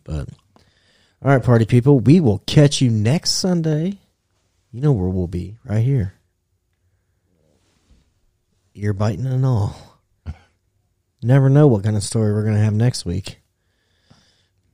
But 0.04 0.28
all 1.22 1.32
right, 1.32 1.42
party 1.42 1.64
people, 1.64 1.98
we 1.98 2.20
will 2.20 2.38
catch 2.46 2.80
you 2.80 2.90
next 2.90 3.32
Sunday. 3.32 3.98
You 4.70 4.80
know 4.80 4.92
where 4.92 5.08
we'll 5.08 5.26
be, 5.26 5.56
right 5.64 5.84
here. 5.84 6.14
Ear 8.74 8.92
biting 8.92 9.26
and 9.26 9.44
all. 9.44 9.76
Never 11.20 11.48
know 11.48 11.66
what 11.66 11.82
kind 11.82 11.96
of 11.96 12.04
story 12.04 12.32
we're 12.32 12.44
gonna 12.44 12.62
have 12.62 12.74
next 12.74 13.04
week. 13.04 13.40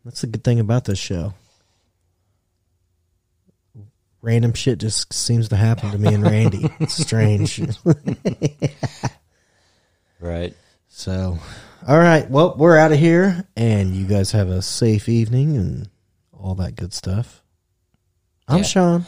That's 0.05 0.21
the 0.21 0.27
good 0.27 0.45
thing 0.45 0.61
about 0.61 0.85
this 0.85 0.99
show. 0.99 1.33
Random 4.25 4.55
shit 4.55 4.79
just 4.79 5.13
seems 5.13 5.51
to 5.51 5.57
happen 5.57 5.91
to 5.91 5.99
me 5.99 6.15
and 6.15 6.23
Randy. 6.25 6.71
It's 6.81 6.95
strange. 6.95 7.61
Right. 10.21 10.55
So, 10.89 11.39
all 11.87 11.99
right. 11.99 12.31
Well, 12.31 12.55
we're 12.57 12.79
out 12.79 12.93
of 12.93 12.99
here, 12.99 13.47
and 13.59 13.95
you 13.95 14.07
guys 14.07 14.33
have 14.33 14.49
a 14.49 14.63
safe 14.63 15.07
evening 15.07 15.59
and 15.59 15.91
all 16.33 16.55
that 16.55 16.77
good 16.77 16.95
stuff. 16.95 17.43
I'm 18.49 18.59
Yeah. 18.59 18.63
Sean. 18.65 19.07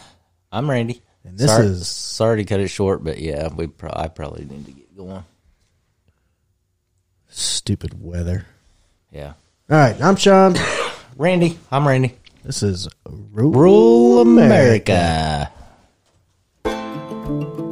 I'm 0.52 0.68
Randy. 0.68 1.00
And 1.24 1.38
this 1.38 1.50
sorry, 1.50 1.66
is- 1.66 1.88
sorry 1.88 2.36
to 2.38 2.44
cut 2.44 2.60
it 2.60 2.68
short, 2.68 3.02
but 3.02 3.18
yeah, 3.18 3.48
we 3.54 3.66
pro- 3.66 3.92
I 3.94 4.08
probably 4.08 4.44
need 4.44 4.66
to 4.66 4.72
get 4.72 4.94
going. 4.94 5.24
Stupid 7.28 8.02
weather. 8.02 8.44
Yeah. 9.10 9.32
All 9.70 9.78
right. 9.78 9.98
I'm 10.02 10.16
Sean. 10.16 10.54
Randy. 11.16 11.58
I'm 11.72 11.88
Randy. 11.88 12.14
This 12.46 12.62
is 12.62 12.88
Rural, 13.04 13.50
Rural 13.50 14.20
America. 14.20 15.50
America. 16.64 17.65